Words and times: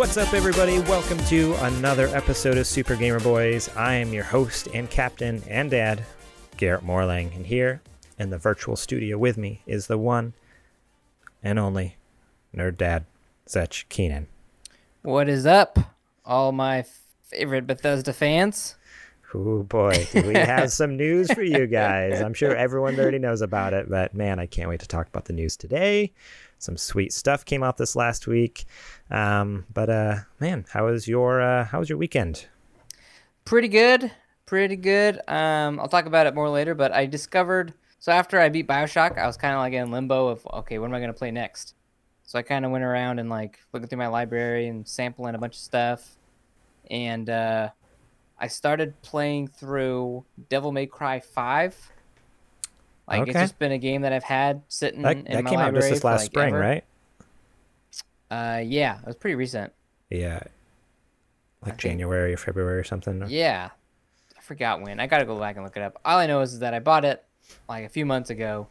What's 0.00 0.16
up, 0.16 0.32
everybody? 0.32 0.78
Welcome 0.78 1.18
to 1.26 1.54
another 1.56 2.06
episode 2.06 2.56
of 2.56 2.66
Super 2.66 2.96
Gamer 2.96 3.20
Boys. 3.20 3.68
I 3.76 3.96
am 3.96 4.14
your 4.14 4.24
host 4.24 4.66
and 4.72 4.88
captain 4.88 5.42
and 5.46 5.70
dad, 5.70 6.02
Garrett 6.56 6.82
Morlang, 6.82 7.36
and 7.36 7.44
here 7.44 7.82
in 8.18 8.30
the 8.30 8.38
virtual 8.38 8.76
studio 8.76 9.18
with 9.18 9.36
me 9.36 9.60
is 9.66 9.88
the 9.88 9.98
one 9.98 10.32
and 11.42 11.58
only 11.58 11.98
nerd 12.56 12.78
dad, 12.78 13.04
Zech 13.46 13.84
Keenan. 13.90 14.28
What 15.02 15.28
is 15.28 15.44
up, 15.44 15.78
all 16.24 16.50
my 16.52 16.86
favorite 17.24 17.66
Bethesda 17.66 18.14
fans? 18.14 18.76
Oh 19.34 19.64
boy, 19.64 20.08
we 20.14 20.32
have 20.34 20.72
some 20.72 20.96
news 20.96 21.30
for 21.30 21.42
you 21.42 21.66
guys. 21.66 22.22
I'm 22.22 22.32
sure 22.32 22.56
everyone 22.56 22.98
already 22.98 23.18
knows 23.18 23.42
about 23.42 23.74
it, 23.74 23.90
but 23.90 24.14
man, 24.14 24.38
I 24.38 24.46
can't 24.46 24.70
wait 24.70 24.80
to 24.80 24.88
talk 24.88 25.08
about 25.08 25.26
the 25.26 25.34
news 25.34 25.58
today. 25.58 26.14
Some 26.60 26.76
sweet 26.76 27.12
stuff 27.12 27.44
came 27.44 27.62
out 27.62 27.78
this 27.78 27.96
last 27.96 28.26
week. 28.26 28.66
Um, 29.10 29.64
but 29.72 29.88
uh, 29.88 30.16
man, 30.38 30.66
how 30.70 30.86
was 30.86 31.08
your 31.08 31.40
uh, 31.40 31.64
how 31.64 31.78
was 31.78 31.88
your 31.88 31.98
weekend? 31.98 32.46
Pretty 33.46 33.68
good, 33.68 34.12
pretty 34.44 34.76
good. 34.76 35.20
Um, 35.26 35.80
I'll 35.80 35.88
talk 35.88 36.04
about 36.04 36.26
it 36.26 36.34
more 36.34 36.50
later. 36.50 36.74
But 36.74 36.92
I 36.92 37.06
discovered 37.06 37.72
so 37.98 38.12
after 38.12 38.38
I 38.38 38.50
beat 38.50 38.66
Bioshock, 38.66 39.18
I 39.18 39.26
was 39.26 39.36
kind 39.36 39.54
of 39.54 39.60
like 39.60 39.72
in 39.72 39.90
limbo 39.90 40.28
of 40.28 40.46
okay, 40.52 40.78
what 40.78 40.86
am 40.86 40.94
I 40.94 41.00
gonna 41.00 41.14
play 41.14 41.30
next? 41.30 41.74
So 42.24 42.38
I 42.38 42.42
kind 42.42 42.64
of 42.64 42.70
went 42.70 42.84
around 42.84 43.18
and 43.18 43.28
like 43.28 43.58
looking 43.72 43.88
through 43.88 43.98
my 43.98 44.06
library 44.06 44.68
and 44.68 44.86
sampling 44.86 45.34
a 45.34 45.38
bunch 45.38 45.54
of 45.54 45.60
stuff, 45.60 46.16
and 46.90 47.28
uh, 47.28 47.70
I 48.38 48.48
started 48.48 49.00
playing 49.02 49.48
through 49.48 50.24
Devil 50.50 50.72
May 50.72 50.86
Cry 50.86 51.20
Five. 51.20 51.74
Like 53.10 53.22
Okay. 53.22 53.30
it's 53.32 53.40
just 53.40 53.58
been 53.58 53.72
a 53.72 53.78
game 53.78 54.02
that 54.02 54.12
I've 54.12 54.22
had 54.24 54.62
sitting 54.68 55.02
That, 55.02 55.16
in 55.16 55.24
that 55.24 55.44
my 55.44 55.50
came 55.50 55.58
out 55.58 55.74
just 55.74 55.74
library 55.74 55.90
this 55.90 56.00
for, 56.00 56.06
last 56.06 56.20
like, 56.20 56.26
spring, 56.26 56.54
ever. 56.54 56.60
right? 56.60 56.84
Uh, 58.30 58.62
yeah, 58.64 59.00
it 59.00 59.06
was 59.06 59.16
pretty 59.16 59.34
recent. 59.34 59.72
Yeah, 60.08 60.34
like 61.62 61.72
think- 61.72 61.78
January 61.78 62.32
or 62.32 62.36
February 62.36 62.78
or 62.78 62.84
something. 62.84 63.24
Yeah, 63.28 63.70
I 64.38 64.40
forgot 64.40 64.80
when. 64.80 65.00
I 65.00 65.06
gotta 65.06 65.24
go 65.24 65.38
back 65.38 65.56
and 65.56 65.64
look 65.64 65.76
it 65.76 65.82
up. 65.82 66.00
All 66.04 66.18
I 66.18 66.26
know 66.26 66.40
is 66.40 66.60
that 66.60 66.72
I 66.74 66.78
bought 66.78 67.04
it 67.04 67.24
like 67.68 67.84
a 67.84 67.88
few 67.88 68.06
months 68.06 68.30
ago 68.30 68.68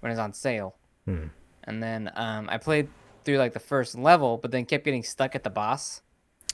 when 0.00 0.10
it 0.10 0.14
was 0.14 0.18
on 0.18 0.32
sale, 0.32 0.74
Hmm. 1.04 1.26
and 1.64 1.82
then 1.82 2.10
um, 2.14 2.48
I 2.50 2.56
played 2.58 2.88
through 3.24 3.36
like 3.38 3.52
the 3.52 3.60
first 3.60 3.96
level, 3.96 4.38
but 4.38 4.50
then 4.50 4.64
kept 4.64 4.84
getting 4.84 5.02
stuck 5.02 5.34
at 5.34 5.44
the 5.44 5.50
boss 5.50 6.00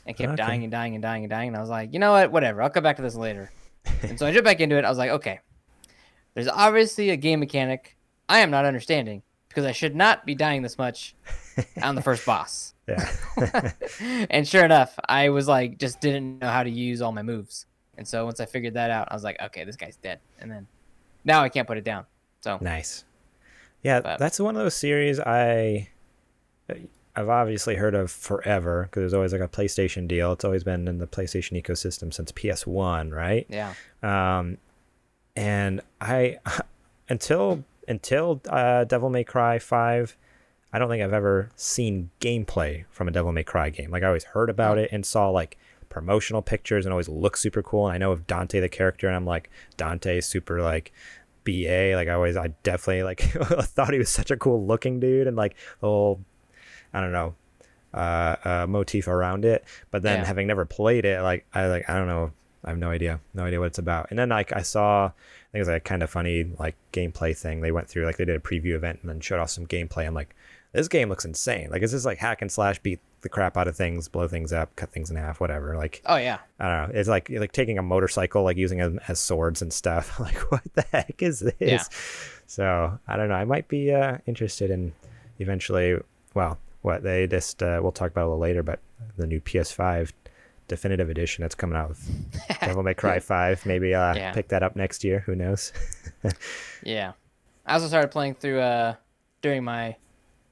and 0.06 0.16
kept 0.16 0.32
Okay. 0.32 0.37
dying 0.37 0.62
and 0.65 0.72
dying 0.72 0.94
and 0.94 1.03
dying 1.03 1.22
and 1.25 1.31
dying. 1.31 1.48
And 1.48 1.56
I 1.56 1.60
was 1.60 1.71
like, 1.71 1.93
you 1.94 1.98
know 1.98 2.12
what? 2.12 2.31
Whatever. 2.32 2.60
I'll 2.62 2.71
come 2.71 2.82
back 2.82 2.97
to 2.97 3.03
this 3.03 3.15
later. 3.15 3.50
and 4.03 4.19
so 4.19 4.27
I 4.27 4.32
jumped 4.32 4.44
back 4.44 4.60
into 4.60 4.77
it. 4.77 4.84
I 4.84 4.88
was 4.88 4.98
like, 4.98 5.10
okay, 5.12 5.41
there's 6.34 6.49
obviously 6.49 7.11
a 7.11 7.16
game 7.16 7.41
mechanic 7.41 7.97
I 8.28 8.39
am 8.41 8.50
not 8.50 8.65
understanding 8.65 9.22
because 9.49 9.65
I 9.65 9.72
should 9.72 9.97
not 9.97 10.27
be 10.27 10.34
dying 10.34 10.62
this 10.62 10.77
much 10.78 11.15
on 11.83 11.94
the 11.94 12.03
first 12.03 12.25
boss. 12.27 12.75
Yeah. 12.87 13.72
and 14.31 14.47
sure 14.47 14.65
enough, 14.65 14.99
I 15.09 15.31
was 15.31 15.49
like, 15.49 15.78
just 15.78 16.00
didn't 16.00 16.39
know 16.41 16.49
how 16.49 16.62
to 16.62 16.71
use 16.71 17.00
all 17.03 17.12
my 17.12 17.22
moves. 17.22 17.66
And 17.97 18.06
so 18.06 18.25
once 18.25 18.39
I 18.41 18.47
figured 18.47 18.75
that 18.75 18.91
out, 18.91 19.09
I 19.11 19.15
was 19.15 19.25
like, 19.25 19.41
okay, 19.43 19.65
this 19.65 19.77
guy's 19.77 19.97
dead. 19.97 20.21
And 20.39 20.50
then 20.50 20.66
now 21.25 21.43
I 21.43 21.49
can't 21.49 21.66
put 21.66 21.78
it 21.78 21.84
down. 21.84 22.05
So 22.43 22.59
Nice. 22.60 23.05
Yeah, 23.83 24.00
But- 24.00 24.19
that's 24.19 24.39
one 24.39 24.56
of 24.56 24.62
those 24.62 24.75
series 24.75 25.19
I 25.21 25.89
I've 27.16 27.28
obviously 27.28 27.75
heard 27.75 27.95
of 27.97 28.10
forever 28.12 28.84
because 28.84 29.00
there's 29.00 29.15
always 29.15 29.33
like 29.33 29.41
a 29.41 29.49
PlayStation 29.49 30.06
deal. 30.06 30.33
It's 30.33 30.45
always 30.45 30.62
been 30.62 30.87
in 30.87 30.99
the 30.99 31.06
PlayStation 31.06 31.60
ecosystem 31.60 32.12
since 32.15 32.31
PS1, 32.31 33.12
right? 33.12 33.45
yeah, 33.49 33.75
Um, 34.05 34.59
and 35.38 35.81
I 36.00 36.38
until 37.09 37.65
until 37.87 38.41
uh, 38.49 38.84
Devil 38.84 39.09
May 39.10 39.25
Cry 39.25 39.59
Five, 39.59 40.16
I 40.72 40.78
don't 40.78 40.88
think 40.88 41.03
I've 41.03 41.12
ever 41.12 41.50
seen 41.56 42.10
gameplay 42.21 42.84
from 42.91 43.09
a 43.09 43.10
Devil 43.10 43.32
May 43.32 43.44
Cry 43.44 43.71
game. 43.71 43.91
Like 43.91 44.03
I 44.03 44.06
always 44.06 44.25
heard 44.25 44.50
about 44.50 44.78
it 44.78 44.91
and 44.93 45.06
saw 45.06 45.31
like 45.31 45.56
promotional 45.88 46.43
pictures 46.43 46.84
and 46.84 46.93
always 46.93 47.09
looked 47.09 47.38
super 47.38 47.62
cool. 47.62 47.87
And 47.87 47.94
I 47.94 47.98
know 47.98 48.12
of 48.12 48.27
Dante 48.27 48.60
the 48.60 48.69
character, 48.69 49.06
and 49.06 49.16
I'm 49.16 49.25
like 49.25 49.48
Dante 49.77 50.19
is 50.19 50.27
super 50.27 50.60
like 50.60 50.93
BA. 51.44 51.93
Like 51.94 52.09
I 52.09 52.12
always, 52.12 52.37
I 52.37 52.48
definitely 52.62 53.04
like 53.04 53.21
thought 53.22 53.93
he 53.93 53.98
was 53.98 54.10
such 54.10 54.31
a 54.31 54.37
cool 54.37 54.66
looking 54.66 55.00
dude 55.00 55.27
and 55.27 55.37
like 55.37 55.54
the 55.81 55.87
whole, 55.87 56.21
I 56.93 57.00
don't 57.00 57.12
know, 57.12 57.34
uh, 57.94 58.37
uh 58.44 58.66
motif 58.69 59.06
around 59.09 59.44
it. 59.44 59.65
But 59.91 60.03
then 60.03 60.19
Yeah. 60.19 60.27
having 60.27 60.47
never 60.48 60.65
played 60.66 61.04
it, 61.04 61.22
like 61.22 61.47
I 61.54 61.69
like 61.69 61.88
I 61.88 61.97
don't 61.97 62.09
know, 62.09 62.32
I 62.65 62.71
have 62.71 62.79
no 62.79 62.91
idea, 62.91 63.21
no 63.35 63.45
idea 63.45 63.61
what 63.61 63.67
it's 63.67 63.79
about. 63.79 64.09
And 64.11 64.19
then 64.19 64.29
like 64.31 64.55
I 64.55 64.63
saw, 64.63 65.07
I 65.07 65.11
think 65.53 65.55
it 65.55 65.59
was 65.61 65.69
like 65.69 65.83
a 65.83 65.89
kind 65.89 66.03
of 66.03 66.11
funny 66.11 66.45
like 66.59 66.77
gameplay 66.93 67.37
thing. 67.37 67.61
They 67.61 67.73
went 67.73 67.89
through 67.89 68.05
like 68.05 68.17
they 68.17 68.25
did 68.25 68.37
a 68.37 68.41
preview 68.41 68.75
event 68.75 69.01
and 69.01 69.09
then 69.09 69.21
showed 69.21 69.39
off 69.39 69.51
some 69.51 69.67
gameplay. 69.67 70.07
I'm 70.07 70.15
like, 70.15 70.35
this 70.73 70.89
game 70.89 71.09
looks 71.09 71.25
insane. 71.25 71.71
Like 71.71 71.83
is 71.83 71.93
this 71.93 72.05
like 72.05 72.19
hack 72.19 72.43
and 72.43 72.51
slash 72.51 72.79
beat 72.81 73.01
the 73.21 73.29
crap 73.29 73.57
out 73.57 73.69
of 73.69 73.77
things, 73.77 74.09
blow 74.09 74.29
things 74.29 74.53
up, 74.53 74.75
cut 74.77 74.91
things 74.91 75.11
in 75.11 75.17
half, 75.17 75.41
whatever. 75.41 75.77
Like 75.77 76.03
oh 76.07 76.17
yeah, 76.17 76.39
I 76.59 76.69
don't 76.69 76.89
know. 76.93 76.99
It's 76.99 77.09
like 77.09 77.31
like 77.31 77.53
taking 77.53 77.79
a 77.79 77.83
motorcycle, 77.83 78.43
like 78.43 78.57
using 78.57 78.79
them 78.79 79.01
as 79.09 79.19
swords 79.19 79.63
and 79.63 79.73
stuff. 79.73 80.19
Like 80.29 80.51
what 80.51 80.63
the 80.75 80.83
heck 80.93 81.23
is 81.23 81.41
this? 81.41 81.55
Yeah. 81.61 81.83
So 82.47 82.99
I 83.07 83.17
don't 83.17 83.29
know. 83.29 83.35
I 83.35 83.45
might 83.45 83.69
be 83.69 83.93
uh, 83.93 84.19
interested 84.27 84.71
in 84.71 84.93
eventually. 85.39 85.97
Well, 86.35 86.59
what 86.83 87.03
they 87.03 87.27
just 87.27 87.63
uh, 87.63 87.81
we'll 87.83 87.93
talk 87.93 88.11
about 88.11 88.25
a 88.25 88.29
little 88.29 88.39
later, 88.39 88.63
but 88.63 88.81
the 89.17 89.27
new 89.27 89.41
PS5 89.41 90.13
definitive 90.69 91.11
edition 91.11 91.43
that's 91.43 91.55
coming 91.55 91.77
out 91.77 91.89
with 91.89 92.09
Devil 92.61 92.83
May 92.83 92.95
Cry 92.95 93.19
5. 93.19 93.67
Maybe 93.67 93.95
uh, 93.95 94.15
Yeah. 94.15 94.33
pick 94.33 94.49
that 94.49 94.62
up 94.62 94.77
next 94.77 95.03
year. 95.05 95.21
Who 95.21 95.34
knows? 95.34 95.73
yeah. 96.83 97.12
I 97.67 97.75
also 97.75 97.87
started 97.89 98.11
playing 98.11 98.34
through 98.34 98.61
uh 98.61 98.95
during 99.43 99.65
my 99.65 99.97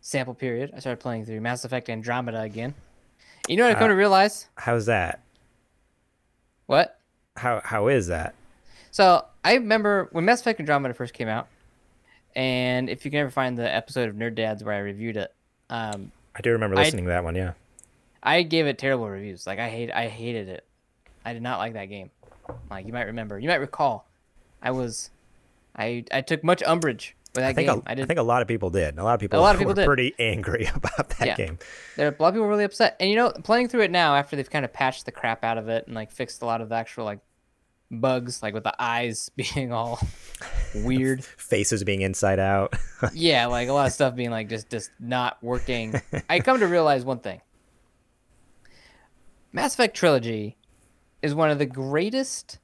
sample 0.00 0.34
period. 0.34 0.72
I 0.76 0.81
started 0.81 1.00
playing 1.00 1.25
through 1.26 1.41
Mass 1.41 1.65
Effect 1.65 1.88
Andromeda 1.88 2.41
again. 2.43 2.75
You 3.49 3.56
know 3.56 3.65
what 3.65 3.72
I 3.76 3.78
come 3.78 3.84
Uh, 3.84 3.88
to 3.88 3.94
realize? 3.94 4.49
How's 4.56 4.87
that? 4.87 5.21
What? 6.66 6.99
How 7.37 7.61
how 7.64 7.88
is 7.88 8.08
that? 8.08 8.35
So 8.90 9.25
I 9.44 9.55
remember 9.55 10.08
when 10.12 10.25
Mass 10.25 10.40
Effect 10.40 10.58
Andromeda 10.61 10.94
first 10.94 11.14
came 11.14 11.29
out, 11.29 11.49
and 12.35 12.88
if 12.90 13.05
you 13.05 13.11
can 13.11 13.20
ever 13.20 13.31
find 13.31 13.56
the 13.56 13.73
episode 13.73 14.08
of 14.08 14.14
Nerd 14.17 14.35
Dads 14.35 14.64
where 14.64 14.75
I 14.75 14.79
reviewed 14.79 15.17
it, 15.17 15.32
um, 15.70 16.11
I 16.35 16.40
do 16.40 16.50
remember 16.52 16.76
I- 16.76 16.82
listening 16.85 17.05
to 17.05 17.11
that 17.11 17.25
one. 17.25 17.35
Yeah. 17.35 17.52
I 18.26 18.43
gave 18.43 18.67
it 18.67 18.76
terrible 18.78 19.08
reviews. 19.08 19.46
Like 19.46 19.58
I 19.58 19.69
hate, 19.70 19.90
I 19.90 20.08
hated 20.08 20.49
it. 20.49 20.64
I 21.25 21.32
did 21.32 21.43
not 21.43 21.58
like 21.58 21.73
that 21.75 21.87
game. 21.87 22.11
Like 22.70 22.87
you 22.87 22.93
might 22.93 23.05
remember, 23.06 23.38
you 23.38 23.49
might 23.49 23.61
recall, 23.61 24.06
I 24.62 24.73
was, 24.73 25.11
I 25.76 26.05
I 26.12 26.20
took 26.20 26.43
much 26.44 26.62
umbrage 26.64 27.17
with 27.34 27.43
that 27.43 27.50
I 27.50 27.52
think 27.55 27.69
game. 27.69 27.82
a, 27.87 27.90
I 27.90 27.94
think 28.06 28.19
a 28.19 28.23
lot 28.23 28.43
of 28.43 28.49
people 28.49 28.70
did. 28.70 28.99
A 28.99 29.05
lot 29.05 29.14
of 29.14 29.20
people. 29.20 29.38
A 29.38 29.43
lot 29.43 29.55
of 29.55 29.58
people 29.58 29.73
were 29.73 29.75
did. 29.75 29.87
pretty 29.87 30.14
angry 30.19 30.67
about 30.75 31.08
that 31.19 31.26
Yeah. 31.26 31.34
game. 31.37 31.58
There, 31.96 32.08
a 32.08 32.23
lot 32.23 32.28
of 32.28 32.34
people 32.34 32.44
were 32.44 32.50
really 32.50 32.64
upset. 32.64 32.96
And 33.00 33.08
you 33.11 33.17
know, 33.17 33.31
playing 33.31 33.69
through 33.69 33.82
it 33.82 33.90
now 33.90 34.14
after 34.17 34.37
they've 34.37 34.49
kind 34.50 34.64
of 34.64 34.73
patched 34.73 35.05
the 35.06 35.12
crap 35.12 35.44
out 35.44 35.58
of 35.58 35.69
it 35.69 35.87
and 35.87 35.94
like 35.94 36.11
fixed 36.11 36.43
a 36.43 36.46
lot 36.46 36.61
of 36.61 36.69
the 36.69 36.75
actual 36.75 37.05
like 37.05 37.19
bugs, 37.90 38.43
like 38.43 38.55
with 38.55 38.64
the 38.64 38.75
eyes 38.82 39.31
being 39.37 39.73
all 39.73 40.00
weird. 40.75 41.25
Faces 41.25 41.84
being 41.84 42.00
inside 42.02 42.38
out. 42.38 42.75
yeah, 43.12 43.46
like 43.46 43.69
a 43.69 43.73
lot 43.73 43.87
of 43.87 43.93
stuff 43.93 44.14
being 44.14 44.31
like 44.31 44.49
just 44.49 44.70
just 44.70 44.90
not 44.99 45.37
working. 45.43 46.00
I 46.31 46.40
come 46.40 46.61
to 46.61 46.67
realize 46.67 47.05
one 47.05 47.19
thing. 47.20 47.40
Mass 49.56 49.73
Effect 49.73 49.97
trilogy 49.97 50.58
is 51.23 51.35
one 51.35 51.50
of 51.50 51.58
the 51.58 51.64
greatest 51.64 52.58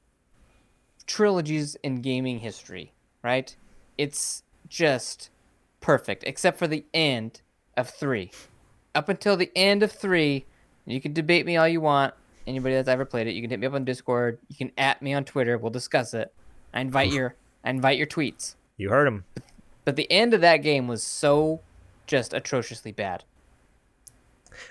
trilogies 1.06 1.74
in 1.76 2.02
gaming 2.02 2.40
history, 2.40 2.92
right? 3.22 3.56
It's 3.96 4.42
just 4.68 5.30
perfect, 5.80 6.22
except 6.26 6.58
for 6.58 6.66
the 6.66 6.84
end 6.92 7.40
of 7.78 7.88
three. 7.88 8.30
Up 8.94 9.08
until 9.08 9.38
the 9.38 9.50
end 9.56 9.82
of 9.82 9.90
three, 9.90 10.44
you 10.84 11.00
can 11.00 11.14
debate 11.14 11.46
me 11.46 11.56
all 11.56 11.66
you 11.66 11.80
want. 11.80 12.12
Anybody 12.46 12.74
that's 12.74 12.90
ever 12.90 13.06
played 13.06 13.26
it, 13.26 13.32
you 13.32 13.40
can 13.40 13.48
hit 13.48 13.60
me 13.60 13.66
up 13.68 13.72
on 13.72 13.86
Discord. 13.86 14.38
You 14.48 14.56
can 14.56 14.70
at 14.76 15.00
me 15.00 15.14
on 15.14 15.24
Twitter. 15.24 15.56
We'll 15.56 15.70
discuss 15.70 16.12
it. 16.12 16.30
I 16.74 16.82
invite 16.82 17.10
your 17.10 17.36
I 17.64 17.70
invite 17.70 17.96
your 17.96 18.06
tweets. 18.06 18.56
You 18.76 18.90
heard 18.90 19.08
him. 19.08 19.24
But 19.86 19.96
the 19.96 20.12
end 20.12 20.34
of 20.34 20.42
that 20.42 20.58
game 20.58 20.88
was 20.88 21.02
so 21.02 21.62
just 22.06 22.34
atrociously 22.34 22.92
bad. 22.92 23.24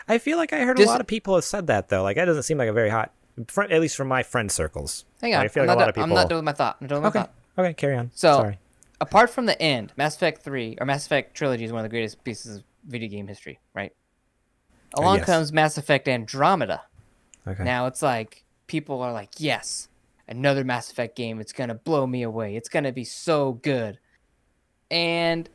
I 0.07 0.17
feel 0.17 0.37
like 0.37 0.53
I 0.53 0.61
heard 0.65 0.77
Dis- 0.77 0.87
a 0.87 0.89
lot 0.89 1.01
of 1.01 1.07
people 1.07 1.35
have 1.35 1.43
said 1.43 1.67
that 1.67 1.89
though. 1.89 2.03
Like 2.03 2.15
that 2.17 2.25
doesn't 2.25 2.43
seem 2.43 2.57
like 2.57 2.69
a 2.69 2.73
very 2.73 2.89
hot, 2.89 3.11
at 3.57 3.81
least 3.81 3.95
from 3.95 4.07
my 4.07 4.23
friend 4.23 4.51
circles. 4.51 5.05
Hang 5.21 5.33
on, 5.35 5.41
I 5.41 5.47
feel 5.47 5.63
I'm, 5.63 5.67
like 5.67 5.75
a 5.75 5.79
not 5.79 5.85
lot 5.87 5.95
done- 5.95 6.03
of 6.03 6.03
I'm 6.03 6.09
not 6.09 6.15
people. 6.23 6.29
done 6.29 6.37
with 6.37 6.45
my 6.45 6.53
thought. 6.53 6.77
I'm 6.81 6.87
done 6.87 7.01
with 7.03 7.13
my 7.13 7.19
Okay. 7.21 7.29
thought. 7.55 7.63
Okay, 7.65 7.73
carry 7.73 7.95
on. 7.95 8.11
So- 8.13 8.33
Sorry. 8.37 8.59
apart 8.99 9.29
from 9.29 9.45
the 9.45 9.61
end, 9.61 9.93
Mass 9.97 10.15
Effect 10.15 10.41
3 10.43 10.77
or 10.79 10.85
Mass 10.85 11.05
Effect 11.05 11.35
trilogy 11.35 11.63
is 11.65 11.71
one 11.71 11.79
of 11.79 11.83
the 11.83 11.89
greatest 11.89 12.23
pieces 12.23 12.57
of 12.57 12.63
video 12.87 13.09
game 13.09 13.27
history, 13.27 13.59
right? 13.73 13.93
Uh, 14.97 15.01
Along 15.01 15.17
yes. 15.17 15.25
comes 15.25 15.53
Mass 15.53 15.77
Effect 15.77 16.07
Andromeda. 16.07 16.81
Okay. 17.47 17.63
Now 17.63 17.85
it's 17.87 18.01
like 18.01 18.43
people 18.67 19.01
are 19.01 19.11
like, 19.13 19.29
"Yes, 19.37 19.87
another 20.27 20.63
Mass 20.63 20.91
Effect 20.91 21.15
game. 21.15 21.39
It's 21.39 21.53
going 21.53 21.69
to 21.69 21.73
blow 21.75 22.05
me 22.07 22.21
away. 22.23 22.55
It's 22.55 22.69
going 22.69 22.83
to 22.83 22.91
be 22.91 23.03
so 23.03 23.53
good." 23.53 23.99
And 24.89 25.49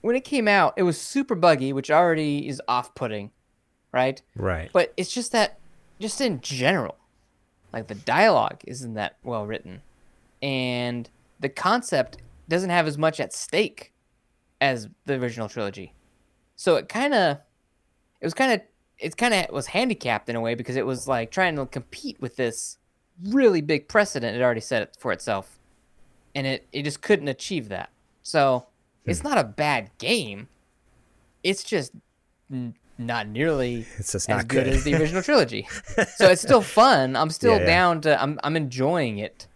when 0.00 0.16
it 0.16 0.24
came 0.24 0.48
out, 0.48 0.74
it 0.76 0.82
was 0.82 1.00
super 1.00 1.34
buggy, 1.34 1.72
which 1.72 1.90
already 1.90 2.48
is 2.48 2.60
off-putting, 2.68 3.30
right? 3.92 4.20
right. 4.34 4.70
But 4.72 4.92
it's 4.96 5.12
just 5.12 5.32
that, 5.32 5.58
just 6.00 6.20
in 6.20 6.40
general, 6.40 6.96
like 7.72 7.88
the 7.88 7.94
dialogue 7.94 8.60
isn't 8.66 8.94
that 8.94 9.16
well 9.22 9.46
written, 9.46 9.82
and 10.42 11.08
the 11.40 11.48
concept 11.48 12.18
doesn't 12.48 12.70
have 12.70 12.86
as 12.86 12.98
much 12.98 13.20
at 13.20 13.32
stake 13.32 13.92
as 14.60 14.88
the 15.06 15.14
original 15.14 15.48
trilogy. 15.48 15.94
So 16.56 16.76
it 16.76 16.88
kind 16.88 17.14
of, 17.14 17.38
it 18.20 18.26
was 18.26 18.34
kind 18.34 18.52
of, 18.52 18.60
it 18.98 19.16
kind 19.16 19.34
of 19.34 19.50
was 19.50 19.68
handicapped 19.68 20.28
in 20.28 20.36
a 20.36 20.40
way 20.40 20.54
because 20.54 20.76
it 20.76 20.86
was 20.86 21.08
like 21.08 21.30
trying 21.30 21.56
to 21.56 21.66
compete 21.66 22.20
with 22.20 22.36
this 22.36 22.78
really 23.24 23.60
big 23.60 23.88
precedent 23.88 24.36
it 24.36 24.42
already 24.42 24.60
set 24.60 24.82
it 24.82 24.96
for 24.98 25.12
itself, 25.12 25.58
and 26.34 26.46
it 26.46 26.66
it 26.72 26.82
just 26.82 27.02
couldn't 27.02 27.28
achieve 27.28 27.68
that. 27.68 27.90
So 28.22 28.66
it's 29.04 29.20
hmm. 29.20 29.28
not 29.28 29.38
a 29.38 29.44
bad 29.44 29.90
game. 29.98 30.48
It's 31.42 31.64
just 31.64 31.92
not 32.98 33.26
nearly 33.26 33.86
It's 33.98 34.12
just 34.12 34.28
as 34.30 34.44
good 34.44 34.64
good. 34.64 34.74
as 34.74 34.84
the 34.84 34.94
original 34.94 35.22
trilogy. 35.22 35.66
so 36.16 36.28
it's 36.30 36.42
still 36.42 36.62
fun. 36.62 37.16
I'm 37.16 37.30
still 37.30 37.54
Yeah, 37.54 37.60
yeah. 37.60 37.66
down 37.66 38.00
to. 38.02 38.22
I'm 38.22 38.38
I'm 38.44 38.56
enjoying 38.56 39.18
it. 39.18 39.46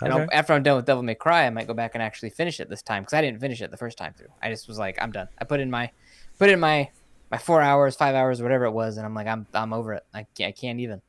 And 0.00 0.12
Okay. 0.12 0.26
after 0.36 0.52
I'm 0.52 0.62
done 0.62 0.76
with 0.76 0.86
Devil 0.86 1.02
May 1.02 1.14
Cry, 1.14 1.46
I 1.46 1.50
might 1.50 1.66
go 1.66 1.74
back 1.74 1.92
and 1.94 2.02
actually 2.02 2.30
finish 2.30 2.60
it 2.60 2.68
this 2.68 2.82
time 2.82 3.02
because 3.02 3.14
I 3.14 3.20
didn't 3.22 3.40
finish 3.40 3.62
it 3.62 3.70
the 3.70 3.76
first 3.76 3.96
time 3.96 4.12
through. 4.16 4.28
I 4.42 4.50
just 4.50 4.68
was 4.68 4.78
like, 4.78 4.98
I'm 5.00 5.12
done. 5.12 5.28
I 5.38 5.44
put 5.44 5.60
in 5.60 5.70
my, 5.70 5.90
put 6.38 6.50
in 6.50 6.58
my, 6.60 6.90
my 7.30 7.38
four 7.38 7.62
hours, 7.62 7.94
five 7.96 8.14
hours, 8.14 8.42
whatever 8.42 8.64
it 8.64 8.72
was, 8.72 8.96
and 8.96 9.06
I'm 9.06 9.14
like, 9.14 9.26
I'm 9.26 9.46
I'm 9.54 9.72
over 9.72 9.92
it. 9.94 10.04
I 10.12 10.26
can't, 10.36 10.48
I 10.48 10.52
can't 10.52 10.80
even. 10.80 11.00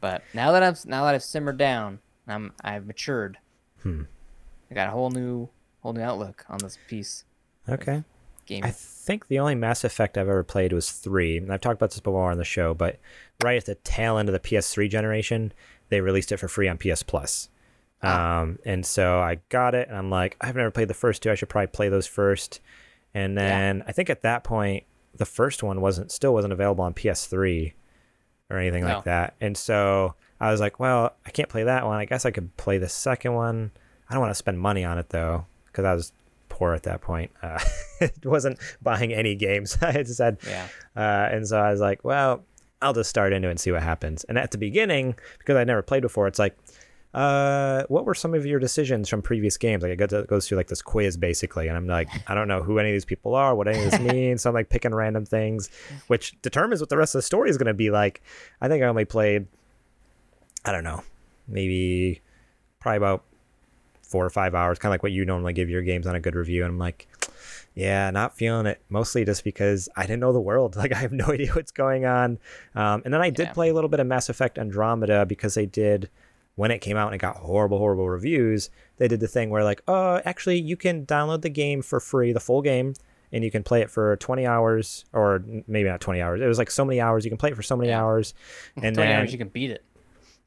But 0.00 0.22
now 0.34 0.52
that 0.52 0.62
I've 0.62 0.84
now 0.86 1.04
that 1.04 1.14
I've 1.14 1.22
simmered 1.22 1.58
down, 1.58 2.00
I'm 2.26 2.52
I've 2.62 2.86
matured. 2.86 3.38
Hmm. 3.82 4.02
I 4.70 4.74
got 4.74 4.88
a 4.88 4.90
whole 4.92 5.10
new 5.10 5.48
whole 5.82 5.92
new 5.92 6.02
outlook 6.02 6.44
on 6.48 6.58
this 6.58 6.78
piece 6.88 7.24
Okay. 7.68 8.02
Game. 8.50 8.64
I 8.64 8.70
think 8.70 9.28
the 9.28 9.38
only 9.38 9.54
Mass 9.54 9.82
Effect 9.84 10.18
I've 10.18 10.28
ever 10.28 10.44
played 10.44 10.72
was 10.72 10.90
three, 10.90 11.38
and 11.38 11.52
I've 11.52 11.60
talked 11.60 11.76
about 11.78 11.90
this 11.90 12.00
before 12.00 12.30
on 12.30 12.38
the 12.38 12.44
show. 12.44 12.74
But 12.74 12.98
right 13.42 13.56
at 13.56 13.64
the 13.66 13.74
tail 13.76 14.18
end 14.18 14.28
of 14.28 14.32
the 14.34 14.40
PS3 14.40 14.88
generation, 14.90 15.52
they 15.88 16.00
released 16.00 16.30
it 16.32 16.36
for 16.36 16.48
free 16.48 16.68
on 16.68 16.78
PS 16.78 17.02
Plus. 17.02 17.48
Ah. 18.02 18.40
Um, 18.40 18.58
and 18.64 18.84
so 18.84 19.18
I 19.20 19.38
got 19.48 19.74
it, 19.74 19.88
and 19.88 19.96
I'm 19.96 20.10
like, 20.10 20.36
I've 20.40 20.56
never 20.56 20.70
played 20.70 20.88
the 20.88 20.94
first 20.94 21.22
two. 21.22 21.30
I 21.30 21.34
should 21.34 21.48
probably 21.48 21.68
play 21.68 21.88
those 21.88 22.06
first. 22.06 22.60
And 23.14 23.36
then 23.36 23.82
I 23.86 23.92
think 23.92 24.08
at 24.10 24.22
that 24.22 24.44
point, 24.44 24.84
the 25.14 25.26
first 25.26 25.62
one 25.62 25.80
wasn't 25.80 26.12
still 26.12 26.32
wasn't 26.32 26.52
available 26.52 26.84
on 26.84 26.94
PS3 26.94 27.72
or 28.48 28.58
anything 28.58 28.84
No. 28.84 28.94
like 28.96 29.04
that. 29.04 29.34
And 29.40 29.56
so 29.56 30.14
I 30.40 30.50
was 30.52 30.60
like, 30.60 30.78
well, 30.78 31.14
I 31.26 31.30
can't 31.30 31.48
play 31.48 31.64
that 31.64 31.84
one. 31.84 31.96
I 31.98 32.04
guess 32.04 32.24
I 32.24 32.30
could 32.30 32.56
play 32.56 32.78
the 32.78 32.88
second 32.88 33.34
one. 33.34 33.72
I 34.08 34.14
don't 34.14 34.20
want 34.20 34.30
to 34.30 34.36
spend 34.36 34.60
money 34.60 34.84
on 34.84 34.98
it 34.98 35.08
though, 35.10 35.46
because 35.66 35.84
I 35.84 35.94
was 35.94 36.12
poor 36.60 36.74
at 36.74 36.82
that 36.82 37.00
point. 37.00 37.30
Uh, 37.42 37.58
it 38.00 38.26
wasn't 38.26 38.58
buying 38.82 39.14
any 39.14 39.34
games. 39.34 39.78
I 39.82 40.02
just 40.02 40.18
had, 40.18 40.38
yeah. 40.46 40.68
uh, 40.94 41.28
and 41.32 41.48
so 41.48 41.58
I 41.58 41.70
was 41.70 41.80
like, 41.80 42.04
well, 42.04 42.44
I'll 42.82 42.92
just 42.92 43.08
start 43.08 43.32
into 43.32 43.48
it 43.48 43.52
and 43.52 43.60
see 43.60 43.72
what 43.72 43.82
happens. 43.82 44.24
And 44.24 44.38
at 44.38 44.50
the 44.50 44.58
beginning, 44.58 45.16
because 45.38 45.56
I'd 45.56 45.66
never 45.66 45.80
played 45.80 46.02
before, 46.02 46.26
it's 46.26 46.38
like, 46.38 46.56
uh, 47.14 47.84
what 47.88 48.04
were 48.04 48.14
some 48.14 48.34
of 48.34 48.44
your 48.44 48.60
decisions 48.60 49.08
from 49.08 49.22
previous 49.22 49.56
games? 49.56 49.82
Like 49.82 49.92
it 49.92 49.96
goes, 49.96 50.26
goes 50.26 50.46
through 50.46 50.58
like 50.58 50.68
this 50.68 50.82
quiz 50.82 51.16
basically, 51.16 51.66
and 51.66 51.76
I'm 51.78 51.86
like, 51.86 52.08
I 52.28 52.34
don't 52.34 52.46
know 52.46 52.62
who 52.62 52.78
any 52.78 52.90
of 52.90 52.94
these 52.94 53.06
people 53.06 53.34
are, 53.34 53.54
what 53.54 53.66
any 53.66 53.82
of 53.82 53.90
this 53.90 54.00
means. 54.12 54.42
so 54.42 54.50
I'm 54.50 54.54
like 54.54 54.68
picking 54.68 54.94
random 54.94 55.24
things, 55.24 55.70
which 56.08 56.40
determines 56.42 56.80
what 56.80 56.90
the 56.90 56.98
rest 56.98 57.14
of 57.14 57.20
the 57.20 57.22
story 57.22 57.48
is 57.48 57.56
going 57.56 57.66
to 57.68 57.74
be 57.74 57.90
like. 57.90 58.22
I 58.60 58.68
think 58.68 58.84
I 58.84 58.86
only 58.86 59.06
played, 59.06 59.46
I 60.64 60.72
don't 60.72 60.84
know, 60.84 61.02
maybe 61.48 62.20
probably 62.80 62.98
about 62.98 63.24
four 64.10 64.26
or 64.26 64.30
five 64.30 64.54
hours, 64.54 64.78
kind 64.78 64.90
of 64.90 64.94
like 64.94 65.02
what 65.02 65.12
you 65.12 65.24
normally 65.24 65.52
give 65.52 65.70
your 65.70 65.82
games 65.82 66.06
on 66.06 66.14
a 66.14 66.20
good 66.20 66.34
review. 66.34 66.64
And 66.64 66.72
I'm 66.72 66.78
like, 66.78 67.08
yeah, 67.74 68.10
not 68.10 68.36
feeling 68.36 68.66
it. 68.66 68.82
Mostly 68.88 69.24
just 69.24 69.44
because 69.44 69.88
I 69.96 70.02
didn't 70.02 70.20
know 70.20 70.32
the 70.32 70.40
world. 70.40 70.76
Like 70.80 70.92
I 70.92 70.96
have 70.98 71.12
no 71.12 71.26
idea 71.32 71.52
what's 71.52 71.70
going 71.72 72.04
on. 72.04 72.38
Um, 72.74 73.02
and 73.04 73.14
then 73.14 73.22
I 73.22 73.30
did 73.30 73.48
Yeah. 73.48 73.52
play 73.52 73.68
a 73.70 73.74
little 73.74 73.88
bit 73.88 74.00
of 74.00 74.06
Mass 74.06 74.28
Effect 74.28 74.58
Andromeda 74.58 75.24
because 75.26 75.54
they 75.54 75.66
did 75.66 76.10
when 76.56 76.70
it 76.70 76.80
came 76.80 76.96
out 76.96 77.06
and 77.06 77.14
it 77.14 77.18
got 77.18 77.36
horrible, 77.36 77.78
horrible 77.78 78.08
reviews. 78.10 78.68
They 78.98 79.06
did 79.08 79.20
the 79.20 79.28
thing 79.28 79.48
where 79.50 79.62
like, 79.64 79.80
oh, 79.88 80.20
actually, 80.24 80.58
you 80.60 80.76
can 80.76 81.06
download 81.06 81.42
the 81.42 81.48
game 81.48 81.80
for 81.80 82.00
free, 82.00 82.32
the 82.32 82.40
full 82.40 82.60
game, 82.62 82.94
and 83.32 83.44
you 83.44 83.50
can 83.52 83.62
play 83.62 83.80
it 83.80 83.90
for 83.90 84.16
20 84.16 84.44
hours, 84.44 85.04
or 85.12 85.42
maybe 85.68 85.88
not 85.88 86.00
20 86.00 86.20
hours. 86.20 86.40
It 86.40 86.46
was 86.46 86.58
like 86.58 86.70
so 86.70 86.84
many 86.84 87.00
hours. 87.00 87.24
You 87.24 87.30
can 87.30 87.38
play 87.38 87.50
it 87.50 87.54
for 87.56 87.62
so 87.62 87.76
many 87.76 87.90
Yeah. 87.90 88.00
hours, 88.02 88.34
and 88.74 88.94
20 88.96 88.96
then 88.96 89.20
hours, 89.20 89.32
you 89.32 89.38
can 89.38 89.48
beat 89.48 89.70
it. 89.70 89.84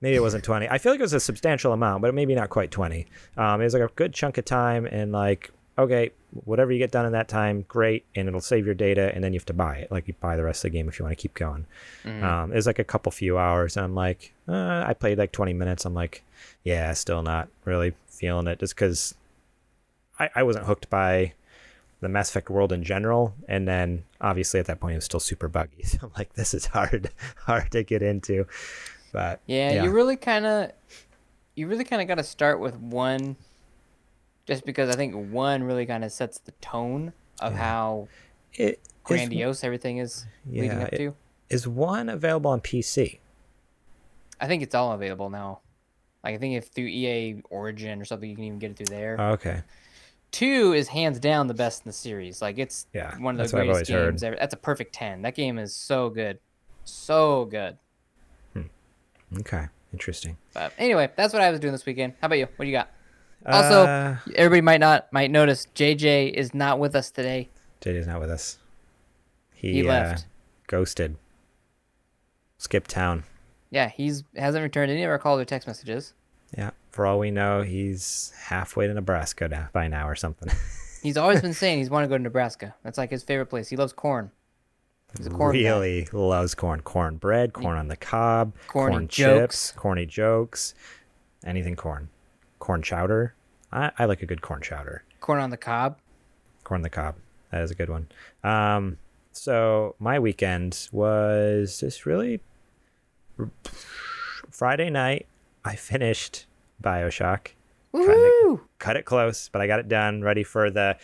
Maybe 0.03 0.15
it 0.15 0.21
wasn't 0.21 0.43
20 0.43 0.67
i 0.69 0.77
feel 0.77 0.91
like 0.91 0.99
it 0.99 1.03
was 1.03 1.13
a 1.13 1.19
substantial 1.19 1.73
amount 1.73 2.01
but 2.03 2.13
maybe 2.13 2.35
not 2.35 2.49
quite 2.49 2.69
20 2.69 3.07
um, 3.37 3.59
it 3.61 3.63
was 3.63 3.73
like 3.73 3.81
a 3.83 3.91
good 3.95 4.13
chunk 4.13 4.37
of 4.37 4.45
time 4.45 4.85
and 4.85 5.11
like 5.11 5.49
okay 5.79 6.11
whatever 6.45 6.71
you 6.71 6.77
get 6.77 6.91
done 6.91 7.05
in 7.05 7.11
that 7.13 7.27
time 7.27 7.63
great 7.67 8.05
and 8.15 8.27
it'll 8.27 8.41
save 8.41 8.65
your 8.65 8.75
data 8.75 9.11
and 9.15 9.23
then 9.23 9.33
you 9.33 9.39
have 9.39 9.45
to 9.45 9.53
buy 9.53 9.77
it 9.77 9.91
like 9.91 10.07
you 10.07 10.13
buy 10.19 10.35
the 10.35 10.43
rest 10.43 10.63
of 10.63 10.71
the 10.71 10.77
game 10.77 10.87
if 10.87 10.99
you 10.99 11.05
want 11.05 11.17
to 11.17 11.21
keep 11.21 11.33
going 11.33 11.65
Mhm. 12.05 12.21
um, 12.23 12.51
it 12.51 12.55
was 12.55 12.67
like 12.67 12.79
a 12.79 12.83
couple 12.83 13.11
few 13.11 13.37
hours 13.39 13.75
and 13.77 13.83
i'm 13.85 13.95
like 13.95 14.33
uh, 14.47 14.83
i 14.85 14.93
played 14.93 15.17
like 15.17 15.31
20 15.31 15.53
minutes 15.53 15.85
i'm 15.85 15.93
like 15.95 16.23
yeah 16.63 16.93
still 16.93 17.23
not 17.23 17.47
really 17.65 17.93
feeling 18.07 18.45
it 18.47 18.59
just 18.59 18.75
because 18.75 19.15
I, 20.19 20.29
I 20.35 20.43
wasn't 20.43 20.65
hooked 20.65 20.89
by 20.91 21.33
the 22.01 22.09
Mass 22.09 22.29
Effect 22.29 22.49
world 22.49 22.71
in 22.71 22.83
general, 22.83 23.33
and 23.47 23.65
then 23.67 24.03
obviously 24.21 24.59
at 24.59 24.65
that 24.67 24.79
point 24.79 24.93
it 24.93 24.97
was 24.97 25.05
still 25.05 25.19
super 25.19 25.47
buggy. 25.47 25.81
So 25.85 25.97
I'm 26.03 26.11
like, 26.17 26.33
this 26.33 26.53
is 26.53 26.67
hard, 26.67 27.09
hard 27.37 27.71
to 27.71 27.81
get 27.83 28.01
into. 28.03 28.45
But 29.13 29.39
Yeah, 29.45 29.83
you 29.83 29.91
really 29.91 30.17
kind 30.17 30.45
of, 30.45 30.71
you 31.55 31.67
really 31.67 31.85
kind 31.85 32.01
of 32.01 32.07
got 32.09 32.15
to 32.15 32.23
start 32.23 32.59
with 32.59 32.75
one, 32.75 33.37
just 34.45 34.65
because 34.65 34.89
I 34.93 34.97
think 34.97 35.31
one 35.31 35.63
really 35.63 35.85
kind 35.85 36.03
of 36.03 36.11
sets 36.11 36.39
the 36.39 36.51
tone 36.53 37.13
of 37.39 37.53
Yeah. 37.53 37.59
how 37.59 38.07
it 38.55 38.59
is- 38.73 38.77
grandiose 39.03 39.63
everything 39.63 39.97
is 39.99 40.25
leading 40.45 40.71
up 40.71 40.91
it- 40.91 40.97
to. 40.97 41.15
Is 41.49 41.67
one 41.67 42.09
available 42.09 42.49
on 42.51 42.59
PC? 42.61 43.19
I 44.41 44.47
think 44.47 44.63
it's 44.63 44.73
all 44.75 44.91
available 44.93 45.29
now. 45.29 45.59
Like 46.23 46.35
I 46.35 46.37
think 46.39 46.55
if 46.55 46.67
through 46.67 46.85
EA 46.87 47.41
Origin 47.49 48.01
or 48.01 48.05
something, 48.05 48.29
you 48.29 48.35
can 48.35 48.45
even 48.45 48.59
get 48.59 48.71
it 48.71 48.77
through 48.77 48.87
there. 48.97 49.15
Oh, 49.19 49.31
okay. 49.33 49.61
Two 50.31 50.73
is 50.73 50.87
hands 50.87 51.19
down 51.19 51.45
the 51.47 51.53
best 51.53 51.81
in 51.85 51.89
the 51.89 51.93
series. 51.93 52.41
Like 52.41 52.57
it's 52.57 52.87
Yeah, 52.93 53.15
one 53.19 53.35
of 53.35 53.37
the 53.37 53.43
that's 53.43 53.53
what 53.53 53.61
I've 53.61 53.67
greatest 53.67 53.91
always 53.91 54.03
heard. 54.05 54.11
games 54.13 54.23
ever. 54.23 54.35
That's 54.37 54.53
a 54.53 54.57
perfect 54.57 54.95
ten. 54.95 55.21
That 55.21 55.35
game 55.35 55.59
is 55.59 55.75
so 55.75 56.09
good, 56.09 56.39
so 56.83 57.45
good. 57.45 57.77
Okay. 59.39 59.67
Interesting. 59.91 60.37
But 60.53 60.73
anyway, 60.77 61.11
that's 61.15 61.33
what 61.33 61.41
I 61.41 61.51
was 61.51 61.59
doing 61.59 61.71
this 61.71 61.85
weekend. 61.85 62.13
How 62.19 62.25
about 62.25 62.39
you? 62.39 62.47
What 62.55 62.65
do 62.65 62.69
you 62.69 62.75
got? 62.75 62.89
Also, 63.45 63.83
uh, 63.85 64.15
everybody 64.35 64.61
might 64.61 64.79
not 64.79 65.11
might 65.11 65.29
notice 65.29 65.67
JJ 65.75 66.31
is 66.33 66.53
not 66.53 66.79
with 66.79 66.95
us 66.95 67.11
today. 67.11 67.49
JJ's 67.81 68.07
not 68.07 68.19
with 68.21 68.31
us. 68.31 68.57
He, 69.53 69.73
He 69.73 69.81
uh, 69.81 69.91
left. 69.91 70.25
ghosted. 70.67 71.17
Skipped 72.57 72.89
town. 72.89 73.23
Yeah, 73.69 73.89
he's 73.89 74.23
hasn't 74.35 74.63
returned 74.63 74.91
any 74.91 75.03
of 75.03 75.09
our 75.09 75.19
calls 75.19 75.41
or 75.41 75.45
text 75.45 75.67
messages. 75.67 76.13
Yeah. 76.57 76.71
For 76.91 77.05
all 77.05 77.19
we 77.19 77.31
know, 77.31 77.61
he's 77.63 78.31
halfway 78.37 78.87
to 78.87 78.93
Nebraska 78.93 79.69
by 79.73 79.87
now 79.87 80.07
or 80.07 80.15
something. 80.15 80.49
He's 81.01 81.17
always 81.17 81.41
been 81.41 81.53
saying 81.53 81.79
he's 81.79 81.89
want 81.89 82.03
to 82.05 82.07
go 82.07 82.15
to 82.17 82.23
Nebraska. 82.23 82.75
That's 82.83 82.97
like 82.97 83.09
his 83.11 83.23
favorite 83.23 83.47
place. 83.47 83.67
He 83.69 83.75
loves 83.75 83.91
corn. 83.93 84.31
Corn 85.31 85.53
guy. 85.55 85.61
really 85.61 86.07
loves 86.11 86.55
corn. 86.55 86.81
Corn 86.81 87.17
bread, 87.17 87.53
corn 87.53 87.77
on 87.77 87.87
the 87.87 87.95
cob, 87.95 88.53
Corny 88.67 88.91
corn 88.93 89.07
jokes. 89.07 89.69
chips, 89.69 89.71
corny 89.77 90.05
jokes, 90.05 90.73
anything 91.45 91.75
corn. 91.75 92.09
Corn 92.59 92.81
chowder. 92.81 93.35
I, 93.71 93.91
I 93.99 94.05
like 94.05 94.21
a 94.21 94.25
good 94.25 94.41
corn 94.41 94.61
chowder. 94.61 95.03
Corn 95.19 95.39
on 95.39 95.49
the 95.49 95.57
cob. 95.57 95.97
Corn 96.63 96.79
on 96.79 96.83
the 96.83 96.89
cob. 96.89 97.15
That 97.51 97.61
is 97.61 97.71
a 97.71 97.75
good 97.75 97.89
one. 97.89 98.07
Um, 98.43 98.97
so 99.31 99.95
my 99.99 100.19
weekend 100.19 100.87
was 100.91 101.79
just 101.79 102.05
really 102.05 102.39
Friday 104.49 104.89
night, 104.89 105.27
I 105.65 105.75
finished 105.75 106.45
Bioshock. 106.81 107.49
Woo! 107.93 108.61
Cut 108.79 108.97
it 108.97 109.05
close, 109.05 109.49
but 109.49 109.61
I 109.61 109.67
got 109.67 109.79
it 109.79 109.87
done. 109.87 110.21
Ready 110.23 110.43
for 110.43 110.69
the 110.71 110.97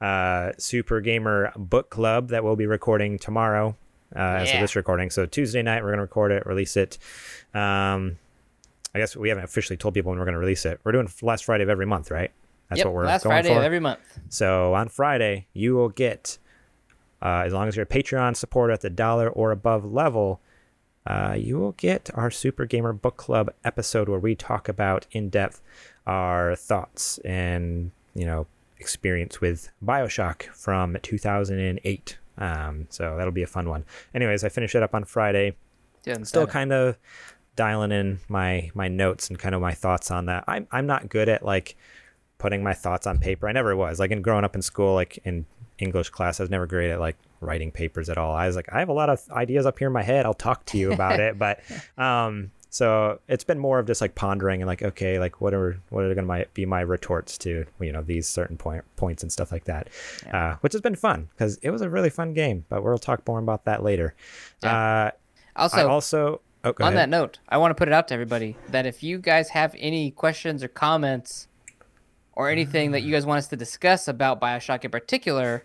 uh, 0.00 0.52
Super 0.58 1.00
Gamer 1.00 1.52
Book 1.56 1.90
Club 1.90 2.28
that 2.28 2.44
we'll 2.44 2.56
be 2.56 2.66
recording 2.66 3.18
tomorrow. 3.18 3.76
Uh, 4.14 4.18
As 4.18 4.54
of 4.54 4.60
this 4.60 4.76
recording, 4.76 5.10
so 5.10 5.26
Tuesday 5.26 5.62
night 5.62 5.82
we're 5.82 5.90
gonna 5.90 6.02
record 6.02 6.30
it, 6.30 6.46
release 6.46 6.76
it. 6.76 6.98
Um, 7.52 8.18
I 8.94 9.00
guess 9.00 9.16
we 9.16 9.28
haven't 9.28 9.42
officially 9.42 9.76
told 9.76 9.94
people 9.94 10.10
when 10.10 10.20
we're 10.20 10.24
gonna 10.24 10.38
release 10.38 10.64
it. 10.66 10.78
We're 10.84 10.92
doing 10.92 11.08
last 11.22 11.44
Friday 11.44 11.64
of 11.64 11.68
every 11.70 11.86
month, 11.86 12.12
right? 12.12 12.30
That's 12.68 12.78
yep, 12.78 12.86
what 12.86 12.94
we're 12.94 13.06
last 13.06 13.24
going 13.24 13.34
Friday 13.34 13.48
for. 13.48 13.58
of 13.58 13.64
every 13.64 13.80
month. 13.80 14.00
So 14.28 14.74
on 14.74 14.88
Friday, 14.88 15.48
you 15.52 15.74
will 15.74 15.88
get, 15.88 16.38
uh, 17.20 17.42
as 17.44 17.52
long 17.52 17.66
as 17.66 17.74
you're 17.74 17.84
a 17.84 17.88
Patreon 17.88 18.36
supporter 18.36 18.72
at 18.72 18.82
the 18.82 18.90
dollar 18.90 19.28
or 19.28 19.50
above 19.50 19.84
level, 19.84 20.40
uh, 21.06 21.34
you 21.36 21.58
will 21.58 21.72
get 21.72 22.08
our 22.14 22.30
Super 22.30 22.66
Gamer 22.66 22.92
Book 22.92 23.16
Club 23.16 23.52
episode 23.64 24.08
where 24.08 24.20
we 24.20 24.34
talk 24.36 24.68
about 24.68 25.06
in 25.10 25.28
depth 25.28 25.60
our 26.06 26.54
thoughts 26.56 27.18
and 27.24 27.90
you 28.14 28.26
know 28.26 28.46
experience 28.78 29.40
with 29.40 29.70
Bioshock 29.84 30.44
from 30.54 30.96
2008. 31.02 32.18
Um, 32.36 32.86
so 32.90 33.16
that'll 33.16 33.32
be 33.32 33.42
a 33.42 33.46
fun 33.46 33.68
one. 33.68 33.84
Anyways, 34.14 34.44
I 34.44 34.48
finish 34.48 34.74
it 34.74 34.82
up 34.82 34.94
on 34.94 35.04
Friday 35.04 35.54
Yeah. 36.04 36.22
still 36.24 36.46
kind 36.46 36.72
of 36.72 36.98
dialing 37.56 37.92
in 37.92 38.18
my 38.28 38.70
my 38.74 38.88
notes 38.88 39.28
and 39.30 39.38
kind 39.38 39.54
of 39.54 39.60
my 39.60 39.72
thoughts 39.72 40.10
on 40.10 40.26
that. 40.26 40.44
I'm 40.46 40.66
I'm 40.72 40.86
not 40.86 41.08
good 41.08 41.28
at 41.28 41.44
like 41.44 41.76
putting 42.38 42.62
my 42.62 42.74
thoughts 42.74 43.06
on 43.06 43.18
paper. 43.18 43.48
I 43.48 43.52
never 43.52 43.74
was. 43.76 43.98
Like 44.00 44.10
in 44.10 44.20
growing 44.20 44.44
up 44.44 44.54
in 44.54 44.62
school, 44.62 44.94
like 44.94 45.18
in 45.24 45.46
English 45.78 46.10
class, 46.10 46.40
I 46.40 46.42
was 46.42 46.50
never 46.50 46.66
great 46.66 46.90
at 46.90 47.00
like 47.00 47.16
writing 47.40 47.70
papers 47.70 48.08
at 48.10 48.18
all. 48.18 48.34
I 48.34 48.46
was 48.46 48.56
like, 48.56 48.68
I 48.72 48.80
have 48.80 48.88
a 48.88 48.92
lot 48.92 49.08
of 49.08 49.22
ideas 49.30 49.64
up 49.66 49.78
here 49.78 49.86
in 49.88 49.94
my 49.94 50.02
head. 50.02 50.26
I'll 50.26 50.34
talk 50.34 50.64
to 50.66 50.78
you 50.78 50.92
about 50.92 51.20
it, 51.20 51.38
but 51.38 51.60
um, 51.98 52.50
so 52.74 53.20
it's 53.28 53.44
been 53.44 53.60
more 53.60 53.78
of 53.78 53.86
just 53.86 54.00
like 54.00 54.16
pondering 54.16 54.60
and 54.60 54.66
like, 54.66 54.82
okay, 54.82 55.20
like 55.20 55.40
what 55.40 55.54
are 55.54 55.78
what 55.90 56.02
are 56.02 56.12
going 56.12 56.26
to 56.26 56.46
be 56.54 56.66
my 56.66 56.80
retorts 56.80 57.38
to 57.38 57.64
you 57.78 57.92
know 57.92 58.02
these 58.02 58.26
certain 58.26 58.56
point 58.56 58.82
points 58.96 59.22
and 59.22 59.30
stuff 59.30 59.52
like 59.52 59.66
that, 59.66 59.86
uh, 60.32 60.56
which 60.60 60.72
has 60.72 60.82
been 60.82 60.96
fun 60.96 61.28
because 61.30 61.56
it 61.58 61.70
was 61.70 61.82
a 61.82 61.88
really 61.88 62.10
fun 62.10 62.34
game. 62.34 62.64
But 62.68 62.82
we'll 62.82 62.98
talk 62.98 63.24
more 63.28 63.38
about 63.38 63.64
that 63.66 63.84
later. 63.84 64.16
Uh, 64.60 65.12
Also, 65.54 65.76
I 65.76 65.84
also 65.84 66.40
oh, 66.64 66.70
on 66.70 66.74
ahead. 66.80 66.96
that 66.96 67.08
note, 67.10 67.38
I 67.48 67.58
want 67.58 67.70
to 67.70 67.76
put 67.76 67.86
it 67.86 67.94
out 67.94 68.08
to 68.08 68.14
everybody 68.14 68.56
that 68.70 68.86
if 68.86 69.04
you 69.04 69.18
guys 69.18 69.50
have 69.50 69.76
any 69.78 70.10
questions 70.10 70.64
or 70.64 70.68
comments 70.68 71.46
or 72.32 72.50
anything 72.50 72.90
that 72.90 73.02
you 73.02 73.12
guys 73.12 73.24
want 73.24 73.38
us 73.38 73.46
to 73.48 73.56
discuss 73.56 74.08
about 74.08 74.40
Bioshock 74.40 74.84
in 74.84 74.90
particular, 74.90 75.64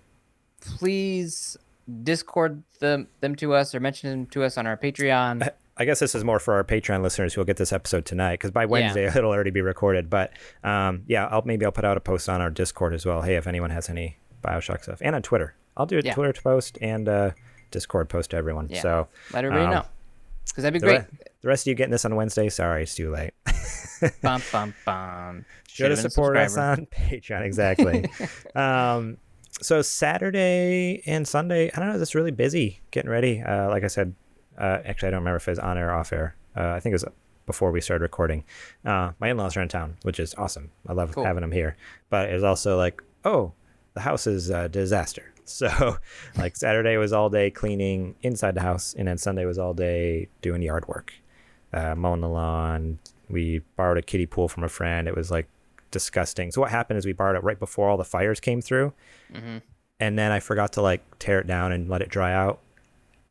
please 0.61 1.57
Discord 2.03 2.61
them 2.79 3.07
them 3.21 3.33
to 3.37 3.55
us 3.55 3.73
or 3.73 3.79
mention 3.79 4.11
them 4.11 4.25
to 4.27 4.43
us 4.43 4.59
on 4.59 4.67
our 4.67 4.77
Patreon. 4.77 5.49
I 5.79 5.85
guess 5.85 5.99
this 5.99 6.13
is 6.13 6.25
more 6.25 6.39
for 6.39 6.55
our 6.55 6.63
Patreon 6.65 7.01
listeners 7.01 7.33
who 7.33 7.39
will 7.39 7.45
get 7.45 7.55
this 7.55 7.71
episode 7.71 8.05
tonight 8.05 8.33
because 8.33 8.51
by 8.51 8.65
Wednesday 8.65 9.05
it'll 9.15 9.31
already 9.31 9.49
be 9.49 9.61
recorded. 9.61 10.09
But 10.09 10.33
um, 10.63 11.03
yeah, 11.07 11.25
I'll 11.27 11.41
maybe 11.45 11.65
I'll 11.65 11.71
put 11.71 11.85
out 11.85 11.95
a 11.95 12.01
post 12.01 12.27
on 12.27 12.41
our 12.41 12.49
Discord 12.49 12.93
as 12.93 13.05
well. 13.05 13.21
Hey, 13.21 13.35
if 13.37 13.47
anyone 13.47 13.69
has 13.69 13.89
any 13.89 14.17
Bioshock 14.43 14.83
stuff, 14.83 14.99
and 15.01 15.15
on 15.15 15.21
Twitter, 15.21 15.55
I'll 15.77 15.85
do 15.85 15.97
a 15.97 16.01
Yeah. 16.03 16.13
Twitter 16.13 16.33
post 16.41 16.77
and 16.81 17.07
uh, 17.07 17.31
Discord 17.71 18.09
post 18.09 18.31
to 18.31 18.37
everyone. 18.37 18.67
Yeah. 18.69 18.81
So 18.81 19.07
Let 19.33 19.45
everybody 19.45 19.65
um, 19.67 19.71
know. 19.71 19.85
Because 20.45 20.63
that'd 20.63 20.73
be 20.73 20.79
the, 20.79 20.85
great. 20.93 20.99
re- 21.01 21.17
the 21.41 21.47
rest 21.47 21.63
of 21.63 21.67
you 21.67 21.75
getting 21.75 21.91
this 21.91 22.03
on 22.05 22.15
Wednesday, 22.15 22.49
sorry, 22.49 22.83
it's 22.83 22.95
too 22.95 23.11
late. 23.11 23.31
bum, 24.21 24.41
bum, 24.51 24.73
bum. 24.83 25.45
Should 25.67 25.91
have 25.91 25.99
a 25.99 26.09
supported 26.09 26.41
us 26.41 26.57
on 26.57 26.87
Patreon, 26.91 27.43
exactly. 27.43 28.09
um, 28.55 29.17
so 29.61 29.81
Saturday 29.81 31.03
and 31.05 31.27
Sunday, 31.27 31.71
I 31.73 31.79
don't 31.79 31.89
know, 31.93 32.01
it's 32.01 32.15
really 32.15 32.31
busy 32.31 32.81
getting 32.91 33.11
ready. 33.11 33.41
Uh, 33.41 33.69
like 33.69 33.83
I 33.83 33.87
said, 33.87 34.15
uh, 34.59 34.79
actually, 34.85 35.07
I 35.07 35.11
don't 35.11 35.21
remember 35.21 35.37
if 35.37 35.47
it 35.47 35.51
was 35.51 35.59
on 35.59 35.77
air 35.77 35.89
or 35.89 35.93
off 35.93 36.11
air. 36.13 36.35
Uh, 36.55 36.69
I 36.71 36.79
think 36.79 36.91
it 36.91 36.95
was 36.95 37.05
before 37.45 37.71
we 37.71 37.81
started 37.81 38.03
recording. 38.03 38.43
Uh, 38.85 39.13
my 39.19 39.29
in-laws 39.29 39.57
are 39.57 39.61
in 39.61 39.69
town, 39.69 39.97
which 40.03 40.19
is 40.19 40.35
awesome. 40.37 40.69
I 40.87 40.93
love 40.93 41.13
Cool. 41.13 41.23
having 41.23 41.41
them 41.41 41.51
here. 41.51 41.77
But 42.09 42.29
it 42.29 42.33
was 42.33 42.43
also 42.43 42.77
like, 42.77 43.01
oh, 43.25 43.53
the 43.95 44.01
house 44.01 44.27
is 44.27 44.49
a 44.49 44.69
disaster. 44.69 45.23
So, 45.49 45.97
like 46.37 46.55
Saturday 46.55 46.95
was 46.97 47.11
all 47.11 47.31
day 47.31 47.49
cleaning 47.49 48.13
inside 48.21 48.53
the 48.53 48.61
house, 48.61 48.93
and 48.95 49.07
then 49.07 49.17
Sunday 49.17 49.45
was 49.45 49.57
all 49.57 49.73
day 49.73 50.27
doing 50.43 50.61
yard 50.61 50.87
work, 50.87 51.11
uh, 51.73 51.95
mowing 51.95 52.21
the 52.21 52.29
lawn. 52.29 52.99
We 53.31 53.63
borrowed 53.75 53.97
a 53.97 54.03
kiddie 54.03 54.27
pool 54.27 54.47
from 54.47 54.63
a 54.63 54.69
friend. 54.69 55.07
It 55.07 55.15
was 55.15 55.31
like 55.31 55.47
disgusting. 55.89 56.51
So 56.51 56.61
what 56.61 56.69
happened 56.69 56.99
is 56.99 57.05
we 57.07 57.13
borrowed 57.13 57.35
it 57.35 57.43
right 57.43 57.57
before 57.57 57.89
all 57.89 57.97
the 57.97 58.03
fires 58.05 58.39
came 58.39 58.61
through, 58.61 58.93
and 59.99 60.19
then 60.19 60.31
I 60.31 60.39
forgot 60.39 60.73
to 60.73 60.83
like 60.83 61.01
tear 61.17 61.39
it 61.39 61.47
down 61.47 61.71
and 61.71 61.89
let 61.89 62.01
it 62.03 62.09
dry 62.09 62.31
out. 62.31 62.59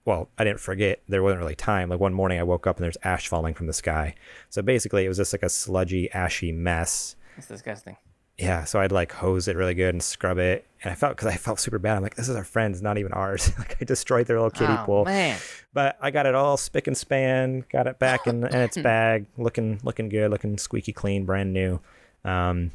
Well, 0.09 0.31
I 0.39 0.45
didn't 0.45 0.61
forget. 0.61 1.03
There 1.07 1.23
wasn't 1.23 1.41
really 1.41 1.55
time. 1.55 1.91
Like 1.91 2.01
one 2.01 2.15
morning, 2.15 2.41
I 2.41 2.43
woke 2.43 2.67
up 2.67 2.79
and 2.79 2.85
there's 2.85 2.97
ash 3.03 3.29
falling 3.29 3.53
from 3.53 3.67
the 3.67 3.75
sky. 3.75 4.15
So 4.49 4.63
basically, 4.63 5.05
it 5.05 5.09
was 5.09 5.19
just 5.19 5.35
like 5.35 5.43
a 5.43 5.51
sludgy, 5.51 6.11
ashy 6.13 6.51
mess. 6.51 7.15
It's 7.37 7.47
disgusting. 7.47 7.99
Yeah, 8.39 8.65
so 8.65 8.81
I'd 8.81 8.91
like 8.91 9.13
hose 9.13 9.49
it 9.49 9.57
really 9.57 9.75
good 9.75 9.95
and 9.95 10.03
scrub 10.03 10.39
it, 10.39 10.65
and 10.83 10.91
I 10.91 10.95
felt 10.95 11.15
because 11.15 11.29
I 11.29 11.37
felt 11.37 11.61
super 11.61 11.79
bad. 11.79 11.99
I'm 11.99 12.03
like, 12.03 12.15
this 12.15 12.27
is 12.27 12.37
our 12.37 12.45
friends, 12.45 12.81
not 12.81 12.97
even 12.97 13.13
ours. 13.13 13.53
like 13.59 13.77
I 13.83 13.85
destroyed 13.85 14.27
their 14.27 14.37
little 14.37 14.51
kiddie 14.51 14.73
oh, 14.73 14.85
pool, 14.87 15.05
man. 15.05 15.39
but 15.75 15.99
I 16.01 16.11
got 16.11 16.25
it 16.25 16.35
all 16.35 16.57
spick 16.57 16.87
and 16.87 16.97
span, 16.97 17.67
got 17.71 17.87
it 17.87 17.99
back 17.99 18.27
in, 18.27 18.45
in 18.47 18.61
its 18.63 18.79
bag, 18.83 19.27
looking 19.37 19.79
looking 19.83 20.09
good, 20.09 20.31
looking 20.31 20.57
squeaky 20.57 20.95
clean, 20.95 21.27
brand 21.27 21.53
new. 21.53 21.81
Um, 22.25 22.71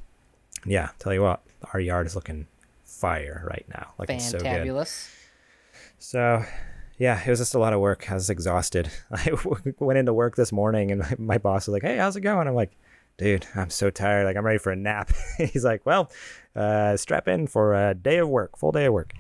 yeah, 0.67 0.89
tell 0.99 1.15
you 1.15 1.23
what, 1.23 1.41
our 1.73 1.79
yard 1.79 2.05
is 2.05 2.15
looking 2.15 2.45
fire 2.83 3.43
right 3.49 3.65
now. 3.69 3.93
Like 3.97 4.11
it's 4.11 4.29
so 4.29 4.37
good. 4.37 4.87
So, 5.97 6.45
yeah, 7.03 7.21
it 7.21 7.29
was 7.29 7.39
just 7.39 7.53
a 7.53 7.59
lot 7.59 7.73
of 7.73 7.81
work. 7.81 8.09
I 8.09 8.13
was 8.13 8.29
exhausted. 8.29 8.89
I 9.11 9.25
w- 9.25 9.73
went 9.77 9.99
into 9.99 10.13
work 10.13 10.37
this 10.37 10.53
morning, 10.53 10.89
and 10.89 11.01
my, 11.01 11.15
my 11.33 11.37
boss 11.37 11.67
was 11.67 11.73
like, 11.73 11.81
"Hey, 11.83 11.97
how's 11.97 12.15
it 12.15 12.21
going?" 12.21 12.47
I'm 12.47 12.55
like, 12.55 12.71
"Dude, 13.17 13.45
I'm 13.55 13.69
so 13.69 13.89
tired. 13.89 14.23
Like, 14.23 14.37
I'm 14.37 14.45
ready 14.45 14.57
for 14.57 14.71
a 14.71 14.75
nap." 14.77 15.11
He's 15.37 15.65
like, 15.65 15.85
"Well, 15.85 16.09
uh, 16.55 16.95
strap 16.95 17.27
in 17.27 17.47
for 17.47 17.73
a 17.73 17.93
day 17.93 18.19
of 18.19 18.29
work, 18.29 18.57
full 18.57 18.71
day 18.71 18.85
of 18.85 18.93
work." 18.93 19.11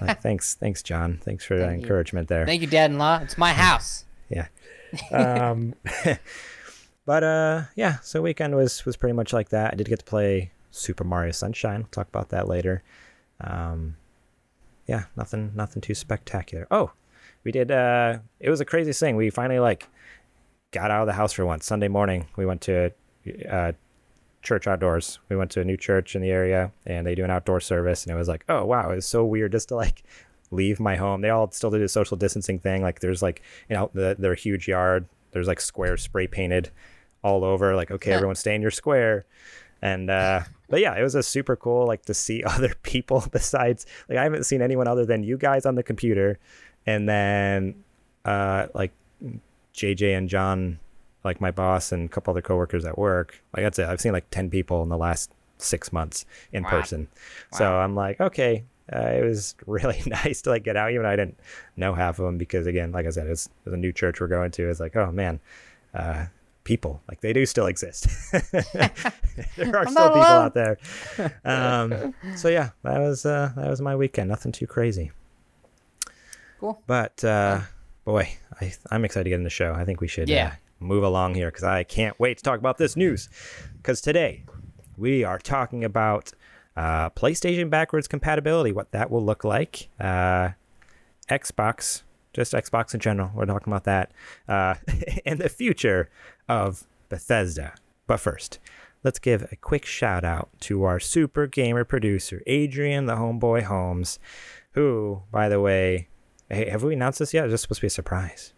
like, 0.00 0.20
thanks, 0.20 0.54
thanks, 0.56 0.82
John. 0.82 1.18
Thanks 1.22 1.42
for 1.46 1.56
the 1.56 1.62
Thank 1.64 1.78
you. 1.78 1.82
encouragement 1.84 2.28
there. 2.28 2.44
Thank 2.44 2.60
you, 2.60 2.66
Dad-in-law. 2.68 3.20
It's 3.22 3.38
my 3.38 3.52
house. 3.54 4.04
Yeah. 4.28 4.48
Um, 5.10 5.74
but 7.06 7.24
uh, 7.24 7.62
yeah, 7.76 7.98
so 8.02 8.20
weekend 8.20 8.54
was 8.54 8.84
was 8.84 8.98
pretty 8.98 9.14
much 9.14 9.32
like 9.32 9.48
that. 9.48 9.72
I 9.72 9.76
did 9.76 9.88
get 9.88 10.00
to 10.00 10.04
play 10.04 10.52
Super 10.70 11.04
Mario 11.04 11.32
Sunshine. 11.32 11.80
We'll 11.80 11.88
talk 11.88 12.08
about 12.08 12.28
that 12.28 12.46
later. 12.46 12.82
Um, 13.40 13.96
yeah, 14.86 15.04
nothing 15.16 15.52
nothing 15.54 15.80
too 15.80 15.94
spectacular. 15.94 16.66
Oh, 16.70 16.92
we 17.44 17.52
did. 17.52 17.70
Uh, 17.70 18.18
it 18.40 18.50
was 18.50 18.60
a 18.60 18.64
crazy 18.64 18.92
thing. 18.92 19.16
We 19.16 19.30
finally 19.30 19.60
like 19.60 19.88
got 20.70 20.90
out 20.90 21.02
of 21.02 21.06
the 21.06 21.12
house 21.12 21.32
for 21.32 21.44
once. 21.44 21.66
Sunday 21.66 21.88
morning, 21.88 22.26
we 22.36 22.46
went 22.46 22.60
to 22.62 22.92
uh, 23.48 23.72
church 24.42 24.66
outdoors. 24.66 25.18
We 25.28 25.36
went 25.36 25.50
to 25.52 25.60
a 25.60 25.64
new 25.64 25.76
church 25.76 26.14
in 26.14 26.22
the 26.22 26.30
area, 26.30 26.72
and 26.86 27.06
they 27.06 27.14
do 27.14 27.24
an 27.24 27.30
outdoor 27.30 27.60
service. 27.60 28.04
And 28.04 28.12
it 28.12 28.18
was 28.18 28.28
like, 28.28 28.44
oh 28.48 28.64
wow, 28.64 28.90
it 28.90 28.96
was 28.96 29.06
so 29.06 29.24
weird 29.24 29.52
just 29.52 29.68
to 29.68 29.76
like 29.76 30.02
leave 30.50 30.80
my 30.80 30.96
home. 30.96 31.20
They 31.20 31.30
all 31.30 31.50
still 31.50 31.70
do 31.70 31.78
the 31.78 31.88
social 31.88 32.16
distancing 32.16 32.58
thing. 32.58 32.82
Like 32.82 33.00
there's 33.00 33.22
like 33.22 33.42
you 33.68 33.76
know 33.76 33.90
the, 33.94 34.16
their 34.18 34.34
huge 34.34 34.68
yard. 34.68 35.06
There's 35.32 35.48
like 35.48 35.60
squares 35.60 36.02
spray 36.02 36.26
painted 36.26 36.70
all 37.22 37.44
over. 37.44 37.74
Like 37.74 37.90
okay, 37.90 38.12
everyone 38.12 38.36
stay 38.36 38.54
in 38.54 38.62
your 38.62 38.70
square. 38.70 39.24
And 39.80 40.10
uh, 40.10 40.42
but 40.68 40.80
yeah, 40.80 40.96
it 40.96 41.02
was 41.02 41.16
a 41.16 41.22
super 41.22 41.56
cool 41.56 41.86
like 41.86 42.04
to 42.06 42.14
see 42.14 42.42
other 42.46 42.74
people 42.82 43.24
besides 43.32 43.86
like 44.08 44.18
I 44.18 44.22
haven't 44.22 44.44
seen 44.44 44.62
anyone 44.62 44.88
other 44.88 45.04
than 45.04 45.22
you 45.22 45.36
guys 45.36 45.66
on 45.66 45.74
the 45.74 45.82
computer, 45.82 46.38
and 46.86 47.08
then 47.08 47.82
uh, 48.24 48.66
like 48.74 48.92
JJ 49.74 50.16
and 50.16 50.28
John, 50.28 50.78
like 51.24 51.40
my 51.40 51.50
boss 51.50 51.92
and 51.92 52.06
a 52.06 52.08
couple 52.12 52.30
other 52.32 52.42
coworkers 52.42 52.84
at 52.84 52.98
work. 52.98 53.42
Like 53.56 53.64
that's 53.64 53.78
it. 53.78 53.86
I've 53.86 54.00
seen 54.00 54.12
like 54.12 54.28
ten 54.30 54.50
people 54.50 54.82
in 54.82 54.88
the 54.88 54.98
last 54.98 55.30
six 55.58 55.92
months 55.92 56.26
in 56.52 56.62
Wow. 56.64 56.70
person. 56.70 57.08
So 57.52 57.76
I'm 57.76 57.94
like, 57.94 58.20
okay, 58.20 58.64
uh, 58.92 58.98
it 58.98 59.24
was 59.24 59.54
really 59.66 60.02
nice 60.06 60.42
to 60.42 60.50
like 60.50 60.64
get 60.64 60.76
out. 60.76 60.90
Even 60.90 61.04
though 61.04 61.10
I 61.10 61.16
didn't 61.16 61.38
know 61.76 61.94
half 61.94 62.18
of 62.18 62.26
them 62.26 62.38
because 62.38 62.66
again, 62.66 62.92
like 62.92 63.06
I 63.06 63.10
said, 63.10 63.26
it's, 63.28 63.48
it's 63.64 63.72
a 63.74 63.76
new 63.76 63.92
church 63.92 64.20
we're 64.20 64.26
going 64.28 64.50
to. 64.52 64.68
It's 64.68 64.80
like, 64.80 64.96
oh 64.96 65.12
man, 65.12 65.38
uh, 65.94 66.26
people 66.64 67.00
like 67.08 67.20
they 67.20 67.32
do 67.32 67.46
still 67.46 67.66
exist. 67.66 68.06
there 68.52 69.76
are 69.76 69.86
still 69.88 70.08
people 70.08 70.22
alone. 70.22 70.44
out 70.44 70.54
there. 70.54 70.78
Um, 71.44 72.14
so 72.36 72.48
yeah, 72.48 72.70
that 72.82 72.98
was 72.98 73.24
uh, 73.24 73.52
that 73.56 73.68
was 73.70 73.80
my 73.80 73.94
weekend. 73.96 74.28
Nothing 74.28 74.52
too 74.52 74.66
crazy. 74.66 75.12
Cool. 76.62 76.80
But 76.86 77.24
uh, 77.24 77.62
boy, 78.04 78.36
I, 78.60 78.72
I'm 78.92 79.04
excited 79.04 79.24
to 79.24 79.30
get 79.30 79.36
in 79.36 79.42
the 79.42 79.50
show. 79.50 79.74
I 79.74 79.84
think 79.84 80.00
we 80.00 80.06
should 80.06 80.28
Yeah. 80.28 80.46
uh, 80.46 80.50
move 80.78 81.02
along 81.02 81.34
here 81.34 81.48
because 81.48 81.64
I 81.64 81.82
can't 81.82 82.18
wait 82.20 82.38
to 82.38 82.44
talk 82.44 82.60
about 82.60 82.78
this 82.78 82.94
news. 82.96 83.28
Because 83.78 84.00
today 84.00 84.44
we 84.96 85.24
are 85.24 85.40
talking 85.40 85.82
about 85.82 86.30
uh, 86.76 87.10
PlayStation 87.10 87.68
backwards 87.68 88.06
compatibility, 88.06 88.70
what 88.70 88.92
that 88.92 89.10
will 89.10 89.24
look 89.24 89.42
like, 89.42 89.88
uh, 89.98 90.50
Xbox, 91.28 92.02
just 92.32 92.52
Xbox 92.52 92.94
in 92.94 93.00
general. 93.00 93.32
We're 93.34 93.46
talking 93.46 93.72
about 93.72 93.82
that, 93.84 94.12
uh, 94.48 94.74
and 95.26 95.40
the 95.40 95.48
future 95.48 96.10
of 96.48 96.86
Bethesda. 97.08 97.74
But 98.06 98.18
first, 98.20 98.60
let's 99.02 99.18
give 99.18 99.48
a 99.50 99.56
quick 99.56 99.84
shout 99.84 100.24
out 100.24 100.48
to 100.60 100.84
our 100.84 101.00
super 101.00 101.48
gamer 101.48 101.82
producer, 101.84 102.40
Adrian 102.46 103.06
the 103.06 103.16
Homeboy 103.16 103.64
Holmes, 103.64 104.20
who, 104.72 105.22
by 105.32 105.48
the 105.48 105.60
way, 105.60 106.08
hey, 106.52 106.68
have 106.68 106.82
we 106.82 106.94
announced 106.94 107.18
this 107.18 107.34
yet? 107.34 107.46
Is 107.46 107.52
this 107.52 107.62
supposed 107.62 107.80
to 107.80 107.84
be 107.84 107.86
a 107.88 107.90
surprise? 107.90 108.52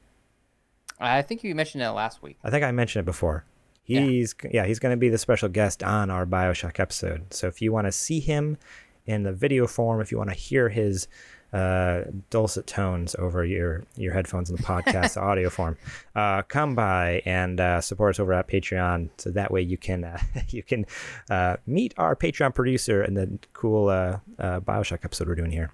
I 1.00 1.22
think 1.22 1.44
you 1.44 1.54
mentioned 1.54 1.82
it 1.82 1.90
last 1.90 2.22
week. 2.22 2.38
I 2.44 2.50
think 2.50 2.64
I 2.64 2.72
mentioned 2.72 3.02
it 3.02 3.06
before. 3.06 3.44
He's 3.82 4.34
yeah, 4.50 4.64
he's 4.64 4.78
going 4.78 4.92
to 4.92 4.96
be 4.96 5.10
the 5.10 5.18
special 5.18 5.48
guest 5.50 5.82
on 5.82 6.10
our 6.10 6.24
BioShock 6.24 6.80
episode. 6.80 7.34
So 7.34 7.46
if 7.48 7.60
you 7.60 7.70
want 7.70 7.86
to 7.86 7.92
see 7.92 8.20
him 8.20 8.56
in 9.04 9.24
the 9.24 9.32
video 9.32 9.66
form, 9.66 10.00
if 10.00 10.10
you 10.10 10.16
want 10.16 10.30
to 10.30 10.36
hear 10.36 10.70
his 10.70 11.06
uh, 11.52 12.04
dulcet 12.30 12.66
tones 12.66 13.14
over 13.18 13.44
your 13.44 13.84
your 13.96 14.14
headphones 14.14 14.48
in 14.48 14.56
the 14.56 14.62
podcast 14.62 15.16
audio 15.20 15.50
form, 15.50 15.76
uh, 16.16 16.42
come 16.42 16.74
by 16.74 17.20
and 17.26 17.60
uh, 17.60 17.82
support 17.82 18.14
us 18.14 18.20
over 18.20 18.32
at 18.32 18.48
Patreon. 18.48 19.10
So 19.18 19.30
that 19.32 19.50
way 19.50 19.60
you 19.60 19.76
can 19.76 20.04
uh, 20.04 20.18
you 20.48 20.62
can 20.62 20.86
uh, 21.28 21.58
meet 21.66 21.92
our 21.98 22.16
Patreon 22.16 22.54
producer 22.54 23.02
and 23.02 23.16
the 23.16 23.38
cool 23.52 23.90
uh, 23.90 24.18
Bioshock 24.38 25.04
episode 25.04 25.28
we're 25.28 25.34
doing 25.34 25.52
here. 25.52 25.70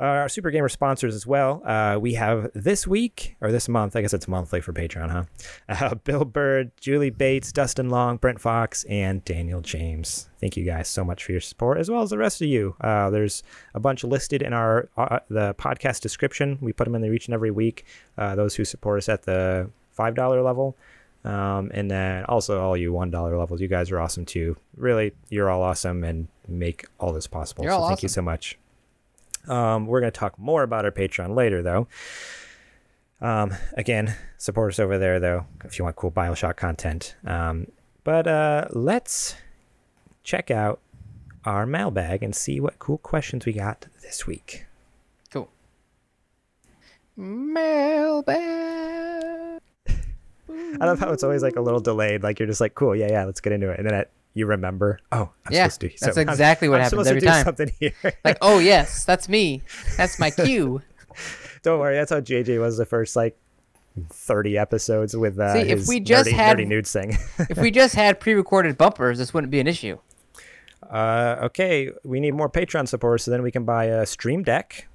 Uh, 0.00 0.04
our 0.04 0.28
Super 0.28 0.50
Gamer 0.50 0.68
sponsors 0.68 1.14
as 1.14 1.26
well. 1.26 1.62
Uh, 1.64 1.98
we 2.00 2.14
have 2.14 2.50
this 2.54 2.86
week, 2.86 3.36
or 3.40 3.50
this 3.50 3.68
month, 3.68 3.96
I 3.96 4.02
guess 4.02 4.14
it's 4.14 4.28
monthly 4.28 4.60
for 4.60 4.72
Patreon, 4.72 5.10
huh? 5.10 5.24
Uh, 5.68 5.94
Bill 5.96 6.24
Bird, 6.24 6.70
Julie 6.80 7.10
Bates, 7.10 7.52
Dustin 7.52 7.90
Long, 7.90 8.16
Brent 8.16 8.40
Fox, 8.40 8.84
and 8.84 9.24
Daniel 9.24 9.60
James. 9.60 10.28
Thank 10.40 10.56
you 10.56 10.64
guys 10.64 10.88
so 10.88 11.04
much 11.04 11.24
for 11.24 11.32
your 11.32 11.40
support, 11.40 11.78
as 11.78 11.90
well 11.90 12.02
as 12.02 12.10
the 12.10 12.18
rest 12.18 12.40
of 12.40 12.48
you. 12.48 12.74
Uh, 12.80 13.10
there's 13.10 13.42
a 13.74 13.80
bunch 13.80 14.04
listed 14.04 14.42
in 14.42 14.52
our 14.52 14.88
uh, 14.96 15.18
the 15.28 15.54
podcast 15.54 16.00
description. 16.00 16.58
We 16.60 16.72
put 16.72 16.84
them 16.84 16.94
in 16.94 17.02
there 17.02 17.12
each 17.12 17.26
and 17.26 17.34
every 17.34 17.50
week. 17.50 17.84
Uh, 18.16 18.34
those 18.36 18.54
who 18.54 18.64
support 18.64 18.98
us 18.98 19.08
at 19.08 19.22
the 19.24 19.70
$5 19.98 20.44
level. 20.44 20.76
Um, 21.24 21.70
and 21.74 21.90
then 21.90 22.24
also 22.26 22.60
all 22.60 22.76
you 22.76 22.92
$1 22.92 23.38
levels. 23.38 23.60
You 23.60 23.68
guys 23.68 23.90
are 23.90 23.98
awesome 23.98 24.24
too. 24.24 24.56
Really, 24.76 25.12
you're 25.28 25.50
all 25.50 25.62
awesome 25.62 26.04
and 26.04 26.28
make 26.46 26.86
all 27.00 27.12
this 27.12 27.26
possible. 27.26 27.64
You're 27.64 27.72
so 27.72 27.88
thank 27.88 28.02
you 28.02 28.08
so 28.08 28.22
much. 28.22 28.56
Um, 29.48 29.86
we're 29.86 30.00
going 30.00 30.12
to 30.12 30.18
talk 30.18 30.38
more 30.38 30.62
about 30.62 30.84
our 30.84 30.92
Patreon 30.92 31.34
later, 31.34 31.62
though. 31.62 31.88
Um, 33.20 33.54
again, 33.74 34.14
support 34.36 34.72
us 34.72 34.78
over 34.78 34.98
there, 34.98 35.18
though, 35.18 35.46
if 35.64 35.78
you 35.78 35.84
want 35.84 35.96
cool 35.96 36.12
Bioshock 36.12 36.56
content. 36.56 37.16
Um, 37.24 37.66
but 38.04 38.26
uh, 38.26 38.66
let's 38.70 39.34
check 40.22 40.50
out 40.50 40.80
our 41.44 41.66
mailbag 41.66 42.22
and 42.22 42.34
see 42.34 42.60
what 42.60 42.78
cool 42.78 42.98
questions 42.98 43.46
we 43.46 43.52
got 43.52 43.86
this 44.02 44.26
week. 44.26 44.66
Cool. 45.30 45.50
Mailbag. 47.16 48.40
I 49.90 50.84
love 50.86 50.98
how 50.98 51.10
it's 51.12 51.24
always 51.24 51.42
like 51.42 51.56
a 51.56 51.60
little 51.60 51.80
delayed. 51.80 52.22
Like 52.22 52.38
you're 52.38 52.48
just 52.48 52.60
like, 52.60 52.74
cool, 52.74 52.94
yeah, 52.94 53.08
yeah, 53.10 53.24
let's 53.24 53.40
get 53.40 53.52
into 53.52 53.70
it, 53.70 53.78
and 53.78 53.86
then 53.88 53.94
it, 53.94 54.10
you 54.38 54.46
remember, 54.46 54.98
oh, 55.12 55.30
I'm 55.46 55.52
Yeah, 55.52 55.64
supposed 55.68 55.80
to. 55.80 55.88
do 55.88 55.94
that's 56.00 56.14
so 56.14 56.20
I'm- 56.20 56.28
exactly 56.28 56.68
what 56.68 56.76
I'm 56.76 56.84
happens 56.84 57.06
supposed 57.06 57.08
every 57.08 57.20
to 57.20 57.26
do 57.26 57.32
time. 57.32 57.44
Something 57.44 57.72
here. 57.80 57.92
Like, 58.24 58.38
oh 58.40 58.58
yes, 58.60 59.04
that's 59.04 59.28
me. 59.28 59.62
That's 59.96 60.18
my 60.18 60.30
cue. 60.30 60.80
Don't 61.62 61.80
worry, 61.80 61.96
that's 61.96 62.10
how 62.10 62.20
JJ 62.20 62.60
was 62.60 62.76
the 62.78 62.86
first 62.86 63.16
like 63.16 63.36
30 64.10 64.56
episodes 64.56 65.16
with 65.16 65.38
uh, 65.40 65.54
See, 65.54 65.60
if 65.60 65.78
his 65.80 65.88
we 65.88 65.98
just 66.00 66.30
nerdy, 66.30 66.32
had- 66.32 66.56
nerdy 66.58 66.66
nudes 66.68 66.92
thing. 66.92 67.18
if 67.50 67.58
we 67.58 67.70
just 67.72 67.94
had 67.96 68.20
pre-recorded 68.20 68.78
bumpers, 68.78 69.18
this 69.18 69.34
wouldn't 69.34 69.50
be 69.50 69.58
an 69.60 69.66
issue. 69.66 69.98
uh, 70.88 71.36
okay, 71.42 71.90
we 72.04 72.20
need 72.20 72.32
more 72.34 72.48
Patreon 72.48 72.86
support, 72.86 73.20
so 73.20 73.30
then 73.32 73.42
we 73.42 73.50
can 73.50 73.64
buy 73.64 73.86
a 73.86 74.06
Stream 74.06 74.44
Deck, 74.44 74.86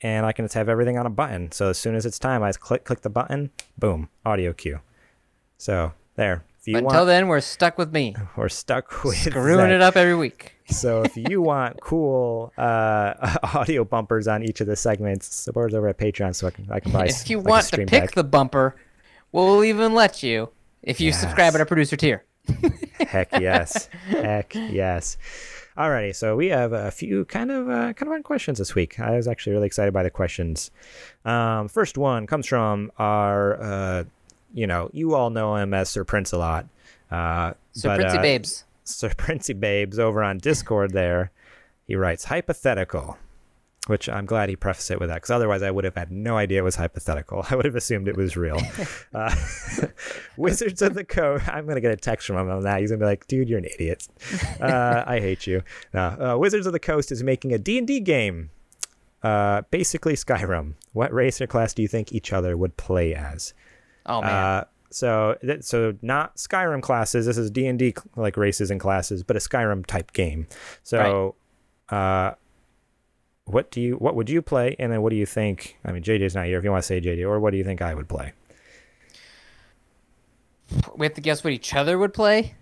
and 0.00 0.24
I 0.24 0.30
can 0.32 0.44
just 0.44 0.54
have 0.54 0.68
everything 0.68 0.96
on 0.96 1.06
a 1.06 1.10
button. 1.10 1.50
So 1.50 1.70
as 1.70 1.78
soon 1.78 1.94
as 1.96 2.06
it's 2.06 2.18
time, 2.20 2.42
I 2.44 2.48
just 2.50 2.60
click 2.60 2.84
click 2.84 3.00
the 3.00 3.10
button, 3.10 3.50
boom, 3.76 4.08
audio 4.24 4.52
cue. 4.52 4.80
So 5.58 5.92
there. 6.14 6.44
If 6.60 6.68
you 6.68 6.74
But 6.74 6.84
want, 6.84 6.94
until 6.94 7.06
then, 7.06 7.28
we're 7.28 7.40
stuck 7.40 7.78
with 7.78 7.92
me, 7.92 8.14
we're 8.36 8.48
stuck 8.50 9.04
with 9.04 9.16
screwing 9.16 9.56
that. 9.68 9.70
it 9.72 9.80
up 9.82 9.96
every 9.96 10.14
week. 10.16 10.54
So 10.70 11.02
if 11.02 11.16
you 11.16 11.42
want 11.52 11.80
cool 11.80 12.52
uh, 12.56 13.14
audio 13.54 13.84
bumpers 13.84 14.28
on 14.28 14.44
each 14.44 14.60
of 14.60 14.68
the 14.68 14.76
segments, 14.76 15.34
support 15.34 15.72
us 15.72 15.74
over 15.76 15.88
at 15.88 15.98
Patreon 15.98 16.32
so 16.32 16.46
I 16.46 16.50
can 16.52 16.70
I 16.70 16.78
can 16.78 16.92
buy. 16.92 17.06
If 17.06 17.28
you 17.28 17.38
like 17.38 17.46
want 17.48 17.66
to 17.70 17.86
pick 17.86 18.12
the 18.12 18.22
bumper, 18.22 18.76
we'll 19.32 19.64
even 19.64 19.94
let 19.94 20.22
you 20.22 20.50
if 20.84 21.00
you 21.00 21.12
subscribe 21.12 21.54
at 21.56 21.60
our 21.60 21.66
producer 21.66 21.96
tier. 21.96 22.24
Heck 23.00 23.32
yes. 23.32 23.88
Heck 24.06 24.54
yes. 24.54 25.16
Alrighty, 25.76 26.14
so 26.14 26.36
we 26.36 26.48
have 26.50 26.72
a 26.72 26.90
few 26.92 27.24
kind 27.24 27.50
of 27.50 27.68
uh, 27.68 27.92
kind 27.94 28.02
of 28.02 28.08
fun 28.08 28.22
questions 28.22 28.58
this 28.58 28.76
week. 28.76 29.00
I 29.00 29.16
was 29.16 29.26
actually 29.26 29.54
really 29.54 29.66
excited 29.66 29.92
by 29.92 30.04
the 30.04 30.10
questions. 30.10 30.70
Um, 31.24 31.66
first 31.68 31.98
one 31.98 32.26
comes 32.28 32.46
from 32.46 32.92
our, 32.98 33.60
uh, 33.62 34.04
you 34.52 34.66
know, 34.66 34.90
you 34.92 35.14
all 35.14 35.30
know 35.30 35.56
him 35.56 35.74
as 35.74 35.88
Sir 35.88 36.04
Prince 36.04 36.32
a 36.32 36.38
lot. 36.38 36.66
Uh, 37.10 37.54
So, 37.72 37.88
but, 37.88 38.00
Princey 38.00 38.18
uh, 38.18 38.22
Babes. 38.22 38.64
Sir 38.84 39.12
Princey 39.16 39.52
Babes 39.52 39.98
over 39.98 40.22
on 40.22 40.38
Discord 40.38 40.92
there, 40.92 41.30
he 41.86 41.94
writes 41.96 42.24
hypothetical, 42.24 43.18
which 43.86 44.08
I'm 44.08 44.26
glad 44.26 44.48
he 44.48 44.56
prefaced 44.56 44.90
it 44.90 45.00
with 45.00 45.08
that 45.08 45.16
because 45.16 45.30
otherwise 45.30 45.62
I 45.62 45.70
would 45.70 45.84
have 45.84 45.94
had 45.94 46.10
no 46.10 46.36
idea 46.36 46.60
it 46.60 46.64
was 46.64 46.76
hypothetical. 46.76 47.44
I 47.50 47.56
would 47.56 47.64
have 47.64 47.76
assumed 47.76 48.08
it 48.08 48.16
was 48.16 48.36
real. 48.36 48.60
uh, 49.14 49.34
Wizards 50.36 50.82
of 50.82 50.94
the 50.94 51.04
Coast. 51.04 51.48
I'm 51.48 51.66
gonna 51.66 51.80
get 51.80 51.92
a 51.92 51.96
text 51.96 52.26
from 52.26 52.36
him 52.36 52.50
on 52.50 52.62
that. 52.62 52.80
He's 52.80 52.90
gonna 52.90 53.00
be 53.00 53.06
like, 53.06 53.26
"Dude, 53.26 53.48
you're 53.48 53.58
an 53.58 53.64
idiot. 53.64 54.08
Uh, 54.60 55.04
I 55.06 55.20
hate 55.20 55.46
you." 55.46 55.62
No, 55.94 56.34
uh, 56.34 56.38
Wizards 56.38 56.66
of 56.66 56.72
the 56.72 56.80
Coast 56.80 57.12
is 57.12 57.22
making 57.22 57.52
a 57.52 57.58
D&D 57.58 58.00
game. 58.00 58.50
Uh, 59.22 59.62
basically 59.70 60.14
Skyrim. 60.14 60.74
What 60.92 61.12
race 61.12 61.40
or 61.40 61.46
class 61.46 61.74
do 61.74 61.82
you 61.82 61.88
think 61.88 62.12
each 62.12 62.32
other 62.32 62.56
would 62.56 62.76
play 62.76 63.14
as? 63.14 63.52
Oh 64.06 64.22
man. 64.22 64.30
Uh, 64.30 64.64
so 64.90 65.36
th- 65.42 65.62
so 65.62 65.94
not 66.02 66.36
Skyrim 66.36 66.82
classes. 66.82 67.26
This 67.26 67.38
is 67.38 67.50
D 67.50 67.66
and 67.66 67.78
D 67.78 67.94
like 68.16 68.36
races 68.36 68.70
and 68.70 68.80
classes, 68.80 69.22
but 69.22 69.36
a 69.36 69.40
Skyrim 69.40 69.86
type 69.86 70.12
game. 70.12 70.48
So, 70.82 71.36
uh, 71.90 72.32
what 73.44 73.70
do 73.70 73.80
you 73.80 73.96
what 73.96 74.16
would 74.16 74.28
you 74.28 74.42
play, 74.42 74.76
and 74.78 74.92
then 74.92 75.02
what 75.02 75.10
do 75.10 75.16
you 75.16 75.26
think? 75.26 75.76
I 75.84 75.92
mean, 75.92 76.02
JJ's 76.02 76.34
not 76.34 76.46
here. 76.46 76.58
If 76.58 76.64
you 76.64 76.70
want 76.70 76.82
to 76.82 76.86
say 76.86 77.00
JJ, 77.00 77.22
or 77.22 77.38
what 77.40 77.50
do 77.50 77.56
you 77.56 77.64
think 77.64 77.82
I 77.82 77.94
would 77.94 78.08
play? 78.08 78.32
we 80.96 81.06
have 81.06 81.14
to 81.14 81.20
guess 81.20 81.42
what 81.42 81.52
each 81.52 81.74
other 81.74 81.98
would 81.98 82.14
play. 82.14 82.54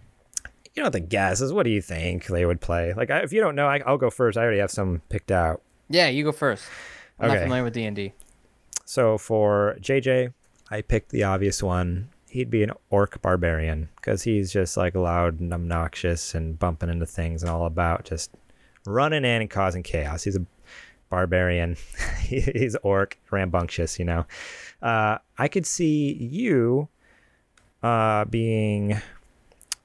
You 0.64 0.82
don't 0.82 0.84
have 0.84 0.92
to 0.92 1.00
guess. 1.00 1.40
Is 1.40 1.52
what 1.52 1.64
do 1.64 1.70
you 1.70 1.82
think 1.82 2.26
they 2.26 2.46
would 2.46 2.60
play? 2.60 2.94
Like, 2.94 3.10
I, 3.10 3.18
if 3.18 3.32
you 3.32 3.40
don't 3.40 3.54
know, 3.54 3.66
I, 3.66 3.80
I'll 3.84 3.98
go 3.98 4.10
first. 4.10 4.38
I 4.38 4.42
already 4.42 4.58
have 4.58 4.70
some 4.70 5.02
picked 5.08 5.30
out. 5.30 5.62
Yeah, 5.88 6.08
you 6.08 6.24
go 6.24 6.32
first. 6.32 6.64
I'm 7.18 7.28
not 7.28 7.38
familiar 7.38 7.64
with 7.64 7.74
D 7.74 7.84
and 7.84 7.96
D. 7.96 8.12
So 8.84 9.18
for 9.18 9.76
JJ, 9.80 10.32
I 10.70 10.82
picked 10.82 11.10
the 11.10 11.24
obvious 11.24 11.62
one. 11.62 12.10
He'd 12.28 12.50
be 12.50 12.62
an 12.62 12.72
orc 12.90 13.22
barbarian 13.22 13.88
because 13.96 14.22
he's 14.22 14.52
just 14.52 14.76
like 14.76 14.94
loud 14.94 15.40
and 15.40 15.52
obnoxious 15.52 16.34
and 16.34 16.58
bumping 16.58 16.90
into 16.90 17.06
things 17.06 17.42
and 17.42 17.50
all 17.50 17.64
about 17.64 18.04
just 18.04 18.30
running 18.86 19.24
in 19.24 19.40
and 19.40 19.50
causing 19.50 19.82
chaos. 19.82 20.24
He's 20.24 20.36
a 20.36 20.44
barbarian. 21.08 21.76
He's 22.20 22.76
orc, 22.82 23.18
rambunctious, 23.30 23.98
you 23.98 24.04
know. 24.04 24.26
Uh, 24.82 25.18
I 25.38 25.48
could 25.48 25.64
see 25.64 26.12
you 26.12 26.88
uh, 27.82 28.26
being. 28.26 29.00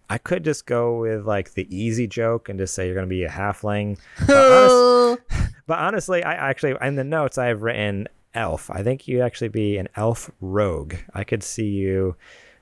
I 0.09 0.17
could 0.17 0.43
just 0.43 0.65
go 0.65 0.99
with 0.99 1.25
like 1.25 1.53
the 1.53 1.65
easy 1.75 2.07
joke 2.07 2.49
and 2.49 2.59
just 2.59 2.73
say 2.73 2.85
you're 2.85 2.93
going 2.95 3.07
to 3.07 3.09
be 3.09 3.23
a 3.23 3.29
halfling. 3.29 3.97
But 4.27 4.35
honest- 4.35 5.21
but 5.67 5.79
honestly, 5.79 6.23
I 6.23 6.33
actually 6.33 6.75
in 6.81 6.95
the 6.95 7.05
notes 7.05 7.37
I've 7.37 7.61
written 7.61 8.07
elf. 8.35 8.69
I 8.69 8.83
think 8.83 9.07
you'd 9.07 9.21
actually 9.21 9.49
be 9.49 9.77
an 9.77 9.89
elf 9.95 10.29
rogue. 10.41 10.95
I 11.13 11.23
could 11.23 11.43
see 11.43 11.67
you 11.67 12.15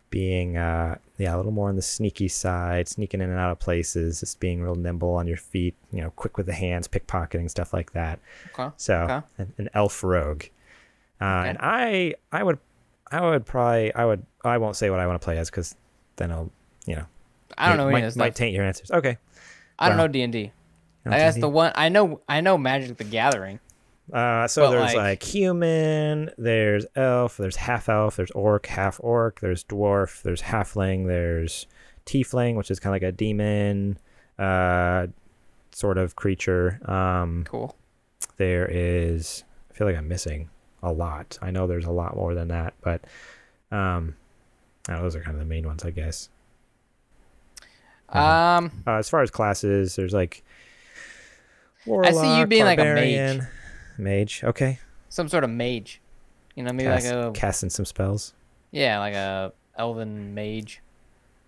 being 0.10 0.58
uh 0.58 0.98
yeah, 1.18 1.36
a 1.36 1.38
little 1.38 1.52
more 1.52 1.70
on 1.70 1.76
the 1.76 1.82
sneaky 1.82 2.28
side, 2.28 2.88
sneaking 2.90 3.22
in 3.22 3.30
and 3.30 3.40
out 3.40 3.52
of 3.52 3.60
places, 3.60 4.20
just 4.20 4.40
being 4.40 4.62
real 4.62 4.76
nimble 4.76 5.14
on 5.14 5.28
your 5.28 5.38
feet, 5.38 5.76
you 5.94 6.02
know, 6.02 6.10
quick 6.12 6.36
with 6.36 6.48
the 6.48 6.54
hands, 6.54 6.88
pickpocketing, 6.88 7.50
stuff 7.50 7.74
like 7.74 7.94
that. 7.94 8.20
Okay. 8.54 8.72
So 8.78 8.96
Okay. 8.96 9.22
an, 9.38 9.54
an 9.58 9.70
elf 9.74 10.04
rogue. 10.04 10.44
Uh, 11.22 11.26
Okay. 11.26 11.50
and 11.50 11.58
I 11.62 12.16
I 12.32 12.44
would 12.44 12.58
I 13.12 13.22
would 13.22 13.46
probably 13.46 13.94
I 13.94 14.06
would 14.06 14.26
I 14.44 14.58
won't 14.58 14.76
say 14.76 14.90
what 14.90 15.00
I 15.00 15.08
want 15.08 15.22
to 15.22 15.24
play 15.24 15.38
as 15.38 15.50
because 15.50 15.76
then 16.18 16.32
I'll 16.32 16.52
you 16.86 16.96
know 16.96 17.06
I 17.58 17.70
don't 17.70 17.78
know 17.78 17.86
might, 17.86 17.98
any 17.98 18.02
of 18.08 18.08
this 18.08 18.16
might 18.18 18.28
stuff. 18.30 18.36
taint 18.38 18.56
your 18.56 18.66
answers. 18.66 18.92
Okay. 18.92 19.18
I 19.80 19.88
don't 19.90 19.98
well, 19.98 20.08
know 20.08 20.12
D 20.12 20.22
and 20.24 20.34
D. 20.34 20.52
That's 21.06 21.38
the 21.38 21.50
one 21.50 21.72
I 21.76 21.90
know. 21.90 22.22
I 22.28 22.42
know 22.42 22.58
Magic 22.58 22.98
the 22.98 23.04
Gathering. 23.04 23.60
Uh, 24.12 24.46
so 24.48 24.64
But, 24.64 24.72
there's 24.72 24.84
like- 24.94 24.96
like, 24.98 25.24
human, 25.24 26.32
there's 26.38 26.86
elf, 26.96 27.38
there's 27.38 27.56
half 27.56 27.88
elf, 27.88 28.18
there's 28.18 28.32
orc, 28.32 28.66
half 28.66 29.00
orc, 29.02 29.40
there's 29.40 29.64
dwarf, 29.64 30.22
there's 30.22 30.42
halfling, 30.42 31.08
there's 31.08 31.66
tiefling, 32.06 32.56
which 32.56 32.70
is 32.70 32.80
kind 32.80 32.92
of 32.94 33.02
like 33.02 33.08
a 33.08 33.12
demon 33.16 33.98
uh, 34.38 35.08
sort 35.72 35.98
of 35.98 36.16
creature. 36.18 36.80
Um, 36.90 37.46
Cool. 37.48 37.76
there 38.38 38.68
is, 38.70 39.44
I 39.70 39.74
feel 39.76 39.88
like 39.88 39.96
I'm 39.96 40.10
missing 40.10 40.50
a 40.84 40.92
lot. 40.92 41.38
I 41.42 41.52
know 41.52 41.66
there's 41.68 41.86
a 41.86 41.92
lot 41.92 42.16
more 42.18 42.34
than 42.34 42.50
that, 42.50 42.74
but 42.82 43.02
um, 43.72 44.16
know, 44.90 45.02
those 45.02 45.16
are 45.16 45.22
kind 45.22 45.36
of 45.36 45.40
the 45.40 45.46
main 45.46 45.66
ones, 45.66 45.86
I 45.86 45.92
guess. 45.92 46.28
Um, 48.10 48.84
Uh, 48.86 48.96
as 48.98 49.10
far 49.10 49.22
as 49.22 49.32
classes, 49.32 49.96
there's 49.96 50.14
like. 50.14 50.44
I 51.86 51.86
see 51.86 51.92
you 51.94 51.94
warlock, 51.94 52.50
being 52.50 52.66
like 52.66 52.80
a 52.80 52.84
mage. 52.84 53.42
Mage, 53.98 54.44
okay. 54.44 54.80
some 55.10 55.28
sort 55.28 55.44
of 55.44 55.50
mage. 55.50 56.02
You 56.56 56.64
know, 56.64 56.74
maybe 56.74 56.90
Cast, 56.90 57.06
like 57.06 57.14
a 57.14 57.32
casting 57.32 57.70
some 57.70 57.86
spells. 57.86 58.34
yeah, 58.72 59.00
like 59.00 59.14
a 59.14 59.54
elven 59.78 60.34
mage. 60.34 60.82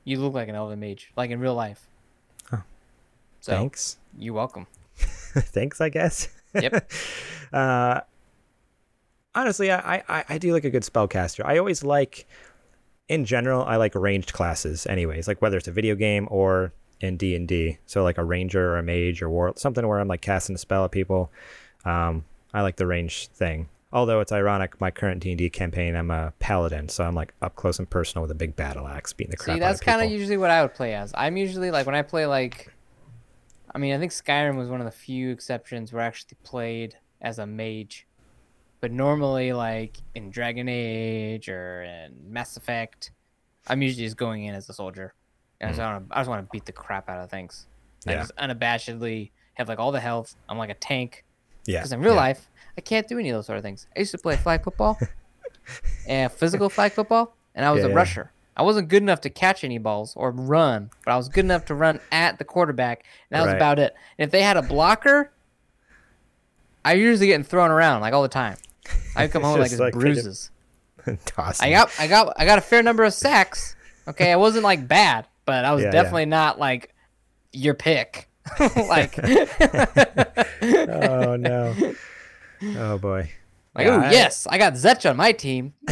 You 0.06 0.19
look 0.19 0.34
like 0.34 0.47
an 0.49 0.56
elven 0.56 0.79
mage, 0.79 1.12
like 1.15 1.32
in 1.32 1.39
real 1.39 1.56
life. 1.56 1.88
Oh. 2.51 2.63
So 3.41 3.53
Thanks. 3.53 3.97
you're 4.17 4.34
welcome. 4.34 4.67
Thanks, 4.97 5.82
I 5.82 5.89
guess. 5.89 6.29
Yep. 6.53 6.91
uh, 7.53 8.01
honestly, 9.36 9.71
I, 9.71 10.03
I 10.08 10.25
I 10.29 10.38
do 10.38 10.53
like 10.53 10.63
a 10.63 10.69
good 10.69 10.84
spellcaster. 10.84 11.43
I 11.45 11.58
always 11.58 11.84
like, 11.84 12.27
in 13.10 13.25
general, 13.25 13.63
I 13.63 13.75
like 13.77 13.95
ranged 13.95 14.34
classes. 14.34 14.86
Anyways, 14.88 15.27
like 15.27 15.41
whether 15.41 15.58
it's 15.58 15.67
a 15.67 15.71
video 15.71 15.95
game 15.95 16.27
or 16.32 16.73
in 17.01 17.17
D 17.17 17.36
and 17.36 17.47
D. 17.47 17.77
So 17.86 18.03
like 18.03 18.17
a 18.17 18.23
ranger 18.23 18.73
or 18.73 18.77
a 18.77 18.84
mage 18.84 19.21
or 19.21 19.29
war, 19.29 19.53
something 19.58 19.86
where 19.86 19.99
I'm 19.99 20.08
like 20.08 20.21
casting 20.21 20.56
a 20.56 20.58
spell 20.58 20.86
at 20.86 20.91
people. 20.91 21.32
Um, 21.86 22.23
I 22.53 22.61
like 22.61 22.75
the 22.75 22.87
range 22.87 23.27
thing. 23.27 23.69
Although 23.91 24.21
it's 24.21 24.31
ironic, 24.31 24.81
my 24.81 24.89
current 24.89 25.21
D 25.21 25.29
and 25.29 25.37
D 25.37 25.49
campaign, 25.49 25.95
I'm 25.95 26.09
a 26.09 26.33
paladin, 26.39 26.89
so 26.89 27.03
I'm 27.03 27.13
like 27.13 27.33
up 27.41 27.55
close 27.55 27.77
and 27.77 27.87
personal 27.87 28.23
with 28.23 28.31
a 28.31 28.35
big 28.35 28.55
battle 28.55 28.87
axe, 28.87 29.13
beating 29.13 29.31
the 29.31 29.37
crap 29.37 29.55
See, 29.55 29.59
that's 29.59 29.79
kind 29.79 30.01
of 30.01 30.09
usually 30.09 30.37
what 30.37 30.49
I 30.49 30.63
would 30.63 30.73
play 30.73 30.95
as. 30.95 31.13
I'm 31.15 31.37
usually 31.37 31.69
like 31.69 31.85
when 31.85 31.93
I 31.93 32.01
play 32.01 32.25
like, 32.25 32.73
I 33.73 33.77
mean, 33.77 33.93
I 33.93 33.99
think 33.99 34.11
Skyrim 34.11 34.57
was 34.57 34.67
one 34.67 34.81
of 34.81 34.85
the 34.85 34.91
few 34.91 35.29
exceptions 35.29 35.93
where 35.93 36.01
I 36.01 36.07
actually 36.07 36.37
played 36.43 36.95
as 37.21 37.37
a 37.37 37.45
mage, 37.45 38.07
but 38.81 38.91
normally 38.91 39.53
like 39.53 39.97
in 40.15 40.31
Dragon 40.31 40.67
Age 40.67 41.47
or 41.47 41.83
in 41.83 42.15
Mass 42.31 42.57
Effect, 42.57 43.11
I'm 43.67 43.83
usually 43.83 44.05
just 44.05 44.17
going 44.17 44.45
in 44.45 44.55
as 44.55 44.67
a 44.69 44.73
soldier, 44.73 45.13
and 45.61 45.69
I 45.69 45.71
just 45.71 45.81
mm. 45.81 45.91
want 45.91 46.09
to 46.09 46.17
I 46.17 46.19
just 46.19 46.29
want 46.29 46.45
to 46.45 46.49
beat 46.51 46.65
the 46.65 46.71
crap 46.71 47.09
out 47.09 47.23
of 47.23 47.29
things. 47.29 47.67
I 48.07 48.13
Yeah. 48.13 48.17
just 48.21 48.35
unabashedly 48.37 49.29
have 49.53 49.69
like 49.69 49.77
all 49.77 49.91
the 49.91 49.99
health. 49.99 50.35
I'm 50.49 50.57
like 50.57 50.71
a 50.71 50.75
tank. 50.75 51.25
Yeah, 51.65 51.80
Because 51.80 51.91
in 51.93 51.99
real 52.02 52.13
yeah. 52.13 52.19
life, 52.19 52.49
I 52.78 52.82
can't 52.82 53.08
do 53.08 53.17
any 53.19 53.30
of 53.30 53.36
those 53.38 53.45
sort 53.45 53.58
of 53.58 53.63
things. 53.63 53.88
I 53.95 53.99
used 53.99 54.12
to 54.12 54.17
play 54.17 54.36
flag 54.36 54.63
football 54.63 54.97
and 56.08 56.32
physical 56.32 56.69
flag 56.69 56.91
football, 56.91 57.36
and 57.56 57.65
I 57.65 57.71
was 57.71 57.80
Yeah, 57.82 57.88
a 57.88 57.89
yeah. 57.89 57.95
rusher. 57.95 58.32
I 58.56 58.62
wasn't 58.63 58.88
good 58.88 59.02
enough 59.02 59.21
to 59.21 59.30
catch 59.32 59.63
any 59.63 59.78
balls 59.80 60.13
or 60.15 60.30
run, 60.32 60.91
but 61.04 61.12
I 61.12 61.17
was 61.17 61.28
good 61.28 61.45
enough 61.45 61.65
to 61.65 61.76
run 61.76 61.99
at 62.12 62.38
the 62.38 62.43
quarterback, 62.45 63.04
and 63.32 63.39
that 63.39 63.45
was 63.45 63.54
about 63.54 63.80
it. 63.80 63.95
And 64.17 64.26
if 64.28 64.32
they 64.32 64.43
had 64.43 64.58
a 64.58 64.62
blocker, 64.62 65.32
I 66.86 66.93
usually 66.93 67.28
getting 67.28 67.43
thrown 67.43 67.71
around 67.71 68.02
like 68.02 68.13
all 68.13 68.21
the 68.21 68.28
time. 68.28 68.58
I'd 69.15 69.32
come 69.32 69.41
home 69.43 69.60
with 69.60 69.62
like, 69.62 69.71
Just 69.71 69.80
this 69.80 69.80
kind 69.80 69.93
of- 69.95 69.99
bruises. 69.99 70.49
I 71.60 71.69
got, 71.71 71.91
I 71.99 72.08
got, 72.08 72.34
I 72.38 72.45
got 72.45 72.58
a 72.60 72.62
fair 72.62 72.82
number 72.84 73.04
of 73.04 73.13
sacks. 73.13 73.76
Okay, 74.08 74.32
I 74.32 74.36
wasn't 74.38 74.63
like 74.63 74.88
bad, 74.88 75.28
but 75.45 75.65
I 75.65 75.73
was 75.73 75.82
Yeah, 75.82 75.88
yeah. 75.88 75.91
definitely 75.91 76.26
not 76.28 76.60
like 76.60 76.93
your 77.52 77.73
pick. 77.73 78.30
like, 78.88 79.17
oh 80.62 81.36
no. 81.38 81.73
Oh 82.77 82.97
boy. 82.97 83.29
Like, 83.75 83.86
Yeah, 83.88 83.95
oh 83.95 83.99
I- 84.01 84.12
yes, 84.12 84.45
I 84.49 84.58
got 84.58 84.73
Zetch 84.73 85.10
on 85.10 85.17
my 85.17 85.32
team. 85.32 85.73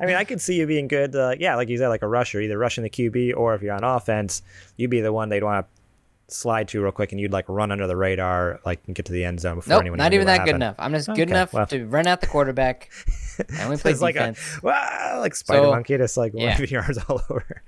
I 0.00 0.06
mean, 0.06 0.14
I 0.14 0.24
could 0.24 0.40
see 0.40 0.54
you 0.54 0.66
being 0.66 0.86
good. 0.86 1.14
Uh, 1.16 1.34
yeah, 1.38 1.56
like 1.56 1.68
you 1.68 1.76
said, 1.76 1.88
like 1.88 2.02
a 2.02 2.08
rusher, 2.08 2.40
either 2.40 2.56
rushing 2.56 2.84
the 2.84 2.90
QB 2.90 3.36
or 3.36 3.54
if 3.54 3.62
you're 3.62 3.74
on 3.74 3.82
offense, 3.84 4.42
you'd 4.76 4.90
be 4.90 5.00
the 5.00 5.12
one 5.12 5.28
they'd 5.28 5.42
want 5.42 5.66
to 5.66 6.34
slide 6.34 6.68
to 6.68 6.80
real 6.82 6.92
quick, 6.92 7.10
and 7.12 7.20
you'd 7.20 7.32
like 7.32 7.48
run 7.48 7.72
under 7.72 7.86
the 7.88 7.96
radar, 7.96 8.60
like 8.64 8.80
and 8.86 8.94
get 8.94 9.06
to 9.06 9.12
the 9.12 9.24
end 9.24 9.40
zone 9.40 9.56
before 9.56 9.80
anyone. 9.80 9.98
nope, 9.98 10.04
anyone. 10.04 10.04
not 10.06 10.12
even 10.14 10.26
that 10.26 10.38
good 10.38 10.40
happened. 10.60 10.62
enough. 10.62 10.76
I'm 10.78 10.92
just 10.92 11.08
Okay, 11.08 11.16
good 11.22 11.30
enough 11.30 11.52
well. 11.52 11.66
to 11.66 11.84
run 11.86 12.06
out 12.06 12.20
the 12.20 12.26
quarterback. 12.28 12.90
I 13.58 13.64
only 13.64 13.76
play 13.76 13.90
It's 13.92 14.00
like 14.00 14.14
a 14.16 14.18
defense. 14.32 14.62
wow, 14.62 15.16
like 15.20 15.34
spider 15.34 15.64
So- 15.64 15.70
monkey, 15.70 15.96
just 15.96 16.16
like 16.16 16.32
yeah. 16.34 16.56
arms 16.76 16.98
all 17.08 17.20
over. 17.30 17.62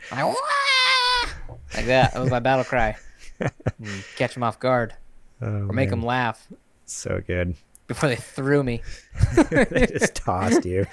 Like 1.75 1.87
that. 1.87 2.13
That 2.15 2.21
was 2.21 2.31
my 2.31 2.41
battle 2.41 2.65
cry. 2.65 2.97
Catch 4.17 4.35
them 4.35 4.43
off 4.43 4.59
guard 4.61 4.95
Oh, 5.43 5.47
or 5.47 5.73
make 5.73 5.89
them 5.91 6.03
laugh 6.03 6.47
so 6.85 7.23
good. 7.27 7.55
before 7.87 8.09
they 8.11 8.17
threw 8.17 8.63
me. 8.63 8.83
they 9.51 9.87
just 9.87 10.15
tossed 10.15 10.65
you. 10.67 10.87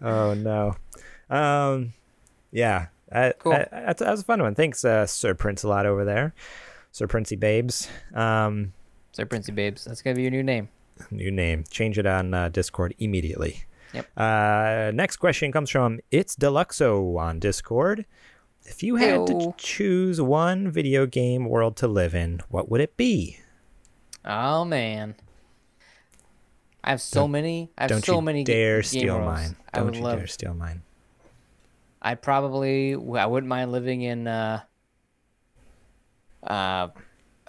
Oh 0.00 0.32
no. 0.34 0.76
Um, 1.28 1.92
yeah. 2.52 2.86
I, 3.12 3.34
Cool. 3.38 3.52
I, 3.52 3.66
that's, 3.70 4.00
that 4.00 4.10
was 4.10 4.20
a 4.20 4.24
fun 4.24 4.42
one. 4.42 4.54
Thanks, 4.54 4.84
uh, 4.84 5.06
Sir 5.06 5.34
Prince, 5.34 5.62
a 5.62 5.68
lot 5.68 5.86
over 5.86 6.04
there. 6.04 6.34
Sir 6.92 7.06
Princey 7.06 7.36
Babes. 7.36 7.88
Um, 8.14 8.72
Sir 9.12 9.26
Princey 9.26 9.52
Babes. 9.52 9.84
That's 9.84 10.00
gonna 10.02 10.16
be 10.16 10.22
your 10.22 10.30
new 10.30 10.42
name. 10.42 10.68
new 11.10 11.30
name. 11.30 11.64
Change 11.70 11.98
it 11.98 12.06
on 12.06 12.32
uh, 12.32 12.48
Discord 12.48 12.94
immediately. 12.98 13.64
Yep. 13.92 14.06
Uh, 14.16 14.90
next 14.94 15.16
question 15.18 15.52
comes 15.52 15.68
from 15.70 16.00
It's 16.10 16.34
Deluxo 16.34 17.18
on 17.18 17.38
Discord. 17.38 18.06
If 18.68 18.82
you 18.82 18.96
had 18.96 19.26
to 19.28 19.54
choose 19.56 20.20
one 20.20 20.70
video 20.70 21.06
game 21.06 21.46
world 21.46 21.76
to 21.78 21.88
live 21.88 22.14
in, 22.14 22.40
what 22.48 22.68
would 22.70 22.80
it 22.80 22.96
be? 22.96 23.38
Oh 24.24 24.64
man. 24.64 25.14
I 26.84 26.90
have 26.90 27.00
so 27.00 27.26
many. 27.26 27.70
I 27.76 27.82
have 27.82 27.90
Don't 27.90 28.04
so 28.04 28.16
you 28.16 28.22
many 28.22 28.44
dare 28.44 28.76
game 28.76 28.82
steal 28.84 29.14
worlds. 29.18 29.26
mine. 29.26 29.56
I 29.72 29.78
Don't 29.78 29.86
would 29.86 29.96
you 29.96 30.02
love. 30.02 30.18
dare 30.18 30.26
steal 30.26 30.54
mine. 30.54 30.82
I 32.02 32.14
probably 32.14 32.94
I 32.94 33.26
wouldn't 33.26 33.48
mind 33.48 33.72
living 33.72 34.02
in 34.02 34.26
uh 34.28 34.60
uh 36.42 36.88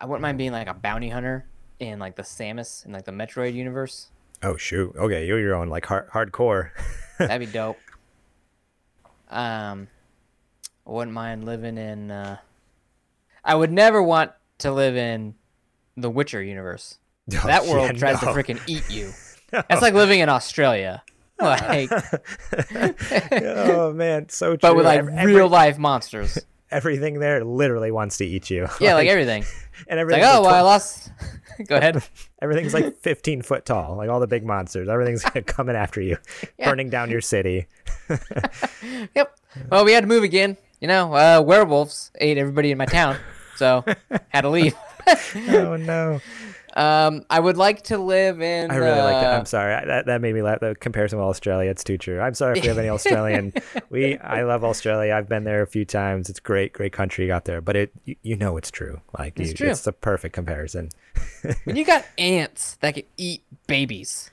I 0.00 0.04
wouldn't 0.06 0.22
mind 0.22 0.38
being 0.38 0.52
like 0.52 0.68
a 0.68 0.74
bounty 0.74 1.08
hunter 1.08 1.46
in 1.80 1.98
like 1.98 2.16
the 2.16 2.22
Samus 2.22 2.86
in 2.86 2.92
like 2.92 3.04
the 3.04 3.12
Metroid 3.12 3.54
universe. 3.54 4.08
Oh 4.42 4.56
shoot. 4.56 4.94
Okay, 4.96 5.26
you're 5.26 5.40
your 5.40 5.54
own 5.56 5.68
like 5.68 5.86
hard, 5.86 6.08
hardcore. 6.10 6.70
That'd 7.18 7.40
be 7.46 7.52
dope. 7.52 7.78
Um 9.28 9.88
I 10.88 10.90
wouldn't 10.92 11.12
mind 11.12 11.44
living 11.44 11.76
in 11.78 12.10
uh 12.10 12.38
I 13.44 13.54
would 13.54 13.70
never 13.72 14.02
want 14.02 14.32
to 14.58 14.72
live 14.72 14.96
in 14.96 15.34
the 15.96 16.10
Witcher 16.10 16.42
universe. 16.42 16.98
Oh, 17.30 17.46
That 17.46 17.66
world 17.66 17.86
yeah, 17.86 17.92
tries 17.92 18.22
no. 18.22 18.32
to 18.32 18.38
freaking 18.38 18.60
eat 18.66 18.88
you. 18.90 19.10
That's 19.50 19.82
like 19.82 19.92
living 19.94 20.20
in 20.20 20.28
Australia. 20.28 21.02
Like 21.40 21.88
oh 23.32 23.92
man, 23.94 24.28
so 24.28 24.50
true. 24.50 24.58
but 24.60 24.74
with 24.76 24.86
like 24.86 24.98
every- 25.00 25.34
real 25.34 25.48
life 25.48 25.78
monsters. 25.78 26.36
everything 26.70 27.20
there 27.20 27.44
literally 27.44 27.90
wants 27.92 28.16
to 28.18 28.26
eat 28.26 28.50
you. 28.50 28.66
Yeah, 28.80 28.94
like 28.94 29.06
everything. 29.08 29.44
and 29.88 30.00
It's 30.00 30.10
like, 30.10 30.22
oh, 30.22 30.42
well, 30.42 30.46
I 30.46 30.60
like, 30.60 30.64
lost. 30.64 31.12
Go 31.66 31.76
ahead. 31.76 32.02
everything's 32.42 32.74
like 32.74 32.96
15 32.98 33.42
foot 33.42 33.64
tall. 33.64 33.96
Like 33.96 34.08
all 34.10 34.18
the 34.20 34.26
big 34.26 34.44
monsters, 34.44 34.88
everything's 34.88 35.22
coming 35.46 35.76
after 35.76 36.00
you, 36.00 36.16
Yeah. 36.58 36.70
burning 36.70 36.90
down 36.90 37.08
your 37.10 37.20
city. 37.20 37.66
Yep. 39.14 39.38
Well, 39.70 39.84
we 39.84 39.92
had 39.92 40.00
to 40.02 40.06
move 40.08 40.24
again. 40.24 40.56
You 40.80 40.88
know, 40.88 41.12
uh, 41.14 41.42
werewolves 41.44 42.10
ate 42.20 42.38
everybody 42.38 42.70
in 42.70 42.78
my 42.78 42.86
town, 42.86 43.16
so 43.56 43.84
had 44.28 44.42
to 44.42 44.48
leave. 44.50 44.74
oh 45.48 45.76
no! 45.76 46.20
Um, 46.76 47.24
I 47.28 47.40
would 47.40 47.56
like 47.56 47.82
to 47.84 47.98
live 47.98 48.40
in. 48.40 48.70
I 48.70 48.76
really 48.76 49.00
like 49.00 49.20
that. 49.22 49.34
uh, 49.34 49.38
I'm 49.38 49.46
sorry. 49.46 49.74
I- 49.74 49.84
That 49.86 50.06
that 50.06 50.20
made 50.20 50.34
me 50.34 50.42
laugh. 50.42 50.60
The 50.60 50.76
comparison 50.78 51.18
with 51.18 51.26
Australia, 51.26 51.68
it's 51.70 51.82
too 51.82 51.98
true. 51.98 52.20
I'm 52.20 52.34
sorry 52.34 52.58
if 52.58 52.62
we 52.64 52.68
have 52.68 52.78
any 52.78 52.88
Australian. 52.98 53.52
we 53.90 54.18
I 54.18 54.42
love 54.42 54.62
Australia. 54.62 55.14
I've 55.14 55.28
been 55.28 55.42
there 55.44 55.62
a 55.62 55.66
few 55.66 55.84
times. 55.84 56.30
It's 56.30 56.38
great, 56.40 56.72
great 56.74 56.92
country 56.92 57.24
you 57.24 57.28
got 57.28 57.44
there. 57.46 57.60
But 57.60 57.74
it 57.74 57.92
you, 58.04 58.14
you 58.22 58.36
know 58.36 58.56
it's 58.56 58.70
true. 58.70 59.00
Like 59.18 59.40
It's 59.40 59.50
you, 59.50 59.56
true. 59.56 59.70
it's 59.70 59.80
the 59.82 59.92
perfect 59.92 60.34
comparison. 60.34 60.90
When 61.64 61.74
you 61.76 61.84
got 61.84 62.04
ants 62.18 62.76
that 62.80 62.94
can 62.94 63.04
eat 63.16 63.42
babies, 63.66 64.30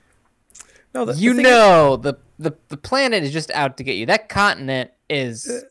No, 0.94 1.04
the, 1.06 1.14
you 1.14 1.34
know 1.34 1.96
the, 1.96 2.14
the 2.38 2.52
the 2.68 2.76
planet 2.76 3.24
is 3.24 3.32
just 3.32 3.50
out 3.52 3.76
to 3.78 3.82
get 3.84 3.96
you. 3.96 4.06
That 4.06 4.28
continent 4.28 4.90
is 5.10 5.64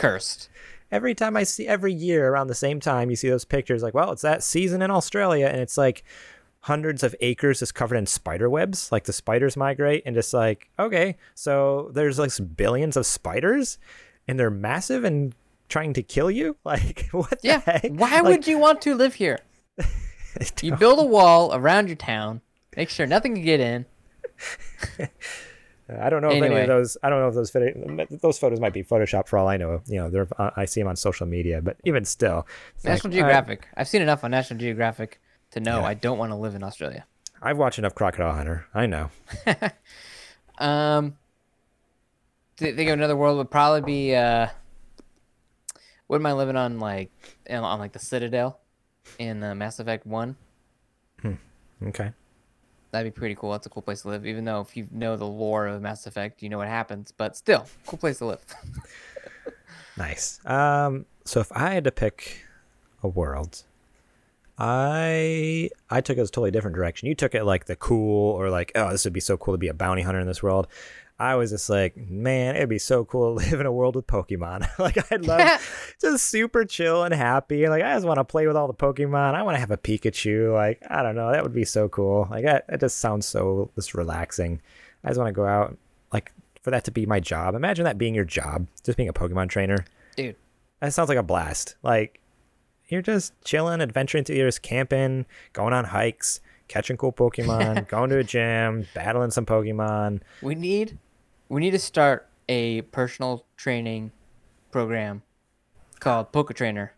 cursed. 0.00 0.48
every 0.90 1.14
time 1.14 1.36
I 1.36 1.44
see 1.44 1.68
every 1.68 1.92
year 1.92 2.28
around 2.28 2.48
the 2.48 2.54
same 2.54 2.80
time, 2.80 3.10
you 3.10 3.16
see 3.16 3.28
those 3.28 3.44
pictures 3.44 3.82
like, 3.82 3.94
well, 3.94 4.10
it's 4.12 4.22
that 4.22 4.42
season 4.42 4.82
in 4.82 4.90
Australia, 4.90 5.46
and 5.46 5.60
it's 5.60 5.78
like 5.78 6.02
hundreds 6.64 7.02
of 7.02 7.14
acres 7.20 7.60
just 7.60 7.74
covered 7.74 7.96
in 7.96 8.06
spider 8.06 8.50
webs. 8.50 8.90
Like 8.92 9.04
the 9.04 9.12
spiders 9.12 9.56
migrate, 9.56 10.02
and 10.06 10.14
just 10.14 10.34
like, 10.34 10.68
okay, 10.78 11.16
so 11.34 11.90
there's 11.94 12.18
like 12.18 12.32
billions 12.56 12.96
of 12.96 13.06
spiders, 13.06 13.78
and 14.26 14.38
they're 14.38 14.50
massive 14.50 15.04
and 15.04 15.34
trying 15.68 15.92
to 15.94 16.02
kill 16.02 16.30
you. 16.30 16.56
Like, 16.64 17.08
what 17.12 17.38
Yeah. 17.42 17.60
Why 17.88 18.20
Like, 18.20 18.24
would 18.24 18.46
you 18.46 18.58
want 18.58 18.82
to 18.82 18.94
live 18.94 19.14
here? 19.14 19.38
You 20.62 20.76
build 20.76 21.00
a 21.00 21.04
wall 21.04 21.52
around 21.52 21.88
your 21.88 21.96
town, 21.96 22.40
make 22.76 22.88
sure 22.88 23.04
nothing 23.04 23.34
can 23.34 23.44
get 23.44 23.58
in. 23.58 23.84
I 26.00 26.10
don't 26.10 26.22
know 26.22 26.30
if 26.30 26.42
any 26.42 26.54
of 26.60 26.66
those. 26.68 26.96
I 27.02 27.08
don't 27.10 27.20
know 27.20 27.28
if 27.28 27.34
those 27.34 27.50
photo- 27.50 28.06
those 28.20 28.38
photos 28.38 28.60
might 28.60 28.72
be 28.72 28.82
photoshopped 28.84 29.28
for 29.28 29.38
all 29.38 29.48
I 29.48 29.56
know. 29.56 29.80
You 29.86 29.96
know, 30.00 30.10
they're 30.10 30.28
uh, 30.38 30.50
I 30.56 30.64
see 30.66 30.80
them 30.80 30.88
on 30.88 30.96
social 30.96 31.26
media, 31.26 31.60
but 31.62 31.76
even 31.84 32.04
still, 32.04 32.46
it's 32.76 32.84
like, 32.84 32.94
National 32.94 33.12
I- 33.12 33.16
Geographic. 33.16 33.68
I've 33.76 33.88
seen 33.88 34.02
enough 34.02 34.22
on 34.24 34.30
National 34.30 34.60
Geographic 34.60 35.20
to 35.52 35.60
know 35.60 35.80
Yeah. 35.80 35.86
I 35.86 35.94
don't 35.94 36.18
want 36.18 36.30
to 36.32 36.36
live 36.36 36.54
in 36.54 36.62
Australia. 36.62 37.06
I've 37.42 37.56
watched 37.58 37.78
enough 37.78 37.94
Crocodile 37.94 38.34
Hunter. 38.34 38.66
I 38.74 38.86
know. 38.86 39.10
Um, 40.58 41.16
th- 42.58 42.76
think 42.76 42.90
of 42.90 42.92
another 42.92 43.16
world 43.16 43.38
would 43.38 43.50
probably 43.50 43.80
be 43.80 44.14
uh, 44.14 44.48
wouldn't 46.06 46.22
mind 46.22 46.36
living 46.36 46.56
on 46.56 46.78
like 46.78 47.10
on 47.48 47.78
like 47.78 47.92
the 47.92 47.98
Citadel 47.98 48.60
in 49.18 49.42
uh, 49.42 49.54
Mass 49.54 49.78
Effect 49.80 50.06
One. 50.06 50.36
Hmm. 51.22 51.34
Okay. 51.86 52.12
That'd 52.90 53.12
be 53.12 53.16
pretty 53.16 53.36
cool. 53.36 53.52
That's 53.52 53.66
a 53.66 53.70
cool 53.70 53.82
place 53.82 54.02
to 54.02 54.08
live. 54.08 54.26
Even 54.26 54.44
though 54.44 54.60
if 54.60 54.76
you 54.76 54.88
know 54.90 55.16
the 55.16 55.26
lore 55.26 55.66
of 55.66 55.80
Mass 55.80 56.06
Effect, 56.06 56.42
you 56.42 56.48
know 56.48 56.58
what 56.58 56.68
happens. 56.68 57.12
But 57.16 57.36
still, 57.36 57.66
cool 57.86 57.98
place 57.98 58.18
to 58.18 58.26
live. 58.26 58.44
Nice. 60.00 60.40
Um, 60.46 61.04
so 61.26 61.40
if 61.40 61.52
I 61.52 61.74
had 61.74 61.84
to 61.84 61.92
pick 61.92 62.46
a 63.02 63.08
world, 63.08 63.64
I 64.58 65.68
I 65.90 66.00
took 66.00 66.16
it 66.16 66.22
a 66.22 66.24
totally 66.24 66.50
different 66.50 66.74
direction. 66.74 67.06
You 67.06 67.14
took 67.14 67.34
it 67.34 67.44
like 67.44 67.66
the 67.66 67.76
cool 67.76 68.32
or 68.32 68.48
like, 68.48 68.72
oh, 68.74 68.90
this 68.90 69.04
would 69.04 69.12
be 69.12 69.20
so 69.20 69.36
cool 69.36 69.52
to 69.54 69.58
be 69.58 69.68
a 69.68 69.74
bounty 69.74 70.02
hunter 70.02 70.20
in 70.20 70.26
this 70.26 70.42
world. 70.42 70.68
I 71.20 71.34
was 71.34 71.50
just 71.50 71.68
like, 71.68 71.98
man, 71.98 72.56
it'd 72.56 72.70
be 72.70 72.78
so 72.78 73.04
cool 73.04 73.38
to 73.38 73.44
live 73.50 73.60
in 73.60 73.66
a 73.66 73.72
world 73.72 73.94
with 73.94 74.06
Pokemon. 74.06 74.66
like, 74.78 75.12
I'd 75.12 75.26
love 75.26 75.94
just 76.00 76.24
super 76.28 76.64
chill 76.64 77.04
and 77.04 77.12
happy. 77.12 77.68
Like, 77.68 77.82
I 77.82 77.92
just 77.92 78.06
want 78.06 78.16
to 78.16 78.24
play 78.24 78.46
with 78.46 78.56
all 78.56 78.66
the 78.66 78.72
Pokemon. 78.74 79.34
I 79.34 79.42
want 79.42 79.54
to 79.56 79.60
have 79.60 79.70
a 79.70 79.76
Pikachu. 79.76 80.54
Like, 80.54 80.82
I 80.88 81.02
don't 81.02 81.14
know, 81.14 81.30
that 81.30 81.42
would 81.42 81.52
be 81.52 81.66
so 81.66 81.90
cool. 81.90 82.26
Like, 82.30 82.44
that, 82.46 82.66
that 82.68 82.80
just 82.80 82.96
sounds 82.98 83.26
so 83.26 83.70
just 83.74 83.92
relaxing. 83.92 84.62
I 85.04 85.08
just 85.08 85.18
want 85.18 85.28
to 85.28 85.32
go 85.32 85.44
out, 85.44 85.76
like, 86.10 86.32
for 86.62 86.70
that 86.70 86.84
to 86.84 86.90
be 86.90 87.04
my 87.04 87.20
job. 87.20 87.54
Imagine 87.54 87.84
that 87.84 87.98
being 87.98 88.14
your 88.14 88.24
job, 88.24 88.66
just 88.82 88.96
being 88.96 89.10
a 89.10 89.12
Pokemon 89.12 89.50
trainer. 89.50 89.84
Dude, 90.16 90.36
That 90.80 90.94
sounds 90.94 91.10
like 91.10 91.18
a 91.18 91.22
blast. 91.22 91.76
Like, 91.82 92.18
you're 92.88 93.02
just 93.02 93.34
chilling, 93.44 93.82
adventuring 93.82 94.24
through 94.24 94.36
years, 94.36 94.58
camping, 94.58 95.26
going 95.52 95.74
on 95.74 95.84
hikes, 95.84 96.40
catching 96.68 96.96
cool 96.96 97.12
Pokemon, 97.12 97.88
going 97.88 98.08
to 98.08 98.16
a 98.16 98.24
gym, 98.24 98.86
battling 98.94 99.30
some 99.30 99.44
Pokemon. 99.44 100.22
we 100.40 100.54
need 100.54 100.96
we 101.50 101.60
need 101.60 101.72
to 101.72 101.78
start 101.78 102.28
a 102.48 102.80
personal 102.82 103.44
training 103.56 104.12
program 104.70 105.22
called 105.98 106.32
Poke 106.32 106.54
Trainer, 106.54 106.92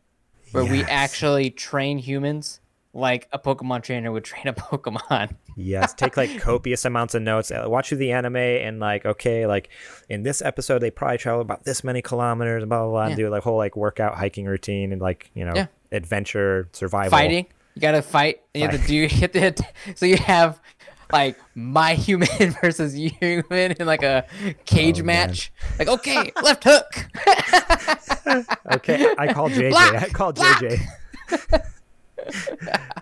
where 0.52 0.64
we 0.64 0.84
actually 0.84 1.50
train 1.50 1.98
humans 1.98 2.60
like 2.94 3.26
a 3.32 3.38
Pokemon 3.38 3.82
trainer 3.82 4.12
would 4.12 4.24
train 4.24 4.46
a 4.46 4.52
Pokemon. 4.52 5.34
Yes, 5.56 5.94
take 5.94 6.16
like 6.18 6.38
copious 6.38 6.84
amounts 6.84 7.14
of 7.14 7.22
notes. 7.22 7.50
uh, 7.50 7.64
Watch 7.66 7.88
through 7.88 7.98
the 7.98 8.12
anime 8.12 8.36
and 8.36 8.78
like, 8.80 9.04
okay, 9.06 9.46
like 9.46 9.70
in 10.08 10.22
this 10.22 10.42
episode 10.42 10.78
they 10.80 10.90
probably 10.90 11.18
travel 11.18 11.40
about 11.40 11.64
this 11.64 11.82
many 11.82 12.02
kilometers, 12.02 12.64
blah 12.66 12.82
blah 12.82 12.90
blah, 12.90 13.02
and 13.04 13.10
Yeah. 13.12 13.16
do 13.26 13.30
like 13.30 13.42
whole 13.42 13.56
like 13.56 13.76
workout 13.76 14.14
hiking 14.16 14.44
routine 14.46 14.92
and 14.92 15.00
like 15.00 15.30
you 15.34 15.44
know 15.46 15.54
Yeah. 15.56 15.66
adventure 15.90 16.68
survival. 16.72 17.10
Fighting, 17.10 17.46
you 17.74 17.80
gotta 17.80 18.02
fight. 18.02 18.42
And 18.54 18.62
you 18.62 18.68
have 18.68 18.80
to 18.80 18.86
do. 18.86 18.94
You 19.02 19.08
have 19.08 19.32
to. 19.54 19.64
So 19.96 20.04
you 20.06 20.16
have 20.18 20.60
like 21.12 21.36
my 21.54 21.94
human 21.94 22.28
versus 22.62 22.96
you 22.98 23.10
human 23.20 23.72
in 23.72 23.86
like 23.86 24.02
a 24.02 24.26
cage 24.64 25.00
Oh, 25.00 25.04
man. 25.04 25.28
match. 25.30 25.52
Like 25.78 25.88
okay, 25.88 26.32
left 26.42 26.64
hook. 26.64 27.06
Okay, 28.72 29.14
I 29.18 29.32
call 29.32 29.50
JJ. 29.50 29.70
Block! 29.70 29.94
I 29.94 30.08
call 30.08 30.32
Block! 30.32 30.62
JJ. 30.62 30.80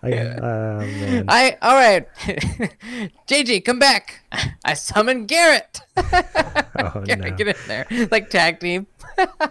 I, 0.03 0.13
oh. 0.13 1.25
I 1.29 1.59
all 1.63 1.75
right. 1.75 2.09
JJ, 3.29 3.65
come 3.65 3.79
back. 3.79 4.23
I 4.65 4.75
summon 4.75 5.27
Garrett. 5.27 5.81
Oh 5.97 7.03
Garrett, 7.05 7.19
no. 7.19 7.31
get 7.37 7.49
in 7.49 7.55
there. 7.69 7.87
Like 8.11 8.31
tag 8.31 8.61
team. 8.61 8.87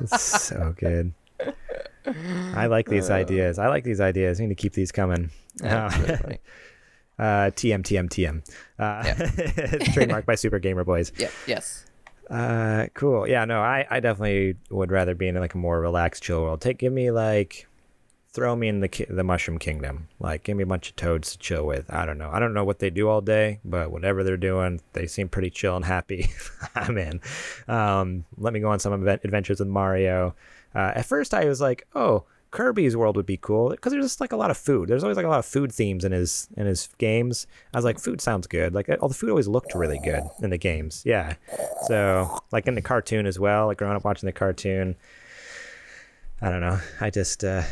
so 0.07 0.73
good. 0.77 1.13
I 2.55 2.65
like 2.65 2.87
these 2.87 3.09
ideas. 3.09 3.59
I 3.59 3.67
like 3.67 3.83
these 3.83 4.01
ideas. 4.01 4.39
I 4.39 4.43
need 4.43 4.49
to 4.49 4.55
keep 4.55 4.73
these 4.73 4.91
coming. 4.91 5.29
Uh, 5.63 5.89
it's 5.91 5.97
really 5.99 6.17
funny. 6.17 6.39
Uh, 7.19 7.51
TM 7.51 7.83
TM 7.83 8.09
TM. 8.09 8.43
Uh, 8.79 9.03
trademarked 9.93 10.25
by 10.25 10.35
Super 10.35 10.59
Gamer 10.59 10.83
Boys. 10.83 11.11
Yep. 11.19 11.31
Yes. 11.47 11.85
Uh, 12.29 12.87
cool. 12.93 13.27
Yeah, 13.27 13.45
no, 13.45 13.59
I, 13.59 13.85
I 13.89 13.99
definitely 13.99 14.55
would 14.69 14.91
rather 14.91 15.15
be 15.15 15.27
in 15.27 15.35
like 15.35 15.53
a 15.55 15.57
more 15.57 15.79
relaxed, 15.81 16.23
chill 16.23 16.41
world. 16.43 16.61
Take, 16.61 16.77
give 16.77 16.93
me 16.93 17.09
like, 17.11 17.67
throw 18.31 18.55
me 18.55 18.67
in 18.67 18.79
the 18.79 18.87
ki- 18.87 19.07
the 19.09 19.23
Mushroom 19.23 19.57
Kingdom. 19.57 20.07
Like, 20.19 20.43
give 20.43 20.55
me 20.55 20.61
a 20.63 20.67
bunch 20.67 20.89
of 20.91 20.95
toads 20.95 21.31
to 21.31 21.37
chill 21.39 21.65
with. 21.65 21.91
I 21.91 22.05
don't 22.05 22.19
know. 22.19 22.29
I 22.31 22.39
don't 22.39 22.53
know 22.53 22.63
what 22.63 22.77
they 22.79 22.91
do 22.91 23.09
all 23.09 23.21
day, 23.21 23.59
but 23.65 23.91
whatever 23.91 24.23
they're 24.23 24.37
doing, 24.37 24.79
they 24.93 25.07
seem 25.07 25.27
pretty 25.27 25.49
chill 25.49 25.75
and 25.75 25.83
happy. 25.83 26.29
I'm 26.75 26.97
in. 26.99 27.19
Um, 27.67 28.25
let 28.37 28.53
me 28.53 28.59
go 28.59 28.69
on 28.69 28.79
some 28.79 28.93
advent- 28.93 29.21
adventures 29.25 29.59
with 29.59 29.67
Mario. 29.67 30.35
Uh, 30.75 30.91
at 30.95 31.05
first, 31.05 31.33
I 31.33 31.45
was 31.45 31.59
like, 31.59 31.87
oh. 31.95 32.23
Kirby's 32.51 32.97
world 32.97 33.15
would 33.15 33.25
be 33.25 33.37
cool 33.37 33.69
because 33.69 33.91
there's 33.91 34.05
just 34.05 34.21
like 34.21 34.31
a 34.31 34.37
lot 34.37 34.49
of 34.49 34.57
food. 34.57 34.89
There's 34.89 35.03
always 35.03 35.17
like 35.17 35.25
a 35.25 35.29
lot 35.29 35.39
of 35.39 35.45
food 35.45 35.71
themes 35.71 36.03
in 36.03 36.11
his 36.11 36.47
in 36.57 36.65
his 36.65 36.89
games. 36.97 37.45
I 37.73 37.77
was 37.77 37.85
like, 37.85 37.99
food 37.99 38.21
sounds 38.21 38.47
good. 38.47 38.73
Like 38.73 38.89
all 39.01 39.07
the 39.07 39.13
food 39.13 39.29
always 39.29 39.47
looked 39.47 39.75
really 39.75 39.99
good 40.03 40.23
in 40.41 40.49
the 40.49 40.57
games. 40.57 41.03
Yeah. 41.05 41.35
So 41.87 42.39
like 42.51 42.67
in 42.67 42.75
the 42.75 42.81
cartoon 42.81 43.25
as 43.25 43.39
well, 43.39 43.67
like 43.67 43.77
growing 43.77 43.95
up 43.95 44.03
watching 44.03 44.27
the 44.27 44.33
cartoon. 44.33 44.95
I 46.41 46.49
don't 46.49 46.61
know. 46.61 46.79
I 46.99 47.09
just 47.09 47.43
uh 47.43 47.63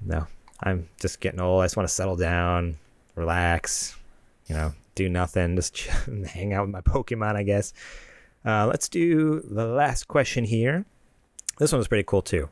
no. 0.00 0.26
I'm 0.60 0.88
just 1.00 1.20
getting 1.20 1.40
old. 1.40 1.62
I 1.62 1.64
just 1.64 1.76
want 1.76 1.88
to 1.88 1.94
settle 1.94 2.16
down, 2.16 2.78
relax, 3.14 3.96
you 4.46 4.56
know, 4.56 4.74
do 4.94 5.08
nothing, 5.08 5.54
just 5.56 5.78
hang 6.26 6.52
out 6.52 6.66
with 6.66 6.70
my 6.70 6.80
Pokemon, 6.80 7.36
I 7.36 7.44
guess. 7.44 7.72
Uh, 8.44 8.66
let's 8.66 8.88
do 8.88 9.40
the 9.40 9.66
last 9.66 10.08
question 10.08 10.44
here. 10.44 10.84
This 11.58 11.72
one 11.72 11.78
was 11.78 11.88
pretty 11.88 12.04
cool 12.04 12.22
too. 12.22 12.48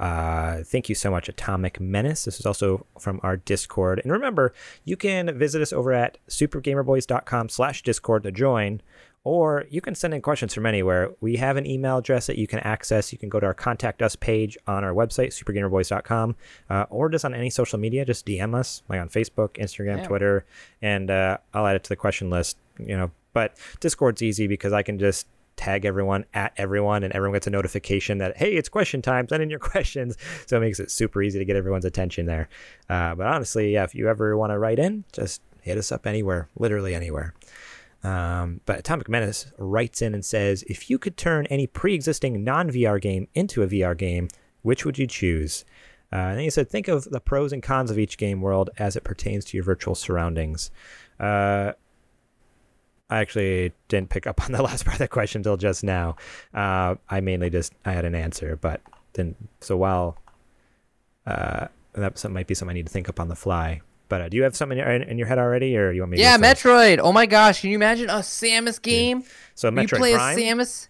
Uh, 0.00 0.62
thank 0.64 0.88
you 0.88 0.94
so 0.94 1.10
much, 1.10 1.28
Atomic 1.28 1.78
Menace. 1.78 2.24
This 2.24 2.40
is 2.40 2.46
also 2.46 2.86
from 2.98 3.20
our 3.22 3.36
Discord. 3.36 4.00
And 4.02 4.10
remember, 4.10 4.54
you 4.84 4.96
can 4.96 5.38
visit 5.38 5.60
us 5.60 5.74
over 5.74 5.92
at 5.92 6.16
supergamerboys.com 6.28 7.50
slash 7.50 7.82
Discord 7.82 8.22
to 8.22 8.32
join, 8.32 8.80
or 9.24 9.66
you 9.68 9.82
can 9.82 9.94
send 9.94 10.14
in 10.14 10.22
questions 10.22 10.54
from 10.54 10.64
anywhere. 10.64 11.10
We 11.20 11.36
have 11.36 11.58
an 11.58 11.66
email 11.66 11.98
address 11.98 12.26
that 12.28 12.38
you 12.38 12.46
can 12.46 12.60
access. 12.60 13.12
You 13.12 13.18
can 13.18 13.28
go 13.28 13.38
to 13.40 13.44
our 13.46 13.52
Contact 13.52 14.00
Us 14.00 14.16
page 14.16 14.56
on 14.66 14.84
our 14.84 14.94
website, 14.94 15.38
supergamerboys.com, 15.38 16.34
uh, 16.70 16.86
or 16.88 17.10
just 17.10 17.26
on 17.26 17.34
any 17.34 17.50
social 17.50 17.78
media, 17.78 18.06
just 18.06 18.24
DM 18.24 18.54
us, 18.54 18.82
like 18.88 19.00
on 19.00 19.10
Facebook, 19.10 19.50
Instagram, 19.58 19.98
Yeah. 19.98 20.06
Twitter, 20.06 20.46
and 20.80 21.10
uh, 21.10 21.36
I'll 21.52 21.66
add 21.66 21.76
it 21.76 21.84
to 21.84 21.88
the 21.90 21.96
question 21.96 22.30
list, 22.30 22.56
you 22.78 22.96
know. 22.96 23.10
But 23.34 23.54
Discord's 23.80 24.22
easy 24.22 24.46
because 24.46 24.72
I 24.72 24.82
can 24.82 24.98
just 24.98 25.26
tag 25.60 25.84
everyone 25.84 26.24
at 26.32 26.54
everyone 26.56 27.04
and 27.04 27.12
everyone 27.12 27.34
gets 27.34 27.46
a 27.46 27.50
notification 27.50 28.16
that 28.16 28.34
hey 28.38 28.52
it's 28.54 28.68
question 28.68 29.02
time 29.02 29.28
send 29.28 29.42
in 29.42 29.50
your 29.50 29.58
questions. 29.72 30.16
So 30.46 30.56
it 30.56 30.60
makes 30.60 30.80
it 30.80 30.90
super 30.90 31.22
easy 31.22 31.38
to 31.38 31.44
get 31.44 31.54
everyone's 31.54 31.84
attention 31.84 32.24
there. 32.24 32.48
Uh, 32.88 33.14
but 33.14 33.26
honestly 33.26 33.72
yeah 33.72 33.84
if 33.84 33.94
you 33.94 34.08
ever 34.08 34.36
want 34.36 34.52
to 34.52 34.58
write 34.58 34.78
in 34.78 35.04
just 35.12 35.42
hit 35.60 35.76
us 35.76 35.92
up 35.92 36.06
anywhere 36.06 36.48
literally 36.58 36.94
anywhere. 36.94 37.34
Um, 38.02 38.62
but 38.64 38.78
atomic 38.78 39.10
menace 39.10 39.52
writes 39.58 40.00
in 40.00 40.14
and 40.14 40.24
says 40.24 40.64
if 40.66 40.88
you 40.88 40.98
could 40.98 41.18
turn 41.18 41.44
any 41.46 41.66
pre-existing 41.66 42.42
non-vr 42.42 42.98
game 42.98 43.28
into 43.34 43.62
a 43.62 43.66
vr 43.66 43.96
game 43.96 44.28
which 44.62 44.84
would 44.84 44.98
you 44.98 45.06
choose? 45.06 45.64
Uh, 46.12 46.16
and 46.16 46.40
he 46.40 46.50
said 46.50 46.70
think 46.70 46.88
of 46.88 47.04
the 47.04 47.20
pros 47.20 47.52
and 47.52 47.62
cons 47.62 47.90
of 47.90 47.98
each 47.98 48.16
game 48.16 48.40
world 48.40 48.70
as 48.78 48.96
it 48.96 49.04
pertains 49.04 49.44
to 49.44 49.56
your 49.56 49.64
virtual 49.64 49.94
surroundings. 49.94 50.70
Uh, 51.18 51.72
I 53.10 53.18
actually 53.18 53.72
didn't 53.88 54.08
pick 54.10 54.26
up 54.26 54.44
on 54.44 54.52
the 54.52 54.62
last 54.62 54.84
part 54.84 54.94
of 54.94 55.00
the 55.00 55.08
question 55.08 55.40
until 55.40 55.56
just 55.56 55.84
now. 55.84 56.16
Uh, 56.54 56.94
I 57.08 57.20
mainly 57.20 57.50
just 57.50 57.72
I 57.84 57.92
had 57.92 58.04
an 58.04 58.14
answer, 58.14 58.56
but 58.56 58.80
then 59.14 59.34
so 59.60 59.76
while 59.76 60.16
uh, 61.26 61.66
that 61.94 62.30
might 62.30 62.46
be 62.46 62.54
something 62.54 62.74
I 62.74 62.78
need 62.78 62.86
to 62.86 62.92
think 62.92 63.08
up 63.08 63.20
on 63.20 63.28
the 63.28 63.36
fly. 63.36 63.82
But 64.08 64.22
uh, 64.22 64.28
do 64.28 64.36
you 64.36 64.42
have 64.42 64.56
something 64.56 64.76
in 64.76 64.84
your, 64.84 64.94
in 64.94 65.18
your 65.18 65.28
head 65.28 65.38
already, 65.38 65.76
or 65.76 65.92
you 65.92 66.02
want 66.02 66.12
me? 66.12 66.16
to 66.16 66.22
Yeah, 66.22 66.34
uh, 66.34 66.38
Metroid. 66.38 66.98
Oh 67.00 67.12
my 67.12 67.26
gosh, 67.26 67.60
can 67.60 67.70
you 67.70 67.76
imagine 67.76 68.10
a 68.10 68.14
Samus 68.14 68.80
game? 68.82 69.22
So 69.54 69.70
Where 69.70 69.84
Metroid 69.84 69.92
you 69.92 69.98
play 69.98 70.14
Prime. 70.14 70.38
as 70.38 70.44
Samus. 70.44 70.88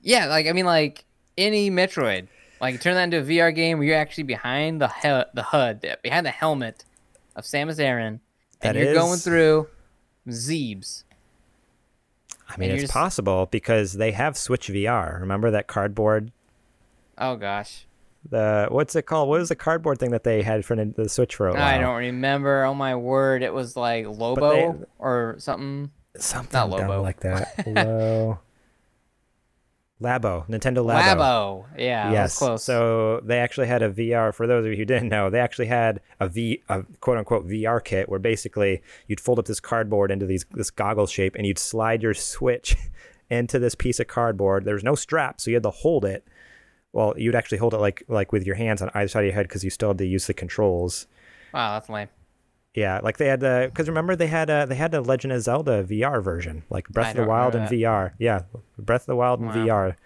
Yeah, 0.00 0.26
like 0.26 0.46
I 0.46 0.52
mean, 0.52 0.66
like 0.66 1.04
any 1.36 1.70
Metroid. 1.70 2.28
Like 2.58 2.80
turn 2.80 2.94
that 2.94 3.04
into 3.04 3.18
a 3.18 3.22
VR 3.22 3.54
game 3.54 3.76
where 3.78 3.86
you're 3.86 3.98
actually 3.98 4.24
behind 4.24 4.80
the 4.80 4.88
he- 4.88 5.30
the 5.34 5.42
HUD, 5.42 5.98
behind 6.02 6.24
the 6.24 6.30
helmet 6.30 6.84
of 7.34 7.44
Samus 7.44 7.78
Aran, 7.78 8.20
and 8.62 8.76
That 8.76 8.76
you're 8.76 8.94
going 8.94 9.18
through 9.18 9.68
Zebes. 10.28 11.04
I 12.48 12.56
mean, 12.58 12.70
it's 12.70 12.82
just- 12.82 12.92
possible 12.92 13.46
because 13.50 13.94
they 13.94 14.12
have 14.12 14.36
Switch 14.36 14.68
VR. 14.68 15.20
Remember 15.20 15.50
that 15.50 15.66
cardboard? 15.66 16.30
Oh 17.18 17.36
gosh, 17.36 17.86
The 18.28 18.66
what's 18.70 18.94
it 18.94 19.02
called? 19.02 19.28
What 19.28 19.38
was 19.40 19.48
the 19.48 19.56
cardboard 19.56 19.98
thing 19.98 20.10
that 20.10 20.22
they 20.24 20.42
had 20.42 20.64
for 20.64 20.76
the 20.76 21.08
Switch 21.08 21.34
for 21.34 21.48
a 21.48 21.52
while? 21.54 21.62
I 21.62 21.78
don't 21.78 21.96
remember. 21.96 22.64
Oh 22.64 22.74
my 22.74 22.94
word, 22.94 23.42
it 23.42 23.54
was 23.54 23.76
like 23.76 24.06
Lobo 24.06 24.86
or 24.98 25.36
something. 25.38 25.90
Something 26.18 26.70
Lobo. 26.70 27.02
like 27.02 27.20
that. 27.20 27.66
Low. 27.66 28.38
Labo, 30.02 30.46
Nintendo 30.46 30.84
Labo. 30.84 31.00
Labo. 31.00 31.64
Yeah, 31.78 32.12
yes. 32.12 32.38
close. 32.38 32.62
So 32.62 33.20
they 33.24 33.38
actually 33.38 33.66
had 33.66 33.82
a 33.82 33.90
VR. 33.90 34.34
For 34.34 34.46
those 34.46 34.66
of 34.66 34.70
you 34.70 34.76
who 34.76 34.84
didn't 34.84 35.08
know, 35.08 35.30
they 35.30 35.40
actually 35.40 35.66
had 35.66 36.00
a 36.20 36.28
V, 36.28 36.62
a 36.68 36.82
quote 37.00 37.16
unquote 37.16 37.48
VR 37.48 37.82
kit, 37.82 38.08
where 38.08 38.18
basically 38.18 38.82
you'd 39.06 39.20
fold 39.20 39.38
up 39.38 39.46
this 39.46 39.60
cardboard 39.60 40.10
into 40.10 40.26
these 40.26 40.44
this 40.50 40.70
goggle 40.70 41.06
shape, 41.06 41.34
and 41.34 41.46
you'd 41.46 41.58
slide 41.58 42.02
your 42.02 42.12
Switch 42.12 42.76
into 43.30 43.58
this 43.58 43.74
piece 43.74 43.98
of 43.98 44.06
cardboard. 44.06 44.66
There 44.66 44.74
was 44.74 44.84
no 44.84 44.94
strap, 44.96 45.40
so 45.40 45.50
you 45.50 45.56
had 45.56 45.62
to 45.62 45.70
hold 45.70 46.04
it. 46.04 46.26
Well, 46.92 47.14
you'd 47.16 47.34
actually 47.34 47.58
hold 47.58 47.72
it 47.72 47.78
like 47.78 48.02
like 48.08 48.32
with 48.32 48.44
your 48.44 48.56
hands 48.56 48.82
on 48.82 48.90
either 48.92 49.08
side 49.08 49.20
of 49.20 49.26
your 49.26 49.34
head 49.34 49.48
because 49.48 49.64
you 49.64 49.70
still 49.70 49.88
had 49.90 49.98
to 49.98 50.06
use 50.06 50.26
the 50.26 50.34
controls. 50.34 51.06
wow, 51.54 51.72
that's 51.72 51.88
lame. 51.88 52.08
Yeah, 52.76 53.00
like 53.02 53.16
they 53.16 53.26
had 53.26 53.40
the 53.40 53.70
because 53.72 53.88
remember 53.88 54.14
they 54.14 54.26
had 54.26 54.50
a 54.50 54.66
they 54.66 54.74
had 54.74 54.92
a 54.92 55.00
Legend 55.00 55.32
of 55.32 55.40
Zelda 55.40 55.82
VR 55.82 56.22
version, 56.22 56.62
like 56.68 56.86
Breath 56.90 57.06
I 57.06 57.10
of 57.10 57.16
the 57.16 57.24
Wild 57.24 57.54
in 57.54 57.62
remember 57.62 57.76
VR. 57.76 58.12
Yeah, 58.18 58.42
Breath 58.78 59.02
of 59.02 59.06
the 59.06 59.16
Wild 59.16 59.40
in 59.40 59.46
Wow. 59.46 59.54
VR, 59.54 59.96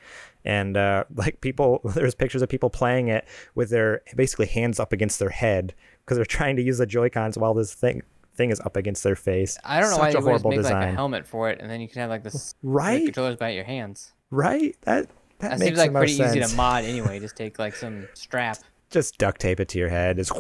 and 0.45 0.77
uh, 0.77 1.03
like 1.13 1.41
people, 1.41 1.81
there's 1.97 2.15
pictures 2.15 2.43
of 2.43 2.49
people 2.49 2.71
playing 2.71 3.09
it 3.09 3.27
with 3.57 3.71
their 3.71 4.03
basically 4.15 4.47
hands 4.47 4.79
up 4.79 4.93
against 4.93 5.19
their 5.19 5.31
head 5.31 5.75
because 6.05 6.17
they're 6.17 6.25
trying 6.25 6.55
to 6.57 6.63
use 6.63 6.79
the 6.79 6.87
Joy 6.87 7.11
Cons 7.11 7.37
while 7.37 7.55
this 7.55 7.75
thing 7.75 8.03
thing 8.37 8.51
is 8.51 8.61
up 8.61 8.77
against 8.77 9.03
their 9.03 9.17
face. 9.17 9.59
I 9.65 9.81
don't 9.81 9.91
know 9.91 9.97
Such 9.97 10.01
why 10.01 10.09
a 10.11 10.13
just 10.13 10.25
horrible 10.25 10.51
make 10.51 10.63
like 10.63 10.73
a 10.73 10.93
helmet 10.93 11.27
for 11.27 11.51
it, 11.51 11.61
and 11.61 11.69
then 11.69 11.81
you 11.81 11.89
can 11.89 12.01
have 12.03 12.09
like 12.09 12.23
this 12.23 12.55
right? 12.63 13.05
controllers 13.05 13.35
by 13.35 13.51
your 13.51 13.65
hands. 13.65 14.13
Right? 14.31 14.77
That 14.83 15.09
that, 15.41 15.51
That 15.51 15.59
makes 15.59 15.65
seems 15.65 15.79
like 15.79 15.93
pretty 15.93 16.13
easy 16.13 16.39
to 16.39 16.55
mod 16.55 16.85
anyway. 16.95 17.19
Just 17.19 17.35
take 17.35 17.59
like 17.59 17.75
some 17.75 18.07
strap. 18.15 18.59
Just 18.91 19.19
duct 19.19 19.41
tape 19.41 19.59
it 19.59 19.69
to 19.71 19.79
your 19.79 19.89
head. 19.89 20.19
Just 20.19 20.33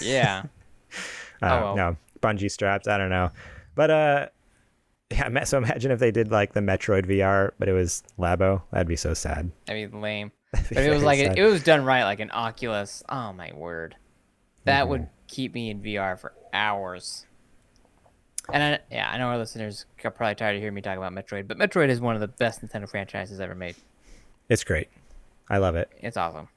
Yeah. 0.00 0.44
Uh, 1.42 1.46
Oh, 1.46 1.60
well. 1.62 1.76
No, 1.76 1.96
bungee 2.20 2.50
straps. 2.50 2.86
I 2.88 2.98
don't 2.98 3.10
know, 3.10 3.30
but 3.74 3.90
uh, 3.90 4.26
Yeah, 5.12 5.42
so 5.44 5.58
imagine 5.58 5.90
if 5.90 5.98
they 5.98 6.10
did 6.12 6.30
like 6.30 6.52
the 6.52 6.60
Metroid 6.60 7.06
VR, 7.06 7.50
but 7.58 7.68
it 7.68 7.72
was 7.72 8.02
Labo. 8.18 8.62
That'd 8.70 8.86
be 8.86 8.94
so 8.96 9.12
sad. 9.14 9.50
That'd 9.66 9.90
be 9.90 9.98
lame. 9.98 10.30
That'd 10.52 10.68
be 10.68 10.74
But 10.76 10.84
it 10.84 10.90
was 10.92 11.02
like 11.02 11.18
it 11.18 11.42
was 11.42 11.62
done 11.64 11.84
right, 11.84 12.04
like 12.04 12.20
an 12.20 12.30
Oculus. 12.32 13.02
Oh 13.08 13.32
my 13.32 13.50
word, 13.54 13.96
that 14.64 14.88
would 14.88 15.00
Mm-hmm. 15.02 15.10
keep 15.26 15.54
me 15.54 15.70
in 15.70 15.80
VR 15.82 16.18
for 16.18 16.32
hours. 16.52 17.26
And 18.52 18.62
I, 18.62 18.78
yeah, 18.90 19.08
I 19.10 19.18
know 19.18 19.28
our 19.28 19.38
listeners 19.38 19.86
are 20.04 20.10
probably 20.10 20.34
tired 20.34 20.56
of 20.56 20.60
hearing 20.60 20.74
me 20.74 20.80
talk 20.82 20.96
about 20.96 21.12
Metroid, 21.12 21.46
but 21.46 21.56
Metroid 21.58 21.88
is 21.88 22.00
one 22.00 22.14
of 22.16 22.20
the 22.20 22.26
best 22.28 22.64
Nintendo 22.64 22.88
franchises 22.88 23.38
ever 23.40 23.54
made. 23.54 23.76
It's 24.48 24.64
great. 24.64 24.88
I 25.48 25.58
love 25.58 25.76
it. 25.76 25.88
It's 26.00 26.16
awesome. 26.16 26.48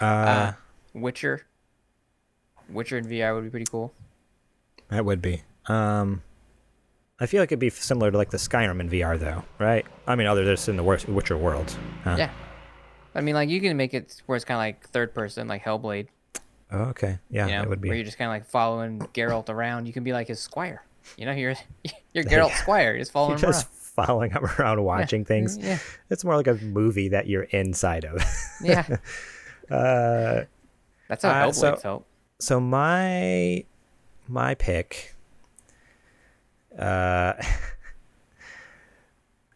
Uh, 0.00 0.04
Uh, 0.04 0.52
Witcher. 0.92 1.46
Witcher 2.70 2.98
in 2.98 3.04
VR 3.06 3.34
would 3.34 3.44
be 3.44 3.50
pretty 3.50 3.66
cool. 3.70 3.92
that 4.88 5.04
would 5.04 5.22
be. 5.22 5.42
Um, 5.66 6.22
I 7.20 7.26
feel 7.26 7.40
like 7.40 7.48
it'd 7.50 7.58
be 7.60 7.70
similar 7.70 8.10
to 8.10 8.16
like 8.18 8.30
the 8.30 8.36
Skyrim 8.36 8.80
in 8.80 8.90
VR, 8.90 9.18
though, 9.18 9.44
right? 9.58 9.86
I 10.06 10.14
mean, 10.16 10.26
other 10.26 10.44
than 10.44 10.56
in 10.70 10.76
the 10.76 10.82
Witcher 10.82 11.36
world. 11.38 11.76
Huh? 12.02 12.16
Yeah. 12.18 12.30
I 13.14 13.20
mean, 13.20 13.34
like 13.34 13.48
you 13.48 13.60
can 13.60 13.76
make 13.76 13.94
it 13.94 14.20
where 14.26 14.36
it's 14.36 14.44
kind 14.44 14.56
of 14.56 14.60
like 14.60 14.88
third 14.90 15.14
person, 15.14 15.46
like 15.46 15.62
Hellblade. 15.64 16.08
Oh, 16.72 16.78
okay. 16.86 17.18
Yeah, 17.30 17.46
You 17.46 17.52
know, 17.56 17.62
it 17.62 17.68
would 17.68 17.80
be. 17.80 17.88
where 17.88 17.96
you're 17.96 18.04
just 18.04 18.18
kind 18.18 18.28
of 18.28 18.32
like 18.34 18.46
following 18.46 18.98
Geralt 19.14 19.48
around. 19.48 19.86
You 19.86 19.92
can 19.92 20.02
be 20.02 20.12
like 20.12 20.26
his 20.26 20.40
squire. 20.40 20.82
You 21.16 21.26
know, 21.26 21.32
you're 21.32 21.54
you're 22.12 22.24
Geralt's 22.24 22.56
squire. 22.56 22.90
You're 22.92 22.98
just 23.00 23.12
following 23.12 23.38
You're 23.38 23.48
him 23.48 23.52
just 23.52 23.66
around. 23.66 24.06
following 24.06 24.30
him 24.32 24.44
around, 24.58 24.82
watching 24.82 25.24
things. 25.24 25.56
Yeah. 25.56 25.78
It's 26.10 26.24
more 26.24 26.34
like 26.36 26.48
a 26.48 26.54
movie 26.54 27.10
that 27.10 27.28
you're 27.28 27.44
inside 27.44 28.04
of. 28.04 28.22
Yeah. 28.62 28.84
uh, 29.70 30.44
That's 31.08 31.22
how 31.22 31.30
Uh, 31.30 31.46
Hellblade 31.46 31.54
so- 31.54 31.76
felt. 31.76 32.06
So 32.38 32.60
my 32.60 33.64
my 34.28 34.54
pick 34.54 35.14
uh 36.78 37.32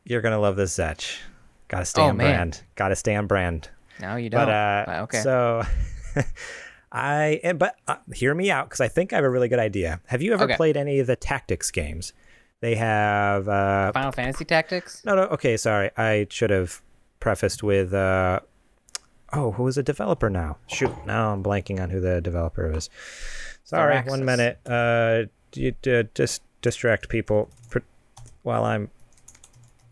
you're 0.04 0.20
gonna 0.22 0.38
love 0.38 0.56
this 0.56 0.76
Zetch. 0.76 1.18
Gotta 1.68 1.84
stay 1.84 2.02
Oh, 2.02 2.08
on 2.08 2.16
man. 2.16 2.34
brand. 2.34 2.62
Gotta 2.76 2.96
stay 2.96 3.14
on 3.14 3.26
brand. 3.26 3.68
No, 4.00 4.16
you 4.16 4.30
don't. 4.30 4.46
But 4.46 4.48
uh 4.48 4.84
But 4.86 5.00
okay. 5.02 5.20
so 5.20 5.62
I 6.92 7.40
and 7.44 7.58
but 7.58 7.74
uh, 7.86 7.96
hear 8.14 8.34
me 8.34 8.50
out 8.50 8.66
because 8.68 8.80
I 8.80 8.88
think 8.88 9.12
I 9.12 9.16
have 9.16 9.24
a 9.24 9.30
really 9.30 9.48
good 9.48 9.58
idea. 9.58 10.00
Have 10.06 10.22
you 10.22 10.32
ever 10.32 10.44
Okay. 10.44 10.56
played 10.56 10.76
any 10.76 10.98
of 11.00 11.06
the 11.06 11.16
tactics 11.16 11.70
games? 11.70 12.12
They 12.60 12.74
have 12.76 13.48
uh 13.48 13.92
Final 13.92 14.12
Fantasy 14.12 14.44
Tactics. 14.44 15.02
no 15.04 15.14
no 15.14 15.22
okay 15.24 15.56
sorry 15.56 15.90
I 15.96 16.26
should 16.30 16.50
have 16.50 16.80
prefaced 17.20 17.62
with 17.62 17.92
uh 17.92 18.40
oh 19.32 19.52
who 19.52 19.66
is 19.66 19.78
a 19.78 19.82
developer 19.82 20.30
now? 20.30 20.56
Shoot 20.66 20.90
now 21.06 21.32
I'm 21.32 21.42
blanking 21.42 21.80
on 21.80 21.90
who 21.90 22.00
the 22.00 22.20
developer 22.20 22.70
is. 22.76 22.88
Sorry 23.64 24.00
one 24.02 24.24
minute. 24.24 24.58
Uh 24.66 25.24
you 25.54 25.74
uh, 25.86 26.04
just 26.14 26.42
distract 26.62 27.08
people 27.08 27.48
pr- 27.70 27.78
while 28.42 28.64
I'm 28.64 28.90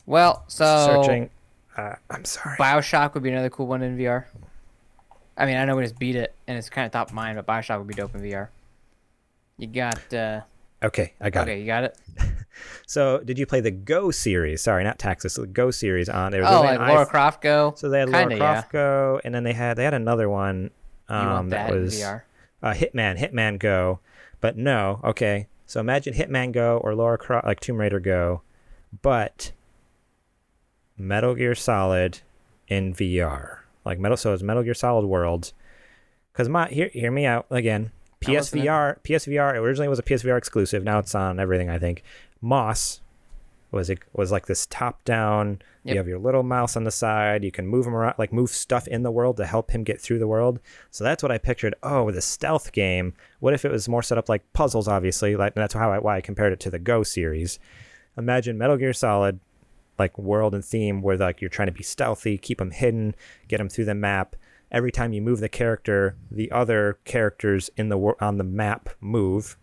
Well, 0.05 0.45
so 0.49 0.87
searching. 1.03 1.31
Uh, 1.77 1.95
I'm 2.11 2.25
sorry. 2.25 2.57
Bioshock 2.59 3.15
would 3.15 3.23
be 3.23 3.31
another 3.31 3.51
cool 3.51 3.67
one 3.67 3.83
in 3.83 3.97
VR. 3.99 4.25
I 5.37 5.45
mean, 5.47 5.57
I 5.57 5.65
know 5.67 5.77
we 5.77 5.83
just 5.83 5.99
beat 5.99 6.17
it, 6.17 6.35
and 6.47 6.57
it's 6.57 6.71
kind 6.71 6.87
of 6.87 6.93
top 6.93 7.09
of 7.09 7.15
mind, 7.15 7.37
but 7.37 7.47
Bioshock 7.47 7.79
would 7.79 7.87
be 7.87 7.95
dope 7.95 8.15
in 8.15 8.23
VR. 8.23 8.49
You 9.59 9.67
got 9.67 10.15
uh, 10.15 10.41
okay 10.83 11.15
I 11.21 11.31
got 11.31 11.43
okay, 11.43 11.53
it 11.53 11.55
Okay, 11.55 11.61
you 11.61 11.67
got 11.67 11.85
it. 11.85 11.99
so 12.87 13.21
did 13.21 13.39
you 13.39 13.47
play 13.47 13.61
the 13.61 13.71
Go 13.71 14.11
series 14.11 14.63
sorry 14.63 14.85
not 14.85 14.99
Taxis 14.99 15.35
the 15.35 15.47
Go 15.47 15.71
series 15.71 16.09
on 16.09 16.33
there 16.33 16.45
Oh, 16.45 16.61
like 16.63 16.79
Laura 16.79 17.07
iPh- 17.07 17.09
Croft 17.09 17.43
Go. 17.43 17.75
so 17.77 17.89
they 17.89 18.01
had 18.01 18.09
Kinda, 18.11 18.37
Lara 18.37 18.55
Croft 18.55 18.73
Go 18.73 19.21
and 19.25 19.35
then 19.35 19.45
they 19.45 19.53
had 19.53 19.77
they 19.77 19.85
had 19.85 19.95
another 19.95 20.29
one 20.29 20.71
um, 21.09 21.51
that 21.51 21.69
that, 21.69 21.75
was 21.75 22.03
uh, 22.03 22.73
Hitman, 22.73 23.17
Hitman 23.19 23.59
Go, 23.59 24.01
but 24.41 24.57
no. 24.57 25.01
Okay, 25.05 25.47
so 25.67 25.79
imagine 25.81 26.15
Hitman 26.15 26.53
Go 26.53 26.79
or 26.83 26.95
Lara 26.95 27.19
Croft, 27.19 27.47
like 27.47 27.61
Tomb 27.61 27.77
Raider 27.79 28.01
Go, 28.01 28.43
but 29.03 29.53
Metal 30.99 31.35
Gear 31.35 31.55
Solid 31.55 32.21
in 32.69 32.95
VR, 32.95 33.59
like 33.85 33.99
Metal. 33.99 34.17
So 34.17 34.33
it's 34.33 34.43
Metal 34.43 34.63
Gear 34.63 34.75
Solid 34.75 35.07
Worlds. 35.07 35.53
Because 36.33 36.49
my 36.49 36.69
hear 36.69 36.89
hear 36.93 37.11
me 37.11 37.25
out 37.25 37.47
again. 37.51 37.93
PSVR, 38.21 38.99
PSVR 39.03 39.55
originally 39.55 39.89
was 39.89 39.99
a 39.99 40.03
PSVR 40.03 40.39
exclusive. 40.39 40.83
Now 40.83 40.99
it's 40.99 41.15
on 41.15 41.39
everything. 41.39 41.69
I 41.71 41.79
think 41.79 42.03
Moss 42.41 43.01
was 43.71 43.91
it 43.91 44.01
was 44.13 44.33
like 44.33 44.47
this 44.47 44.67
top 44.67 45.05
down. 45.05 45.61
Yep. 45.85 45.95
You 45.95 45.99
have 45.99 46.09
your 46.09 46.19
little 46.19 46.43
mouse 46.43 46.77
on 46.77 46.85
the 46.85 46.91
side. 46.91 47.45
You 47.45 47.53
can 47.53 47.67
move 47.67 47.87
him 47.87 47.95
around, 47.95 48.15
like 48.19 48.33
move 48.33 48.51
stuff 48.51 48.89
in 48.89 49.03
the 49.03 49.11
world 49.11 49.37
to 49.37 49.47
help 49.47 49.71
him 49.71 49.85
get 49.85 50.01
through 50.01 50.19
the 50.19 50.27
world. 50.27 50.61
So 50.91 51.05
that's 51.05 51.23
what 51.23 51.33
I 51.33 51.39
pictured. 51.39 51.75
Oh, 51.83 52.05
with 52.05 52.17
a 52.17 52.23
stealth 52.23 52.73
game. 52.73 53.15
What 53.41 53.55
if 53.55 53.65
it 53.65 53.71
was 53.71 53.89
more 53.89 54.03
set 54.03 54.19
up 54.19 54.29
like 54.29 54.53
puzzles? 54.53 54.89
Obviously, 54.89 55.37
like 55.37 55.55
that's 55.55 55.75
how 55.75 55.93
I, 55.93 55.99
why 55.99 56.17
I 56.17 56.21
compared 56.21 56.53
it 56.53 56.61
to 56.61 56.71
the 56.71 56.79
Go 56.79 57.03
series. 57.03 57.59
Imagine 58.17 58.59
Metal 58.59 58.77
Gear 58.77 58.93
Solid, 58.93 59.41
like 59.99 60.19
world 60.19 60.55
and 60.55 60.65
theme, 60.65 61.03
where 61.03 61.17
like 61.17 61.41
you're 61.41 61.51
trying 61.51 61.69
to 61.69 61.73
be 61.73 61.83
stealthy, 61.83 62.39
keep 62.39 62.59
them 62.59 62.71
hidden, 62.71 63.15
get 63.49 63.59
them 63.59 63.69
through 63.69 63.85
the 63.85 63.95
map. 63.95 64.37
Every 64.73 64.91
time 64.91 65.13
you 65.13 65.23
move 65.23 65.41
the 65.41 65.49
character, 65.49 66.17
the 66.31 66.51
other 66.51 66.99
characters 67.05 67.71
in 67.77 67.89
the 67.89 67.99
on 68.21 68.39
the 68.39 68.45
map 68.45 68.89
move. 69.01 69.57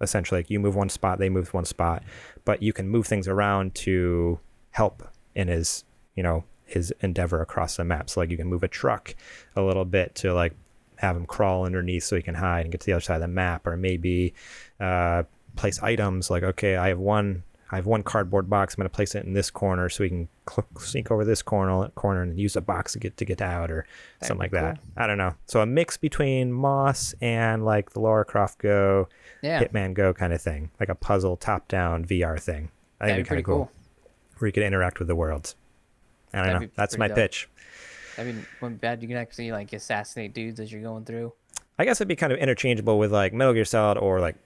Essentially, 0.00 0.40
like 0.40 0.50
you 0.50 0.60
move 0.60 0.74
one 0.74 0.90
spot, 0.90 1.18
they 1.18 1.30
move 1.30 1.54
one 1.54 1.64
spot, 1.64 2.02
but 2.44 2.62
you 2.62 2.74
can 2.74 2.88
move 2.88 3.06
things 3.06 3.26
around 3.26 3.74
to 3.76 4.38
help 4.72 5.02
in 5.34 5.48
his, 5.48 5.84
you 6.14 6.22
know, 6.22 6.44
his 6.66 6.92
endeavor 7.00 7.40
across 7.40 7.76
the 7.76 7.84
map. 7.84 8.10
So 8.10 8.20
like 8.20 8.30
you 8.30 8.36
can 8.36 8.46
move 8.46 8.62
a 8.62 8.68
truck 8.68 9.14
a 9.54 9.62
little 9.62 9.86
bit 9.86 10.14
to 10.16 10.34
like 10.34 10.52
have 10.96 11.16
him 11.16 11.24
crawl 11.24 11.64
underneath 11.64 12.04
so 12.04 12.16
he 12.16 12.22
can 12.22 12.34
hide 12.34 12.62
and 12.62 12.72
get 12.72 12.82
to 12.82 12.86
the 12.86 12.92
other 12.92 13.00
side 13.00 13.16
of 13.16 13.20
the 13.22 13.28
map, 13.28 13.66
or 13.66 13.76
maybe 13.76 14.34
uh, 14.80 15.22
place 15.56 15.82
items 15.82 16.28
like 16.30 16.42
okay, 16.42 16.76
I 16.76 16.88
have 16.88 16.98
one. 16.98 17.42
I 17.70 17.76
have 17.76 17.86
one 17.86 18.02
cardboard 18.04 18.48
box. 18.48 18.74
I'm 18.74 18.78
going 18.82 18.88
to 18.88 18.94
place 18.94 19.14
it 19.14 19.24
in 19.24 19.32
this 19.32 19.50
corner 19.50 19.88
so 19.88 20.04
we 20.04 20.08
can 20.08 20.28
cl- 20.48 20.66
sneak 20.78 21.10
over 21.10 21.24
this 21.24 21.42
corner, 21.42 21.88
corner 21.90 22.22
and 22.22 22.38
use 22.38 22.54
a 22.54 22.60
box 22.60 22.92
to 22.92 22.98
get 23.00 23.16
to 23.16 23.24
get 23.24 23.42
out, 23.42 23.70
or 23.70 23.86
That'd 24.20 24.28
something 24.28 24.38
like 24.44 24.50
be 24.52 24.58
that. 24.58 24.78
I 24.96 25.06
don't 25.08 25.18
know. 25.18 25.34
So 25.46 25.60
a 25.60 25.66
mix 25.66 25.96
between 25.96 26.52
Moss 26.52 27.14
and 27.20 27.64
like 27.64 27.90
the 27.90 28.00
Lara 28.00 28.24
Croft 28.24 28.58
Go, 28.58 29.08
Yeah, 29.42 29.62
Hitman 29.62 29.94
Go 29.94 30.14
kind 30.14 30.32
of 30.32 30.40
thing, 30.40 30.70
like 30.78 30.88
a 30.88 30.94
puzzle 30.94 31.36
top-down 31.36 32.04
VR 32.04 32.38
thing. 32.38 32.70
I 33.00 33.06
think 33.06 33.10
that'd 33.12 33.24
be 33.24 33.28
kind 33.28 33.38
of 33.40 33.44
cool, 33.44 33.56
cool. 33.56 33.72
where 34.38 34.46
you 34.48 34.52
could 34.52 34.62
interact 34.62 34.98
with 35.00 35.08
the 35.08 35.16
worlds. 35.16 35.56
I 36.32 36.38
don't 36.38 36.46
That'd 36.46 36.62
know. 36.62 36.68
That's 36.76 36.96
my 36.98 37.08
dope. 37.08 37.16
pitch. 37.16 37.48
I 38.18 38.24
mean, 38.24 38.46
when 38.60 38.76
bad, 38.76 39.02
you 39.02 39.08
can 39.08 39.16
actually 39.16 39.50
like 39.52 39.72
assassinate 39.72 40.32
dudes 40.34 40.60
as 40.60 40.70
you're 40.72 40.82
going 40.82 41.04
through. 41.04 41.32
I 41.78 41.84
guess 41.84 41.98
it'd 42.00 42.08
be 42.08 42.16
kind 42.16 42.32
of 42.32 42.38
interchangeable 42.38 42.98
with 42.98 43.12
like 43.12 43.32
Metal 43.34 43.52
Gear 43.52 43.64
Solid 43.66 43.98
or 43.98 44.20
like 44.20 44.36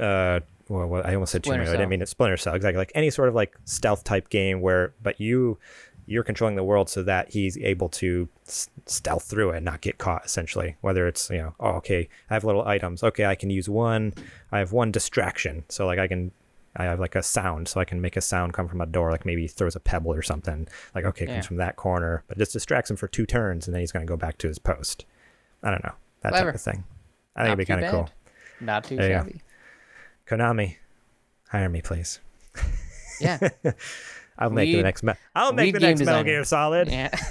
uh 0.00 0.40
well, 0.70 0.86
well 0.86 1.02
I 1.04 1.14
almost 1.14 1.32
said 1.32 1.44
Tomb 1.44 1.58
Raider. 1.58 1.68
I 1.70 1.72
didn't 1.74 1.88
mean 1.90 2.00
it 2.00 2.08
Splinter 2.08 2.36
Cell. 2.38 2.54
Exactly. 2.54 2.78
Like 2.78 2.92
any 2.94 3.10
sort 3.10 3.28
of 3.28 3.34
like 3.34 3.54
stealth 3.64 4.04
type 4.04 4.28
game 4.30 4.60
where 4.62 4.94
but 5.02 5.20
you 5.20 5.58
you're 6.06 6.24
controlling 6.24 6.56
the 6.56 6.64
world 6.64 6.88
so 6.88 7.02
that 7.04 7.32
he's 7.32 7.56
able 7.58 7.88
to 7.88 8.28
s- 8.48 8.68
stealth 8.86 9.24
through 9.24 9.50
it, 9.50 9.56
and 9.58 9.64
not 9.64 9.80
get 9.80 9.98
caught 9.98 10.24
essentially. 10.24 10.76
Whether 10.80 11.06
it's, 11.06 11.28
you 11.30 11.38
know, 11.38 11.54
oh 11.60 11.72
okay, 11.76 12.08
I 12.30 12.34
have 12.34 12.44
little 12.44 12.66
items. 12.66 13.02
Okay, 13.02 13.26
I 13.26 13.34
can 13.34 13.50
use 13.50 13.68
one. 13.68 14.14
I 14.50 14.58
have 14.60 14.72
one 14.72 14.90
distraction. 14.90 15.64
So 15.68 15.86
like 15.86 15.98
I 15.98 16.08
can 16.08 16.30
I 16.76 16.84
have 16.84 17.00
like 17.00 17.16
a 17.16 17.22
sound, 17.22 17.66
so 17.68 17.80
I 17.80 17.84
can 17.84 18.00
make 18.00 18.16
a 18.16 18.20
sound 18.20 18.54
come 18.54 18.68
from 18.68 18.80
a 18.80 18.86
door, 18.86 19.10
like 19.10 19.26
maybe 19.26 19.42
he 19.42 19.48
throws 19.48 19.74
a 19.76 19.80
pebble 19.80 20.12
or 20.12 20.22
something. 20.22 20.68
Like, 20.94 21.04
okay, 21.04 21.24
it 21.24 21.28
Yeah. 21.28 21.34
comes 21.34 21.46
from 21.46 21.56
that 21.56 21.74
corner, 21.74 22.22
but 22.28 22.36
it 22.36 22.40
just 22.40 22.52
distracts 22.52 22.88
him 22.90 22.96
for 22.96 23.08
two 23.08 23.26
turns, 23.26 23.66
and 23.66 23.74
then 23.74 23.80
he's 23.80 23.90
going 23.90 24.06
to 24.06 24.08
go 24.08 24.16
back 24.16 24.38
to 24.38 24.46
his 24.48 24.60
post. 24.60 25.04
I 25.64 25.70
don't 25.72 25.82
know. 25.82 25.94
That 26.22 26.30
Clever. 26.30 26.46
type 26.46 26.54
of 26.54 26.60
thing. 26.60 26.84
I 27.34 27.42
think 27.42 27.46
Not 27.46 27.46
it'd 27.46 27.58
be 27.58 27.64
kind 27.64 27.84
of 27.84 27.90
cool. 27.90 28.08
Not 28.60 28.84
too 28.84 28.96
shabby. 28.98 29.42
Konami, 30.30 30.76
hire 31.48 31.68
me, 31.68 31.82
please. 31.82 32.20
Yeah. 33.20 33.48
I'll 34.38 34.48
make 34.48 34.72
the 34.72 34.80
next. 34.82 35.02
Me- 35.02 35.12
I'll 35.34 35.52
make 35.52 35.74
the 35.74 35.80
next 35.80 36.00
Metal. 36.02 36.22
Gear 36.22 36.44
Solid. 36.44 36.88
yeah. 36.88 37.08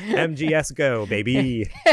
MGS 0.00 0.74
Go, 0.74 1.04
baby. 1.04 1.66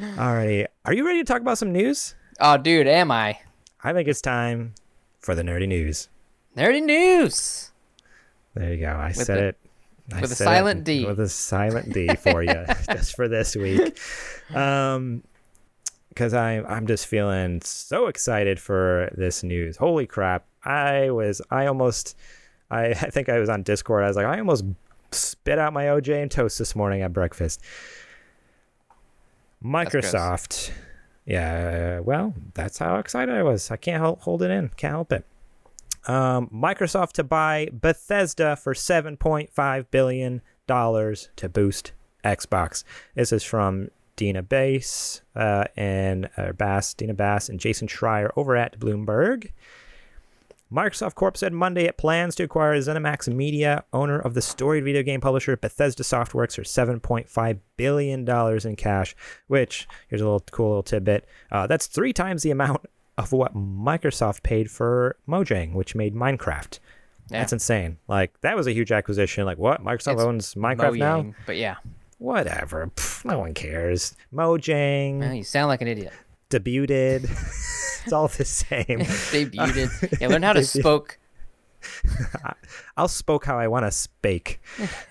Alrighty, 0.00 0.66
are 0.84 0.92
you 0.92 1.06
ready 1.06 1.20
to 1.20 1.24
talk 1.24 1.40
about 1.40 1.56
some 1.58 1.72
news? 1.72 2.14
oh, 2.40 2.56
dude, 2.58 2.86
am 2.86 3.10
I? 3.10 3.38
I 3.82 3.94
think 3.94 4.06
it's 4.06 4.20
time 4.20 4.74
for 5.20 5.34
the 5.34 5.42
nerdy 5.42 5.66
news. 5.66 6.08
Nerdy 6.56 6.82
news. 6.82 7.72
There 8.54 8.74
you 8.74 8.80
go. 8.80 8.96
I 8.96 9.12
said 9.12 9.38
the- 9.38 9.46
it. 9.48 9.56
I 10.12 10.20
with 10.20 10.32
a 10.32 10.34
silent 10.34 10.80
it 10.80 10.84
D. 10.84 11.06
With 11.06 11.20
a 11.20 11.28
silent 11.28 11.92
D 11.94 12.14
for 12.16 12.42
you, 12.42 12.64
just 12.92 13.14
for 13.16 13.28
this 13.28 13.54
week. 13.56 13.98
Um, 14.54 15.22
because 16.10 16.34
I'm 16.34 16.66
I'm 16.66 16.86
just 16.86 17.06
feeling 17.06 17.62
so 17.62 18.06
excited 18.06 18.60
for 18.60 19.10
this 19.16 19.42
news. 19.42 19.78
Holy 19.78 20.06
crap! 20.06 20.44
I 20.64 21.10
was 21.10 21.40
I 21.50 21.66
almost 21.66 22.16
I 22.70 22.86
I 22.90 23.10
think 23.10 23.28
I 23.28 23.38
was 23.38 23.48
on 23.48 23.62
Discord. 23.62 24.04
I 24.04 24.08
was 24.08 24.16
like 24.16 24.26
I 24.26 24.38
almost 24.38 24.64
spit 25.12 25.58
out 25.58 25.72
my 25.72 25.84
OJ 25.84 26.22
and 26.22 26.30
toast 26.30 26.58
this 26.58 26.76
morning 26.76 27.02
at 27.02 27.12
breakfast. 27.12 27.60
Microsoft. 29.64 30.70
Yeah, 31.26 32.00
well, 32.00 32.34
that's 32.54 32.78
how 32.78 32.96
excited 32.96 33.34
I 33.34 33.42
was. 33.42 33.70
I 33.70 33.76
can't 33.76 34.02
hel- 34.02 34.18
hold 34.22 34.42
it 34.42 34.50
in. 34.50 34.70
Can't 34.76 34.92
help 34.92 35.12
it. 35.12 35.24
Um, 36.06 36.48
Microsoft 36.48 37.12
to 37.12 37.24
buy 37.24 37.68
Bethesda 37.72 38.56
for 38.56 38.72
$7.5 38.72 39.86
billion 39.90 40.40
to 40.66 41.48
boost 41.48 41.92
Xbox. 42.24 42.84
This 43.14 43.32
is 43.32 43.44
from 43.44 43.90
Dina 44.20 44.42
Bass 44.42 45.22
uh, 45.34 45.64
and 45.78 46.28
uh, 46.36 46.52
Bass, 46.52 46.92
Dina 46.92 47.14
Bass, 47.14 47.48
and 47.48 47.58
Jason 47.58 47.88
Schreier 47.88 48.28
over 48.36 48.54
at 48.54 48.78
Bloomberg. 48.78 49.50
Microsoft 50.70 51.14
Corp 51.14 51.38
said 51.38 51.54
Monday 51.54 51.84
it 51.84 51.96
plans 51.96 52.34
to 52.34 52.42
acquire 52.42 52.76
ZeniMax 52.76 53.34
Media, 53.34 53.82
owner 53.94 54.18
of 54.18 54.34
the 54.34 54.42
storied 54.42 54.84
video 54.84 55.02
game 55.02 55.22
publisher 55.22 55.56
Bethesda 55.56 56.02
Softworks, 56.02 56.56
for 56.56 56.64
$7.5 56.64 57.58
billion 57.78 58.28
in 58.66 58.76
cash, 58.76 59.16
which, 59.46 59.88
here's 60.08 60.20
a 60.20 60.24
little 60.24 60.44
cool 60.50 60.68
little 60.68 60.82
tidbit, 60.82 61.26
uh, 61.50 61.66
that's 61.66 61.86
three 61.86 62.12
times 62.12 62.42
the 62.42 62.50
amount 62.50 62.84
of 63.16 63.32
what 63.32 63.56
Microsoft 63.56 64.42
paid 64.42 64.70
for 64.70 65.16
Mojang, 65.26 65.72
which 65.72 65.94
made 65.94 66.14
Minecraft. 66.14 66.78
Yeah. 67.30 67.38
That's 67.40 67.54
insane. 67.54 67.96
Like, 68.06 68.38
that 68.42 68.54
was 68.54 68.66
a 68.66 68.72
huge 68.72 68.92
acquisition. 68.92 69.46
Like, 69.46 69.56
what? 69.56 69.82
Microsoft 69.82 70.14
It's 70.14 70.22
owns 70.22 70.54
Minecraft 70.56 70.98
now? 70.98 71.32
But 71.46 71.56
yeah, 71.56 71.76
Whatever. 72.20 72.90
Pff, 72.94 73.24
no 73.24 73.38
one 73.38 73.54
cares. 73.54 74.14
Mojang, 74.32 75.14
Man, 75.18 75.36
you 75.36 75.42
sound 75.42 75.68
like 75.68 75.80
an 75.80 75.88
idiot. 75.88 76.12
debuted. 76.50 77.24
it's 78.04 78.12
all 78.12 78.28
the 78.28 78.44
same. 78.44 78.84
Debuted. 79.32 80.18
yeah, 80.20 80.28
learn 80.28 80.42
how 80.42 80.52
to 80.52 80.62
spoke. 80.62 81.18
I'll 82.98 83.08
spoke 83.08 83.46
how 83.46 83.58
I 83.58 83.68
want 83.68 83.86
to 83.86 83.90
spake. 83.90 84.60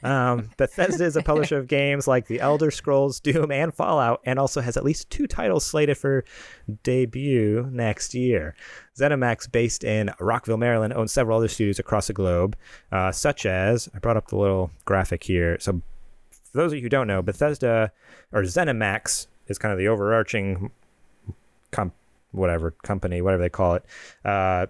Um, 0.03 0.51
Bethesda 0.57 1.03
is 1.03 1.15
a 1.15 1.23
publisher 1.23 1.57
of 1.57 1.65
games 1.67 2.07
like 2.07 2.27
The 2.27 2.39
Elder 2.39 2.69
Scrolls, 2.69 3.19
Doom, 3.19 3.51
and 3.51 3.73
Fallout, 3.73 4.21
and 4.23 4.37
also 4.37 4.61
has 4.61 4.77
at 4.77 4.83
least 4.83 5.09
two 5.09 5.25
titles 5.25 5.65
slated 5.65 5.97
for 5.97 6.23
debut 6.83 7.67
next 7.71 8.13
year. 8.13 8.53
ZeniMax, 8.95 9.51
based 9.51 9.83
in 9.83 10.11
Rockville, 10.19 10.57
Maryland, 10.57 10.93
owns 10.93 11.11
several 11.11 11.39
other 11.39 11.47
studios 11.47 11.79
across 11.79 12.05
the 12.05 12.13
globe, 12.13 12.55
uh, 12.91 13.11
such 13.11 13.47
as 13.47 13.89
I 13.95 13.99
brought 13.99 14.17
up 14.17 14.27
the 14.27 14.37
little 14.37 14.69
graphic 14.85 15.23
here. 15.23 15.57
So, 15.59 15.81
for 16.51 16.57
those 16.57 16.71
of 16.71 16.77
you 16.77 16.83
who 16.83 16.89
don't 16.89 17.07
know, 17.07 17.21
Bethesda 17.21 17.91
or 18.31 18.41
ZeniMax 18.43 19.27
is 19.47 19.57
kind 19.57 19.71
of 19.71 19.77
the 19.77 19.87
overarching 19.87 20.71
com- 21.71 21.93
whatever 22.31 22.71
company, 22.71 23.21
whatever 23.21 23.43
they 23.43 23.49
call 23.49 23.75
it, 23.75 23.85
uh, 24.25 24.67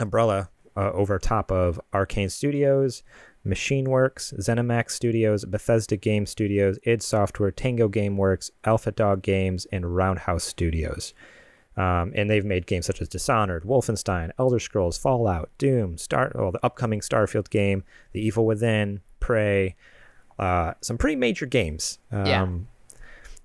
umbrella 0.00 0.48
uh, 0.76 0.92
over 0.92 1.18
top 1.18 1.50
of 1.50 1.80
Arkane 1.92 2.30
Studios, 2.30 3.02
Machine 3.44 3.88
Works, 3.88 4.34
ZeniMax 4.38 4.90
Studios, 4.90 5.44
Bethesda 5.44 5.96
Game 5.96 6.26
Studios, 6.26 6.78
id 6.82 7.02
Software, 7.02 7.50
Tango 7.50 7.88
GameWorks, 7.88 8.50
Alpha 8.64 8.90
Dog 8.90 9.22
Games, 9.22 9.66
and 9.72 9.96
Roundhouse 9.96 10.44
Studios. 10.44 11.14
Um, 11.76 12.12
and 12.14 12.30
they've 12.30 12.44
made 12.44 12.66
games 12.66 12.86
such 12.86 13.02
as 13.02 13.08
Dishonored, 13.08 13.64
Wolfenstein, 13.64 14.30
Elder 14.38 14.58
Scrolls, 14.58 14.96
Fallout, 14.96 15.50
Doom, 15.58 15.98
Star, 15.98 16.32
well, 16.34 16.50
the 16.50 16.64
upcoming 16.64 17.00
Starfield 17.00 17.50
game, 17.50 17.84
The 18.12 18.20
Evil 18.20 18.46
Within, 18.46 19.00
Prey, 19.20 19.76
uh, 20.38 20.74
some 20.80 20.98
pretty 20.98 21.16
major 21.16 21.46
games. 21.46 21.98
Um, 22.12 22.26
Yeah. 22.26 22.46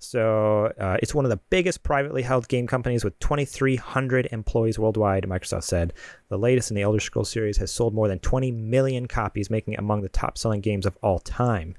So 0.04 0.74
uh, 0.80 0.98
it's 1.00 1.14
one 1.14 1.26
of 1.26 1.30
the 1.30 1.40
biggest 1.52 1.84
privately 1.84 2.24
held 2.24 2.48
game 2.48 2.66
companies 2.66 3.04
with 3.04 3.18
2,300 3.20 4.30
employees 4.32 4.80
worldwide. 4.80 5.26
Microsoft 5.26 5.64
said 5.64 5.94
the 6.28 6.40
latest 6.40 6.72
in 6.72 6.76
the 6.76 6.82
Elder 6.82 7.00
Scrolls 7.00 7.30
series 7.30 7.58
has 7.58 7.72
sold 7.72 7.94
more 7.94 8.08
than 8.08 8.18
20 8.18 8.52
million 8.52 9.08
copies, 9.08 9.52
making 9.52 9.74
it 9.74 9.80
among 9.80 10.02
the 10.02 10.10
top-selling 10.10 10.62
games 10.62 10.88
of 10.88 10.98
all 11.04 11.20
time. 11.20 11.76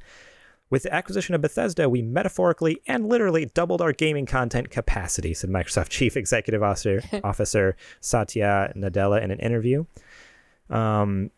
With 0.71 0.85
the 0.85 0.95
acquisition 0.95 1.35
of 1.35 1.41
Bethesda, 1.41 1.89
we 1.89 2.01
metaphorically 2.01 2.81
and 2.87 3.09
literally 3.09 3.47
doubled 3.47 3.83
our 3.83 3.93
gaming 3.93 4.25
content 4.25 4.71
capacity," 4.71 5.35
said 5.35 5.51
Microsoft 5.51 5.89
Chief 5.91 6.17
Executive 6.17 6.63
Officer, 6.63 7.03
Officer 7.25 7.77
Satya 8.01 8.73
Nadella 8.77 9.21
in 9.21 9.33
an 9.33 9.41
interview. 9.41 9.85
Um, 10.71 11.31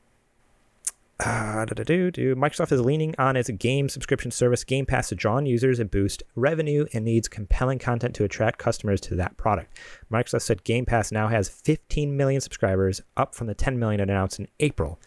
uh. 1.21 1.65
Microsoft 1.67 2.73
is 2.73 2.81
leaning 2.81 3.15
on 3.19 3.37
its 3.37 3.49
game 3.51 3.89
subscription 3.89 4.31
service 4.31 4.65
Game 4.65 4.85
Pass 4.85 5.09
to 5.09 5.15
draw 5.15 5.39
in 5.39 5.47
users 5.47 5.79
and 5.79 5.91
boost 5.91 6.23
revenue 6.35 6.87
and 6.93 7.05
needs 7.05 7.29
compelling 7.29 7.79
content 7.79 8.15
to 8.17 8.25
attract 8.25 8.59
customers 8.59 9.01
to 9.03 9.15
that 9.17 9.37
product. 9.37 9.79
Microsoft 10.11 10.43
said 10.43 10.65
Game 10.65 10.85
Pass 10.85 11.13
now 11.13 11.29
has 11.29 11.49
15 11.49 12.17
million 12.17 12.41
subscribers, 12.41 13.01
up 13.17 13.35
from 13.35 13.47
the 13.47 13.55
10 13.55 13.79
million 13.79 14.01
it 14.01 14.11
announced 14.11 14.41
in 14.41 14.49
April. 14.61 14.99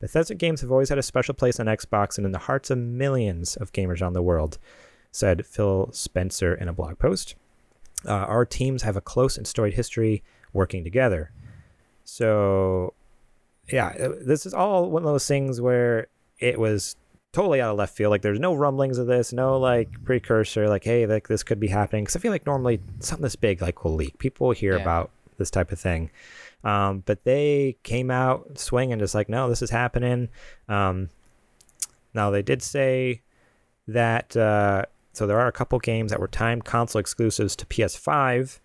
Bethesda 0.00 0.34
games 0.34 0.60
have 0.62 0.72
always 0.72 0.88
had 0.88 0.98
a 0.98 1.02
special 1.02 1.32
place 1.32 1.60
on 1.60 1.66
Xbox 1.66 2.16
and 2.16 2.26
in 2.26 2.32
the 2.32 2.38
hearts 2.38 2.70
of 2.70 2.78
millions 2.78 3.56
of 3.56 3.72
gamers 3.72 4.02
around 4.02 4.14
the 4.14 4.22
world, 4.22 4.58
said 5.12 5.46
Phil 5.46 5.90
Spencer 5.92 6.54
in 6.54 6.68
a 6.68 6.72
blog 6.72 6.98
post. 6.98 7.36
Uh, 8.04 8.12
our 8.12 8.44
teams 8.44 8.82
have 8.82 8.96
a 8.96 9.00
close 9.00 9.36
and 9.36 9.46
storied 9.46 9.74
history 9.74 10.24
working 10.52 10.82
together. 10.82 11.30
So, 12.04 12.94
yeah, 13.70 13.88
uh, 13.88 14.08
this 14.20 14.46
is 14.46 14.54
all 14.54 14.90
one 14.90 15.02
of 15.02 15.06
those 15.06 15.26
things 15.26 15.60
where 15.60 16.08
it 16.38 16.58
was 16.58 16.96
totally 17.32 17.60
out 17.60 17.70
of 17.72 17.78
left 17.78 17.96
field. 17.96 18.10
Like, 18.10 18.22
there's 18.22 18.40
no 18.40 18.54
rumblings 18.54 18.98
of 18.98 19.06
this, 19.06 19.32
no 19.32 19.58
like 19.58 19.88
precursor, 20.04 20.68
like, 20.68 20.84
hey, 20.84 21.06
like 21.06 21.28
this 21.28 21.42
could 21.42 21.60
be 21.60 21.68
happening. 21.68 22.04
Because 22.04 22.16
I 22.16 22.20
feel 22.20 22.32
like 22.32 22.46
normally 22.46 22.80
something 23.00 23.22
this 23.22 23.36
big 23.36 23.62
like 23.62 23.84
will 23.84 23.94
leak. 23.94 24.18
People 24.18 24.48
will 24.48 24.54
hear 24.54 24.76
Yeah. 24.76 24.82
about 24.82 25.10
this 25.38 25.50
type 25.50 25.72
of 25.72 25.78
thing. 25.80 26.10
Um, 26.64 27.02
but 27.06 27.24
they 27.24 27.76
came 27.82 28.10
out 28.10 28.58
swinging, 28.58 28.98
just 28.98 29.14
like, 29.14 29.28
no, 29.28 29.48
this 29.48 29.62
is 29.62 29.70
happening. 29.70 30.28
Um, 30.68 31.08
now 32.14 32.30
they 32.30 32.42
did 32.42 32.62
say 32.62 33.22
that 33.88 34.36
uh, 34.36 34.84
so 35.12 35.26
there 35.26 35.40
are 35.40 35.48
a 35.48 35.52
couple 35.52 35.78
games 35.78 36.10
that 36.10 36.20
were 36.20 36.28
timed 36.28 36.64
console 36.64 37.00
exclusives 37.00 37.56
to 37.56 37.66
PS5. 37.66 38.60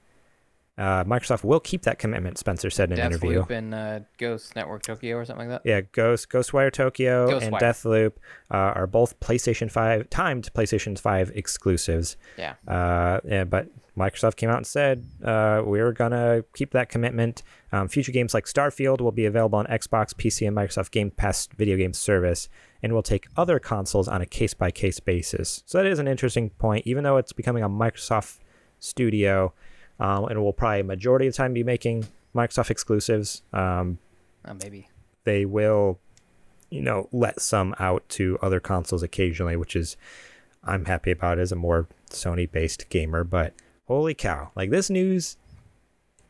Uh, 0.78 1.04
Microsoft 1.06 1.44
will 1.44 1.60
keep 1.60 1.82
that 1.84 1.98
commitment, 1.98 2.38
Spencer 2.38 2.70
said 2.70 2.92
in 2.92 3.00
an 3.00 3.08
interview. 3.08 3.44
Deathloop 3.44 3.50
and 3.50 3.74
uh, 3.74 4.00
Ghost 4.20 4.56
Network 4.56 4.84
Tokyo 4.84 5.18
or 5.18 5.26
something 5.26 5.50
like 5.50 5.64
that. 5.64 5.68
Yeah, 5.68 5.82
Ghost, 5.92 6.30
Ghostwire 6.30 6.72
Tokyo, 6.72 7.38
and 7.40 7.54
Ghostwire. 7.54 7.60
Deathloop 7.60 8.12
uh, 8.52 8.74
are 8.76 8.88
both 8.88 9.20
PlayStation 9.20 9.72
5 9.72 10.10
timed 10.12 10.54
PlayStation 10.54 10.98
5 10.98 11.32
exclusives. 11.34 12.16
Yeah. 12.38 12.54
Uh, 12.68 13.20
yeah, 13.26 13.44
but 13.44 13.70
Microsoft 13.98 14.36
came 14.36 14.50
out 14.50 14.58
and 14.58 14.68
said 14.68 15.04
uh, 15.24 15.64
we're 15.66 15.92
gonna 15.92 16.44
keep 16.54 16.72
that 16.72 16.90
commitment. 16.90 17.42
Um, 17.72 17.88
future 17.88 18.12
games 18.12 18.34
like 18.34 18.46
Starfield 18.46 19.02
will 19.02 19.12
be 19.12 19.26
available 19.26 19.58
on 19.58 19.66
Xbox, 19.66 20.14
PC, 20.14 20.48
and 20.48 20.56
Microsoft 20.56 20.92
Game 20.92 21.10
Pass 21.10 21.48
video 21.58 21.76
game 21.76 21.94
service, 21.94 22.48
and 22.84 22.94
will 22.94 23.02
take 23.02 23.26
other 23.36 23.58
consoles 23.58 24.08
on 24.08 24.22
a 24.22 24.26
case 24.26 24.54
by 24.54 24.70
case 24.70 25.00
basis. 25.00 25.64
So 25.66 25.80
that 25.80 25.88
is 25.88 25.98
an 25.98 26.08
interesting 26.08 26.52
point. 26.52 26.86
Even 26.86 27.04
though 27.04 27.18
it's 27.18 27.34
becoming 27.34 27.64
a 27.64 27.70
Microsoft 27.70 28.38
studio, 28.80 29.54
um, 30.00 30.26
and 30.26 30.42
will 30.44 30.54
probably 30.54 30.84
majority 30.84 31.28
of 31.28 31.34
the 31.34 31.38
time 31.38 31.54
be 31.54 31.64
making 31.64 32.08
Microsoft 32.36 32.70
exclusives. 32.70 33.42
Um, 33.54 34.00
Oh, 34.46 34.54
maybe. 34.54 34.88
they 35.26 35.44
will, 35.46 36.00
you 36.70 36.82
know, 36.82 37.10
let 37.12 37.42
some 37.42 37.76
out 37.80 38.08
to 38.10 38.38
other 38.42 38.60
consoles 38.62 39.04
occasionally, 39.04 39.58
which 39.58 39.76
is 39.76 39.98
I'm 40.64 40.86
happy 40.86 41.12
about 41.12 41.38
as 41.40 41.52
a 41.52 41.56
more 41.56 41.88
Sony 42.10 42.50
based 42.50 42.88
gamer. 42.90 43.24
But 43.26 43.54
holy 43.88 44.14
cow, 44.14 44.52
like 44.56 44.70
this 44.70 44.90
news 44.90 45.38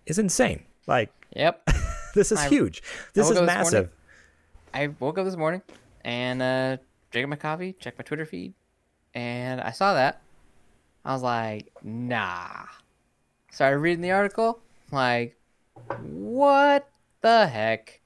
is 0.06 0.18
insane. 0.18 0.64
Like 0.88 1.12
Yep. 1.36 1.68
this 2.16 2.32
is 2.32 2.40
I- 2.40 2.48
huge. 2.50 2.82
This 3.14 3.30
is 3.30 3.38
up 3.38 3.42
this 3.44 3.48
massive. 3.48 3.90
I 4.74 4.88
woke 5.00 5.18
up 5.18 5.26
this 5.26 5.36
morning 5.38 5.62
and 6.04 6.42
uh, 6.42 6.78
drank 7.12 7.28
my 7.30 7.36
coffee, 7.36 7.74
checked 7.74 7.98
my 8.00 8.04
Twitter 8.04 8.26
feed, 8.26 8.54
and 9.14 9.60
I 9.62 9.72
saw 9.72 9.94
that. 9.96 10.22
I 11.06 11.14
was 11.14 11.22
like, 11.24 11.72
nah. 11.84 12.66
Started 13.58 13.80
reading 13.80 14.02
the 14.04 14.12
article. 14.12 14.60
Like, 14.92 15.36
what 16.00 16.88
the 17.22 17.48
heck? 17.48 18.02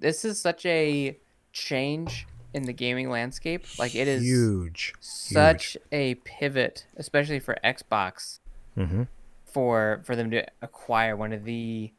This 0.00 0.24
is 0.24 0.40
such 0.40 0.66
a 0.66 1.16
change 1.52 2.26
in 2.54 2.64
the 2.64 2.72
gaming 2.72 3.08
landscape. 3.08 3.64
Like, 3.78 3.94
it 3.94 4.08
is 4.08 4.24
huge. 4.24 4.92
such 4.98 5.76
a 5.92 6.16
pivot, 6.16 6.86
especially 6.96 7.38
for 7.38 7.56
Xbox, 7.62 8.40
hmm 8.74 9.04
for 9.44 10.02
for 10.04 10.16
them 10.16 10.28
to 10.32 10.44
acquire 10.60 11.14
one 11.14 11.32
of 11.32 11.44
the 11.44 11.92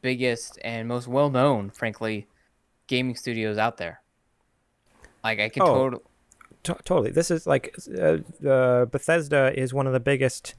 biggest 0.00 0.60
and 0.62 0.86
most 0.86 1.08
well 1.08 1.30
known, 1.30 1.70
frankly, 1.70 2.28
gaming 2.86 3.16
studios 3.16 3.58
out 3.58 3.78
there. 3.78 4.00
Like 5.24 5.40
I 5.40 5.48
can 5.48 5.62
Oh. 5.64 5.74
totally 5.74 6.02
T- 6.62 6.72
totally. 6.84 7.10
This 7.10 7.32
is 7.32 7.48
like 7.48 7.74
uh, 8.00 8.18
uh, 8.48 8.84
Bethesda 8.84 9.52
is 9.60 9.74
one 9.74 9.88
of 9.88 9.92
the 9.92 9.98
biggest. 9.98 10.54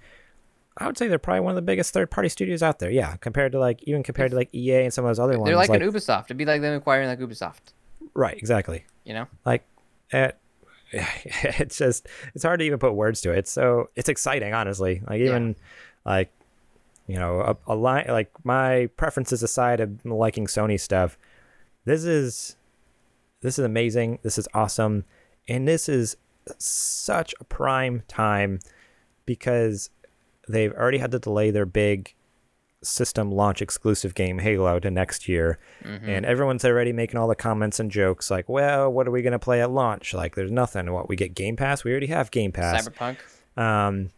I 0.80 0.88
would 0.88 0.98
say 0.98 1.08
they're 1.08 1.20
probably 1.20 1.42
one 1.42 1.52
of 1.52 1.56
the 1.56 1.62
biggest 1.62 1.94
third 1.94 2.10
party 2.10 2.30
studios 2.30 2.64
out 2.64 2.80
there. 2.80 2.90
Yeah, 2.90 3.16
compared 3.18 3.52
to 3.52 3.60
like 3.60 3.84
even 3.84 4.02
compared 4.02 4.32
to 4.32 4.38
like 4.38 4.54
EA 4.54 4.84
and 4.84 4.94
some 4.94 5.06
of 5.06 5.10
those 5.10 5.20
other 5.20 5.38
ones. 5.38 5.48
they're 5.48 5.56
like, 5.56 5.70
an 5.70 5.82
Ubisoft. 5.82 6.26
It'd 6.26 6.38
be 6.38 6.46
like 6.46 6.62
them 6.62 6.74
acquiring 6.74 7.08
like 7.08 7.20
Ubisoft. 7.20 7.74
right, 8.14 8.38
exactly. 8.38 8.86
You 9.04 9.14
know? 9.14 9.28
like 9.46 9.64
it, 10.12 10.38
it's 10.92 11.78
just 11.78 12.08
it's 12.34 12.44
hard 12.44 12.60
to 12.60 12.66
even 12.66 12.80
put 12.80 12.94
words 12.94 13.22
to 13.22 13.32
it 13.32 13.40
it's 13.40 13.52
so 13.52 13.90
it's 13.96 14.10
exciting 14.10 14.54
honestly 14.54 15.04
like 15.08 15.22
even 15.22 15.56
like 16.04 16.32
you 17.06 17.16
know 17.16 17.42
a, 17.42 17.74
a 17.74 17.76
line 17.76 18.06
like 18.10 18.32
my 18.44 18.90
preferences 18.98 19.44
aside 19.44 19.80
of 19.80 20.04
liking 20.04 20.48
sony 20.48 20.80
stuff 20.80 21.18
this 21.86 22.04
is 22.04 22.56
this 23.42 23.60
is 23.60 23.66
amazing 23.66 24.18
this 24.24 24.40
is 24.40 24.48
awesome 24.54 25.06
and 25.48 25.68
this 25.68 25.88
is 25.88 26.18
such 26.58 27.36
a 27.40 27.44
prime 27.44 28.02
time 28.08 28.60
because 29.26 29.92
they've 30.50 30.74
already 30.74 30.98
had 30.98 31.12
to 31.12 31.20
delay 31.20 31.52
their 31.52 31.66
big 31.66 32.14
system 32.82 33.32
launch 33.32 33.62
exclusive 33.62 34.16
game 34.16 34.40
Halo 34.40 34.80
to 34.80 34.90
next 34.90 35.28
year. 35.28 35.60
Mm-hmm. 35.84 36.10
And 36.10 36.26
everyone's 36.26 36.66
already 36.66 36.92
making 36.94 37.18
all 37.20 37.28
the 37.28 37.36
comments 37.36 37.80
and 37.80 37.92
jokes 37.92 38.32
like, 38.32 38.50
well, 38.50 38.92
what 38.92 39.08
are 39.08 39.12
we 39.12 39.22
going 39.22 39.34
to 39.34 39.40
play 39.40 39.62
at 39.62 39.70
launch? 39.70 40.14
Like, 40.14 40.36
there's 40.36 40.52
nothing. 40.52 40.92
What, 40.92 41.08
we 41.10 41.16
get 41.16 41.34
Game 41.36 41.56
Pass? 41.56 41.84
We 41.84 41.92
already 41.92 42.08
have 42.08 42.32
Game 42.32 42.52
Pass. 42.52 42.88
Cyberpunk. 42.88 43.18
Um, 43.58 44.10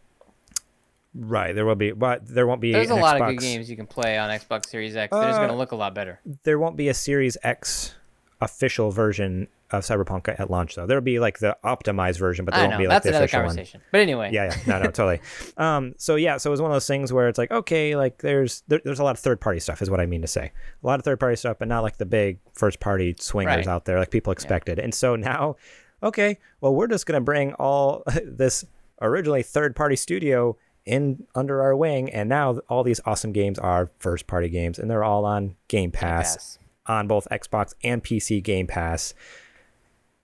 Right, 1.14 1.54
there 1.54 1.66
will 1.66 1.74
be, 1.74 1.92
but 1.92 2.26
there 2.26 2.46
won't 2.46 2.62
be. 2.62 2.72
There's 2.72 2.88
a 2.88 2.94
lot 2.94 3.20
of 3.20 3.28
good 3.28 3.38
games 3.38 3.68
you 3.68 3.76
can 3.76 3.86
play 3.86 4.16
on 4.16 4.30
Xbox 4.30 4.64
Series 4.66 4.96
X. 4.96 5.10
They're 5.12 5.22
just 5.24 5.38
Uh, 5.38 5.46
gonna 5.46 5.58
look 5.58 5.72
a 5.72 5.76
lot 5.76 5.94
better. 5.94 6.20
There 6.44 6.58
won't 6.58 6.74
be 6.74 6.88
a 6.88 6.94
Series 6.94 7.36
X 7.42 7.94
official 8.40 8.90
version 8.90 9.48
of 9.78 9.84
Cyberpunk 9.84 10.28
at 10.38 10.50
launch, 10.50 10.74
though. 10.74 10.86
There'll 10.86 11.02
be 11.02 11.18
like 11.18 11.38
the 11.38 11.56
optimized 11.64 12.18
version, 12.18 12.44
but 12.44 12.52
there 12.54 12.60
I 12.60 12.66
won't 12.66 12.72
know 12.74 12.78
be 12.78 12.86
like 12.88 12.94
that's 12.96 13.04
the 13.04 13.10
another 13.10 13.24
official 13.24 13.40
one. 13.40 13.48
conversation. 13.48 13.80
But 13.90 14.00
anyway, 14.00 14.30
Yeah, 14.32 14.44
yeah, 14.44 14.56
no, 14.66 14.78
no, 14.78 14.84
totally. 14.90 15.20
Um, 15.56 15.94
so 15.98 16.16
yeah, 16.16 16.36
so 16.38 16.50
it 16.50 16.52
was 16.52 16.60
one 16.62 16.70
of 16.70 16.74
those 16.74 16.86
things 16.86 17.12
where 17.12 17.28
it's 17.28 17.38
like, 17.38 17.50
okay, 17.50 17.94
like 17.96 18.18
there's 18.18 18.62
there, 18.68 18.80
there's 18.84 18.98
a 18.98 19.04
lot 19.04 19.14
of 19.16 19.20
third 19.20 19.40
party 19.40 19.60
stuff, 19.60 19.82
is 19.82 19.90
what 19.90 20.00
I 20.00 20.06
mean 20.06 20.22
to 20.22 20.28
say. 20.28 20.50
A 20.82 20.86
lot 20.86 20.98
of 20.98 21.04
third 21.04 21.20
party 21.20 21.36
stuff, 21.36 21.58
but 21.58 21.68
not 21.68 21.82
like 21.82 21.98
the 21.98 22.06
big 22.06 22.38
first 22.54 22.80
party 22.80 23.14
swingers 23.18 23.56
Right. 23.56 23.68
out 23.68 23.84
there 23.84 23.98
like 23.98 24.10
people 24.10 24.32
expected. 24.32 24.78
And 24.78 24.94
so 24.94 25.16
now, 25.16 25.56
okay, 26.02 26.38
well, 26.60 26.74
we're 26.74 26.86
just 26.88 27.06
gonna 27.06 27.20
bring 27.20 27.52
all 27.54 28.02
this 28.24 28.64
originally 29.00 29.42
third 29.42 29.74
party 29.76 29.96
studio 29.96 30.56
in 30.84 31.24
under 31.34 31.62
our 31.62 31.76
wing, 31.76 32.10
and 32.10 32.28
now 32.28 32.58
all 32.68 32.82
these 32.82 33.00
awesome 33.04 33.30
games 33.32 33.58
are 33.58 33.90
first 34.00 34.26
party 34.26 34.48
games, 34.48 34.78
and 34.80 34.90
they're 34.90 35.04
all 35.04 35.24
on 35.24 35.54
Game 35.68 35.92
Pass, 35.92 36.34
Pass. 36.36 36.58
on 36.86 37.06
both 37.06 37.28
Xbox 37.30 37.74
and 37.84 38.02
PC 38.02 38.42
Game 38.42 38.66
Pass. 38.66 39.14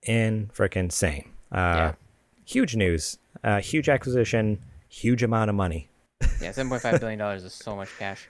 In 0.06 0.50
freaking 0.54 0.76
insane. 0.84 1.30
Uh, 1.52 1.56
Yeah. 1.56 1.94
Huge 2.44 2.76
news, 2.76 3.18
uh, 3.44 3.60
huge 3.60 3.88
acquisition, 3.90 4.58
huge 4.88 5.22
amount 5.22 5.50
of 5.50 5.56
money. 5.56 5.88
Yeah, 6.40 6.52
seven 6.52 6.68
point 6.70 6.82
five 6.82 7.00
billion 7.00 7.18
dollars 7.18 7.44
is 7.44 7.52
so 7.52 7.76
much 7.76 7.88
cash. 7.98 8.26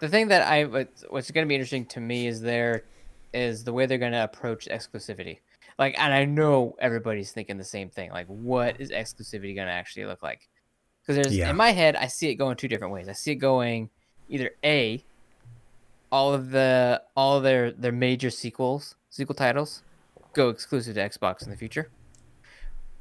The 0.00 0.08
thing 0.08 0.28
that 0.28 0.42
I 0.42 0.64
what's- 0.64 1.04
what's 1.08 1.30
going 1.30 1.46
to 1.46 1.48
be 1.48 1.54
interesting 1.54 1.86
to 1.86 2.00
me 2.00 2.26
is 2.26 2.40
there 2.40 2.84
is 3.32 3.64
the 3.64 3.72
way 3.72 3.86
they're 3.86 3.98
going 3.98 4.12
to 4.12 4.22
approach 4.24 4.66
exclusivity. 4.66 5.38
Like, 5.78 5.98
and 5.98 6.12
I 6.12 6.24
know 6.24 6.76
everybody's 6.78 7.32
thinking 7.32 7.56
the 7.58 7.64
same 7.64 7.88
thing. 7.90 8.10
Like, 8.10 8.26
what 8.26 8.80
is 8.80 8.90
exclusivity 8.90 9.54
going 9.54 9.66
to 9.66 9.72
actually 9.72 10.06
look 10.06 10.22
like? 10.22 10.48
Because 11.00 11.16
there's 11.16 11.36
Yeah. 11.36 11.50
in 11.50 11.56
my 11.56 11.70
head, 11.72 11.96
I 11.96 12.06
see 12.08 12.28
it 12.28 12.34
going 12.36 12.56
two 12.56 12.68
different 12.68 12.92
ways. 12.92 13.08
I 13.08 13.12
see 13.12 13.32
it 13.32 13.36
going 13.36 13.90
either 14.28 14.50
a 14.64 15.02
all 16.12 16.32
of 16.34 16.50
the 16.50 17.02
all 17.16 17.36
of 17.36 17.42
their 17.42 17.70
their 17.72 17.92
major 17.92 18.30
sequels 18.30 18.94
sequel 19.10 19.34
titles 19.34 19.82
go 20.34 20.48
exclusive 20.48 20.94
to 20.96 21.00
Xbox 21.08 21.42
in 21.44 21.50
the 21.50 21.56
future, 21.56 21.90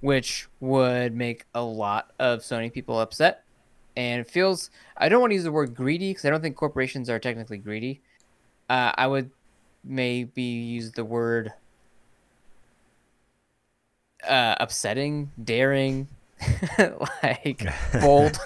which 0.01 0.47
would 0.59 1.15
make 1.15 1.45
a 1.53 1.61
lot 1.63 2.11
of 2.19 2.39
Sony 2.39 2.71
people 2.71 2.99
upset 2.99 3.43
and 3.95 4.21
it 4.21 4.27
feels 4.27 4.71
i 4.97 5.07
don't 5.07 5.21
want 5.21 5.29
to 5.29 5.35
use 5.35 5.43
the 5.43 5.51
word 5.51 5.75
greedy 5.75 6.09
because 6.09 6.25
i 6.25 6.29
don't 6.31 6.41
think 6.41 6.55
corporations 6.55 7.11
are 7.11 7.19
technically 7.19 7.57
greedy 7.59 8.01
uh, 8.69 8.91
i 8.95 9.05
would 9.05 9.29
maybe 9.83 10.41
use 10.41 10.93
the 10.93 11.05
word 11.05 11.53
uh, 14.27 14.55
upsetting 14.59 15.31
daring 15.43 16.07
like 17.23 17.63
bold 18.01 18.37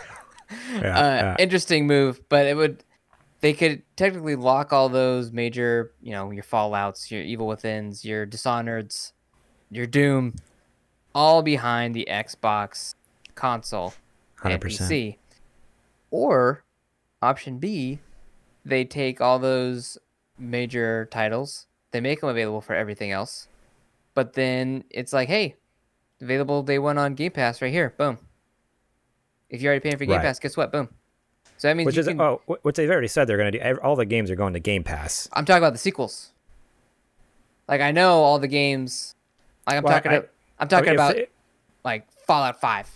Yeah, 0.82 0.98
uh, 0.98 1.02
yeah. 1.02 1.36
interesting 1.40 1.88
move 1.88 2.22
but 2.30 2.46
it 2.46 2.58
would 2.58 2.84
they 3.42 3.54
could 3.54 3.84
technically 3.96 4.36
lock 4.36 4.74
all 4.74 4.90
those 4.90 5.32
major 5.32 5.92
you 6.02 6.12
know 6.12 6.32
your 6.32 6.44
fallouts 6.44 7.12
your 7.12 7.22
evil 7.22 7.48
withins 7.48 8.04
your 8.04 8.26
dishonoreds 8.26 9.12
your 9.70 9.86
doom 9.86 10.34
all 11.14 11.42
behind 11.42 11.94
the 11.96 12.08
xbox 12.10 12.96
console 13.36 13.94
and 14.44 14.62
100%. 14.62 14.62
PC. 14.62 15.18
Or 16.12 16.64
option 17.22 17.60
B, 17.60 18.00
they 18.66 18.86
take 18.86 19.22
all 19.22 19.40
those 19.40 19.98
major 20.38 21.08
titles, 21.12 21.68
they 21.92 22.02
make 22.02 22.22
them 22.22 22.30
available 22.30 22.62
for 22.62 22.76
everything 22.76 23.12
else, 23.12 23.48
but 24.14 24.34
then 24.34 24.84
it's 24.90 25.14
like, 25.14 25.28
hey, 25.28 25.56
available 26.22 26.64
day 26.64 26.80
one 26.80 26.98
on 26.98 27.16
Game 27.16 27.32
Pass 27.32 27.62
right 27.62 27.72
here. 27.72 27.94
Boom. 27.98 28.18
If 29.50 29.62
you're 29.62 29.72
already 29.72 29.84
paying 29.84 29.98
for 29.98 30.06
Game 30.06 30.18
Right. 30.18 30.26
Pass, 30.26 30.40
guess 30.40 30.58
what? 30.58 30.72
Boom. 30.72 30.90
So 31.58 31.68
that 31.68 31.76
means 31.76 31.88
Which 31.88 31.98
is 31.98 32.08
can, 32.08 32.22
oh, 32.22 32.42
which 32.62 32.76
they've 32.76 32.90
already 32.90 33.08
said 33.08 33.26
they're 33.26 33.38
going 33.38 33.52
to 33.52 33.60
do. 33.74 33.80
All 33.82 33.96
the 33.96 34.06
games 34.06 34.30
are 34.30 34.36
going 34.36 34.54
to 34.54 34.60
Game 34.60 34.84
Pass. 34.84 35.28
I'm 35.34 35.44
talking 35.46 35.58
about 35.64 35.74
the 35.74 35.80
sequels. 35.80 36.32
Like 37.68 37.82
I 37.82 37.92
know 37.92 38.22
all 38.24 38.40
the 38.40 38.48
games. 38.48 39.16
Like 39.66 39.78
I'm 39.78 39.84
Well, 39.84 39.94
talking. 39.94 40.12
I- 40.12 40.16
about, 40.16 40.30
I'm 40.60 40.68
talking 40.68 40.90
I 40.90 40.92
mean, 40.92 41.00
about 41.00 41.16
like 41.84 42.08
Fallout 42.26 42.60
Five. 42.62 42.90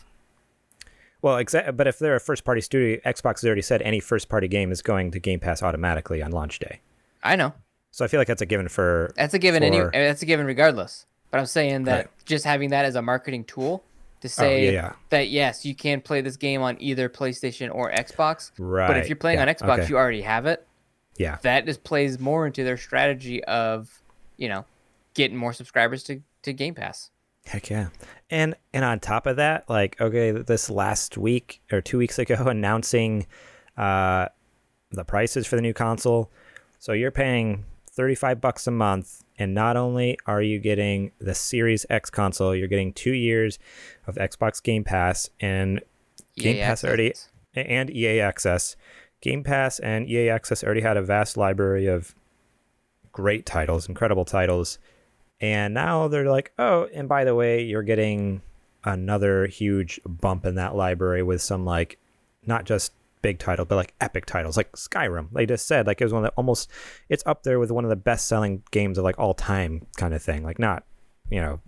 well, 1.21 1.35
exa- 1.43 1.75
but 1.75 1.87
if 1.87 1.99
they're 1.99 2.15
a 2.15 2.19
first 2.19 2.43
party 2.43 2.61
studio, 2.61 2.99
Xbox 3.05 3.41
has 3.41 3.45
already 3.45 3.61
said 3.61 3.81
any 3.81 3.99
first 3.99 4.29
party 4.29 4.47
game 4.47 4.71
is 4.71 4.81
going 4.81 5.11
to 5.11 5.19
Game 5.19 5.39
Pass 5.39 5.61
automatically 5.61 6.21
on 6.23 6.31
launch 6.31 6.59
day. 6.59 6.79
I 7.23 7.35
know. 7.35 7.53
So 7.91 8.05
I 8.05 8.07
feel 8.07 8.19
like 8.19 8.27
that's 8.27 8.41
a 8.41 8.45
given 8.45 8.67
for. 8.69 9.11
That's 9.15 9.33
a 9.33 9.39
given. 9.39 9.63
Any. 9.63 9.79
That's 9.79 10.21
a 10.21 10.25
given 10.25 10.45
regardless. 10.45 11.05
But 11.29 11.39
I'm 11.39 11.45
saying 11.45 11.83
that 11.85 11.95
Right. 11.97 12.07
Just 12.25 12.45
having 12.45 12.69
that 12.71 12.85
as 12.85 12.95
a 12.95 13.01
marketing 13.01 13.43
tool 13.45 13.83
to 14.21 14.29
say 14.29 14.71
yeah. 14.73 14.93
that 15.09 15.29
yes, 15.29 15.65
you 15.65 15.75
can 15.75 16.01
play 16.01 16.21
this 16.21 16.37
game 16.37 16.61
on 16.61 16.77
either 16.79 17.09
PlayStation 17.09 17.73
or 17.73 17.91
Xbox. 17.91 18.51
But 18.57 18.97
if 18.97 19.09
you're 19.09 19.15
playing 19.15 19.39
yeah, 19.39 19.47
on 19.47 19.53
Xbox, 19.53 19.79
okay. 19.79 19.89
you 19.89 19.97
already 19.97 20.21
have 20.21 20.45
it. 20.45 20.65
Yeah. 21.17 21.37
That 21.41 21.65
just 21.65 21.83
plays 21.83 22.19
more 22.19 22.47
into 22.47 22.63
their 22.63 22.77
strategy 22.77 23.43
of, 23.43 24.01
you 24.37 24.47
know, 24.47 24.65
getting 25.13 25.37
more 25.37 25.53
subscribers 25.53 26.03
to, 26.03 26.21
to 26.43 26.53
Game 26.53 26.75
Pass. 26.75 27.09
Heck 27.45 27.69
yeah. 27.69 27.89
And 28.29 28.55
and 28.73 28.85
on 28.85 28.99
top 28.99 29.25
of 29.25 29.37
that, 29.37 29.67
like 29.67 29.99
okay, 29.99 30.31
this 30.31 30.69
last 30.69 31.17
week 31.17 31.61
or 31.71 31.81
2 31.81 31.97
weeks 31.97 32.19
ago 32.19 32.35
announcing 32.45 33.25
uh 33.77 34.27
the 34.91 35.03
prices 35.03 35.47
for 35.47 35.55
the 35.55 35.61
new 35.61 35.73
console. 35.73 36.31
So 36.77 36.93
you're 36.93 37.11
paying 37.11 37.65
35 37.93 38.39
bucks 38.39 38.67
a 38.67 38.71
month 38.71 39.23
and 39.37 39.53
not 39.53 39.75
only 39.75 40.17
are 40.25 40.41
you 40.41 40.59
getting 40.59 41.11
the 41.19 41.35
Series 41.35 41.85
X 41.89 42.09
console, 42.09 42.55
you're 42.55 42.67
getting 42.67 42.93
2 42.93 43.11
years 43.11 43.59
of 44.07 44.15
Xbox 44.15 44.63
Game 44.63 44.83
Pass 44.83 45.29
and 45.39 45.81
Game 46.37 46.55
EA 46.55 46.61
Pass 46.61 46.83
already 46.83 47.13
and 47.53 47.89
EA 47.89 48.21
Access. 48.21 48.75
Game 49.19 49.43
Pass 49.43 49.79
and 49.79 50.09
EA 50.09 50.29
Access 50.29 50.63
already 50.63 50.81
had 50.81 50.97
a 50.97 51.01
vast 51.01 51.35
library 51.37 51.87
of 51.87 52.15
great 53.11 53.45
titles, 53.45 53.89
incredible 53.89 54.25
titles. 54.25 54.79
And 55.41 55.73
now 55.73 56.07
they're 56.07 56.29
like, 56.29 56.53
oh, 56.57 56.87
and 56.93 57.09
by 57.09 57.23
the 57.25 57.35
way, 57.35 57.61
you're 57.61 57.83
getting 57.83 58.41
another 58.83 59.47
huge 59.47 59.99
bump 60.05 60.45
in 60.45 60.55
that 60.55 60.75
library 60.75 61.23
with 61.23 61.41
some 61.41 61.65
like 61.65 61.99
not 62.45 62.65
just 62.65 62.93
big 63.21 63.39
title, 63.39 63.65
but 63.65 63.75
like 63.75 63.93
epic 64.01 64.25
titles, 64.25 64.57
like 64.57 64.71
Skyrim. 64.73 65.29
They 65.31 65.45
just 65.45 65.67
said 65.67 65.87
like 65.87 66.01
it 66.01 66.05
was 66.05 66.13
one 66.13 66.23
of 66.23 66.31
the 66.31 66.35
almost 66.35 66.69
it's 67.09 67.23
up 67.25 67.43
there 67.43 67.59
with 67.59 67.71
one 67.71 67.83
of 67.83 67.89
the 67.89 67.95
best 67.95 68.27
selling 68.27 68.63
games 68.71 68.97
of 68.97 69.03
like 69.03 69.19
all 69.19 69.33
time 69.33 69.85
kind 69.97 70.13
of 70.13 70.21
thing. 70.21 70.43
Like 70.43 70.59
not, 70.59 70.83
you 71.29 71.41
know, 71.41 71.59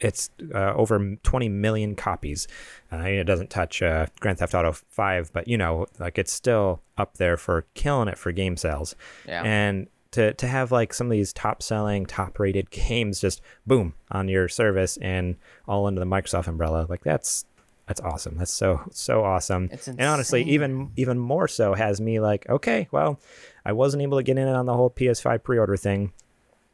it's 0.00 0.30
uh, 0.54 0.74
over 0.74 1.16
20 1.22 1.48
million 1.48 1.94
copies. 1.94 2.48
Uh, 2.92 2.98
it 2.98 3.24
doesn't 3.24 3.50
touch 3.50 3.82
uh, 3.82 4.06
Grand 4.20 4.38
Theft 4.38 4.54
Auto 4.54 4.72
5, 4.72 5.32
but 5.32 5.48
you 5.48 5.56
know, 5.56 5.86
like 5.98 6.18
it's 6.18 6.32
still 6.32 6.82
up 6.98 7.16
there 7.18 7.36
for 7.36 7.66
killing 7.74 8.08
it 8.08 8.18
for 8.18 8.32
game 8.32 8.56
sales. 8.56 8.94
Yeah. 9.26 9.42
And 9.44 9.88
to 10.12 10.34
to 10.34 10.46
have 10.46 10.70
like 10.70 10.92
some 10.92 11.06
of 11.06 11.12
these 11.12 11.32
top 11.32 11.62
selling, 11.62 12.06
top 12.06 12.38
rated 12.38 12.70
games 12.70 13.20
just 13.20 13.40
boom 13.66 13.94
on 14.10 14.28
your 14.28 14.48
service 14.48 14.98
and 14.98 15.36
all 15.66 15.86
under 15.86 16.00
the 16.00 16.06
Microsoft 16.06 16.46
umbrella, 16.46 16.86
like 16.88 17.02
that's 17.02 17.44
that's 17.86 18.00
awesome. 18.00 18.36
That's 18.38 18.52
so 18.52 18.82
so 18.90 19.24
awesome. 19.24 19.68
And 19.98 20.08
honestly, 20.08 20.42
even 20.44 20.90
even 20.96 21.18
more 21.18 21.48
so 21.48 21.74
has 21.74 22.00
me 22.00 22.20
like, 22.20 22.48
okay, 22.48 22.88
well, 22.90 23.18
I 23.64 23.72
wasn't 23.72 24.02
able 24.02 24.18
to 24.18 24.22
get 24.22 24.38
in 24.38 24.48
on 24.48 24.66
the 24.66 24.74
whole 24.74 24.90
PS5 24.90 25.42
pre-order 25.42 25.76
thing. 25.76 26.12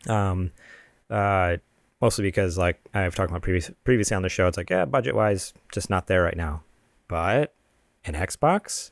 Um 0.08 0.52
uh 1.10 1.56
mostly 2.00 2.22
because 2.22 2.58
like 2.58 2.80
I've 2.94 3.14
talked 3.14 3.30
about 3.30 3.42
previous 3.42 3.70
previously 3.84 4.14
on 4.14 4.22
the 4.22 4.28
show, 4.28 4.46
it's 4.46 4.56
like, 4.56 4.70
yeah, 4.70 4.84
budget 4.84 5.14
wise, 5.14 5.54
just 5.72 5.90
not 5.90 6.06
there 6.06 6.22
right 6.22 6.36
now. 6.36 6.62
But 7.08 7.54
an 8.04 8.14
Xbox, 8.14 8.90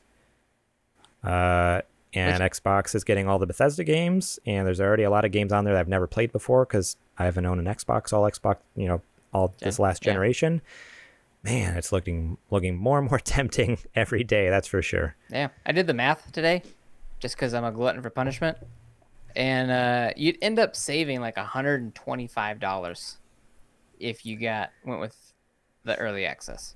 uh, 1.23 1.81
and 2.13 2.41
Xbox 2.41 2.95
is 2.95 3.03
getting 3.03 3.27
all 3.27 3.37
the 3.37 3.45
Bethesda 3.45 3.83
games, 3.83 4.39
and 4.45 4.65
there's 4.65 4.81
already 4.81 5.03
a 5.03 5.09
lot 5.09 5.25
of 5.25 5.31
games 5.31 5.53
on 5.53 5.65
there 5.65 5.73
that 5.73 5.79
I've 5.79 5.87
never 5.87 6.07
played 6.07 6.31
before 6.31 6.65
because 6.65 6.97
I 7.17 7.25
haven't 7.25 7.45
owned 7.45 7.59
an 7.59 7.73
Xbox 7.73 8.13
all 8.13 8.23
Xbox, 8.23 8.57
you 8.75 8.87
know, 8.87 9.01
all 9.33 9.53
this 9.59 9.77
Gen- 9.77 9.83
last 9.83 10.05
yeah. 10.05 10.13
Man, 11.47 11.77
it's 11.77 11.91
looking 11.93 12.37
looking 12.51 12.75
more 12.75 12.99
and 12.99 13.09
more 13.09 13.19
tempting 13.23 13.77
every 13.95 14.23
day. 14.23 14.49
That's 14.49 14.67
for 14.67 14.81
sure. 14.81 15.15
Yeah, 15.31 15.47
I 15.65 15.71
did 15.71 15.87
the 15.87 15.93
math 15.93 16.31
today, 16.33 16.61
just 17.19 17.35
because 17.35 17.53
I'm 17.53 17.63
a 17.63 17.71
glutton 17.71 18.01
for 18.01 18.09
punishment, 18.09 18.57
and 19.35 19.71
uh, 19.71 20.11
you'd 20.17 20.37
end 20.41 20.59
up 20.59 20.75
saving 20.75 21.21
like 21.21 21.37
hundred 21.37 21.81
and 21.81 21.95
twenty-five 21.95 22.59
dollars 22.59 23.17
if 23.99 24.25
you 24.25 24.37
got 24.37 24.71
went 24.85 24.99
with 24.99 25.15
the 25.85 25.95
early 25.97 26.25
access. 26.25 26.75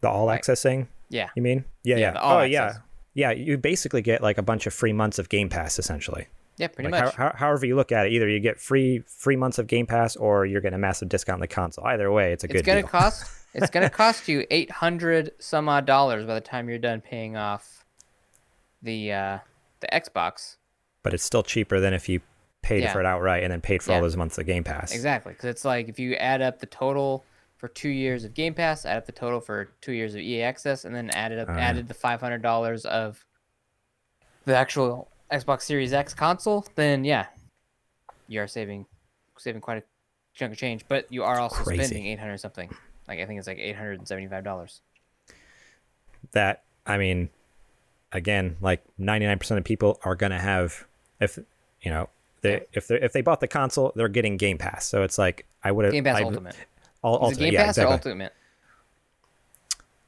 The 0.00 0.08
all 0.08 0.26
Right. 0.26 0.34
access 0.34 0.62
thing, 0.62 0.88
Yeah, 1.08 1.28
you 1.36 1.42
mean? 1.42 1.64
Yeah, 1.84 1.96
Yeah, 1.96 2.12
yeah. 2.14 2.20
oh, 2.22 2.40
yeah, 2.42 2.64
access. 2.64 2.82
yeah. 3.14 3.30
You 3.30 3.56
basically 3.58 4.02
get 4.02 4.20
like 4.22 4.36
a 4.38 4.42
bunch 4.42 4.66
of 4.66 4.74
free 4.74 4.92
months 4.94 5.18
of 5.18 5.28
Game 5.28 5.48
Pass 5.48 5.78
essentially. 5.78 6.26
yeah, 6.56 6.68
pretty 6.68 6.90
like 6.90 7.04
much. 7.04 7.14
How, 7.14 7.26
how, 7.30 7.36
however 7.36 7.66
you 7.66 7.76
look 7.76 7.92
at 7.92 8.06
it, 8.06 8.12
either 8.12 8.28
you 8.28 8.40
get 8.40 8.58
free 8.58 9.04
free 9.06 9.36
months 9.36 9.58
of 9.58 9.66
Game 9.66 9.86
Pass 9.86 10.16
or 10.16 10.44
you're 10.46 10.60
getting 10.60 10.74
a 10.76 10.78
massive 10.78 11.08
discount 11.08 11.34
on 11.36 11.40
the 11.40 11.46
console. 11.46 11.84
Either 11.86 12.10
way, 12.10 12.32
it's 12.32 12.42
a 12.42 12.46
it's 12.46 12.54
good 12.54 12.64
gonna 12.64 12.80
deal. 12.80 12.88
cost. 12.88 13.30
It's 13.54 13.70
gonna 13.70 13.90
cost 14.02 14.28
you 14.28 14.46
eight 14.50 14.70
hundred 14.70 15.32
some 15.38 15.68
odd 15.68 15.86
dollars 15.86 16.24
by 16.26 16.34
the 16.34 16.40
time 16.40 16.68
you're 16.68 16.78
done 16.78 17.00
paying 17.00 17.36
off 17.36 17.84
the 18.82 19.12
uh, 19.12 19.38
the 19.80 19.88
Xbox. 19.92 20.56
but 21.02 21.14
it's 21.14 21.24
still 21.24 21.42
cheaper 21.42 21.80
than 21.80 21.92
if 21.94 22.08
you 22.08 22.20
paid 22.62 22.82
Yeah. 22.82 22.92
for 22.92 23.00
it 23.00 23.06
outright 23.06 23.42
and 23.42 23.50
then 23.52 23.60
paid 23.60 23.82
for 23.82 23.92
all 23.92 24.00
those 24.02 24.16
months 24.16 24.36
of 24.38 24.46
Game 24.46 24.64
Pass. 24.64 24.92
Exactly, 24.92 25.32
because 25.32 25.46
it's 25.48 25.64
like 25.64 25.88
if 25.88 25.98
you 25.98 26.14
add 26.16 26.42
up 26.42 26.58
the 26.60 26.66
total 26.66 27.24
for 27.56 27.68
two 27.68 27.88
years 27.88 28.24
of 28.24 28.34
Game 28.34 28.54
Pass, 28.54 28.84
add 28.86 28.96
up 28.98 29.06
the 29.06 29.12
total 29.12 29.40
for 29.40 29.70
two 29.80 29.92
years 29.92 30.14
of 30.14 30.20
EA 30.20 30.42
Access, 30.42 30.84
and 30.84 30.94
then 30.94 31.10
added 31.10 31.38
up 31.38 31.48
Uh. 31.48 31.52
added 31.52 31.88
the 31.88 31.94
five 31.94 32.20
hundred 32.20 32.42
dollars 32.42 32.84
of 32.84 33.24
the 34.44 34.56
actual 34.56 35.08
Xbox 35.32 35.62
Series 35.62 35.92
X 35.92 36.14
console, 36.14 36.66
then 36.74 37.04
yeah, 37.04 37.26
you 38.28 38.40
are 38.40 38.46
saving 38.46 38.86
saving 39.38 39.60
quite 39.60 39.78
a 39.78 39.82
chunk 40.34 40.52
of 40.52 40.58
change. 40.58 40.84
But 40.88 41.06
you 41.10 41.22
are 41.24 41.38
also 41.38 41.62
Crazy. 41.62 41.84
spending 41.84 42.06
eight 42.06 42.18
hundred 42.18 42.38
something. 42.38 42.70
Like 43.10 43.18
I 43.18 43.26
think 43.26 43.40
it's 43.40 43.48
like 43.48 43.58
eight 43.58 43.74
hundred 43.74 43.98
and 43.98 44.06
seventy 44.06 44.28
five 44.28 44.44
dollars. 44.44 44.82
that 46.30 46.62
I 46.86 46.96
mean, 46.96 47.28
again, 48.12 48.56
like 48.60 48.84
99% 49.00 49.58
of 49.58 49.64
people 49.64 49.98
are 50.04 50.14
gonna 50.14 50.38
have 50.38 50.86
if 51.20 51.36
you 51.82 51.90
know 51.90 52.08
they 52.42 52.66
if 52.72 52.86
they 52.86 53.00
if 53.00 53.12
they 53.12 53.20
bought 53.20 53.40
the 53.40 53.48
console, 53.48 53.92
they're 53.96 54.08
getting 54.08 54.36
Game 54.36 54.58
Pass. 54.58 54.86
So 54.86 55.02
it's 55.02 55.18
like 55.18 55.44
I 55.64 55.72
would 55.72 55.86
have 55.86 55.92
Game 55.92 56.04
Pass 56.04 56.18
I, 56.18 56.22
Ultimate. 56.22 56.54
All, 57.02 57.16
Is 57.16 57.18
it 57.18 57.24
ultimate, 57.24 57.44
Game 57.44 57.52
yeah, 57.52 57.64
Pass 57.64 57.78
exactly. 57.78 57.90
or 57.90 57.94
Ultimate? 57.94 58.32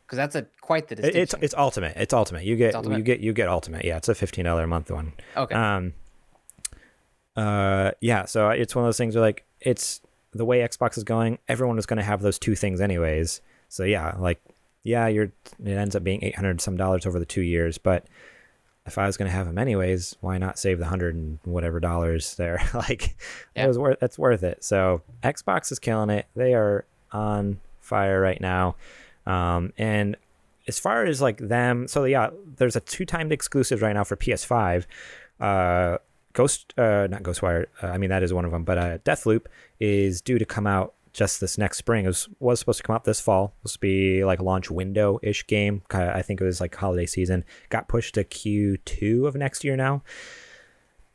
Because 0.06 0.16
that's 0.16 0.36
a 0.36 0.46
quite 0.60 0.86
the 0.86 0.94
distinction. 0.94 1.22
It's 1.22 1.34
it's 1.40 1.54
ultimate. 1.58 1.96
It's 1.96 2.14
ultimate. 2.14 2.44
You 2.44 2.54
get 2.54 2.76
ultimate? 2.76 2.98
you 2.98 3.02
get 3.02 3.18
you 3.18 3.32
get 3.32 3.48
ultimate. 3.48 3.84
Yeah, 3.84 3.96
it's 3.96 4.08
a 4.08 4.14
fifteen 4.14 4.44
dollar 4.44 4.62
a 4.62 4.68
month 4.68 4.92
one. 4.92 5.12
okay. 5.36 5.54
Um. 5.56 5.94
Uh. 7.34 7.90
Yeah. 8.00 8.26
So 8.26 8.50
it's 8.50 8.76
one 8.76 8.84
of 8.84 8.86
those 8.86 8.98
things 8.98 9.16
where 9.16 9.22
like 9.22 9.44
it's 9.60 10.00
the 10.32 10.44
way 10.44 10.60
Xbox 10.60 10.96
is 10.96 11.04
going. 11.04 11.38
Everyone 11.48 11.78
is 11.78 11.86
going 11.86 11.98
to 11.98 12.02
have 12.02 12.22
those 12.22 12.38
two 12.38 12.54
things 12.54 12.80
anyways. 12.80 13.40
So 13.68 13.84
yeah, 13.84 14.14
like 14.18 14.40
yeah, 14.84 15.06
you're 15.06 15.32
it 15.64 15.68
ends 15.76 15.94
up 15.96 16.02
being 16.04 16.22
eight 16.24 16.34
hundred 16.36 16.60
some 16.60 16.76
dollars 16.76 17.06
over 17.06 17.18
the 17.18 17.26
two 17.26 17.42
years, 17.42 17.78
but 17.78 18.06
if 18.84 18.98
I 18.98 19.06
was 19.06 19.16
going 19.16 19.30
to 19.30 19.32
have 19.36 19.46
them 19.46 19.58
anyways, 19.58 20.16
why 20.20 20.38
not 20.38 20.58
save 20.58 20.78
the 20.80 20.86
hundred 20.86 21.14
and 21.14 21.38
whatever 21.44 21.78
dollars 21.80 22.34
there? 22.36 22.60
like 22.74 23.16
Yeah. 23.54 23.64
it 23.64 23.68
was 23.68 23.78
worth 23.78 23.98
that's 24.00 24.18
worth 24.18 24.42
it. 24.42 24.64
So 24.64 25.02
Xbox 25.22 25.70
is 25.70 25.78
killing 25.78 26.10
it. 26.10 26.26
They 26.34 26.54
are 26.54 26.84
on 27.12 27.60
fire 27.80 28.20
right 28.20 28.40
now. 28.40 28.74
Um, 29.26 29.72
and 29.78 30.16
as 30.66 30.78
far 30.78 31.04
as 31.04 31.20
like 31.22 31.38
them, 31.38 31.86
so 31.88 32.04
yeah, 32.04 32.30
there's 32.56 32.74
a 32.76 32.80
two 32.80 33.04
timed 33.04 33.30
exclusive 33.32 33.82
right 33.82 33.92
now 33.92 34.04
for 34.04 34.16
PS5. 34.16 34.86
Uh, 35.40 35.98
Ghost, 36.32 36.72
uh, 36.78 37.06
not 37.10 37.22
Ghostwire. 37.22 37.66
Uh, 37.82 37.88
I 37.88 37.98
mean 37.98 38.10
that 38.10 38.22
is 38.22 38.32
one 38.32 38.44
of 38.44 38.50
them, 38.50 38.64
but 38.64 38.78
uh, 38.78 38.98
Deathloop 38.98 39.46
is 39.80 40.20
due 40.20 40.38
to 40.38 40.44
come 40.44 40.66
out 40.66 40.94
just 41.12 41.40
this 41.40 41.58
next 41.58 41.78
spring. 41.78 42.04
It 42.04 42.08
was, 42.08 42.28
was 42.40 42.58
supposed 42.58 42.78
to 42.78 42.82
come 42.84 42.96
out 42.96 43.04
this 43.04 43.20
fall. 43.20 43.54
It 43.58 43.64
was 43.64 43.72
to 43.74 43.78
be 43.78 44.24
like 44.24 44.40
a 44.40 44.44
launch 44.44 44.70
window 44.70 45.18
ish 45.22 45.46
game. 45.46 45.82
I 45.90 46.22
think 46.22 46.40
it 46.40 46.44
was 46.44 46.60
like 46.60 46.74
holiday 46.74 47.06
season. 47.06 47.44
Got 47.68 47.88
pushed 47.88 48.14
to 48.14 48.24
Q2 48.24 49.26
of 49.26 49.34
next 49.34 49.62
year 49.64 49.76
now. 49.76 50.02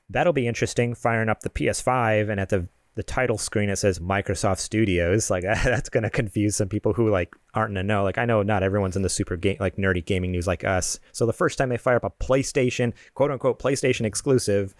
That'll 0.10 0.34
be 0.34 0.48
interesting. 0.48 0.94
Firing 0.94 1.30
up 1.30 1.42
the 1.42 1.50
PS5 1.50 2.30
and 2.30 2.40
at 2.40 2.50
the 2.50 2.68
the 2.96 3.04
title 3.04 3.38
screen 3.38 3.70
it 3.70 3.76
says 3.76 4.00
Microsoft 4.00 4.58
Studios. 4.58 5.30
Like 5.38 5.44
that's 5.44 5.90
gonna 5.90 6.10
confuse 6.10 6.56
some 6.56 6.68
people 6.68 6.94
who 6.94 7.10
like 7.10 7.36
aren't 7.54 7.76
the 7.76 7.84
know. 7.84 8.04
Like 8.04 8.18
I 8.18 8.26
know 8.26 8.42
not 8.42 8.64
everyone's 8.64 8.96
in 8.96 9.04
the 9.04 9.10
super 9.10 9.38
game 9.38 9.58
like 9.60 9.76
nerdy 9.76 10.04
gaming 10.04 10.32
news 10.32 10.48
like 10.48 10.64
us. 10.64 11.00
So 11.12 11.26
the 11.26 11.34
first 11.34 11.58
time 11.58 11.70
they 11.70 11.78
fire 11.78 11.98
up 11.98 12.04
a 12.04 12.10
PlayStation, 12.10 12.94
quote 13.14 13.30
unquote 13.30 13.60
PlayStation 13.60 14.06
exclusive, 14.06 14.74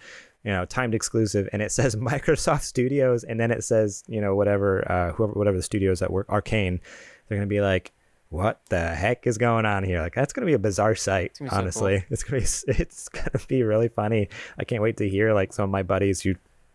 you 0.44 0.50
know, 0.52 0.64
timed 0.64 0.94
exclusive, 0.94 1.48
and 1.52 1.60
it 1.62 1.72
says 1.72 1.96
Microsoft 2.12 2.62
Studios, 2.62 3.24
and 3.24 3.38
then 3.40 3.50
it 3.50 3.64
says 3.64 4.04
you 4.08 4.20
know 4.20 4.34
whatever 4.34 4.90
uh, 4.90 5.12
whoever 5.12 5.32
whatever 5.34 5.56
the 5.56 5.62
studios 5.62 6.00
that 6.00 6.10
work 6.10 6.26
Arkane, 6.28 6.80
they're 7.28 7.38
gonna 7.38 7.46
be 7.46 7.60
like. 7.60 7.92
What 8.30 8.60
the 8.68 8.94
heck 8.94 9.26
is 9.26 9.38
going 9.38 9.64
on 9.64 9.84
here? 9.84 10.02
Like 10.02 10.14
that's 10.14 10.34
gonna 10.34 10.44
be 10.46 10.52
a 10.52 10.58
bizarre 10.58 10.94
sight. 10.94 11.38
gonna 11.38 11.46
be 11.46 11.48
so 11.48 11.56
cool. 11.56 11.58
honestly, 11.62 12.04
it's 12.10 12.22
gonna 12.22 12.40
be 12.42 12.46
it's 12.82 13.08
gonna 13.08 13.40
be 13.48 13.62
really 13.62 13.88
funny. 13.88 14.28
I 14.58 14.64
can't 14.64 14.82
wait 14.82 14.98
to 14.98 15.08
hear 15.08 15.32
like 15.32 15.50
some 15.54 15.62
of 15.64 15.70
my 15.70 15.82
buddies 15.82 16.20
who, 16.20 16.34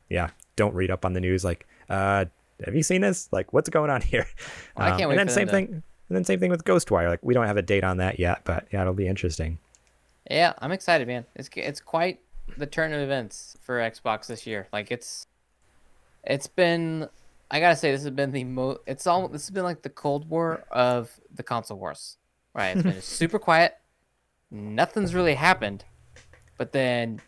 yeah, 0.10 0.32
don't 0.56 0.74
read 0.74 0.90
up 0.90 1.06
on 1.06 1.14
the 1.14 1.20
news. 1.20 1.46
Like, 1.46 1.68
uh, 1.92 2.26
have 2.66 2.74
you 2.74 2.82
seen 2.82 3.02
this? 3.02 3.30
Like, 3.32 3.54
what's 3.54 3.70
going 3.70 3.92
on 3.92 4.02
here? 4.14 4.26
Well, 4.76 4.88
I 4.88 4.92
Um, 4.94 4.98
can't 4.98 5.10
wait 5.12 5.20
And 5.20 5.30
then 5.30 5.32
same 5.36 5.46
them 5.46 5.66
to- 5.68 5.68
thing. 5.68 5.84
And 6.10 6.18
then 6.18 6.24
same 6.24 6.40
thing 6.40 6.50
with 6.50 6.64
Ghostwire. 6.64 7.08
Like, 7.08 7.20
we 7.22 7.36
don't 7.36 7.46
have 7.46 7.58
a 7.58 7.62
date 7.62 7.84
on 7.84 7.98
that 7.98 8.20
yet, 8.20 8.42
but 8.46 8.66
yeah, 8.74 8.82
it'll 8.82 8.96
be 8.96 9.08
interesting. 9.08 9.60
Yeah, 10.32 10.54
I'm 10.58 10.72
excited, 10.72 11.08
man. 11.08 11.28
It's 11.36 11.52
it's 11.56 11.82
quite 11.82 12.20
the 12.58 12.66
turn 12.66 12.94
of 12.94 13.00
events 13.00 13.58
for 13.62 13.80
Xbox 13.80 14.28
this 14.28 14.46
year. 14.46 14.68
Like 14.72 14.92
it's 14.92 15.28
it's 16.24 16.48
been 16.48 17.08
I 17.50 17.60
gotta 17.60 17.76
say 17.76 17.92
this 17.92 18.04
has 18.04 18.12
been 18.12 18.32
the 18.32 18.44
most 18.44 18.80
it's 18.88 19.08
all 19.08 19.28
this 19.28 19.44
has 19.44 19.52
been 19.52 19.64
like 19.64 19.82
the 19.82 19.90
Cold 19.90 20.30
War 20.30 20.64
of 20.72 21.20
the 21.34 21.44
console 21.44 21.78
wars. 21.78 22.18
Right. 22.54 22.76
It's 22.76 22.84
been 22.84 23.02
super 23.02 23.40
quiet. 23.40 23.76
Nothing's 24.52 25.16
really 25.16 25.36
happened. 25.36 25.86
But 26.58 26.72
then 26.72 27.22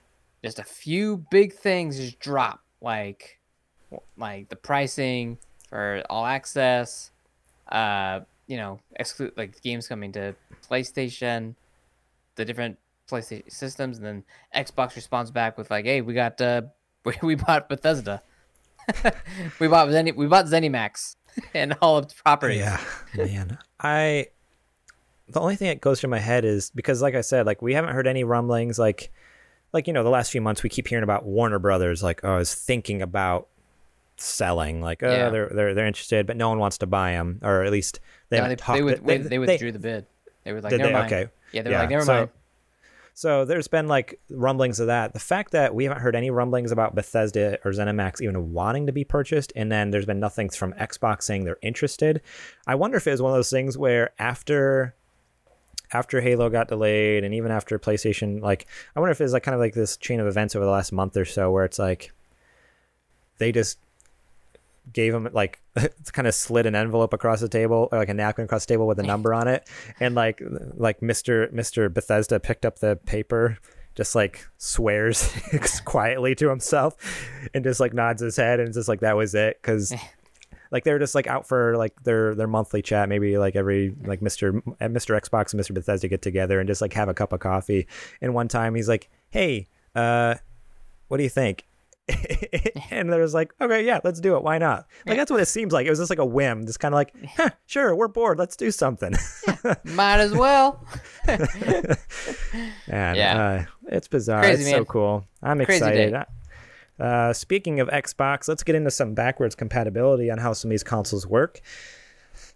just 0.44 0.60
a 0.60 0.64
few 0.64 1.26
big 1.32 1.54
things 1.54 1.98
just 1.98 2.20
drop. 2.20 2.62
Like 2.82 3.40
like 4.18 4.50
the 4.50 4.56
pricing 4.56 5.38
for 5.70 6.04
all 6.10 6.26
access, 6.26 7.12
uh, 7.72 8.22
you 8.48 8.58
know, 8.58 8.80
exclude 8.96 9.34
like 9.36 9.62
games 9.62 9.88
coming 9.88 10.12
to 10.14 10.36
PlayStation, 10.70 11.56
the 12.36 12.46
different 12.46 12.78
PlayStation 13.10 13.52
systems, 13.52 13.98
and 13.98 14.06
then 14.06 14.24
Xbox 14.56 14.96
responds 14.96 15.32
back 15.32 15.58
with 15.58 15.70
like, 15.72 15.86
"Hey, 15.86 16.02
we 16.02 16.14
got 16.14 16.40
uh, 16.42 16.64
we, 17.04 17.14
we 17.24 17.36
bought 17.36 17.70
Bethesda, 17.70 18.22
we 19.60 19.68
bought 19.68 19.90
Zen, 19.92 20.16
we 20.16 20.28
bought 20.28 20.46
ZeniMax 20.46 21.16
and 21.54 21.76
all 21.82 21.98
of 21.98 22.08
the 22.10 22.16
properties." 22.24 22.60
Yeah, 22.60 22.80
man. 23.16 23.58
I 23.80 24.28
the 25.28 25.40
only 25.40 25.56
thing 25.56 25.68
that 25.70 25.82
goes 25.82 26.00
through 26.02 26.12
my 26.12 26.20
head 26.20 26.46
is 26.46 26.70
because, 26.72 27.02
like 27.02 27.16
I 27.16 27.22
said, 27.22 27.46
like 27.46 27.62
we 27.62 27.74
haven't 27.74 27.94
heard 27.94 28.08
any 28.08 28.24
rumblings. 28.24 28.78
Like, 28.80 29.12
like 29.74 29.88
you 29.88 29.94
know, 29.94 30.04
the 30.04 30.10
last 30.10 30.32
few 30.32 30.42
months 30.42 30.64
we 30.64 30.70
keep 30.70 30.88
hearing 30.88 31.04
about 31.04 31.26
Warner 31.26 31.60
Brothers. 31.60 32.04
Like, 32.04 32.22
oh, 32.24 32.38
is 32.38 32.54
thinking 32.54 33.02
about 33.02 33.48
selling. 34.18 34.82
Like, 34.82 35.04
oh, 35.04 35.12
Yeah. 35.12 35.30
they're 35.30 35.50
they're 35.50 35.74
they're 35.74 35.88
interested, 35.88 36.26
but 36.28 36.38
no 36.38 36.50
one 36.50 36.60
wants 36.60 36.78
to 36.80 36.86
buy 36.88 37.12
them, 37.12 37.40
or 37.44 37.64
at 37.64 37.72
least 37.72 38.00
they 38.30 38.38
No, 38.38 38.44
haven't 38.44 38.58
they, 38.60 38.64
talked. 38.64 38.78
they, 38.78 38.84
with, 38.84 39.06
they, 39.06 39.18
they, 39.18 39.40
withdrew 39.40 39.72
the 39.72 39.80
bid. 39.80 40.06
They 40.44 40.54
were 40.54 40.62
like, 40.62 40.70
Did 40.72 40.78
"Never 40.80 40.90
they? 40.90 40.94
mind." 40.94 41.14
Okay. 41.14 41.32
Yeah, 41.52 41.62
they 41.64 41.70
were 41.70 41.74
Yeah, 41.74 41.80
like, 41.82 41.90
"Never 41.90 42.06
so- 42.06 42.14
mind." 42.14 42.30
So 43.18 43.46
there's 43.46 43.70
been 43.70 43.88
like 43.88 44.20
rumblings 44.30 44.82
of 44.82 44.88
that. 44.88 45.14
The 45.14 45.20
fact 45.20 45.54
that 45.54 45.74
we 45.74 45.86
haven't 45.86 46.02
heard 46.02 46.18
any 46.18 46.30
rumblings 46.30 46.74
about 46.74 46.96
Bethesda 46.96 47.58
or 47.64 47.72
ZeniMax 47.72 48.22
even 48.22 48.52
wanting 48.52 48.88
to 48.88 48.92
be 48.92 49.06
purchased, 49.06 49.54
and 49.56 49.72
then 49.72 49.90
there's 49.90 50.06
been 50.06 50.20
nothing 50.20 50.50
from 50.50 50.74
Xbox 50.74 51.24
saying 51.24 51.46
they're 51.46 51.58
interested. 51.62 52.22
I 52.68 52.76
wonder 52.76 52.98
if 52.98 53.08
it 53.08 53.12
was 53.12 53.22
one 53.22 53.32
of 53.32 53.38
those 53.38 53.50
things 53.50 53.78
where 53.78 54.12
after 54.20 54.96
after 55.94 56.20
Halo 56.20 56.50
got 56.50 56.68
delayed, 56.68 57.24
and 57.24 57.34
even 57.34 57.52
after 57.52 57.80
PlayStation, 57.80 58.42
like 58.42 58.68
I 58.98 59.00
wonder 59.00 59.12
if 59.12 59.22
it's 59.22 59.32
like 59.32 59.44
kind 59.44 59.56
of 59.56 59.62
like 59.62 59.76
this 59.76 59.96
chain 59.96 60.20
of 60.20 60.28
events 60.28 60.54
over 60.54 60.66
the 60.66 60.72
last 60.72 60.92
month 60.92 61.16
or 61.16 61.24
so, 61.24 61.50
where 61.52 61.64
it's 61.64 61.80
like 61.80 62.12
they 63.38 63.54
just 63.54 63.80
gave 64.92 65.14
him 65.14 65.28
like 65.34 65.62
kind 66.14 66.28
of 66.28 66.34
slid 66.34 66.66
an 66.66 66.76
envelope 66.76 67.14
across 67.14 67.42
the 67.42 67.50
table 67.50 67.90
or 67.92 67.98
like 67.98 68.10
a 68.10 68.14
napkin 68.14 68.46
across 68.46 68.66
the 68.66 68.74
table 68.74 68.88
with 68.88 69.00
a 69.00 69.04
number 69.04 69.34
on 69.34 69.48
it. 69.48 69.68
And 70.00 70.16
like 70.16 70.42
like 70.76 71.02
mr 71.02 71.52
mr 71.54 71.94
bethesda 71.94 72.40
picked 72.40 72.66
up 72.66 72.80
the 72.80 72.96
paper 73.06 73.58
just 73.96 74.14
like 74.16 74.46
swears 74.58 75.32
quietly 75.86 76.36
to 76.36 76.50
himself 76.50 76.96
and 77.54 77.64
just 77.64 77.80
like 77.80 77.94
nods 77.94 78.22
his 78.22 78.36
head 78.36 78.60
and 78.60 78.74
just 78.74 78.90
like 78.90 79.00
that 79.00 79.16
was 79.16 79.34
it. 79.36 79.58
Because 79.62 79.94
like 80.72 80.84
they're 80.84 81.00
just 81.00 81.16
like 81.16 81.28
out 81.28 81.48
for 81.48 81.78
like 81.78 82.04
their 82.04 82.36
their 82.36 82.48
monthly 82.48 82.82
chat. 82.82 83.08
Maybe 83.10 83.38
like 83.38 83.56
every 83.56 83.96
like 84.04 84.20
mr 84.20 84.58
uh, 84.58 84.88
mr 84.88 85.20
xbox 85.22 85.54
and 85.54 85.62
mr 85.62 85.74
bethesda 85.74 86.08
get 86.08 86.22
together 86.22 86.60
and 86.60 86.68
just 86.68 86.82
like 86.82 86.94
have 86.94 87.10
a 87.10 87.14
cup 87.14 87.34
of 87.34 87.40
coffee. 87.40 87.88
And 88.22 88.34
one 88.34 88.48
time 88.48 88.76
he's 88.76 88.90
like 88.90 89.10
hey 89.30 89.68
uh 89.96 90.36
what 91.08 91.18
do 91.18 91.24
you 91.24 91.30
think 91.30 91.66
and 92.92 93.12
there 93.12 93.20
was 93.22 93.34
like, 93.34 93.54
okay, 93.60 93.84
yeah, 93.86 94.00
let's 94.04 94.20
do 94.20 94.36
it. 94.36 94.44
Why 94.44 94.58
not? 94.58 94.86
Like 95.06 95.18
that's 95.18 95.32
what 95.32 95.40
it 95.42 95.48
seems 95.48 95.74
like. 95.74 95.88
It 95.88 95.90
was 95.90 96.00
just 96.00 96.10
like 96.12 96.20
a 96.20 96.26
whim, 96.26 96.66
just 96.66 96.80
kind 96.80 96.94
of 96.94 96.98
like, 96.98 97.14
huh, 97.36 97.50
sure, 97.66 97.96
we're 97.96 98.08
bored, 98.08 98.38
let's 98.38 98.56
do 98.56 98.70
something. 98.72 99.14
Might 99.86 100.20
as 100.20 100.32
well. 100.34 100.86
and 101.28 101.98
Yeah. 103.18 103.66
uh, 103.66 103.66
it's 103.92 104.08
bizarre. 104.08 104.42
Crazy, 104.44 104.62
it's 104.64 104.72
so 104.72 104.86
cool. 104.86 105.26
I'm 105.42 105.58
Crazy 105.64 105.78
excited. 105.78 106.12
day. 106.12 106.24
Uh, 107.00 107.34
speaking 107.34 107.80
of 107.80 107.90
Xbox, 107.90 108.48
let's 108.48 108.64
get 108.64 108.76
into 108.76 108.92
some 108.92 109.14
backwards 109.14 109.56
compatibility 109.56 110.32
on 110.32 110.38
how 110.38 110.54
some 110.54 110.70
of 110.70 110.72
these 110.72 110.84
consoles 110.84 111.28
work. 111.28 111.60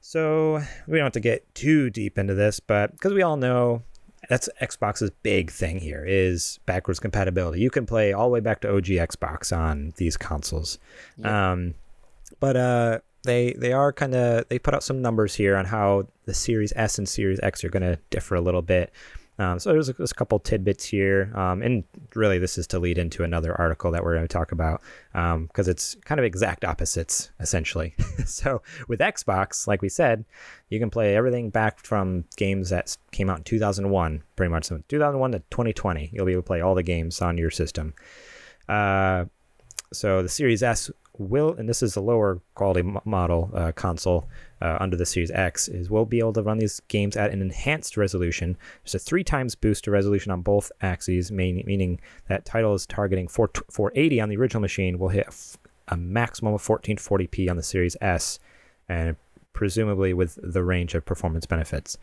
So 0.02 0.62
we 0.88 0.97
don't 0.97 1.06
have 1.06 1.14
to 1.14 1.20
get 1.20 1.54
too 1.56 1.89
deep 1.89 2.18
into 2.18 2.34
this, 2.34 2.60
but 2.60 2.91
because 2.91 3.14
we 3.14 3.22
all 3.22 3.36
know 3.38 3.84
that's 4.30 4.48
Xbox's 4.62 5.10
big 5.24 5.52
thing 5.52 5.80
here 5.80 6.06
is 6.08 6.60
backwards 6.68 7.00
compatibility. 7.00 7.60
You 7.60 7.72
can 7.72 7.86
play 7.86 8.14
all 8.14 8.30
the 8.30 8.34
way 8.34 8.40
back 8.40 8.62
to 8.62 8.74
OG 8.74 8.86
Xbox 8.86 9.56
on 9.56 9.92
these 9.98 10.18
consoles. 10.18 10.78
Um, 11.52 11.74
but 12.40 12.56
uh, 12.56 13.00
they 13.24 13.54
they 13.54 13.74
are 13.74 13.92
kind 13.92 14.14
of 14.14 14.48
they 14.48 14.60
put 14.60 14.76
out 14.76 14.84
some 14.84 15.02
numbers 15.02 15.34
here 15.36 15.58
on 15.58 15.66
how 15.66 16.08
the 16.26 16.34
Series 16.36 16.72
S 16.76 17.00
and 17.00 17.10
Series 17.10 17.40
X 17.42 17.64
are 17.64 17.70
going 17.70 17.84
to 17.84 18.00
differ 18.12 18.36
a 18.36 18.42
little 18.42 18.62
bit. 18.62 18.92
Um, 19.40 19.58
so 19.58 19.72
there's 19.72 19.88
a, 19.88 19.94
there's 19.94 20.12
a 20.12 20.16
couple 20.16 20.38
tidbits 20.38 20.84
here, 20.84 21.32
um, 21.34 21.62
and 21.62 21.86
really 22.14 22.40
this 22.40 22.58
is 22.58 22.68
to 22.68 22.80
lead 22.80 22.98
into 22.98 23.24
another 23.24 23.56
article 23.60 23.90
that 23.92 24.04
we're 24.04 24.14
going 24.14 24.28
to 24.28 24.32
talk 24.32 24.52
about 24.52 24.82
because 25.14 25.70
it's 25.70 25.96
kind 26.04 26.20
of 26.20 26.26
exact 26.26 26.66
opposites 26.66 27.32
essentially. 27.40 27.96
so 28.26 28.62
with 28.90 29.00
Xbox, 29.00 29.66
like 29.66 29.82
we 29.82 29.88
said, 29.88 30.26
you 30.68 30.78
can 30.78 30.90
play 30.90 31.16
everything 31.16 31.50
back 31.50 31.80
from 31.80 32.26
games 32.36 32.70
that 32.70 32.98
came 33.12 33.30
out 33.30 33.38
in 33.38 33.44
2001, 33.46 34.24
pretty 34.36 34.52
much. 34.52 34.66
So 34.66 34.84
2001 34.90 35.32
to 35.32 35.40
2020, 35.40 36.10
you'll 36.12 36.26
be 36.26 36.34
able 36.34 36.42
to 36.42 36.48
play 36.48 36.60
all 36.60 36.76
the 36.76 36.84
games 36.84 37.22
on 37.22 37.38
your 37.38 37.50
system. 37.50 37.94
Uh, 38.68 39.26
so 39.94 40.22
the 40.22 40.30
Series 40.30 40.62
S 40.62 40.92
will, 41.18 41.54
and 41.54 41.68
this 41.68 41.82
is 41.82 41.96
a 41.96 42.02
lower 42.02 42.42
quality 42.56 42.82
model 43.06 43.52
uh, 43.54 43.72
console 43.72 44.28
uh, 44.62 44.78
under 44.80 44.95
the 44.95 45.05
Series 45.05 45.32
X, 45.32 45.68
is 45.68 45.89
we'll 45.89 46.05
be 46.05 46.20
able 46.20 46.34
to 46.34 46.43
run 46.43 46.57
these 46.57 46.80
games 46.88 47.16
at 47.16 47.32
an 47.32 47.41
enhanced 47.41 47.97
resolution. 47.97 48.57
There's 48.84 48.95
a 48.95 48.99
three 48.99 49.24
times 49.24 49.55
boost 49.55 49.86
to 49.86 49.91
resolution 49.91 50.32
on 50.32 50.41
both 50.41 50.72
axes, 50.82 51.32
mean, 51.32 51.64
meaning 51.66 51.99
that 52.28 52.45
titles 52.45 52.86
targeting 52.86 53.28
4, 53.28 53.51
480 53.72 54.22
on 54.22 54.30
the 54.30 54.38
original 54.38 54.62
machine 54.62 54.99
will 54.99 55.10
hit 55.10 55.28
a 55.88 55.97
maximum 55.97 56.53
of 56.53 56.62
1440p 56.62 57.49
on 57.49 57.57
the 57.57 57.64
Series 57.64 57.95
S, 58.01 58.39
and 58.88 59.16
presumably 59.53 60.14
with 60.14 60.38
the 60.41 60.64
range 60.64 60.95
of 60.95 61.05
performance 61.05 61.45
benefits. 61.45 61.97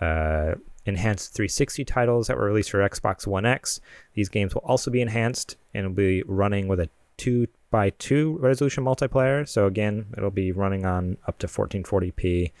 Uh, 0.00 0.54
enhanced 0.86 1.34
360 1.34 1.84
titles 1.84 2.26
that 2.26 2.36
were 2.36 2.44
released 2.44 2.70
for 2.70 2.86
Xbox 2.86 3.26
One 3.26 3.46
X. 3.46 3.80
These 4.14 4.28
games 4.28 4.54
will 4.54 4.62
also 4.62 4.90
be 4.90 5.00
enhanced 5.00 5.56
and 5.72 5.86
will 5.86 5.94
be 5.94 6.22
running 6.26 6.68
with 6.68 6.80
a 6.80 6.88
2 7.16 7.46
by 7.74 7.90
2 7.90 8.38
resolution 8.38 8.84
multiplayer. 8.84 9.48
So 9.48 9.66
again, 9.66 10.06
it'll 10.16 10.30
be 10.30 10.52
running 10.52 10.86
on 10.86 11.16
up 11.26 11.38
to 11.38 11.48
1440p. 11.48 12.52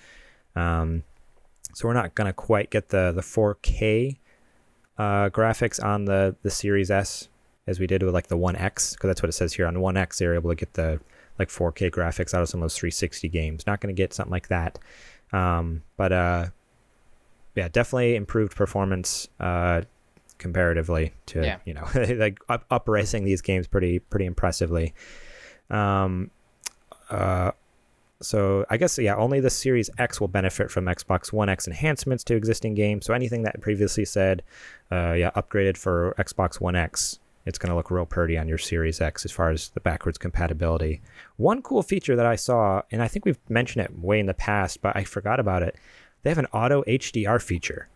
Um, 0.56 1.04
so 1.72 1.86
we're 1.86 1.94
not 1.94 2.16
going 2.16 2.26
to 2.26 2.32
quite 2.32 2.68
get 2.70 2.88
the 2.88 3.12
the 3.12 3.20
4K 3.20 4.16
uh, 4.98 5.30
graphics 5.30 5.82
on 5.82 6.06
the 6.06 6.34
the 6.42 6.50
Series 6.50 6.90
S 6.90 7.28
as 7.68 7.78
we 7.78 7.86
did 7.86 8.02
with 8.02 8.12
like 8.12 8.26
the 8.26 8.36
One 8.36 8.56
X 8.56 8.94
because 8.94 9.06
that's 9.06 9.22
what 9.22 9.28
it 9.28 9.34
says 9.34 9.52
here 9.52 9.68
on 9.68 9.80
One 9.80 9.96
X. 9.96 10.18
They're 10.18 10.34
able 10.34 10.50
to 10.50 10.56
get 10.56 10.74
the 10.74 10.98
like 11.38 11.48
4K 11.48 11.92
graphics 11.92 12.34
out 12.34 12.42
of 12.42 12.48
some 12.48 12.58
of 12.60 12.64
those 12.64 12.76
360 12.76 13.28
games. 13.28 13.68
Not 13.68 13.80
going 13.80 13.94
to 13.94 13.96
get 13.96 14.12
something 14.12 14.32
like 14.32 14.48
that, 14.48 14.80
um, 15.32 15.84
but 15.96 16.10
uh, 16.10 16.46
yeah, 17.54 17.68
definitely 17.68 18.16
improved 18.16 18.56
performance 18.56 19.28
uh, 19.38 19.82
comparatively 20.44 21.12
to 21.26 21.42
Yeah. 21.42 21.58
you 21.64 21.74
know 21.74 21.88
like 21.94 22.38
up, 22.48 22.64
up 22.70 22.88
racing 22.88 23.24
these 23.24 23.40
games 23.40 23.66
pretty 23.66 23.98
pretty 23.98 24.26
impressively. 24.26 24.94
Um, 25.70 26.30
uh, 27.10 27.50
so 28.20 28.64
I 28.70 28.76
guess 28.76 28.98
yeah, 28.98 29.16
only 29.16 29.40
the 29.40 29.50
Series 29.50 29.90
X 29.98 30.20
will 30.20 30.28
benefit 30.28 30.70
from 30.70 30.84
Xbox 30.84 31.32
One 31.32 31.48
X 31.48 31.66
enhancements 31.66 32.22
to 32.24 32.36
existing 32.36 32.74
games. 32.74 33.06
So 33.06 33.14
anything 33.14 33.42
that 33.42 33.60
previously 33.60 34.04
said, 34.04 34.42
uh, 34.92 35.12
yeah, 35.12 35.30
upgraded 35.32 35.76
for 35.76 36.14
Xbox 36.18 36.60
One 36.60 36.76
X, 36.76 37.18
it's 37.46 37.58
going 37.58 37.70
to 37.70 37.76
look 37.76 37.90
real 37.90 38.06
pretty 38.06 38.38
on 38.38 38.48
your 38.48 38.58
Series 38.58 39.00
X 39.00 39.24
as 39.24 39.32
far 39.32 39.50
as 39.50 39.70
the 39.70 39.80
backwards 39.80 40.18
compatibility. 40.18 41.02
One 41.36 41.60
cool 41.60 41.82
feature 41.82 42.16
that 42.16 42.26
I 42.26 42.36
saw, 42.36 42.82
and 42.90 43.02
I 43.02 43.08
think 43.08 43.24
we've 43.24 43.38
mentioned 43.48 43.84
it 43.84 43.98
way 43.98 44.20
in 44.20 44.26
the 44.26 44.34
past, 44.34 44.80
but 44.80 44.96
I 44.96 45.04
forgot 45.04 45.40
about 45.40 45.62
it. 45.62 45.76
They 46.22 46.30
have 46.30 46.38
an 46.38 46.46
auto 46.52 46.82
HDR 46.84 47.42
feature. 47.42 47.88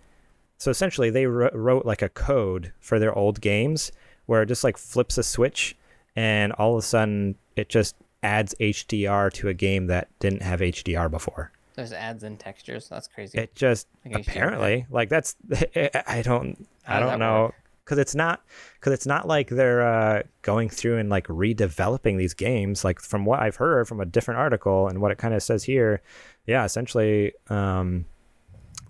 So 0.59 0.71
essentially, 0.71 1.11
they 1.11 1.27
wr- 1.27 1.55
wrote 1.55 1.87
like 1.87 2.03
a 2.03 2.09
code 2.09 2.73
for 2.81 2.99
their 2.99 3.17
old 3.17 3.41
games 3.41 3.93
where 4.27 4.43
it 4.43 4.47
just 4.47 4.65
like 4.65 4.77
flips 4.77 5.17
a 5.17 5.23
switch, 5.23 5.77
and 6.15 6.53
all 6.53 6.75
of 6.75 6.79
a 6.79 6.87
sudden 6.87 7.37
it 7.57 7.69
just 7.69 7.97
adds 8.23 8.55
HDR 8.61 9.33
to 9.35 9.49
a 9.49 9.55
game 9.55 9.87
that 9.87 10.09
didn't 10.19 10.43
have 10.43 10.61
HDR 10.61 11.11
before. 11.11 11.53
There's 11.77 11.93
ads 11.93 12.25
and 12.25 12.39
textures. 12.39 12.89
That's 12.89 13.07
crazy. 13.07 13.39
It 13.39 13.55
just 13.55 13.87
Like 14.05 14.27
apparently 14.27 14.87
like 14.91 15.09
that's 15.09 15.37
I 15.77 16.23
don't 16.25 16.67
I 16.87 16.99
don't 16.99 17.21
know 17.21 17.53
because 17.85 17.99
it's 17.99 18.15
not 18.15 18.43
because 18.75 18.93
it's 18.93 19.07
not 19.07 19.27
like 19.27 19.49
they're 19.49 19.87
uh, 19.87 20.23
going 20.43 20.69
through 20.69 20.99
and 20.99 21.09
like 21.09 21.27
redeveloping 21.29 22.19
these 22.19 22.35
games. 22.35 22.85
Like 22.85 23.01
from 23.01 23.25
what 23.25 23.41
I've 23.41 23.57
heard 23.57 23.89
from 23.89 24.01
a 24.01 24.05
different 24.05 24.41
article 24.41 24.89
and 24.89 25.01
what 25.01 25.13
it 25.13 25.19
kind 25.19 25.35
of 25.35 25.43
says 25.43 25.65
here, 25.65 26.03
yeah, 26.47 26.65
essentially 26.65 27.33
um, 27.49 28.05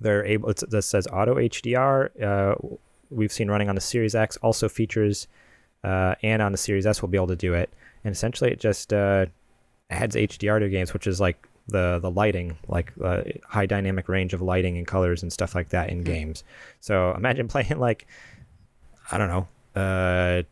they're 0.00 0.24
able. 0.24 0.50
It's, 0.50 0.64
this 0.68 0.86
says 0.86 1.06
auto 1.08 1.36
HDR. 1.36 2.22
Uh, 2.22 2.54
we've 3.10 3.32
seen 3.32 3.50
running 3.50 3.68
on 3.68 3.74
the 3.74 3.80
Series 3.80 4.14
X 4.14 4.36
also 4.38 4.68
features, 4.68 5.28
uh, 5.84 6.14
and 6.22 6.42
on 6.42 6.52
the 6.52 6.58
Series 6.58 6.86
S 6.86 7.02
we'll 7.02 7.10
be 7.10 7.18
able 7.18 7.28
to 7.28 7.36
do 7.36 7.54
it. 7.54 7.70
And 8.04 8.12
essentially, 8.12 8.50
it 8.50 8.60
just 8.60 8.92
uh, 8.92 9.26
adds 9.90 10.16
HDR 10.16 10.60
to 10.60 10.68
games, 10.68 10.92
which 10.92 11.06
is 11.06 11.20
like 11.20 11.46
the 11.68 11.98
the 12.00 12.10
lighting, 12.10 12.56
like 12.68 12.92
uh, 13.02 13.22
high 13.46 13.66
dynamic 13.66 14.08
range 14.08 14.34
of 14.34 14.42
lighting 14.42 14.76
and 14.78 14.86
colors 14.86 15.22
and 15.22 15.32
stuff 15.32 15.54
like 15.54 15.70
that 15.70 15.90
in 15.90 16.02
games. 16.02 16.44
So 16.80 17.12
imagine 17.14 17.48
playing 17.48 17.78
like 17.78 18.06
I 19.10 19.18
don't 19.18 19.28
know, 19.28 19.48
uh, 19.80 20.42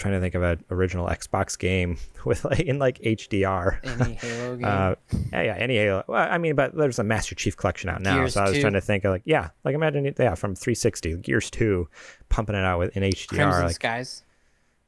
trying 0.00 0.14
to 0.14 0.20
think 0.20 0.34
of 0.34 0.42
an 0.42 0.64
original 0.70 1.06
Xbox 1.06 1.58
game 1.58 1.98
with 2.24 2.44
like 2.44 2.60
in 2.60 2.78
like 2.78 2.98
HDR. 2.98 3.78
Any 4.00 4.14
Halo 4.20 4.56
game. 4.56 4.64
Uh, 4.66 4.94
yeah, 5.32 5.42
yeah, 5.42 5.54
any 5.56 5.76
Halo. 5.76 6.04
Well, 6.08 6.28
I 6.30 6.38
mean, 6.38 6.56
but 6.56 6.74
there's 6.74 6.98
a 6.98 7.04
Master 7.04 7.34
Chief 7.34 7.56
collection 7.56 7.88
out 7.90 8.00
now, 8.00 8.16
Gears 8.16 8.34
so 8.34 8.40
I 8.40 8.44
was 8.44 8.54
2. 8.54 8.60
trying 8.60 8.72
to 8.72 8.80
think 8.80 9.04
of 9.04 9.12
like, 9.12 9.22
yeah, 9.24 9.50
like 9.64 9.74
imagine 9.74 10.06
it, 10.06 10.16
yeah, 10.18 10.34
from 10.34 10.54
360, 10.54 11.18
Gears 11.18 11.50
2, 11.50 11.88
pumping 12.28 12.56
it 12.56 12.64
out 12.64 12.78
with 12.78 12.96
in 12.96 13.02
HDR. 13.02 13.28
Crimson 13.28 13.64
like, 13.64 13.74
Skies 13.74 14.24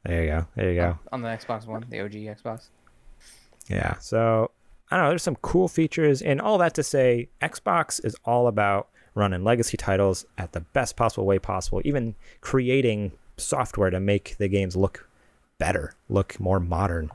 there 0.05 0.25
you 0.25 0.31
go, 0.31 0.47
there 0.57 0.73
you 0.73 0.81
go. 0.81 0.99
on 1.13 1.23
the 1.23 1.29
Xbox 1.29 1.67
One, 1.67 1.85
the 1.89 2.01
OG 2.01 2.13
Xbox. 2.13 2.71
Yeah. 3.69 3.99
So 3.99 4.51
I 4.91 4.97
don't 4.97 5.05
know. 5.05 5.11
There's 5.11 5.23
some 5.23 5.37
cool 5.37 5.69
features, 5.69 6.23
and 6.23 6.41
all 6.41 6.59
that 6.59 6.75
to 6.75 6.83
say, 6.83 7.29
Xbox 7.41 8.05
is 8.05 8.17
all 8.25 8.49
about 8.49 8.89
running 9.15 9.45
legacy 9.45 9.77
titles 9.77 10.25
at 10.39 10.53
the 10.53 10.61
best 10.61 10.97
possible 10.97 11.27
way 11.27 11.39
possible, 11.39 11.81
even 11.85 12.15
creating 12.41 13.13
software 13.37 13.91
to 13.91 14.01
make 14.01 14.37
the 14.39 14.49
games 14.49 14.77
look 14.77 15.09
better, 15.59 15.95
look 16.09 16.39
more 16.41 16.61
modern. 16.61 17.11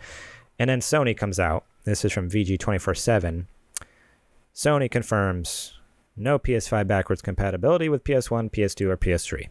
And 0.59 0.69
then 0.69 0.79
Sony 0.79 1.15
comes 1.15 1.39
out. 1.39 1.65
This 1.83 2.03
is 2.03 2.11
from 2.11 2.29
VG 2.29 2.59
24 2.59 2.95
7. 2.95 3.47
Sony 4.53 4.89
confirms 4.89 5.79
no 6.15 6.39
PS5 6.39 6.87
backwards 6.87 7.21
compatibility 7.21 7.89
with 7.89 8.03
PS1, 8.03 8.51
PS2, 8.51 8.87
or 8.87 8.97
PS3, 8.97 9.49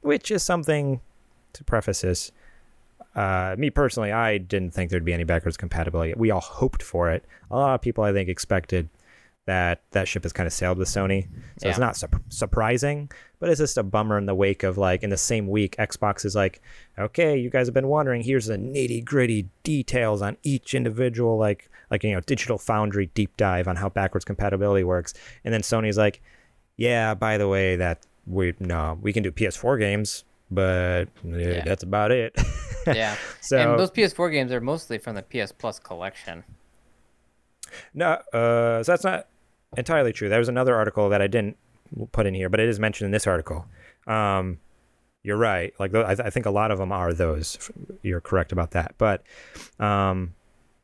which 0.00 0.30
is 0.30 0.42
something 0.42 1.00
to 1.52 1.64
preface 1.64 2.00
this 2.00 2.32
uh, 3.14 3.56
me 3.58 3.70
personally, 3.70 4.12
I 4.12 4.38
didn't 4.38 4.72
think 4.72 4.90
there'd 4.90 5.04
be 5.04 5.12
any 5.12 5.24
backwards 5.24 5.56
compatibility. 5.56 6.14
We 6.16 6.30
all 6.30 6.40
hoped 6.40 6.82
for 6.82 7.10
it. 7.10 7.24
A 7.50 7.56
lot 7.56 7.74
of 7.74 7.80
people, 7.80 8.04
I 8.04 8.12
think, 8.12 8.28
expected 8.28 8.88
that 9.46 9.82
that 9.92 10.06
ship 10.06 10.22
has 10.22 10.32
kind 10.32 10.46
of 10.46 10.52
sailed 10.52 10.78
with 10.78 10.88
Sony. 10.88 11.26
So 11.58 11.68
it's 11.68 11.78
not 11.78 11.96
sup- 11.96 12.22
surprising, 12.28 13.10
but 13.38 13.48
it's 13.48 13.58
just 13.58 13.78
a 13.78 13.82
bummer 13.82 14.16
in 14.18 14.26
the 14.26 14.34
wake 14.34 14.62
of 14.62 14.78
like 14.78 15.02
in 15.02 15.10
the 15.10 15.16
same 15.16 15.48
week, 15.48 15.76
Xbox 15.76 16.24
is 16.24 16.34
like, 16.36 16.60
okay, 16.98 17.36
you 17.36 17.50
guys 17.50 17.66
have 17.66 17.74
been 17.74 17.88
wondering. 17.88 18.22
Here's 18.22 18.46
the 18.46 18.56
nitty 18.56 19.04
gritty 19.04 19.48
details 19.62 20.22
on 20.22 20.36
each 20.42 20.74
individual, 20.74 21.36
like 21.38 21.70
like 21.90 22.04
you 22.04 22.12
know, 22.12 22.20
Digital 22.20 22.58
Foundry 22.58 23.06
deep 23.14 23.36
dive 23.36 23.66
on 23.66 23.76
how 23.76 23.88
backwards 23.88 24.24
compatibility 24.24 24.84
works. 24.84 25.14
And 25.44 25.52
then 25.52 25.62
Sony's 25.62 25.98
like, 25.98 26.20
yeah, 26.76 27.14
by 27.14 27.36
the 27.38 27.48
way, 27.48 27.76
that 27.76 28.06
we 28.26 28.54
no, 28.60 28.98
we 29.00 29.12
can 29.12 29.22
do 29.22 29.32
PS4 29.32 29.78
games, 29.78 30.24
but 30.50 31.04
eh, 31.24 31.38
Yeah. 31.38 31.64
that's 31.64 31.82
about 31.82 32.10
it. 32.12 32.34
Yeah. 32.86 33.16
So 33.40 33.58
and 33.58 33.78
those 33.80 33.90
PS4 33.90 34.30
games 34.30 34.52
are 34.52 34.60
mostly 34.60 34.98
from 34.98 35.16
the 35.16 35.22
PS 35.22 35.50
Plus 35.50 35.78
collection. 35.80 36.44
No, 37.94 38.18
uh, 38.32 38.82
so 38.82 38.92
that's 38.92 39.04
not 39.04 39.28
entirely 39.76 40.12
true. 40.12 40.28
There 40.28 40.38
was 40.38 40.48
another 40.48 40.74
article 40.74 41.08
that 41.08 41.22
I 41.22 41.26
didn't 41.26 41.56
put 42.12 42.26
in 42.26 42.34
here, 42.34 42.48
but 42.48 42.60
it 42.60 42.68
is 42.68 42.78
mentioned 42.78 43.06
in 43.06 43.12
this 43.12 43.26
article. 43.26 43.66
Um, 44.06 44.58
you're 45.22 45.36
right. 45.36 45.72
Like 45.78 45.94
I, 45.94 46.14
th- 46.14 46.26
I 46.26 46.30
think 46.30 46.46
a 46.46 46.50
lot 46.50 46.70
of 46.70 46.78
them 46.78 46.92
are 46.92 47.12
those. 47.12 47.70
You're 48.02 48.20
correct 48.20 48.52
about 48.52 48.70
that. 48.72 48.94
But 48.98 49.22
um, 49.78 50.34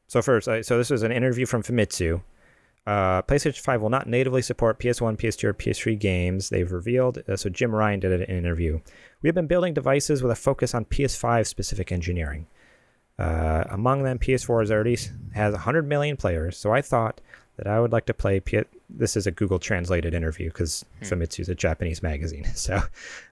so 0.09 0.23
first, 0.23 0.45
so 0.45 0.79
this 0.79 0.91
is 0.91 1.03
an 1.03 1.13
interview 1.13 1.47
from 1.47 1.63
Famitsu. 1.63 2.23
Uh, 2.87 3.21
PlayStation 3.23 3.61
5 3.61 3.83
will 3.83 3.91
not 3.91 4.07
natively 4.07 4.43
support 4.43 4.79
PS1, 4.79 5.17
PS2, 5.17 5.45
or 5.45 5.55
PS3 5.55 5.99
games. 5.99 6.51
They've 6.51 6.71
revealed. 6.71 7.19
Uh, 7.29 7.37
so 7.37 7.49
Jim 7.49 7.75
Ryan 7.75 7.99
did 7.99 8.13
an 8.13 8.23
interview. 8.23 8.81
We 9.23 9.29
have 9.29 9.35
been 9.35 9.49
building 9.49 9.75
devices 9.75 10.23
with 10.23 10.31
a 10.31 10.37
focus 10.37 10.73
on 10.73 10.85
PS5 10.85 11.47
specific 11.47 11.91
engineering. 11.91 12.47
Uh, 13.19 13.65
among 13.71 14.03
them, 14.03 14.19
PS4 14.19 14.61
has 14.61 14.71
already 14.71 14.99
has 15.35 15.53
100 15.53 15.87
million 15.89 16.17
players. 16.17 16.57
So 16.57 16.73
I 16.73 16.83
thought 16.83 17.21
that 17.57 17.67
I 17.67 17.81
would 17.81 17.93
like 17.93 18.07
to 18.07 18.15
play. 18.15 18.41
P- 18.41 18.65
this 18.91 19.17
is 19.17 19.27
a 19.27 19.31
Google 19.31 19.59
translated 19.59 20.15
interview 20.15 20.49
because 20.49 20.85
Famitsu 21.03 21.41
is 21.41 21.49
a 21.49 21.55
Japanese 21.55 22.03
magazine. 22.03 22.45
So, 22.55 22.81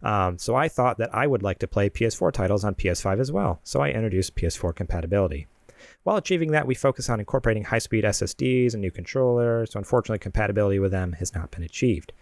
um, 0.03 0.39
so 0.39 0.55
I 0.55 0.69
thought 0.69 0.99
that 0.99 1.15
I 1.15 1.27
would 1.27 1.43
like 1.43 1.59
to 1.59 1.67
play 1.67 1.91
PS4 1.91 2.33
titles 2.33 2.65
on 2.65 2.75
PS5 2.75 3.21
as 3.21 3.31
well. 3.33 3.61
So 3.65 3.81
I 3.81 3.91
introduced 3.91 4.35
PS4 4.37 4.75
compatibility. 4.75 5.47
While 6.05 6.17
achieving 6.17 6.53
that, 6.53 6.67
we 6.67 6.75
focus 6.75 7.09
on 7.09 7.21
incorporating 7.21 7.65
high-speed 7.65 8.05
SSDs 8.05 8.73
and 8.75 8.81
new 8.81 8.91
controllers. 8.91 9.73
So 9.73 9.79
unfortunately, 9.79 10.19
compatibility 10.19 10.79
with 10.79 10.93
them 10.93 11.13
has 11.15 11.35
not 11.35 11.51
been 11.51 11.63
achieved. 11.63 12.13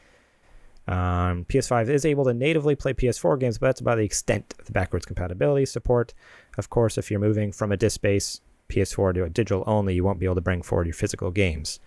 Um, 0.89 1.45
PS5 1.45 1.89
is 1.89 2.05
able 2.05 2.24
to 2.24 2.35
natively 2.35 2.74
play 2.74 2.93
PS4 2.93 3.39
games, 3.39 3.59
but 3.59 3.66
that's 3.66 3.80
about 3.80 3.99
the 3.99 4.05
extent 4.05 4.55
of 4.59 4.66
the 4.66 4.72
backwards 4.72 5.07
compatibility 5.07 5.66
support. 5.66 6.12
Of 6.59 6.70
course, 6.70 6.99
if 6.99 7.11
you're 7.11 7.20
moving 7.20 7.53
from 7.53 7.70
a 7.70 7.76
disk-based 7.76 8.43
PS4 8.68 9.14
to 9.14 9.24
a 9.24 9.30
digital 9.30 9.64
only, 9.66 9.95
you 9.95 10.05
won't 10.05 10.18
be 10.18 10.26
able 10.26 10.35
to 10.37 10.41
bring 10.41 10.62
forward 10.62 10.87
your 10.87 10.95
physical 10.95 11.30
games. 11.30 11.78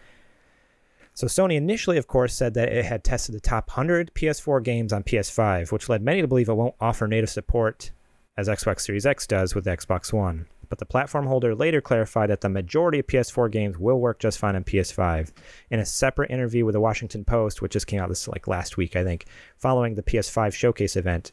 So 1.13 1.27
Sony 1.27 1.55
initially, 1.55 1.97
of 1.97 2.07
course, 2.07 2.33
said 2.33 2.53
that 2.55 2.69
it 2.69 2.85
had 2.85 3.03
tested 3.03 3.35
the 3.35 3.39
top 3.39 3.69
100 3.69 4.13
PS4 4.13 4.63
games 4.63 4.91
on 4.91 5.03
PS5, 5.03 5.71
which 5.71 5.87
led 5.87 6.01
many 6.01 6.21
to 6.21 6.27
believe 6.27 6.49
it 6.49 6.53
won't 6.53 6.75
offer 6.79 7.07
native 7.07 7.29
support 7.29 7.91
as 8.37 8.49
Xbox 8.49 8.81
Series 8.81 9.05
X 9.05 9.25
does 9.25 9.55
with 9.55 9.65
Xbox 9.65 10.11
One. 10.11 10.45
But 10.75 10.79
the 10.79 10.91
platform 10.91 11.27
holder 11.27 11.55
later 11.55 11.79
clarified 11.79 12.29
that 12.31 12.41
the 12.41 12.49
majority 12.49 12.99
of 12.99 13.07
PS4 13.07 13.49
games 13.49 13.77
will 13.77 13.97
work 13.97 14.19
just 14.19 14.37
fine 14.37 14.57
on 14.57 14.65
PS5. 14.65 15.31
In 15.69 15.79
a 15.79 15.85
separate 15.85 16.29
interview 16.29 16.65
with 16.65 16.73
the 16.73 16.81
Washington 16.81 17.23
Post, 17.23 17.61
which 17.61 17.71
just 17.71 17.87
came 17.87 18.01
out 18.01 18.09
this 18.09 18.27
like 18.27 18.45
last 18.45 18.75
week, 18.75 18.97
I 18.97 19.05
think, 19.05 19.23
following 19.55 19.95
the 19.95 20.03
PS5 20.03 20.51
showcase 20.51 20.97
event, 20.97 21.31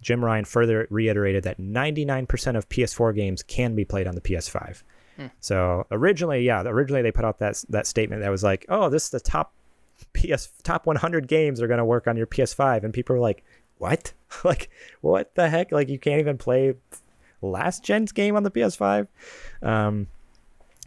Jim 0.00 0.24
Ryan 0.24 0.44
further 0.44 0.88
reiterated 0.90 1.44
that 1.44 1.60
99% 1.60 2.56
of 2.56 2.68
PS4 2.68 3.14
games 3.14 3.44
can 3.44 3.76
be 3.76 3.84
played 3.84 4.08
on 4.08 4.16
the 4.16 4.20
PS5. 4.20 4.82
Hmm. 5.16 5.26
So 5.38 5.86
originally, 5.92 6.42
yeah, 6.42 6.62
originally 6.62 7.02
they 7.02 7.12
put 7.12 7.24
out 7.24 7.38
that 7.38 7.62
that 7.68 7.86
statement 7.86 8.22
that 8.22 8.30
was 8.30 8.42
like, 8.42 8.66
"Oh, 8.68 8.88
this 8.88 9.04
is 9.04 9.10
the 9.10 9.20
top 9.20 9.52
PS 10.14 10.50
top 10.64 10.84
100 10.84 11.28
games 11.28 11.62
are 11.62 11.68
going 11.68 11.78
to 11.78 11.84
work 11.84 12.08
on 12.08 12.16
your 12.16 12.26
PS5," 12.26 12.82
and 12.82 12.92
people 12.92 13.14
were 13.14 13.22
like, 13.22 13.44
"What? 13.78 14.14
like, 14.44 14.68
what 15.00 15.32
the 15.36 15.48
heck? 15.48 15.70
Like, 15.70 15.88
you 15.88 16.00
can't 16.00 16.18
even 16.18 16.38
play 16.38 16.74
last 17.42 17.84
gen's 17.84 18.12
game 18.12 18.36
on 18.36 18.42
the 18.42 18.50
PS5?" 18.50 19.06
Um, 19.62 20.08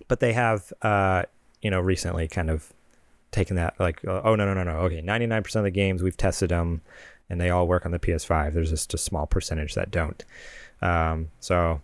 but 0.08 0.20
they 0.20 0.34
have, 0.34 0.72
uh, 0.82 1.24
you 1.62 1.70
know, 1.72 1.80
recently 1.80 2.28
kind 2.28 2.49
of 2.49 2.74
taken 3.32 3.56
that 3.56 3.74
like, 3.80 4.04
uh, 4.06 4.22
"Oh 4.24 4.36
no, 4.36 4.45
no, 4.45 4.54
no, 4.54 4.64
no. 4.64 4.78
Okay, 4.82 5.01
99% 5.01 5.56
of 5.56 5.64
the 5.64 5.72
games 5.72 6.04
we've 6.04 6.18
tested 6.18 6.49
them, 6.49 6.82
and 7.30 7.39
they 7.39 7.49
all 7.49 7.68
work 7.68 7.86
on 7.86 7.91
the 7.91 7.99
PS5. 7.99 8.54
There's 8.54 8.70
just 8.70 8.93
a 8.93 8.97
small 8.97 9.26
percentage 9.26 9.76
that 9.76 9.91
don't." 9.91 10.24
Um, 10.82 11.30
so 11.39 11.82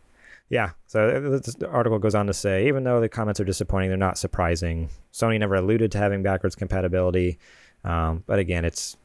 yeah, 0.50 0.72
so 0.88 1.38
the 1.40 1.70
article 1.70 2.00
goes 2.00 2.16
on 2.16 2.28
to 2.28 2.34
say 2.34 2.68
even 2.68 2.84
though 2.84 3.00
the 3.00 3.10
comments 3.10 3.40
are 3.40 3.46
disappointing, 3.46 3.90
they're 3.90 3.98
not 3.98 4.18
surprising. 4.18 4.90
Sony 5.14 5.40
never 5.40 5.56
alluded 5.56 5.92
to 5.94 5.98
having 5.98 6.24
backwards 6.24 6.56
compatibility, 6.56 7.38
um, 7.84 8.24
but 8.26 8.40
again, 8.40 8.66
it's 8.66 8.98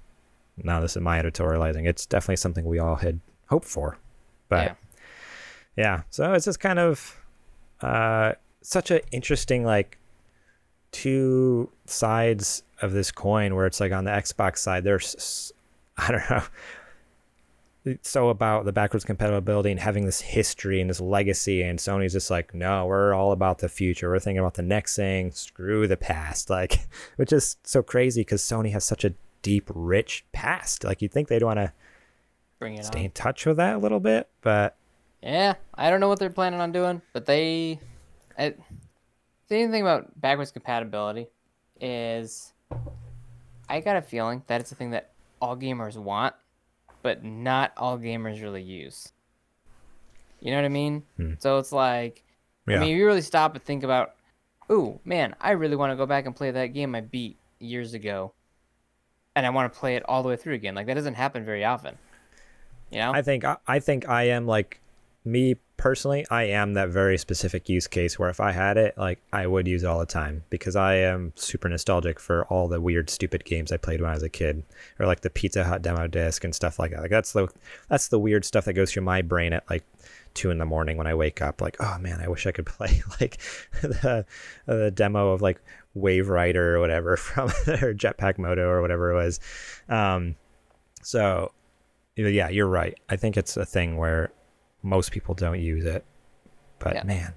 now 0.57 0.81
this 0.81 0.97
is 0.97 1.03
my 1.03 1.21
editorializing. 1.21 1.87
It's 1.87 2.07
definitely 2.07 2.37
something 2.37 2.65
we 2.65 2.79
all 2.79 2.97
had 2.97 3.21
hoped 3.49 3.67
for, 3.67 3.99
but 4.49 4.65
Yeah. 4.65 4.75
Yeah, 5.77 6.03
so 6.11 6.33
it's 6.35 6.45
just 6.45 6.61
kind 6.61 6.79
of 6.79 7.21
uh, 7.81 8.33
such 8.63 8.91
an 8.91 9.01
interesting 9.13 9.65
like 9.65 9.99
two 10.93 11.71
sides 11.87 12.63
of 12.83 12.93
this 12.93 13.11
coin 13.11 13.55
where 13.55 13.67
it's 13.67 13.81
like 13.81 13.93
on 13.93 14.05
the 14.05 14.11
Xbox 14.11 14.59
side, 14.59 14.85
there's 14.85 15.53
i 15.97 16.11
don't 16.13 16.31
know. 16.31 16.43
So 18.01 18.31
about 18.31 18.65
the 18.65 18.73
backwards 18.73 19.05
compatibility 19.05 19.71
and 19.71 19.79
having 19.79 20.07
this 20.07 20.23
history 20.23 20.81
and 20.81 20.89
this 20.89 21.01
legacy 21.03 21.63
and 21.63 21.79
sony's 21.79 22.15
just 22.15 22.31
like 22.31 22.55
no 22.55 22.87
we're 22.87 23.13
all 23.13 23.33
about 23.33 23.59
the 23.59 23.69
future. 23.69 24.09
We're 24.09 24.21
thinking 24.21 24.39
about 24.39 24.55
the 24.55 24.63
next 24.63 24.97
thing. 24.97 25.33
Screw 25.33 25.87
the 25.87 25.97
past. 25.99 26.49
Like 26.55 26.81
which 27.17 27.33
is 27.33 27.57
so 27.65 27.83
crazy 27.83 28.23
because 28.23 28.41
sony 28.43 28.73
has 28.73 28.85
such 28.85 29.05
a 29.05 29.13
deep 29.43 29.71
rich 29.75 30.25
past. 30.33 30.83
Like 30.85 31.03
you'd 31.03 31.13
think 31.13 31.29
they'd 31.29 31.43
want 31.43 31.59
to 31.59 31.73
Bring 32.59 32.79
it 32.79 32.87
stay 32.87 33.01
on. 33.01 33.05
in 33.07 33.11
touch 33.11 33.45
with 33.45 33.59
that 33.59 33.77
a 33.77 33.79
little 33.79 34.01
bit 34.01 34.29
but 34.41 34.77
Yeah, 35.25 35.55
I 35.75 35.89
don't 35.89 36.01
know 36.01 36.09
what 36.09 36.19
they're 36.19 36.29
planning 36.29 36.61
on 36.61 36.71
doing, 36.71 37.01
but 37.15 37.25
they. 37.25 37.81
I, 38.39 38.55
the 39.49 39.57
only 39.57 39.69
thing 39.69 39.81
about 39.81 40.21
backwards 40.21 40.51
compatibility 40.51 41.29
is 41.81 42.53
I 43.69 43.81
got 43.81 43.97
a 43.97 44.03
feeling 44.03 44.43
that 44.49 44.61
it's 44.61 44.71
a 44.71 44.75
thing 44.75 44.91
that 44.91 45.13
all 45.41 45.57
gamers 45.57 45.97
want, 45.97 46.35
but 47.03 47.25
not 47.25 47.73
all 47.79 47.99
gamers 47.99 48.43
really 48.43 48.63
use. 48.63 49.13
You 50.41 50.51
know 50.51 50.59
what 50.59 50.67
I 50.67 50.71
mean? 50.71 51.05
Hmm. 51.17 51.33
So 51.39 51.57
it's 51.57 51.73
like, 51.73 52.23
yeah 52.67 52.77
I 52.77 52.81
mean, 52.81 52.95
you 52.95 53.07
really 53.07 53.23
stop 53.23 53.55
and 53.55 53.65
think 53.65 53.83
about, 53.83 54.15
ooh, 54.71 55.01
man, 55.07 55.35
I 55.41 55.53
really 55.53 55.77
want 55.77 55.91
to 55.91 55.97
go 55.97 56.05
back 56.05 56.27
and 56.27 56.37
play 56.37 56.51
that 56.51 56.75
game 56.75 56.95
I 56.95 57.01
beat 57.01 57.39
years 57.61 57.95
ago, 57.95 58.35
and 59.35 59.47
I 59.47 59.51
want 59.51 59.73
to 59.73 59.79
play 59.79 59.97
it 59.97 60.03
all 60.07 60.23
the 60.23 60.29
way 60.29 60.37
through 60.37 60.55
again. 60.55 60.75
Like 60.75 60.87
that 60.87 60.95
doesn't 60.95 61.15
happen 61.15 61.47
very 61.47 61.65
often. 61.65 61.97
You 62.91 62.99
know? 62.99 63.13
I 63.13 63.23
think 63.23 63.45
I, 63.45 63.57
I 63.67 63.79
think 63.81 64.07
I 64.07 64.25
am 64.25 64.47
like 64.47 64.81
me 65.25 65.57
personally. 65.77 66.27
I 66.31 66.45
am 66.45 66.75
that 66.75 66.91
very 66.91 67.17
specific 67.17 67.69
use 67.69 67.87
case 67.87 68.19
where 68.19 68.29
if 68.29 68.41
I 68.41 68.53
had 68.53 68.77
it, 68.77 68.97
like 68.99 69.21
I 69.33 69.47
would 69.47 69.67
use 69.67 69.83
it 69.83 69.87
all 69.87 69.99
the 69.99 70.07
time 70.07 70.45
because 70.51 70.77
I 70.77 70.97
am 70.97 71.33
super 71.35 71.69
nostalgic 71.69 72.21
for 72.21 72.45
all 72.47 72.69
the 72.69 72.81
weird, 72.81 73.09
stupid 73.09 73.45
games 73.45 73.73
I 73.73 73.79
played 73.79 74.01
when 74.01 74.11
I 74.11 74.15
was 74.15 74.23
a 74.23 74.29
kid, 74.29 74.63
or 74.99 75.07
like 75.07 75.23
the 75.23 75.31
Pizza 75.31 75.65
Hut 75.65 75.83
demo 75.83 76.07
disc 76.07 76.45
and 76.45 76.55
stuff 76.55 76.79
like 76.79 76.91
that. 76.91 77.01
Like 77.01 77.11
that's 77.11 77.33
the 77.33 77.49
that's 77.89 78.09
the 78.09 78.19
weird 78.19 78.45
stuff 78.45 78.67
that 78.67 78.75
goes 78.75 78.93
through 78.93 79.05
my 79.05 79.23
brain 79.23 79.53
at 79.53 79.69
like 79.71 79.85
two 80.35 80.51
in 80.51 80.59
the 80.59 80.67
morning 80.67 80.97
when 80.97 81.07
I 81.07 81.15
wake 81.15 81.41
up. 81.41 81.61
Like, 81.61 81.77
oh 81.81 81.99
man, 81.99 82.21
I 82.21 82.29
wish 82.29 82.47
I 82.47 82.53
could 82.53 82.67
play 82.67 83.03
like 83.21 83.39
the 83.81 84.27
the 84.67 84.91
demo 84.91 85.33
of 85.33 85.41
like 85.41 85.61
Wave 85.95 86.29
Rider 86.29 86.77
or 86.77 86.81
whatever 86.81 87.17
from 87.19 87.49
or 87.67 87.95
Jetpack 87.95 88.39
Moto 88.39 88.69
or 88.69 88.83
whatever 88.83 89.13
it 89.13 89.15
was. 89.15 89.41
Um, 89.89 90.37
so 91.03 91.53
yeah, 92.17 92.49
you're 92.49 92.69
right. 92.69 92.99
I 93.09 93.17
think 93.17 93.37
it's 93.37 93.57
a 93.57 93.65
thing 93.65 93.97
where 93.97 94.31
most 94.85 95.11
people 95.11 95.35
don't 95.35 95.61
use 95.61 95.85
it. 95.85 96.05
But 96.79 96.95
Yeah. 96.95 97.05
man, 97.05 97.35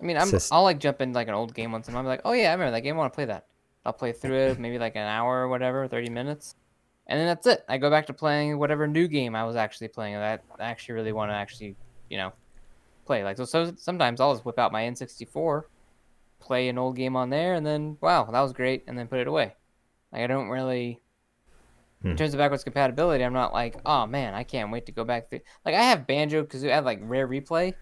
I 0.00 0.04
mean, 0.04 0.16
I'm, 0.16 0.30
just... 0.30 0.52
I'll 0.52 0.62
like 0.62 0.78
jump 0.78 1.00
in 1.00 1.12
like 1.12 1.28
an 1.28 1.34
old 1.34 1.54
game 1.54 1.70
once 1.70 1.86
in 1.86 1.94
a 1.94 1.96
while. 1.96 2.00
I'm 2.00 2.08
like, 2.08 2.22
oh 2.24 2.32
yeah, 2.32 2.48
I 2.48 2.52
remember 2.52 2.72
that 2.72 2.80
game. 2.80 2.94
I 2.94 2.98
want 2.98 3.12
to 3.12 3.14
play 3.14 3.26
that. 3.26 3.46
I'll 3.84 3.92
play 3.92 4.12
through 4.12 4.36
it 4.36 4.58
maybe 4.58 4.78
like 4.78 4.96
an 4.96 5.06
hour 5.06 5.42
or 5.42 5.48
whatever, 5.48 5.86
thirty 5.86 6.08
minutes, 6.08 6.56
and 7.06 7.20
then 7.20 7.26
that's 7.26 7.46
it. 7.46 7.64
I 7.68 7.78
go 7.78 7.88
back 7.88 8.06
to 8.06 8.12
playing 8.12 8.58
whatever 8.58 8.88
new 8.88 9.06
game 9.06 9.36
I 9.36 9.44
was 9.44 9.54
actually 9.54 9.88
playing 9.88 10.14
that 10.14 10.42
I 10.58 10.64
actually 10.64 10.96
really 10.96 11.12
want 11.12 11.30
to 11.30 11.34
actually 11.34 11.76
you 12.10 12.16
know 12.16 12.32
play. 13.04 13.22
Like 13.22 13.36
so, 13.36 13.44
so 13.44 13.72
sometimes 13.76 14.20
I'll 14.20 14.34
just 14.34 14.44
whip 14.44 14.58
out 14.58 14.72
my 14.72 14.82
N64, 14.82 15.62
play 16.40 16.68
an 16.68 16.78
old 16.78 16.96
game 16.96 17.14
on 17.14 17.30
there, 17.30 17.54
and 17.54 17.64
then 17.64 17.96
wow, 18.00 18.24
that 18.24 18.40
was 18.40 18.52
great, 18.52 18.82
and 18.88 18.98
then 18.98 19.06
put 19.06 19.20
it 19.20 19.28
away. 19.28 19.54
Like 20.12 20.22
I 20.22 20.26
don't 20.26 20.48
really. 20.48 21.00
In 22.10 22.12
Hmm. 22.12 22.16
terms 22.16 22.34
of 22.34 22.38
backwards 22.38 22.64
compatibility, 22.64 23.24
I'm 23.24 23.32
not 23.32 23.52
like, 23.52 23.76
oh 23.84 24.06
man, 24.06 24.34
I 24.34 24.44
can't 24.44 24.70
wait 24.70 24.86
to 24.86 24.92
go 24.92 25.04
back 25.04 25.28
through. 25.28 25.40
Like 25.64 25.74
I 25.74 25.82
have 25.82 26.06
Banjo 26.06 26.42
because 26.42 26.64
I 26.64 26.68
have 26.68 26.84
like 26.84 27.00
Rare 27.02 27.26
Replay, 27.28 27.74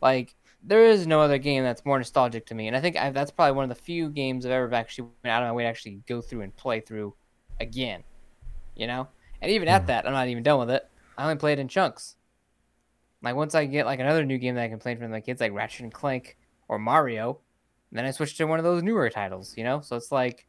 like 0.00 0.34
there 0.62 0.84
is 0.84 1.06
no 1.06 1.20
other 1.20 1.38
game 1.38 1.62
that's 1.64 1.84
more 1.84 1.98
nostalgic 1.98 2.46
to 2.46 2.54
me, 2.54 2.68
and 2.68 2.76
I 2.76 2.80
think 2.80 2.96
I, 2.96 3.10
that's 3.10 3.30
probably 3.30 3.52
one 3.52 3.64
of 3.64 3.68
the 3.70 3.82
few 3.82 4.10
games 4.10 4.44
I've 4.46 4.52
ever 4.52 4.72
actually 4.74 5.08
went 5.22 5.32
out 5.32 5.42
of 5.42 5.48
my 5.48 5.52
way 5.52 5.64
to 5.64 5.68
actually 5.68 6.00
go 6.06 6.20
through 6.20 6.42
and 6.42 6.56
play 6.56 6.80
through 6.80 7.14
again. 7.60 8.04
You 8.76 8.86
know, 8.86 9.08
and 9.42 9.50
even 9.50 9.68
at 9.68 9.86
that, 9.88 10.06
I'm 10.06 10.12
not 10.12 10.28
even 10.28 10.42
done 10.42 10.58
with 10.60 10.70
it. 10.70 10.88
I 11.18 11.24
only 11.24 11.36
play 11.36 11.52
it 11.52 11.58
in 11.58 11.68
chunks. 11.68 12.16
Like 13.22 13.34
once 13.36 13.54
I 13.54 13.66
get 13.66 13.86
like 13.86 14.00
another 14.00 14.24
new 14.24 14.38
game 14.38 14.54
that 14.54 14.64
I 14.64 14.68
can 14.68 14.78
play 14.78 14.94
from 14.96 15.10
my 15.10 15.20
kids, 15.20 15.40
like 15.40 15.52
Ratchet 15.52 15.82
and 15.82 15.92
Clank 15.92 16.36
or 16.68 16.78
Mario, 16.78 17.40
then 17.92 18.06
I 18.06 18.10
switch 18.12 18.36
to 18.38 18.44
one 18.46 18.58
of 18.58 18.64
those 18.64 18.82
newer 18.82 19.10
titles. 19.10 19.54
You 19.56 19.64
know, 19.64 19.80
so 19.80 19.96
it's 19.96 20.12
like 20.12 20.46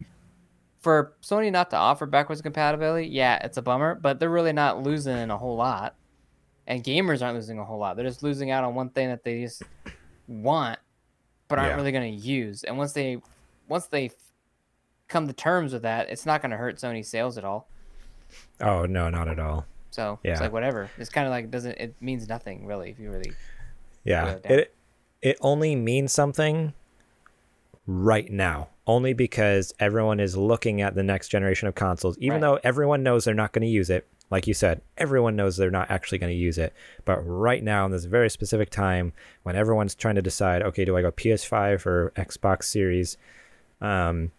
for 0.82 1.14
Sony 1.22 1.52
not 1.52 1.70
to 1.72 1.76
offer 1.78 2.06
backwards 2.06 2.42
compatibility, 2.42 3.08
yeah, 3.08 3.40
it's 3.44 3.58
a 3.58 3.62
bummer, 3.62 3.96
but 3.96 4.20
they're 4.20 4.30
really 4.30 4.54
not 4.54 4.82
losing 4.84 5.30
a 5.30 5.38
whole 5.38 5.56
lot. 5.56 5.96
And 6.68 6.84
gamers 6.84 7.22
aren't 7.22 7.36
losing 7.36 7.60
a 7.60 7.66
whole 7.66 7.80
lot. 7.80 7.96
They're 7.98 8.06
just 8.06 8.24
losing 8.24 8.52
out 8.52 8.64
on 8.64 8.76
one 8.76 8.90
thing 8.90 9.10
that 9.10 9.24
they 9.24 9.42
just 9.42 9.64
want 10.28 10.80
but 11.48 11.60
aren't 11.60 11.72
Yeah. 11.72 11.76
really 11.76 11.92
going 11.92 12.18
to 12.18 12.28
use. 12.28 12.64
And 12.64 12.78
once 12.78 12.94
they 12.94 13.18
once 13.68 13.88
they 13.88 14.12
come 15.10 15.28
to 15.28 15.34
terms 15.34 15.74
with 15.74 15.82
that, 15.82 16.10
it's 16.10 16.26
not 16.26 16.42
going 16.42 16.52
to 16.52 16.58
hurt 16.58 16.78
Sony 16.78 17.06
sales 17.06 17.38
at 17.38 17.44
all. 17.44 17.70
oh 18.62 18.86
no, 18.86 19.10
not 19.10 19.28
at 19.28 19.40
all. 19.40 19.66
So 19.90 20.20
Yeah. 20.24 20.32
it's 20.32 20.42
like 20.42 20.54
whatever. 20.54 20.90
It's 20.98 21.10
kind 21.10 21.28
of 21.28 21.32
like 21.32 21.52
doesn't 21.52 21.78
it 21.78 21.96
means 22.00 22.28
nothing 22.30 22.66
really 22.66 22.90
if 22.92 23.00
you 23.00 23.12
really 23.12 23.34
Yeah, 24.06 24.24
Boil 24.26 24.34
it 24.36 24.44
down. 24.44 24.52
it 24.60 24.76
it 25.22 25.38
only 25.42 25.76
means 25.76 26.12
something 26.14 26.74
right 27.88 28.32
now, 28.32 28.70
only 28.88 29.14
because 29.14 29.74
everyone 29.80 30.20
is 30.20 30.38
looking 30.38 30.82
at 30.82 30.96
the 30.96 31.04
next 31.04 31.30
generation 31.30 31.68
of 31.68 31.76
consoles. 31.76 32.18
Even 32.20 32.34
Right. 32.34 32.42
though 32.42 32.60
everyone 32.64 33.04
knows 33.04 33.26
they're 33.26 33.34
not 33.34 33.52
going 33.52 33.64
to 33.64 33.68
use 33.68 33.90
it, 33.90 34.08
like 34.30 34.48
you 34.48 34.54
said, 34.54 34.82
everyone 34.98 35.36
knows 35.36 35.58
they're 35.58 35.70
not 35.70 35.92
actually 35.92 36.18
going 36.18 36.32
to 36.32 36.38
use 36.38 36.58
it. 36.58 36.74
But 37.04 37.20
right 37.26 37.62
now, 37.64 37.86
in 37.86 37.92
this 37.92 38.06
very 38.06 38.30
specific 38.30 38.70
time, 38.70 39.12
when 39.44 39.56
everyone's 39.56 39.94
trying 39.94 40.16
to 40.16 40.22
decide, 40.22 40.62
okay, 40.62 40.86
do 40.86 40.96
I 40.96 41.02
go 41.02 41.12
PS5 41.12 41.86
or 41.86 42.14
Xbox 42.16 42.64
Series? 42.64 43.18
Um, 43.82 44.32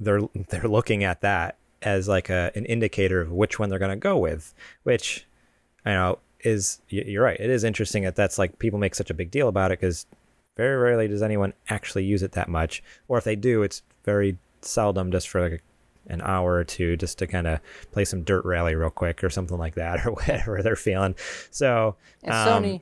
they're 0.00 0.22
they're 0.48 0.68
looking 0.68 1.04
at 1.04 1.20
that 1.20 1.56
as 1.82 2.08
like 2.08 2.30
a 2.30 2.50
an 2.54 2.64
indicator 2.64 3.20
of 3.20 3.30
which 3.30 3.58
one 3.58 3.68
they're 3.68 3.78
going 3.78 3.90
to 3.90 3.96
go 3.96 4.16
with, 4.16 4.54
which 4.84 5.26
I 5.84 5.92
know 5.92 6.18
is 6.40 6.80
you're 6.88 7.24
right. 7.24 7.38
It 7.38 7.50
is 7.50 7.62
interesting 7.64 8.04
that 8.04 8.16
that's 8.16 8.38
like 8.38 8.58
people 8.58 8.78
make 8.78 8.94
such 8.94 9.10
a 9.10 9.14
big 9.14 9.30
deal 9.30 9.48
about 9.48 9.70
it 9.70 9.80
because 9.80 10.06
very 10.56 10.76
rarely 10.76 11.08
does 11.08 11.22
anyone 11.22 11.52
actually 11.68 12.04
use 12.04 12.22
it 12.22 12.32
that 12.32 12.48
much, 12.48 12.82
or 13.08 13.18
if 13.18 13.24
they 13.24 13.36
do, 13.36 13.62
it's 13.62 13.82
very 14.04 14.38
seldom, 14.62 15.10
just 15.10 15.28
for 15.28 15.40
like 15.50 15.62
an 16.08 16.20
hour 16.22 16.54
or 16.54 16.64
two, 16.64 16.96
just 16.96 17.18
to 17.18 17.26
kind 17.26 17.46
of 17.46 17.60
play 17.90 18.04
some 18.04 18.22
dirt 18.22 18.44
rally 18.44 18.74
real 18.74 18.90
quick 18.90 19.24
or 19.24 19.30
something 19.30 19.58
like 19.58 19.74
that, 19.74 20.04
or 20.06 20.12
whatever 20.12 20.62
they're 20.62 20.76
feeling. 20.76 21.14
So 21.50 21.96
And 22.22 22.32
um, 22.34 22.62
Sony 22.62 22.80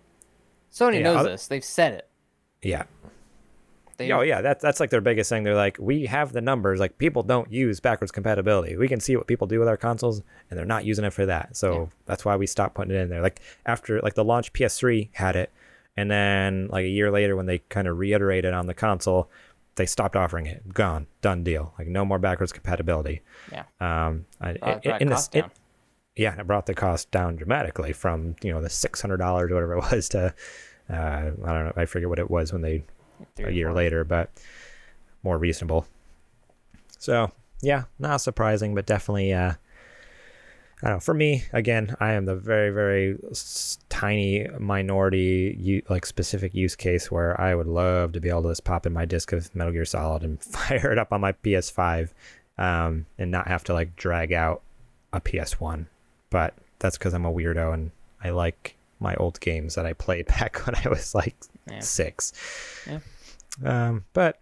Sony 0.73 0.95
yeah, 0.97 1.01
knows 1.03 1.17
I'll- 1.19 1.25
this. 1.25 1.47
They've 1.47 1.65
said 1.65 1.93
it. 1.95 2.09
yeah, 2.63 2.85
They 3.99 4.11
oh 4.11 4.23
yeah, 4.23 4.41
that's 4.41 4.63
that's 4.63 4.81
like 4.81 4.91
their 4.91 5.01
biggest 5.03 5.29
thing. 5.29 5.43
They're 5.45 5.55
like, 5.55 5.77
we 5.79 6.07
have 6.07 6.33
the 6.33 6.41
numbers. 6.41 6.81
Like 6.81 6.97
people 6.99 7.23
don't 7.23 7.51
use 7.53 7.79
backwards 7.79 8.11
compatibility. 8.11 8.77
We 8.77 8.89
can 8.89 8.99
see 9.01 9.17
what 9.17 9.27
people 9.27 9.47
do 9.47 9.59
with 9.59 9.69
our 9.69 9.77
consoles, 9.77 10.23
and 10.51 10.59
they're 10.59 10.65
not 10.67 10.85
using 10.85 11.05
it 11.05 11.13
for 11.13 11.27
that. 11.27 11.57
So 11.57 11.73
Yeah. 11.75 11.87
that's 12.07 12.25
why 12.25 12.37
we 12.37 12.47
stopped 12.47 12.75
putting 12.75 12.95
it 12.95 13.01
in 13.01 13.09
there. 13.11 13.21
Like 13.23 13.41
after 13.67 14.01
like 14.01 14.15
the 14.15 14.25
launch 14.25 14.53
PS3 14.53 15.11
had 15.13 15.37
it, 15.37 15.53
and 15.97 16.11
then 16.11 16.69
like 16.71 16.85
a 16.85 16.89
year 16.89 17.11
later 17.11 17.37
when 17.37 17.47
they 17.47 17.59
kind 17.59 17.87
of 17.89 17.99
reiterated 17.99 18.53
on 18.55 18.67
the 18.67 18.75
console, 18.75 19.31
they 19.77 19.87
stopped 19.87 20.17
offering 20.17 20.47
it. 20.47 20.73
Gone, 20.75 21.07
done 21.21 21.43
deal. 21.45 21.75
Like 21.79 21.89
no 21.89 22.05
more 22.05 22.19
backwards 22.19 22.53
compatibility. 22.53 23.23
Yeah. 23.51 23.65
Um, 23.81 24.27
I, 24.41 24.53
Brought- 24.55 24.85
in- 24.85 24.91
brought 24.91 25.03
in 25.03 25.09
the- 25.09 25.15
cost 25.15 25.35
it- 25.37 25.41
down. 25.43 25.51
yeah, 26.17 26.41
it 26.41 26.47
brought 26.47 26.67
the 26.67 26.75
cost 26.75 27.11
down 27.11 27.37
dramatically 27.37 27.93
from 27.93 28.37
you 28.43 28.53
know 28.53 28.61
the 28.61 28.71
six 28.71 29.01
hundred 29.01 29.19
dollars 29.19 29.51
or 29.51 29.55
whatever 29.55 29.75
it 29.79 29.93
was 29.93 30.09
to 30.11 30.35
uh, 30.91 30.95
I 30.95 31.31
don't 31.31 31.45
know. 31.65 31.73
I 31.77 31.87
forget 31.87 32.09
what 32.09 32.19
it 32.19 32.31
was 32.31 32.53
when 32.53 32.63
they 32.63 32.83
a 33.39 33.51
year 33.51 33.69
four. 33.69 33.77
later, 33.77 34.05
but 34.05 34.31
more 35.23 35.39
reasonable. 35.39 35.87
So 36.99 37.31
yeah, 37.63 37.85
not 37.99 38.21
surprising, 38.21 38.75
but 38.75 38.87
definitely 38.87 39.33
uh, 39.33 39.55
I 40.83 40.89
don't 40.89 40.97
know. 40.97 41.01
For 41.01 41.15
me, 41.15 41.45
again, 41.53 41.95
I 42.01 42.13
am 42.15 42.25
the 42.25 42.35
very, 42.35 42.71
very 42.71 43.17
s- 43.31 43.79
tiny 43.89 44.49
minority, 44.59 45.83
like 45.89 46.05
specific 46.05 46.55
use 46.55 46.75
case 46.75 47.11
where 47.11 47.41
I 47.41 47.55
would 47.55 47.69
love 47.69 48.13
to 48.13 48.21
be 48.21 48.29
able 48.29 48.43
to 48.43 48.49
just 48.51 48.65
pop 48.65 48.85
in 48.87 48.93
my 48.93 49.05
disc 49.05 49.33
of 49.33 49.55
Metal 49.55 49.73
Gear 49.73 49.85
Solid 49.85 50.23
and 50.25 50.43
fire 50.43 50.91
it 50.93 50.99
up 50.99 51.13
on 51.13 51.21
my 51.21 51.33
PS5, 51.33 52.11
um, 52.59 53.07
and 53.19 53.31
not 53.31 53.47
have 53.49 53.63
to 53.65 53.73
like 53.75 53.95
drag 53.97 54.33
out 54.33 54.63
a 55.13 55.21
PS1. 55.21 55.87
But 56.31 56.55
that's 56.81 56.99
because 56.99 57.15
I'm 57.15 57.25
a 57.27 57.33
weirdo 57.33 57.73
and 57.75 57.91
I 58.25 58.31
like 58.31 58.77
my 58.99 59.15
old 59.17 59.39
games 59.41 59.75
that 59.77 59.87
I 59.87 59.93
played 59.93 60.27
back 60.39 60.67
when 60.67 60.75
I 60.85 60.89
was 60.89 61.15
like 61.15 61.37
Yeah. 61.71 61.79
six. 61.81 62.33
Yeah. 62.89 62.99
Um, 63.65 64.05
but 64.15 64.41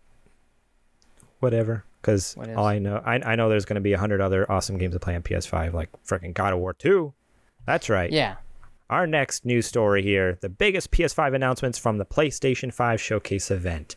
whatever. 1.41 1.85
Because 2.01 2.37
all 2.57 2.65
I 2.65 2.79
know, 2.79 3.03
I, 3.05 3.17
I 3.17 3.37
know 3.37 3.49
there's 3.49 3.65
going 3.65 3.75
to 3.75 3.81
be 3.81 3.93
a 3.93 3.99
hundred 3.99 4.21
other 4.21 4.51
awesome 4.51 4.79
games 4.79 4.95
to 4.95 5.01
play 5.01 5.15
on 5.15 5.23
PS5, 5.23 5.73
like 5.75 5.91
freaking 6.05 6.33
God 6.33 6.53
of 6.53 6.59
War 6.59 6.73
2. 6.73 7.13
That's 7.67 7.91
right. 7.91 8.11
Yeah. 8.11 8.37
Our 8.89 9.07
next 9.07 9.45
news 9.45 9.67
story 9.67 10.03
here 10.03 10.37
the 10.41 10.49
biggest 10.49 10.91
PS5 10.91 11.35
announcements 11.35 11.79
from 11.79 11.99
the 11.99 12.07
PlayStation 12.07 12.73
5 12.73 13.01
showcase 13.01 13.51
event. 13.51 13.97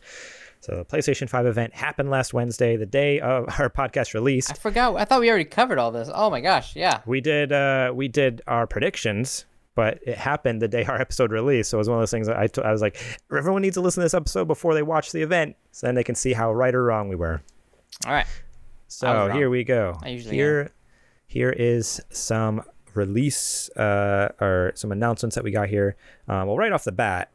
So, 0.60 0.76
the 0.76 0.84
PlayStation 0.84 1.28
5 1.28 1.46
event 1.46 1.74
happened 1.74 2.10
last 2.10 2.32
Wednesday, 2.32 2.76
the 2.76 2.86
day 2.86 3.20
of 3.20 3.46
our 3.58 3.68
podcast 3.68 4.14
release. 4.14 4.50
I 4.50 4.54
forgot. 4.54 4.96
I 4.96 5.04
thought 5.04 5.20
we 5.20 5.28
already 5.28 5.44
covered 5.44 5.78
all 5.78 5.90
this. 5.90 6.08
Oh 6.12 6.30
my 6.30 6.40
gosh. 6.40 6.76
Yeah. 6.76 7.00
We 7.06 7.20
did 7.20 7.52
uh, 7.52 7.92
we 7.94 8.08
did 8.08 8.42
our 8.46 8.66
predictions, 8.66 9.46
but 9.74 9.98
it 10.06 10.16
happened 10.16 10.62
the 10.62 10.68
day 10.68 10.84
our 10.84 11.00
episode 11.00 11.32
released. 11.32 11.70
So 11.70 11.78
it 11.78 11.80
was 11.80 11.88
one 11.88 11.98
of 11.98 12.02
those 12.02 12.10
things 12.10 12.26
that 12.28 12.38
I, 12.38 12.46
t- 12.46 12.62
I 12.62 12.70
was 12.70 12.82
like, 12.82 12.96
everyone 13.36 13.62
needs 13.62 13.74
to 13.74 13.80
listen 13.80 14.00
to 14.00 14.04
this 14.04 14.14
episode 14.14 14.46
before 14.46 14.74
they 14.74 14.82
watch 14.82 15.10
the 15.12 15.22
event, 15.22 15.56
so 15.72 15.86
then 15.86 15.94
they 15.94 16.04
can 16.04 16.14
see 16.14 16.32
how 16.34 16.52
right 16.52 16.74
or 16.74 16.84
wrong 16.84 17.08
we 17.08 17.16
were. 17.16 17.42
All 18.06 18.12
right. 18.12 18.26
So 18.88 19.06
I 19.06 19.12
was 19.12 19.28
wrong. 19.30 19.38
here 19.38 19.50
we 19.50 19.64
go. 19.64 19.98
I 20.02 20.10
usually 20.10 20.36
here, 20.36 20.70
here 21.26 21.50
is 21.50 22.00
some 22.10 22.62
release 22.94 23.68
uh, 23.70 24.28
or 24.40 24.72
some 24.74 24.92
announcements 24.92 25.34
that 25.34 25.44
we 25.44 25.50
got 25.50 25.68
here. 25.68 25.96
Um, 26.28 26.46
well, 26.46 26.56
right 26.56 26.72
off 26.72 26.84
the 26.84 26.92
bat, 26.92 27.30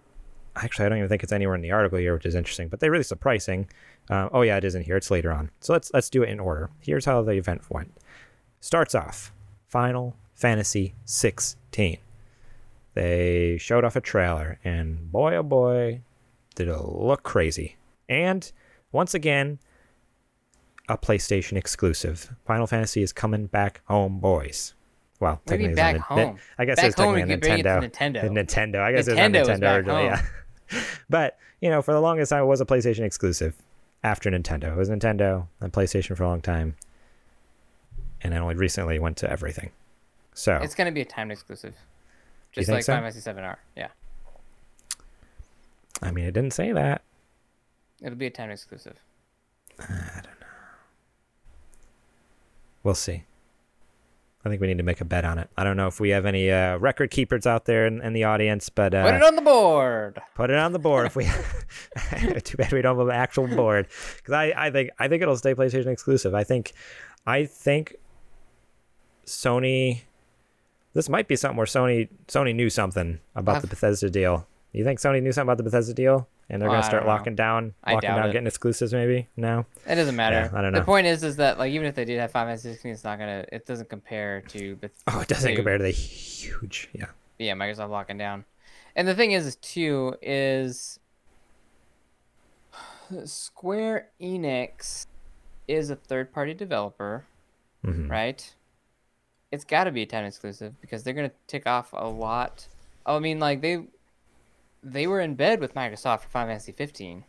actually, 0.56 0.86
I 0.86 0.90
don't 0.90 1.00
even 1.00 1.10
think 1.10 1.24
it's 1.24 1.34
anywhere 1.34 1.56
in 1.56 1.62
the 1.62 1.72
article 1.72 1.98
here, 1.98 2.14
which 2.14 2.26
is 2.26 2.36
interesting. 2.36 2.68
But 2.70 2.80
they 2.80 2.90
released 2.90 3.10
the 3.10 3.16
pricing. 3.16 3.70
Uh, 4.10 4.30
oh 4.32 4.42
yeah, 4.42 4.58
it 4.58 4.64
is 4.64 4.76
in 4.76 4.84
here. 4.84 4.98
It's 4.98 5.12
later 5.12 5.32
on. 5.32 5.52
So 5.60 5.74
let's 5.74 5.92
let's 5.94 6.10
do 6.10 6.24
it 6.24 6.30
in 6.30 6.40
order. 6.40 6.70
Here's 6.80 7.06
how 7.06 7.22
the 7.22 7.32
event 7.32 7.62
went. 7.70 7.94
Starts 8.62 8.96
off, 8.96 9.34
Final 9.68 10.16
Fantasy 10.34 10.96
16. 11.06 11.98
They 12.94 13.58
showed 13.60 13.86
off 13.86 13.96
a 13.96 14.02
trailer, 14.02 14.60
and 14.64 15.12
boy 15.12 15.36
oh 15.36 15.44
boy, 15.44 16.02
did 16.56 16.68
it 16.68 16.82
look 16.82 17.24
crazy. 17.24 17.78
And 18.08 18.52
once 18.92 19.14
again, 19.14 19.60
a 20.90 20.98
PlayStation 20.98 21.56
exclusive. 21.56 22.32
Final 22.46 22.68
Fantasy 22.68 23.02
is 23.02 23.14
coming 23.14 23.46
back 23.46 23.82
home, 23.86 24.20
boys. 24.20 24.74
Well, 25.20 25.42
technically, 25.46 25.76
back 25.76 25.96
a 25.96 26.16
Nin- 26.16 26.28
home? 26.28 26.38
I 26.58 26.66
guess 26.66 26.78
Back 26.78 26.86
it's 26.86 26.96
home, 26.96 27.16
technically 27.16 27.34
a 27.34 27.38
could 27.38 27.60
it 27.60 27.64
to 27.64 27.70
Nintendo. 28.02 28.24
Nintendo. 28.24 28.30
Nintendo. 28.48 28.80
I 28.82 28.92
guess 28.92 29.08
it's 29.08 29.20
Nintendo 29.20 29.34
not 29.34 29.42
is 29.42 29.48
Nintendo 29.60 29.76
originally. 29.76 30.08
home. 30.10 30.20
Yeah. 30.72 30.82
but 31.10 31.38
you 31.62 31.70
know, 31.70 31.82
for 31.82 31.94
the 31.94 32.00
longest 32.00 32.30
time, 32.32 32.44
it 32.44 32.48
was 32.48 32.62
a 32.62 32.66
PlayStation 32.66 33.02
exclusive. 33.04 33.56
After 34.02 34.32
Nintendo, 34.32 34.72
it 34.72 34.78
was 34.78 34.90
Nintendo 34.90 35.48
and 35.60 35.74
PlayStation 35.74 36.16
for 36.16 36.24
a 36.24 36.28
long 36.30 36.40
time, 36.42 36.78
and 38.22 38.32
then 38.32 38.42
only 38.42 38.56
recently 38.56 38.98
went 38.98 39.18
to 39.18 39.30
everything. 39.30 39.72
So 40.34 40.56
It's 40.56 40.74
gonna 40.74 40.94
be 40.94 41.02
a 41.02 41.06
timed 41.06 41.34
exclusive. 41.34 41.76
Just 42.54 42.70
like 42.70 42.84
so? 42.84 42.94
Final 42.94 43.04
Fantasy 43.04 43.20
7 43.22 43.44
R. 43.44 43.60
Yeah. 43.76 43.90
I 46.02 46.12
mean, 46.12 46.24
it 46.26 46.32
didn't 46.32 46.54
say 46.54 46.72
that. 46.72 47.02
It'll 48.02 48.18
be 48.18 48.28
a 48.28 48.30
timed 48.32 48.54
exclusive. 48.54 48.96
We'll 52.84 52.96
see. 52.96 53.24
I 54.46 54.48
think 54.50 54.62
we 54.62 54.68
need 54.68 54.78
to 54.78 54.84
make 54.84 55.02
a 55.02 55.06
bet 55.06 55.26
on 55.26 55.38
it. 55.38 55.50
I 55.58 55.66
don't 55.66 55.76
know 55.76 55.88
if 55.88 56.00
we 56.00 56.10
have 56.10 56.26
any 56.26 56.50
uh, 56.50 56.78
record 56.78 57.12
keepers 57.12 57.46
out 57.46 57.66
there 57.66 57.86
in, 57.86 58.02
in 58.02 58.14
the 58.14 58.24
audience, 58.24 58.70
but 58.70 58.94
uh, 58.96 59.04
Put 59.04 59.16
it 59.16 59.24
on 59.24 59.36
the 59.36 59.42
board. 59.42 60.22
Put 60.34 60.50
it 60.50 60.56
on 60.56 60.72
the 60.72 60.80
board 60.80 61.08
if 61.08 61.16
we. 61.18 61.26
Too 62.42 62.56
bad 62.56 62.72
we 62.72 62.82
don't 62.82 62.98
have 62.98 63.06
an 63.08 63.14
actual 63.14 63.48
board 63.48 63.88
because 64.16 64.34
I, 64.34 64.54
I 64.56 64.72
think 64.72 64.92
I 64.98 65.10
think 65.10 65.22
it'll 65.22 65.36
stay 65.36 65.54
PlayStation 65.56 65.88
exclusive. 65.88 66.34
I 66.34 66.46
think, 66.46 66.72
I 67.28 67.46
think, 67.46 67.96
Sony. 69.26 70.02
This 70.94 71.10
might 71.10 71.28
be 71.28 71.36
something 71.36 71.58
where 71.58 71.68
Sony 71.68 72.08
Sony 72.28 72.56
knew 72.56 72.70
something 72.70 73.20
about 73.36 73.54
the 73.62 73.68
I've- 73.68 73.70
Bethesda 73.70 74.10
deal. 74.10 74.48
You 74.72 74.84
think 74.84 75.00
Sony 75.00 75.22
knew 75.22 75.32
something 75.32 75.48
about 75.50 75.58
the 75.58 75.64
Bethesda 75.64 75.94
deal, 75.94 76.28
and 76.50 76.62
they're 76.62 76.70
gonna 76.70 76.82
start 76.84 77.04
don't 77.04 77.08
know. 77.08 77.14
locking 77.14 77.36
down, 77.36 77.74
I 77.84 77.94
locking 77.94 78.10
down, 78.10 78.30
it. 78.30 78.32
getting 78.34 78.48
exclusives? 78.48 78.94
Maybe 78.94 79.28
no. 79.38 79.66
It 79.88 79.96
doesn't 79.96 80.16
matter. 80.16 80.52
I 80.54 80.62
don't 80.62 80.74
know. 80.74 80.80
The 80.80 80.86
point 80.86 81.08
is, 81.08 81.24
is 81.24 81.36
that 81.38 81.58
like 81.60 81.72
even 81.72 81.88
if 81.88 81.96
they 81.96 82.06
did 82.06 82.20
have 82.20 82.32
Final 82.32 82.50
Fantasy 82.50 82.72
16, 82.72 82.92
it's 82.92 83.04
not 83.04 83.20
gonna. 83.20 83.46
It 83.52 83.66
doesn't 83.66 83.90
compare 83.90 84.42
to. 84.50 84.78
Oh, 85.08 85.20
it 85.20 85.28
doesn't 85.28 85.50
to- 85.52 85.56
compare 85.56 85.78
to 85.78 85.84
the 85.84 85.92
huge. 85.92 86.90
Yeah. 86.94 87.06
Yeah, 87.38 87.54
Microsoft 87.54 87.90
locking 87.90 88.18
down. 88.18 88.46
And 88.96 89.08
the 89.08 89.16
thing 89.16 89.32
is, 89.32 89.56
too 89.58 90.16
is 90.22 91.00
Square 93.26 94.10
Enix 94.22 95.06
is 95.68 95.90
a 95.90 95.96
third-party 95.96 96.54
developer, 96.56 97.26
hmm 97.84 98.10
right? 98.10 98.56
It's 99.52 99.64
got 99.64 99.86
to 99.86 99.92
be 99.92 100.04
a 100.04 100.06
time 100.06 100.26
exclusive 100.26 100.80
because 100.82 101.04
they're 101.04 101.14
gonna 101.14 101.32
tick 101.48 101.66
off 101.66 101.90
a 101.94 102.08
lot. 102.08 102.68
I 103.06 103.18
mean, 103.20 103.40
like 103.40 103.62
they 103.62 103.84
they 104.84 105.08
were 105.08 105.20
in 105.20 105.36
bed 105.36 105.60
with 105.60 105.74
Microsoft 105.74 106.22
for 106.22 106.30
Final 106.30 106.50
Fantasy 106.50 106.72
15. 106.72 107.24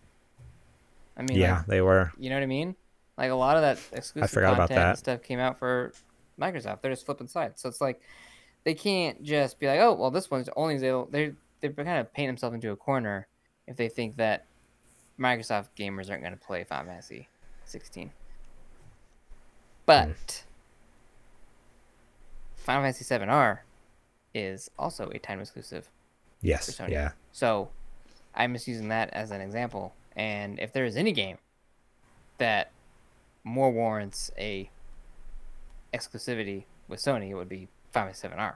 I 1.16 1.22
mean, 1.22 1.38
Yeah, 1.38 1.58
like, 1.58 1.66
they 1.66 1.80
were. 1.80 2.12
you 2.18 2.30
know 2.30 2.36
what 2.36 2.42
I 2.42 2.46
mean? 2.46 2.76
Like 3.18 3.30
a 3.30 3.34
lot 3.34 3.56
of 3.56 3.62
that 3.62 3.78
exclusive 3.92 4.42
content 4.42 4.68
that. 4.70 4.98
stuff 4.98 5.22
came 5.22 5.38
out 5.38 5.58
for 5.58 5.92
Microsoft. 6.40 6.80
They're 6.80 6.92
just 6.92 7.04
flipping 7.04 7.28
sides. 7.28 7.60
So 7.60 7.68
it's 7.68 7.80
like 7.80 8.00
they 8.64 8.74
can't 8.74 9.22
just 9.22 9.58
be 9.58 9.66
like, 9.66 9.80
oh, 9.80 9.92
well, 9.92 10.10
this 10.10 10.30
one's 10.30 10.48
only 10.56 10.78
they 10.78 10.90
they 11.10 11.32
they 11.60 11.68
kind 11.68 11.98
of 11.98 12.12
paint 12.12 12.28
themselves 12.28 12.54
into 12.54 12.70
a 12.70 12.76
corner 12.76 13.26
if 13.66 13.76
they 13.76 13.88
think 13.88 14.16
that 14.16 14.46
Microsoft 15.18 15.68
gamers 15.78 16.10
aren't 16.10 16.22
going 16.22 16.32
to 16.32 16.40
play 16.40 16.64
Final 16.64 16.86
Fantasy 16.86 17.28
16. 17.66 18.10
But 19.84 20.06
hmm. 20.06 20.12
Final 22.56 22.82
Fantasy 22.82 23.04
7R 23.04 23.58
is 24.34 24.70
also 24.78 25.10
a 25.10 25.18
time 25.18 25.40
exclusive. 25.40 25.90
Yes. 26.42 26.74
for 26.74 26.84
Sony. 26.84 26.90
Yeah. 26.90 27.12
So 27.32 27.70
I'm 28.34 28.54
just 28.54 28.66
using 28.66 28.88
that 28.88 29.10
as 29.12 29.30
an 29.30 29.40
example. 29.40 29.94
And 30.16 30.58
if 30.58 30.72
there 30.72 30.84
is 30.84 30.96
any 30.96 31.12
game 31.12 31.38
that 32.38 32.70
more 33.44 33.70
warrants 33.70 34.30
a 34.38 34.70
exclusivity 35.92 36.64
with 36.88 37.00
Sony, 37.00 37.30
it 37.30 37.34
would 37.34 37.48
be 37.48 37.68
Final 37.92 38.12
Fantasy 38.12 38.28
7R. 38.28 38.54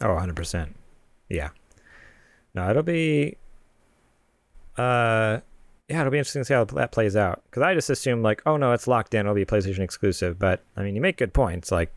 Oh, 0.00 0.06
100%. 0.06 0.70
Yeah. 1.28 1.50
No, 2.54 2.70
it'll 2.70 2.82
be 2.82 3.36
uh 4.76 5.40
yeah, 5.88 6.00
it'll 6.00 6.10
be 6.10 6.18
interesting 6.18 6.42
to 6.42 6.44
see 6.44 6.54
how 6.54 6.64
that 6.64 6.92
plays 6.92 7.16
out. 7.16 7.42
Because 7.46 7.62
I 7.62 7.74
just 7.74 7.88
assume 7.88 8.22
like, 8.22 8.42
oh 8.44 8.56
no, 8.58 8.72
it's 8.72 8.86
locked 8.86 9.14
in. 9.14 9.20
It'll 9.20 9.34
be 9.34 9.46
PlayStation 9.46 9.80
exclusive. 9.80 10.38
But 10.38 10.62
I 10.76 10.82
mean, 10.82 10.94
you 10.94 11.00
make 11.00 11.16
good 11.16 11.32
points. 11.32 11.72
Like 11.72 11.92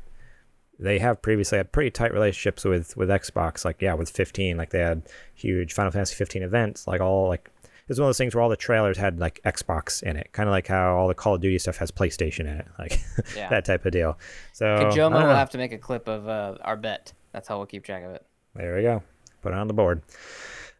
they 0.81 0.99
have 0.99 1.21
previously 1.21 1.57
had 1.57 1.71
pretty 1.71 1.91
tight 1.91 2.11
relationships 2.13 2.65
with 2.65 2.97
with 2.97 3.09
Xbox. 3.09 3.63
Like 3.63 3.81
yeah, 3.81 3.93
with 3.93 4.09
15, 4.09 4.57
like 4.57 4.71
they 4.71 4.79
had 4.79 5.03
huge 5.35 5.73
Final 5.73 5.91
Fantasy 5.91 6.15
15 6.15 6.43
events. 6.43 6.87
Like 6.87 6.99
all 7.01 7.27
like 7.29 7.49
it's 7.87 7.99
one 7.99 8.05
of 8.05 8.09
those 8.09 8.17
things 8.17 8.33
where 8.33 8.41
all 8.41 8.49
the 8.49 8.55
trailers 8.55 8.97
had 8.97 9.19
like 9.19 9.41
Xbox 9.45 10.01
in 10.03 10.15
it, 10.17 10.29
kind 10.31 10.47
of 10.47 10.51
like 10.53 10.67
how 10.67 10.95
all 10.95 11.07
the 11.07 11.13
Call 11.13 11.35
of 11.35 11.41
Duty 11.41 11.59
stuff 11.59 11.77
has 11.77 11.91
PlayStation 11.91 12.41
in 12.41 12.57
it, 12.59 12.67
like 12.79 12.99
Yeah. 13.35 13.49
that 13.49 13.65
type 13.65 13.85
of 13.85 13.91
deal. 13.91 14.17
So 14.53 14.75
I 14.75 14.83
Kojima 14.85 15.11
will 15.27 15.35
have 15.35 15.49
to 15.51 15.57
make 15.57 15.71
a 15.73 15.77
clip 15.77 16.07
of 16.07 16.27
uh, 16.27 16.55
our 16.61 16.77
bet. 16.77 17.13
That's 17.33 17.47
how 17.47 17.57
we'll 17.57 17.65
keep 17.67 17.83
track 17.83 18.03
of 18.03 18.11
it. 18.11 18.25
There 18.55 18.75
we 18.75 18.81
go. 18.83 19.03
Put 19.41 19.53
it 19.53 19.57
on 19.57 19.67
the 19.67 19.73
board. 19.73 20.01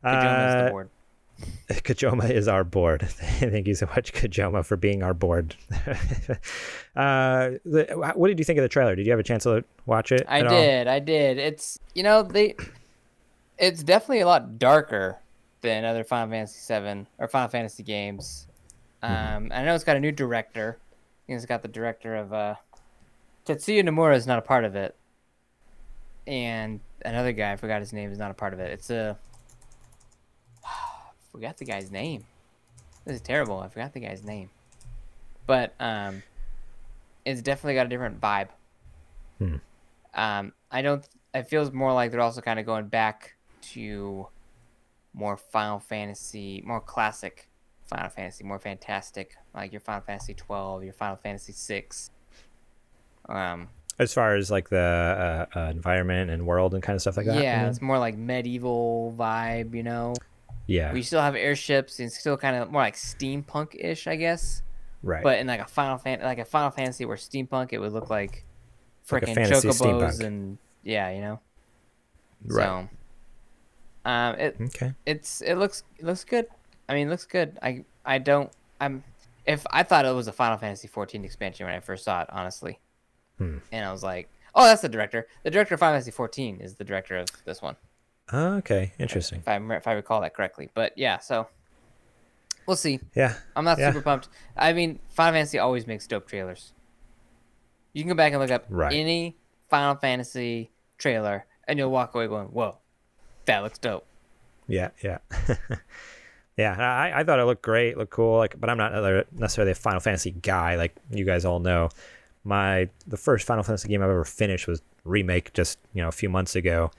Kojima 0.03 0.47
is 0.49 0.55
Uh, 0.55 0.63
the 0.65 0.71
board. 0.71 0.89
Kajoma 1.69 2.29
is 2.29 2.47
our 2.47 2.63
board. 2.63 3.01
Thank 3.09 3.67
you 3.67 3.75
so 3.75 3.85
much, 3.87 4.13
Kajoma, 4.13 4.65
for 4.65 4.77
being 4.77 5.03
our 5.03 5.13
board. 5.13 5.55
uh, 6.95 7.51
the, 7.65 8.11
what 8.15 8.27
did 8.27 8.39
you 8.39 8.45
think 8.45 8.59
of 8.59 8.63
the 8.63 8.69
trailer? 8.69 8.95
Did 8.95 9.05
you 9.05 9.11
have 9.11 9.19
a 9.19 9.23
chance 9.23 9.43
to 9.43 9.63
watch 9.85 10.11
it? 10.11 10.25
I 10.27 10.39
at 10.39 10.47
all? 10.47 10.53
did. 10.53 10.87
I 10.87 10.99
did. 10.99 11.37
It's 11.37 11.79
you 11.95 12.03
know 12.03 12.23
they, 12.23 12.55
it's 13.57 13.83
definitely 13.83 14.21
a 14.21 14.27
lot 14.27 14.59
darker 14.59 15.19
than 15.61 15.85
other 15.85 16.03
Final 16.03 16.31
Fantasy 16.31 16.59
Seven 16.59 17.07
or 17.17 17.27
Final 17.27 17.49
Fantasy 17.49 17.83
games. 17.83 18.47
Mm-hmm. 19.03 19.35
Um, 19.37 19.51
I 19.53 19.63
know 19.63 19.75
it's 19.75 19.83
got 19.83 19.97
a 19.97 19.99
new 19.99 20.11
director. 20.11 20.77
It's 21.27 21.45
got 21.45 21.61
the 21.61 21.67
director 21.67 22.15
of 22.15 22.33
uh, 22.33 22.55
Tetsuya 23.45 23.87
Nomura 23.87 24.15
is 24.15 24.27
not 24.27 24.39
a 24.39 24.41
part 24.41 24.65
of 24.65 24.75
it, 24.75 24.95
and 26.27 26.81
another 27.05 27.31
guy 27.31 27.53
I 27.53 27.55
forgot 27.55 27.79
his 27.79 27.93
name 27.93 28.11
is 28.11 28.17
not 28.17 28.31
a 28.31 28.33
part 28.33 28.53
of 28.53 28.59
it. 28.59 28.71
It's 28.71 28.89
a 28.89 29.17
forgot 31.31 31.57
the 31.57 31.65
guy's 31.65 31.91
name. 31.91 32.23
This 33.05 33.15
is 33.15 33.21
terrible. 33.21 33.59
I 33.59 33.67
forgot 33.67 33.93
the 33.93 33.99
guy's 33.99 34.23
name, 34.23 34.49
but 35.47 35.73
um, 35.79 36.21
it's 37.25 37.41
definitely 37.41 37.75
got 37.75 37.87
a 37.87 37.89
different 37.89 38.21
vibe. 38.21 38.49
Hmm. 39.39 39.55
Um, 40.13 40.53
I 40.69 40.81
don't. 40.81 41.07
It 41.33 41.47
feels 41.47 41.71
more 41.71 41.93
like 41.93 42.11
they're 42.11 42.21
also 42.21 42.41
kind 42.41 42.59
of 42.59 42.65
going 42.65 42.87
back 42.87 43.35
to 43.73 44.27
more 45.13 45.37
Final 45.37 45.79
Fantasy, 45.79 46.61
more 46.65 46.79
classic 46.79 47.49
Final 47.87 48.09
Fantasy, 48.09 48.43
more 48.43 48.59
fantastic, 48.59 49.35
like 49.53 49.71
your 49.71 49.81
Final 49.81 50.01
Fantasy 50.01 50.33
twelve, 50.33 50.83
your 50.83 50.93
Final 50.93 51.15
Fantasy 51.15 51.53
six. 51.53 52.11
Um, 53.27 53.69
As 53.99 54.13
far 54.13 54.35
as 54.35 54.51
like 54.51 54.69
the 54.69 55.47
uh, 55.55 55.59
uh, 55.59 55.69
environment 55.69 56.31
and 56.31 56.45
world 56.45 56.73
and 56.73 56.83
kind 56.83 56.95
of 56.95 57.01
stuff 57.01 57.17
like 57.17 57.25
that. 57.25 57.35
you 57.35 57.43
yeah, 57.43 57.67
it's 57.67 57.81
more 57.81 57.97
like 57.97 58.17
medieval 58.17 59.13
vibe, 59.17 59.73
you 59.73 59.83
know. 59.83 60.13
Yeah, 60.71 60.93
We 60.93 61.01
still 61.03 61.21
have 61.21 61.35
airships 61.35 61.99
and 61.99 62.11
still 62.11 62.37
kind 62.37 62.55
of 62.55 62.71
more 62.71 62.81
like 62.81 62.95
steampunk 62.95 63.75
ish, 63.77 64.07
I 64.07 64.15
guess. 64.15 64.63
right. 65.03 65.23
But 65.23 65.39
in 65.39 65.47
like 65.47 65.59
a 65.61 65.65
Final 65.65 65.97
Fan, 65.97 66.21
like 66.21 66.39
a 66.39 66.45
Final 66.45 66.71
Fantasy 66.71 67.05
where 67.05 67.17
steampunk, 67.17 67.73
it 67.73 67.79
would 67.79 67.91
look 67.93 68.09
like 68.09 68.45
Like 69.11 69.23
freaking 69.23 69.35
fantasy 69.35 69.67
chocobos 69.67 70.17
steampunk. 70.19 70.23
and 70.25 70.57
yeah, 70.83 71.09
you 71.11 71.21
know. 71.21 71.39
Right. 72.45 72.65
So, 72.65 72.89
um, 74.09 74.35
it 74.35 74.55
okay. 74.59 74.93
it's 75.05 75.41
it 75.41 75.55
looks 75.55 75.83
it 75.99 76.05
looks 76.05 76.23
good. 76.23 76.47
I 76.89 76.93
mean, 76.95 77.07
it 77.07 77.11
looks 77.11 77.25
good. 77.25 77.59
I 77.61 77.85
I 78.05 78.17
don't 78.17 78.49
I'm 78.79 79.03
if 79.45 79.65
I 79.71 79.83
thought 79.83 80.05
it 80.05 80.13
was 80.15 80.27
a 80.27 80.31
Final 80.31 80.57
Fantasy 80.57 80.87
14 80.87 81.23
expansion 81.25 81.65
when 81.65 81.75
I 81.75 81.79
first 81.79 82.03
saw 82.03 82.21
it, 82.21 82.27
honestly, 82.31 82.79
Hmm. 83.37 83.57
and 83.71 83.85
I 83.85 83.91
was 83.91 84.03
like, 84.03 84.29
oh, 84.55 84.63
that's 84.65 84.81
the 84.81 84.89
director. 84.89 85.27
The 85.43 85.51
director 85.51 85.73
of 85.75 85.79
Final 85.79 85.93
Fantasy 85.95 86.11
14 86.11 86.61
is 86.61 86.75
the 86.75 86.83
director 86.83 87.17
of 87.17 87.27
this 87.45 87.61
one, 87.61 87.75
Oh, 88.33 88.55
okay. 88.57 88.93
Interesting. 88.99 89.39
if 89.39 89.47
I 89.47 89.57
if 89.75 89.87
I 89.87 89.93
recall 89.93 90.21
that 90.21 90.33
correctly. 90.33 90.69
But 90.73 90.97
yeah, 90.97 91.19
so 91.19 91.47
we'll 92.65 92.77
see. 92.77 92.99
Yeah. 93.15 93.33
I'm 93.55 93.65
not 93.65 93.77
Yeah. 93.79 93.91
super 93.91 94.03
pumped. 94.03 94.29
I 94.55 94.73
mean, 94.73 94.99
Final 95.09 95.33
Fantasy 95.33 95.59
always 95.59 95.87
makes 95.87 96.07
dope 96.07 96.27
trailers. 96.27 96.73
You 97.93 98.03
can 98.03 98.09
go 98.09 98.15
back 98.15 98.31
and 98.31 98.41
look 98.41 98.51
up 98.51 98.65
Right. 98.69 98.93
any 98.93 99.37
Final 99.69 99.95
Fantasy 99.95 100.71
trailer, 100.97 101.45
and 101.67 101.77
you'll 101.79 101.91
walk 101.91 102.13
away 102.15 102.27
going, 102.27 102.47
"Whoa, 102.47 102.77
that 103.45 103.59
looks 103.63 103.77
dope." 103.79 104.05
Yeah, 104.67 104.89
yeah, 105.03 105.17
yeah. 106.57 106.75
I, 106.79 107.19
I 107.19 107.23
thought 107.23 107.39
it 107.39 107.43
looked 107.45 107.61
great, 107.63 107.97
looked 107.97 108.11
cool. 108.11 108.37
Like, 108.37 108.59
but 108.59 108.69
I'm 108.69 108.77
not 108.77 108.93
necessarily 109.33 109.71
a 109.71 109.75
Final 109.75 109.99
Fantasy 109.99 110.31
guy, 110.31 110.75
like 110.75 110.95
you 111.09 111.25
guys 111.25 111.43
all 111.45 111.59
know. 111.59 111.89
My 112.43 112.89
the 113.07 113.17
first 113.17 113.45
Final 113.45 113.63
Fantasy 113.63 113.87
game 113.89 114.01
I've 114.01 114.09
ever 114.09 114.23
finished 114.25 114.67
was 114.67 114.81
remake, 115.03 115.53
just 115.53 115.77
you 115.93 116.01
know 116.01 116.07
a 116.07 116.11
few 116.13 116.29
months 116.29 116.55
ago, 116.55 116.91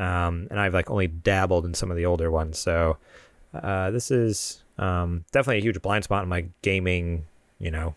um, 0.00 0.48
and 0.50 0.58
I've 0.58 0.72
like 0.72 0.90
only 0.90 1.06
dabbled 1.08 1.66
in 1.66 1.74
some 1.74 1.90
of 1.90 1.96
the 1.96 2.06
older 2.06 2.30
ones. 2.30 2.58
So 2.58 2.96
uh, 3.54 3.90
this 3.90 4.10
is 4.10 4.62
um, 4.78 5.26
definitely 5.30 5.58
a 5.58 5.62
huge 5.62 5.80
blind 5.82 6.04
spot 6.04 6.22
in 6.22 6.28
my 6.28 6.46
gaming, 6.62 7.26
you 7.58 7.70
know, 7.70 7.94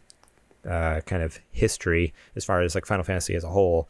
uh, 0.69 0.99
kind 1.05 1.23
of 1.23 1.39
history 1.51 2.13
as 2.35 2.43
far 2.43 2.61
as 2.61 2.75
like 2.75 2.85
Final 2.85 3.05
Fantasy 3.05 3.35
as 3.35 3.45
a 3.45 3.49
whole. 3.49 3.87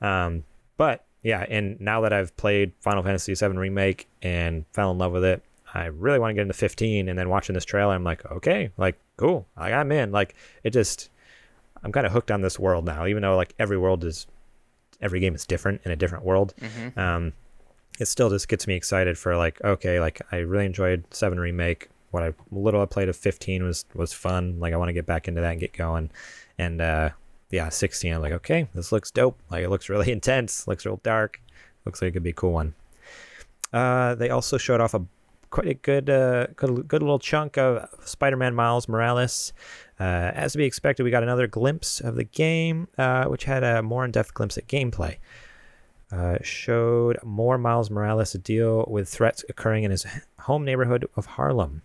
Um, 0.00 0.44
but 0.76 1.04
yeah, 1.24 1.44
and 1.48 1.80
now 1.80 2.00
that 2.02 2.12
I've 2.12 2.36
played 2.36 2.70
Final 2.80 3.02
Fantasy 3.02 3.34
VII 3.34 3.56
Remake 3.58 4.06
and 4.22 4.64
fell 4.72 4.92
in 4.92 4.98
love 4.98 5.10
with 5.10 5.24
it, 5.24 5.42
I 5.74 5.86
really 5.86 6.20
want 6.20 6.30
to 6.30 6.34
get 6.34 6.42
into 6.42 6.54
15. 6.54 7.08
And 7.08 7.18
then 7.18 7.28
watching 7.28 7.54
this 7.54 7.64
trailer, 7.64 7.94
I'm 7.94 8.04
like, 8.04 8.24
okay, 8.30 8.70
like 8.76 8.96
cool, 9.16 9.44
like 9.56 9.72
I'm 9.72 9.90
in. 9.90 10.12
Like 10.12 10.36
it 10.62 10.70
just, 10.70 11.10
I'm 11.82 11.90
kind 11.90 12.06
of 12.06 12.12
hooked 12.12 12.30
on 12.30 12.42
this 12.42 12.60
world 12.60 12.84
now, 12.84 13.06
even 13.06 13.22
though 13.22 13.34
like 13.34 13.54
every 13.58 13.76
world 13.76 14.04
is, 14.04 14.28
every 15.00 15.18
game 15.18 15.34
is 15.34 15.44
different 15.44 15.80
in 15.84 15.90
a 15.90 15.96
different 15.96 16.24
world. 16.24 16.54
Mhm. 16.60 16.96
Um, 16.96 17.32
it 17.98 18.06
still 18.06 18.30
just 18.30 18.48
gets 18.48 18.66
me 18.66 18.74
excited 18.74 19.18
for 19.18 19.36
like, 19.36 19.62
okay, 19.64 20.00
like 20.00 20.20
I 20.32 20.38
really 20.38 20.66
enjoyed 20.66 21.04
Seven 21.10 21.38
Remake. 21.40 21.88
What 22.10 22.22
I 22.22 22.32
little 22.50 22.80
I 22.80 22.86
played 22.86 23.08
of 23.08 23.16
15 23.16 23.64
was 23.64 23.84
was 23.94 24.12
fun. 24.12 24.58
Like 24.60 24.72
I 24.72 24.76
want 24.76 24.88
to 24.88 24.94
get 24.94 25.06
back 25.06 25.28
into 25.28 25.40
that 25.40 25.52
and 25.52 25.60
get 25.60 25.72
going. 25.72 26.10
And 26.58 26.80
uh, 26.80 27.10
yeah, 27.50 27.68
16. 27.68 28.12
I'm 28.12 28.22
like, 28.22 28.32
okay, 28.32 28.68
this 28.74 28.92
looks 28.92 29.10
dope. 29.10 29.38
Like 29.50 29.64
it 29.64 29.70
looks 29.70 29.88
really 29.90 30.12
intense. 30.12 30.66
Looks 30.66 30.86
real 30.86 31.00
dark. 31.02 31.40
Looks 31.84 32.02
like 32.02 32.10
it 32.10 32.12
could 32.12 32.22
be 32.22 32.30
a 32.30 32.34
cool 32.34 32.52
one. 32.52 32.74
Uh, 33.72 34.14
they 34.14 34.30
also 34.30 34.58
showed 34.58 34.80
off 34.80 34.94
a 34.94 35.04
quite 35.50 35.68
a 35.68 35.74
good, 35.74 36.10
uh, 36.10 36.48
good, 36.56 36.88
good 36.88 37.02
little 37.02 37.18
chunk 37.18 37.56
of 37.56 37.88
Spider-Man 38.04 38.54
Miles 38.54 38.88
Morales. 38.88 39.52
Uh, 39.98 40.32
as 40.34 40.52
to 40.52 40.58
be 40.58 40.64
expected, 40.64 41.04
we 41.04 41.10
got 41.10 41.22
another 41.22 41.46
glimpse 41.46 42.00
of 42.00 42.16
the 42.16 42.24
game, 42.24 42.88
uh, 42.98 43.24
which 43.26 43.44
had 43.44 43.62
a 43.62 43.82
more 43.82 44.04
in-depth 44.04 44.34
glimpse 44.34 44.58
at 44.58 44.66
gameplay. 44.66 45.16
Uh, 46.12 46.36
showed 46.40 47.18
more 47.24 47.58
Miles 47.58 47.90
Morales 47.90 48.30
to 48.30 48.38
deal 48.38 48.84
with 48.88 49.08
threats 49.08 49.44
occurring 49.48 49.82
in 49.82 49.90
his 49.90 50.06
home 50.40 50.64
neighborhood 50.64 51.08
of 51.16 51.26
Harlem. 51.26 51.82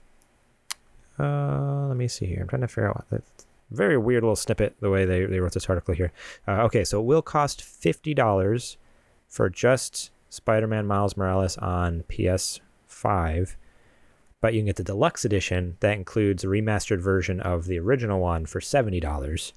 Uh, 1.19 1.87
let 1.87 1.97
me 1.97 2.07
see 2.07 2.27
here. 2.27 2.41
I'm 2.41 2.47
trying 2.47 2.61
to 2.61 2.67
figure 2.67 2.89
out 2.89 3.05
that 3.09 3.23
very 3.71 3.97
weird 3.97 4.23
little 4.23 4.35
snippet 4.35 4.75
the 4.79 4.89
way 4.89 5.05
they, 5.05 5.25
they 5.25 5.39
wrote 5.39 5.53
this 5.53 5.69
article 5.69 5.95
here. 5.95 6.11
Uh, 6.47 6.63
okay, 6.63 6.83
so 6.83 6.99
it 6.99 7.05
will 7.05 7.21
cost 7.21 7.63
fifty 7.63 8.13
dollars 8.13 8.77
for 9.27 9.49
just 9.49 10.11
Spider-Man 10.29 10.85
Miles 10.85 11.17
Morales 11.17 11.57
on 11.57 12.03
PS5, 12.03 13.55
but 14.39 14.53
you 14.53 14.59
can 14.59 14.67
get 14.67 14.75
the 14.75 14.83
deluxe 14.83 15.25
edition 15.25 15.77
that 15.79 15.93
includes 15.93 16.43
a 16.43 16.47
remastered 16.47 17.01
version 17.01 17.39
of 17.39 17.65
the 17.65 17.79
original 17.79 18.19
one 18.19 18.45
for 18.45 18.61
seventy 18.61 18.99
dollars. 18.99 19.53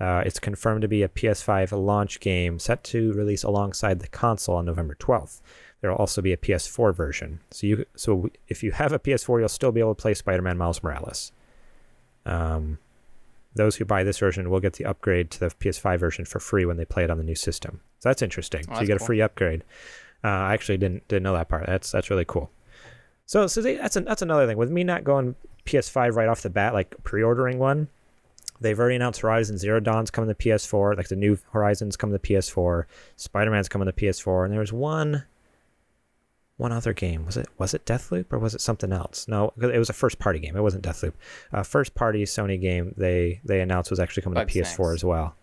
Uh, 0.00 0.22
it's 0.24 0.38
confirmed 0.38 0.80
to 0.82 0.88
be 0.88 1.02
a 1.02 1.08
PS5 1.08 1.72
launch 1.72 2.20
game 2.20 2.58
set 2.58 2.82
to 2.84 3.12
release 3.12 3.42
alongside 3.42 4.00
the 4.00 4.08
console 4.08 4.56
on 4.56 4.64
November 4.64 4.94
12th. 4.94 5.42
There 5.80 5.90
will 5.90 5.98
also 5.98 6.22
be 6.22 6.32
a 6.32 6.36
PS4 6.36 6.94
version. 6.94 7.40
So 7.50 7.66
you 7.66 7.84
so 7.94 8.30
if 8.48 8.62
you 8.62 8.72
have 8.72 8.92
a 8.92 8.98
PS4, 8.98 9.40
you'll 9.40 9.48
still 9.48 9.72
be 9.72 9.80
able 9.80 9.94
to 9.94 10.00
play 10.00 10.14
Spider-Man 10.14 10.56
Miles 10.56 10.82
Morales. 10.82 11.32
Um, 12.24 12.78
those 13.54 13.76
who 13.76 13.84
buy 13.84 14.04
this 14.04 14.18
version 14.18 14.50
will 14.50 14.60
get 14.60 14.74
the 14.74 14.84
upgrade 14.84 15.30
to 15.32 15.40
the 15.40 15.46
PS5 15.46 15.98
version 15.98 16.24
for 16.24 16.38
free 16.38 16.64
when 16.64 16.76
they 16.76 16.84
play 16.84 17.04
it 17.04 17.10
on 17.10 17.18
the 17.18 17.24
new 17.24 17.34
system. 17.34 17.80
So 17.98 18.08
that's 18.08 18.22
interesting. 18.22 18.64
Oh, 18.68 18.74
so 18.74 18.80
you 18.80 18.86
that's 18.86 18.88
get 18.88 19.02
a 19.02 19.04
free 19.04 19.20
upgrade. 19.20 19.64
Uh, 20.22 20.28
I 20.28 20.54
actually 20.54 20.78
didn't 20.78 21.06
didn't 21.08 21.24
know 21.24 21.34
that 21.34 21.48
part. 21.48 21.66
That's 21.66 21.90
that's 21.90 22.10
really 22.10 22.26
cool. 22.26 22.50
So 23.26 23.46
so 23.46 23.60
they, 23.60 23.76
that's 23.76 23.96
an, 23.96 24.04
that's 24.04 24.22
another 24.22 24.46
thing 24.46 24.56
with 24.56 24.70
me 24.70 24.84
not 24.84 25.04
going 25.04 25.34
PS5 25.64 26.14
right 26.14 26.28
off 26.28 26.42
the 26.42 26.50
bat, 26.50 26.72
like 26.74 26.94
pre-ordering 27.04 27.58
one. 27.58 27.88
They've 28.60 28.78
already 28.78 28.96
announced 28.96 29.20
Horizon 29.20 29.56
Zero 29.56 29.80
Dawn's 29.80 30.10
coming 30.10 30.28
to 30.28 30.34
PS4, 30.34 30.96
like 30.96 31.08
the 31.08 31.16
new 31.16 31.38
Horizons 31.52 31.96
coming 31.96 32.18
to 32.18 32.18
PS4, 32.18 32.84
Spider-Man's 33.16 33.68
coming 33.68 33.86
to 33.86 33.92
PS4, 33.92 34.44
and 34.44 34.52
there 34.52 34.60
was 34.60 34.72
one 34.72 35.24
one 36.58 36.72
other 36.72 36.92
game. 36.92 37.24
Was 37.24 37.38
it 37.38 37.48
was 37.56 37.72
it 37.72 37.86
Deathloop 37.86 38.26
or 38.30 38.38
was 38.38 38.54
it 38.54 38.60
something 38.60 38.92
else? 38.92 39.26
No, 39.26 39.52
it 39.58 39.78
was 39.78 39.88
a 39.88 39.94
first 39.94 40.18
party 40.18 40.38
game. 40.38 40.56
It 40.56 40.60
wasn't 40.60 40.84
Deathloop. 40.84 41.14
Uh, 41.52 41.62
first 41.62 41.94
party 41.94 42.22
Sony 42.24 42.60
game 42.60 42.94
they 42.98 43.40
they 43.44 43.62
announced 43.62 43.88
was 43.90 43.98
actually 43.98 44.24
coming 44.24 44.34
Bug 44.34 44.48
to 44.48 44.58
PS4 44.60 44.74
Snacks. 44.74 44.94
as 44.94 45.04
well. 45.04 45.36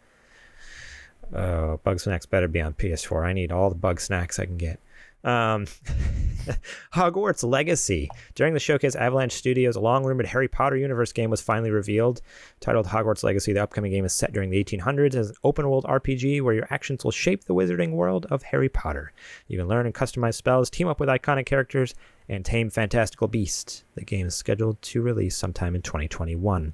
Oh, 1.34 1.80
Bugsnax 1.86 2.30
better 2.30 2.48
be 2.48 2.62
on 2.62 2.74
PS4. 2.74 3.26
I 3.26 3.34
need 3.34 3.52
all 3.52 3.70
the 3.70 3.76
Bugsnax 3.76 4.40
I 4.40 4.46
can 4.46 4.58
get. 4.58 4.80
Um, 5.28 5.66
Hogwarts 6.94 7.48
Legacy. 7.48 8.10
During 8.34 8.54
the 8.54 8.60
showcase, 8.60 8.96
Avalanche 8.96 9.34
Studios' 9.34 9.76
long 9.76 10.06
rumored 10.06 10.28
Harry 10.28 10.48
Potter 10.48 10.78
universe 10.78 11.12
game 11.12 11.30
was 11.30 11.42
finally 11.42 11.70
revealed. 11.70 12.22
Titled 12.62 12.88
Hogwarts 12.88 13.24
Legacy, 13.24 13.52
the 13.52 13.62
upcoming 13.62 13.92
game 13.92 14.06
is 14.06 14.14
set 14.14 14.32
during 14.32 14.50
the 14.50 14.64
1800s 14.64 15.16
as 15.16 15.32
an 15.32 15.36
open 15.44 15.68
world 15.70 15.84
RPG 15.84 16.42
where 16.42 16.54
your 16.54 16.68
actions 16.70 17.04
will 17.04 17.12
shape 17.12 17.44
the 17.44 17.54
wizarding 17.54 17.92
world 17.92 18.26
of 18.30 18.44
Harry 18.44 18.70
Potter. 18.70 19.12
You 19.48 19.58
can 19.58 19.68
learn 19.68 19.86
and 19.86 19.94
customize 19.94 20.36
spells, 20.36 20.70
team 20.70 20.88
up 20.88 21.00
with 21.00 21.10
iconic 21.10 21.46
characters, 21.46 21.94
and 22.30 22.46
tame 22.46 22.70
fantastical 22.70 23.28
beasts. 23.28 23.84
The 23.96 24.06
game 24.06 24.28
is 24.28 24.36
scheduled 24.36 24.82
to 24.84 25.02
release 25.02 25.36
sometime 25.36 25.76
in 25.76 25.82
2021. 25.82 26.74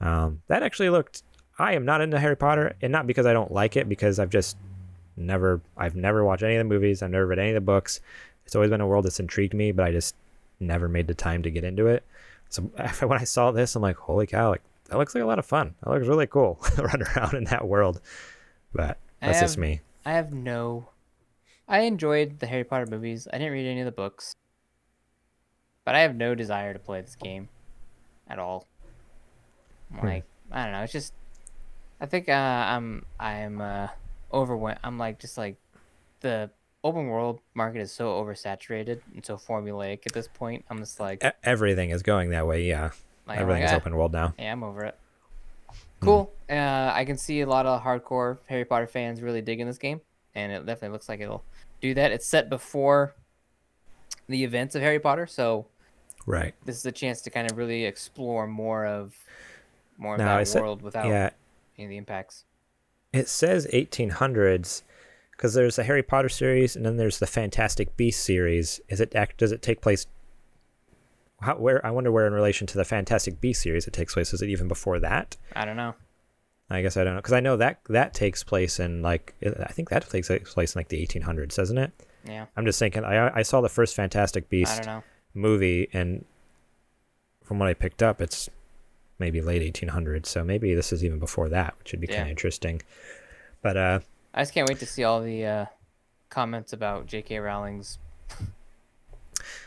Um, 0.00 0.42
that 0.48 0.62
actually 0.62 0.90
looked. 0.90 1.22
I 1.58 1.74
am 1.74 1.84
not 1.84 2.00
into 2.00 2.18
Harry 2.18 2.36
Potter, 2.36 2.76
and 2.82 2.90
not 2.90 3.06
because 3.06 3.26
I 3.26 3.32
don't 3.32 3.52
like 3.52 3.76
it, 3.76 3.88
because 3.88 4.18
I've 4.18 4.30
just 4.30 4.56
never 5.16 5.60
I've 5.76 5.96
never 5.96 6.24
watched 6.24 6.42
any 6.42 6.56
of 6.56 6.60
the 6.60 6.72
movies. 6.72 7.02
I've 7.02 7.10
never 7.10 7.26
read 7.26 7.38
any 7.38 7.50
of 7.50 7.54
the 7.54 7.60
books. 7.60 8.00
It's 8.44 8.54
always 8.54 8.70
been 8.70 8.80
a 8.80 8.86
world 8.86 9.04
that's 9.04 9.20
intrigued 9.20 9.54
me, 9.54 9.72
but 9.72 9.84
I 9.84 9.92
just 9.92 10.14
never 10.60 10.88
made 10.88 11.06
the 11.06 11.14
time 11.14 11.42
to 11.42 11.50
get 11.50 11.64
into 11.64 11.86
it. 11.86 12.04
So 12.48 12.62
when 13.00 13.18
I 13.18 13.24
saw 13.24 13.50
this, 13.50 13.74
I'm 13.74 13.82
like, 13.82 13.96
holy 13.96 14.26
cow! 14.26 14.50
Like 14.50 14.62
that 14.88 14.98
looks 14.98 15.14
like 15.14 15.24
a 15.24 15.26
lot 15.26 15.38
of 15.38 15.46
fun. 15.46 15.74
That 15.82 15.90
looks 15.90 16.06
really 16.06 16.26
cool. 16.26 16.58
Run 16.78 17.02
around 17.02 17.34
in 17.34 17.44
that 17.44 17.66
world. 17.66 18.00
But 18.72 18.98
that's 19.20 19.40
just 19.40 19.58
me. 19.58 19.80
I 20.04 20.12
have 20.12 20.32
no. 20.32 20.88
I 21.66 21.80
enjoyed 21.80 22.40
the 22.40 22.46
Harry 22.46 22.64
Potter 22.64 22.86
movies. 22.90 23.26
I 23.32 23.38
didn't 23.38 23.52
read 23.52 23.66
any 23.66 23.80
of 23.80 23.86
the 23.86 23.92
books, 23.92 24.36
but 25.84 25.94
I 25.94 26.00
have 26.00 26.14
no 26.14 26.34
desire 26.34 26.72
to 26.72 26.78
play 26.78 27.00
this 27.00 27.16
game 27.16 27.48
at 28.28 28.38
all. 28.38 28.66
Hmm. 29.94 30.06
Like 30.06 30.24
I 30.52 30.64
don't 30.64 30.72
know. 30.72 30.82
It's 30.82 30.92
just. 30.92 31.12
I 32.00 32.06
think 32.06 32.28
uh, 32.28 32.32
I'm 32.32 33.06
I'm 33.18 33.60
uh, 33.60 33.88
overwhelmed. 34.34 34.80
I'm 34.84 34.98
like 34.98 35.18
just 35.20 35.38
like 35.38 35.56
the 36.20 36.50
open 36.82 37.06
world 37.06 37.40
market 37.54 37.80
is 37.80 37.92
so 37.92 38.08
oversaturated 38.22 39.00
and 39.14 39.24
so 39.24 39.36
formulaic 39.36 40.06
at 40.06 40.12
this 40.12 40.28
point. 40.28 40.64
I'm 40.68 40.78
just 40.78 41.00
like, 41.00 41.24
E- 41.24 41.30
everything 41.42 41.90
is 41.90 42.02
going 42.02 42.30
that 42.30 42.46
way. 42.46 42.64
Yeah, 42.64 42.90
like 43.26 43.40
I'm 43.40 43.48
like, 43.48 43.64
"Ah, 43.66 43.76
open 43.76 43.94
world 43.96 44.12
now. 44.12 44.34
Yeah, 44.38 44.52
I'm 44.52 44.62
over 44.62 44.84
it. 44.84 44.98
Hmm. 46.00 46.04
Cool. 46.04 46.32
Uh, 46.50 46.90
I 46.94 47.04
can 47.06 47.16
see 47.16 47.40
a 47.40 47.46
lot 47.46 47.64
of 47.66 47.82
hardcore 47.82 48.38
Harry 48.48 48.64
Potter 48.66 48.86
fans 48.86 49.22
really 49.22 49.40
digging 49.40 49.66
this 49.66 49.78
game, 49.78 50.00
and 50.34 50.52
it 50.52 50.66
definitely 50.66 50.90
looks 50.92 51.08
like 51.08 51.20
it'll 51.20 51.44
do 51.80 51.94
that. 51.94 52.12
It's 52.12 52.26
set 52.26 52.50
before 52.50 53.14
the 54.28 54.44
events 54.44 54.74
of 54.74 54.82
Harry 54.82 54.98
Potter, 55.00 55.26
so 55.26 55.66
Right. 56.26 56.54
this 56.64 56.76
is 56.76 56.86
a 56.86 56.92
chance 56.92 57.20
to 57.22 57.30
kind 57.30 57.50
of 57.50 57.56
really 57.58 57.84
explore 57.84 58.46
more 58.46 58.86
of 58.86 59.14
more 59.96 60.14
of 60.14 60.18
Now, 60.20 60.42
that 60.42 60.60
world 60.60 60.82
without 60.82 61.06
Yeah, 61.06 61.30
any 61.78 61.84
of 61.84 61.90
the 61.90 61.96
impacts. 61.96 62.44
It 63.14 63.28
says 63.28 63.66
1800s 63.72 64.82
because 65.30 65.54
there's 65.54 65.76
the 65.76 65.84
Harry 65.84 66.02
Potter 66.02 66.28
series 66.28 66.74
and 66.74 66.84
then 66.84 66.96
there's 66.96 67.20
the 67.20 67.28
Fantastic 67.28 67.96
Beasts 67.96 68.22
series. 68.22 68.80
Is 68.88 69.00
it 69.00 69.14
act? 69.14 69.36
Does 69.36 69.52
it 69.52 69.62
take 69.62 69.80
place? 69.80 70.06
How, 71.40 71.56
where 71.56 71.84
I 71.86 71.90
wonder 71.90 72.10
where 72.10 72.26
in 72.26 72.32
relation 72.32 72.66
to 72.66 72.76
the 72.76 72.84
Fantastic 72.84 73.40
Beasts 73.40 73.62
series 73.62 73.86
it 73.86 73.92
takes 73.92 74.14
place. 74.14 74.32
Is 74.32 74.42
it 74.42 74.48
even 74.48 74.66
before 74.66 74.98
that? 74.98 75.36
I 75.54 75.64
don't 75.64 75.76
know. 75.76 75.94
I 76.70 76.82
guess 76.82 76.96
I 76.96 77.04
don't 77.04 77.14
know 77.14 77.20
because 77.20 77.34
I 77.34 77.40
know 77.40 77.56
that 77.58 77.80
that 77.88 78.14
takes 78.14 78.42
place 78.42 78.80
in 78.80 79.02
like 79.02 79.34
I 79.44 79.70
think 79.70 79.90
that 79.90 80.08
takes 80.08 80.28
place 80.28 80.74
in 80.74 80.78
like 80.78 80.88
the 80.88 81.06
1800s, 81.06 81.54
doesn't 81.54 81.78
it? 81.78 81.92
Yeah. 82.26 82.46
I'm 82.56 82.64
just 82.64 82.78
thinking. 82.78 83.04
I 83.04 83.38
I 83.38 83.42
saw 83.42 83.60
the 83.60 83.68
first 83.68 83.94
Fantastic 83.94 84.44
I 84.44 84.46
Beast 84.50 84.76
don't 84.82 84.86
know. 84.86 85.02
movie, 85.34 85.88
and 85.92 86.24
from 87.44 87.58
what 87.60 87.68
I 87.68 87.74
picked 87.74 88.02
up, 88.02 88.20
it's 88.20 88.48
maybe 89.24 89.40
late 89.40 89.62
1800s. 89.74 90.26
So 90.26 90.44
maybe 90.44 90.74
this 90.74 90.92
is 90.92 91.02
even 91.02 91.18
before 91.18 91.48
that, 91.48 91.74
which 91.78 91.92
would 91.92 92.00
be 92.00 92.06
kind 92.06 92.22
of 92.22 92.28
interesting. 92.28 92.82
But 93.62 93.76
uh, 93.78 94.00
I 94.34 94.42
just 94.42 94.52
can't 94.52 94.68
wait 94.68 94.78
to 94.80 94.86
see 94.86 95.02
all 95.02 95.22
the 95.22 95.46
uh, 95.46 95.66
comments 96.28 96.74
about 96.74 97.06
J.K. 97.06 97.38
Rowling's 97.38 97.98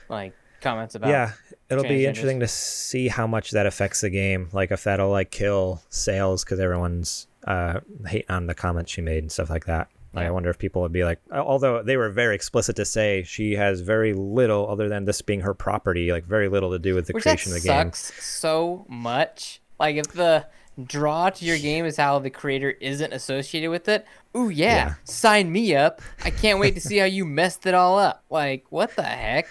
like 0.10 0.34
comments 0.62 0.94
about. 0.96 1.10
yeah, 1.10 1.32
it'll 1.70 1.84
be 1.84 2.06
interesting 2.06 2.40
to 2.42 2.48
see 2.48 3.08
how 3.08 3.26
much 3.26 3.52
that 3.52 3.66
affects 3.66 4.02
the 4.02 4.12
game. 4.12 4.50
Like 4.54 4.70
if 4.72 4.84
that'll 4.84 5.10
like 5.10 5.32
kill 5.32 5.82
sales 5.90 6.44
because 6.44 6.60
everyone's 6.60 7.28
uh 7.46 7.80
hating 8.06 8.30
on 8.30 8.46
the 8.48 8.54
comments 8.54 8.92
she 8.92 9.02
made 9.02 9.24
and 9.24 9.32
stuff 9.32 9.50
like 9.50 9.66
that. 9.66 9.90
Like, 10.18 10.28
I 10.28 10.32
wonder 10.32 10.50
if 10.50 10.58
people 10.58 10.82
would 10.82 10.92
be 10.92 11.04
like, 11.04 11.20
although 11.32 11.82
they 11.84 11.98
were 11.98 12.10
very 12.10 12.36
explicit 12.36 12.76
to 12.78 12.86
say 12.86 13.24
she 13.24 13.54
has 13.54 13.82
very 13.82 14.14
little, 14.14 14.70
other 14.70 14.90
than 14.90 15.06
this 15.06 15.22
being 15.22 15.42
her 15.42 15.54
property, 15.54 16.12
like 16.12 16.26
very 16.26 16.50
little 16.50 16.72
to 16.72 16.80
do 16.80 16.96
with 16.96 17.08
the 17.08 17.14
Which 17.14 17.24
creation 17.24 17.52
of 17.54 17.62
the 17.62 17.68
game. 17.68 17.92
sucks 17.94 18.24
so 18.26 18.86
much. 18.90 19.62
Like 19.80 19.96
if 19.96 20.08
the 20.08 20.46
draw 20.86 21.30
to 21.30 21.44
your 21.46 21.58
game 21.58 21.86
is 21.86 21.98
how 21.98 22.20
the 22.20 22.30
creator 22.30 22.70
isn't 22.70 23.12
associated 23.14 23.70
with 23.70 23.88
it. 23.90 24.06
Ooh 24.36 24.50
yeah, 24.50 24.76
Yeah. 24.76 24.94
sign 25.06 25.52
me 25.52 25.76
up. 25.76 26.02
I 26.24 26.30
can't 26.30 26.60
wait 26.60 26.76
to 26.76 26.82
see 26.82 26.98
how 26.98 27.06
you 27.06 27.26
messed 27.26 27.66
it 27.66 27.74
all 27.74 27.98
up. 27.98 28.24
Like 28.30 28.66
what 28.70 28.96
the 28.96 29.04
heck? 29.04 29.48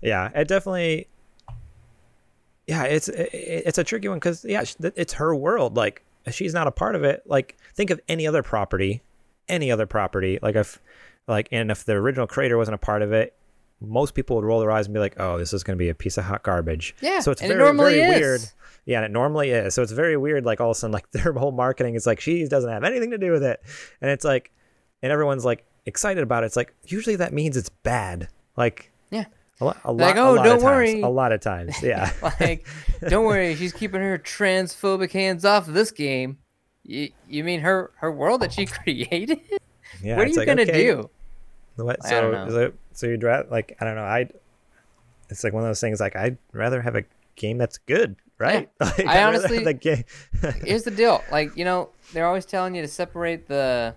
yeah 0.00 0.30
it 0.34 0.48
definitely 0.48 1.06
yeah 2.66 2.82
it's 2.84 3.08
it, 3.08 3.30
it's 3.32 3.78
a 3.78 3.84
tricky 3.84 4.08
one 4.08 4.16
because 4.18 4.44
yeah 4.44 4.64
it's 4.96 5.12
her 5.12 5.32
world 5.34 5.76
like 5.76 6.02
she's 6.30 6.52
not 6.54 6.66
a 6.66 6.70
part 6.72 6.96
of 6.96 7.04
it 7.04 7.22
like 7.26 7.56
think 7.74 7.90
of 7.90 8.00
any 8.08 8.26
other 8.26 8.42
property 8.42 9.00
any 9.52 9.70
other 9.70 9.86
property 9.86 10.38
like 10.42 10.56
if 10.56 10.80
like 11.28 11.48
and 11.52 11.70
if 11.70 11.84
the 11.84 11.92
original 11.92 12.26
creator 12.26 12.56
wasn't 12.58 12.74
a 12.74 12.78
part 12.78 13.02
of 13.02 13.12
it 13.12 13.34
most 13.80 14.14
people 14.14 14.36
would 14.36 14.44
roll 14.44 14.60
their 14.60 14.70
eyes 14.70 14.86
and 14.86 14.94
be 14.94 15.00
like 15.00 15.14
oh 15.20 15.38
this 15.38 15.52
is 15.52 15.62
going 15.62 15.76
to 15.76 15.78
be 15.82 15.88
a 15.88 15.94
piece 15.94 16.16
of 16.18 16.24
hot 16.24 16.42
garbage 16.42 16.94
Yeah, 17.00 17.20
so 17.20 17.30
it's 17.30 17.42
and 17.42 17.52
it 17.52 17.56
very 17.56 17.76
very 17.76 18.00
is. 18.00 18.20
weird 18.20 18.40
yeah 18.86 18.98
and 18.98 19.04
it 19.04 19.10
normally 19.12 19.50
is 19.50 19.74
so 19.74 19.82
it's 19.82 19.92
very 19.92 20.16
weird 20.16 20.44
like 20.44 20.60
all 20.60 20.70
of 20.70 20.76
a 20.76 20.78
sudden 20.78 20.92
like 20.92 21.10
their 21.12 21.32
whole 21.32 21.52
marketing 21.52 21.94
is 21.94 22.06
like 22.06 22.18
she 22.20 22.46
doesn't 22.48 22.70
have 22.70 22.84
anything 22.84 23.10
to 23.10 23.18
do 23.18 23.30
with 23.30 23.42
it 23.44 23.60
and 24.00 24.10
it's 24.10 24.24
like 24.24 24.50
and 25.02 25.12
everyone's 25.12 25.44
like 25.44 25.64
excited 25.86 26.22
about 26.22 26.42
it 26.44 26.46
it's 26.46 26.56
like 26.56 26.74
usually 26.86 27.16
that 27.16 27.32
means 27.32 27.56
it's 27.56 27.68
bad 27.68 28.28
like 28.56 28.90
Yeah. 29.10 29.24
a 29.60 29.64
lot, 29.64 29.78
a 29.84 29.92
Like, 29.92 30.16
lot, 30.16 30.24
"Oh, 30.26 30.34
a 30.34 30.36
lot 30.36 30.44
don't 30.44 30.56
of 30.56 30.62
times, 30.62 30.64
worry." 30.64 31.00
A 31.02 31.08
lot 31.08 31.32
of 31.32 31.40
times, 31.40 31.82
yeah. 31.82 32.12
Like 32.40 32.66
don't 33.08 33.24
worry, 33.24 33.54
she's 33.56 33.72
keeping 33.72 34.00
her 34.00 34.16
transphobic 34.18 35.10
hands 35.12 35.44
off 35.44 35.66
of 35.68 35.74
this 35.74 35.90
game. 35.90 36.38
You, 36.84 37.10
you 37.28 37.44
mean 37.44 37.60
her 37.60 37.90
her 37.96 38.10
world 38.10 38.42
that 38.42 38.52
she 38.52 38.66
created? 38.78 39.40
yeah 40.02 40.16
what 40.16 40.26
are 40.26 40.30
you 40.30 40.36
like, 40.36 40.46
gonna 40.46 40.62
okay, 40.62 40.84
do? 40.84 41.10
What, 41.76 42.04
I 42.04 42.08
so, 42.08 42.46
so, 42.50 42.72
so 42.92 43.06
you'd 43.06 43.22
rather, 43.22 43.48
like, 43.50 43.76
I 43.80 43.84
don't 43.84 43.94
know. 43.94 44.02
I, 44.04 44.28
it's 45.30 45.42
like 45.42 45.52
one 45.54 45.62
of 45.62 45.68
those 45.68 45.80
things. 45.80 46.00
Like, 46.00 46.14
I'd 46.16 46.36
rather 46.52 46.82
have 46.82 46.96
a 46.96 47.04
game 47.36 47.56
that's 47.56 47.78
good, 47.78 48.16
right? 48.38 48.68
Like, 48.80 49.06
I'd 49.06 49.22
honestly- 49.22 49.64
the 49.64 49.72
game. 49.72 50.04
Here's 50.64 50.82
the 50.82 50.90
deal. 50.90 51.24
Like, 51.30 51.56
you 51.56 51.64
know, 51.64 51.88
they're 52.12 52.26
always 52.26 52.44
telling 52.44 52.74
you 52.74 52.82
to 52.82 52.88
separate 52.88 53.48
the 53.48 53.94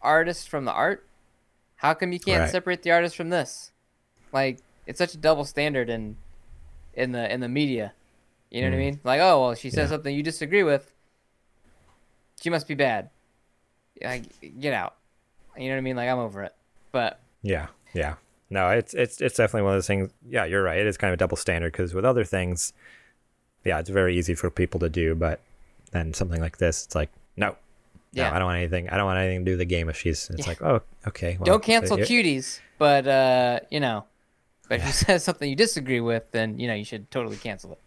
artist 0.00 0.48
from 0.48 0.64
the 0.64 0.72
art. 0.72 1.04
How 1.76 1.92
come 1.94 2.12
you 2.12 2.20
can't 2.20 2.40
Right. 2.42 2.50
separate 2.50 2.82
the 2.82 2.90
artist 2.92 3.16
from 3.16 3.28
this? 3.30 3.72
Like, 4.32 4.58
it's 4.86 4.98
such 4.98 5.14
a 5.14 5.18
double 5.18 5.44
standard 5.44 5.90
in 5.90 6.16
in 6.94 7.12
the 7.12 7.30
in 7.32 7.40
the 7.40 7.48
media. 7.48 7.92
You 8.50 8.62
know 8.62 8.68
what 8.68 8.74
I 8.74 8.76
Mm. 8.76 8.84
mean? 8.84 9.00
Like, 9.04 9.20
oh 9.20 9.40
well, 9.42 9.54
she 9.54 9.70
says 9.70 9.90
Yeah. 9.90 9.96
something 9.96 10.14
you 10.14 10.22
disagree 10.22 10.62
with. 10.62 10.90
She 12.42 12.50
must 12.50 12.66
be 12.68 12.74
bad. 12.74 13.10
Like, 14.02 14.24
get 14.60 14.72
out. 14.72 14.94
You 15.56 15.68
know 15.68 15.74
what 15.74 15.78
I 15.78 15.82
mean? 15.82 15.96
Like, 15.96 16.08
I'm 16.08 16.18
over 16.18 16.42
it. 16.42 16.54
But 16.92 17.20
yeah, 17.42 17.68
yeah. 17.94 18.14
No, 18.48 18.70
it's 18.70 18.94
it's 18.94 19.20
it's 19.20 19.36
definitely 19.36 19.62
one 19.62 19.72
of 19.74 19.76
those 19.76 19.86
things. 19.86 20.10
Yeah, 20.28 20.44
you're 20.44 20.62
right. 20.62 20.78
It 20.78 20.86
is 20.86 20.96
kind 20.96 21.10
of 21.10 21.14
a 21.14 21.18
double 21.18 21.36
standard 21.36 21.72
because 21.72 21.94
with 21.94 22.04
other 22.04 22.24
things, 22.24 22.72
yeah, 23.64 23.78
it's 23.78 23.90
very 23.90 24.16
easy 24.18 24.34
for 24.34 24.50
people 24.50 24.80
to 24.80 24.88
do, 24.88 25.14
but 25.14 25.40
then 25.92 26.14
something 26.14 26.40
like 26.40 26.58
this, 26.58 26.84
it's 26.86 26.94
like, 26.94 27.10
no, 27.36 27.56
Yeah. 28.12 28.30
no, 28.30 28.36
I 28.36 28.38
don't 28.38 28.46
want 28.46 28.58
anything. 28.58 28.88
I 28.88 28.96
don't 28.96 29.06
want 29.06 29.18
anything 29.18 29.40
to 29.40 29.44
do 29.44 29.50
with 29.52 29.58
the 29.60 29.64
game. 29.66 29.88
If 29.88 29.96
she's, 29.96 30.30
it's 30.30 30.46
like, 30.46 30.62
oh, 30.62 30.82
okay. 31.06 31.36
Well, 31.38 31.46
don't 31.46 31.62
cancel 31.62 31.96
cuties. 31.98 32.60
But 32.78 33.06
uh, 33.06 33.60
you 33.70 33.78
know, 33.80 34.04
but 34.68 34.78
if 34.80 34.86
she 34.86 34.92
says 34.92 35.22
something 35.24 35.48
you 35.48 35.56
disagree 35.56 36.00
with, 36.00 36.24
then 36.32 36.58
you 36.58 36.66
know 36.66 36.74
you 36.74 36.84
should 36.84 37.10
totally 37.10 37.36
cancel 37.36 37.72
it. 37.72 37.80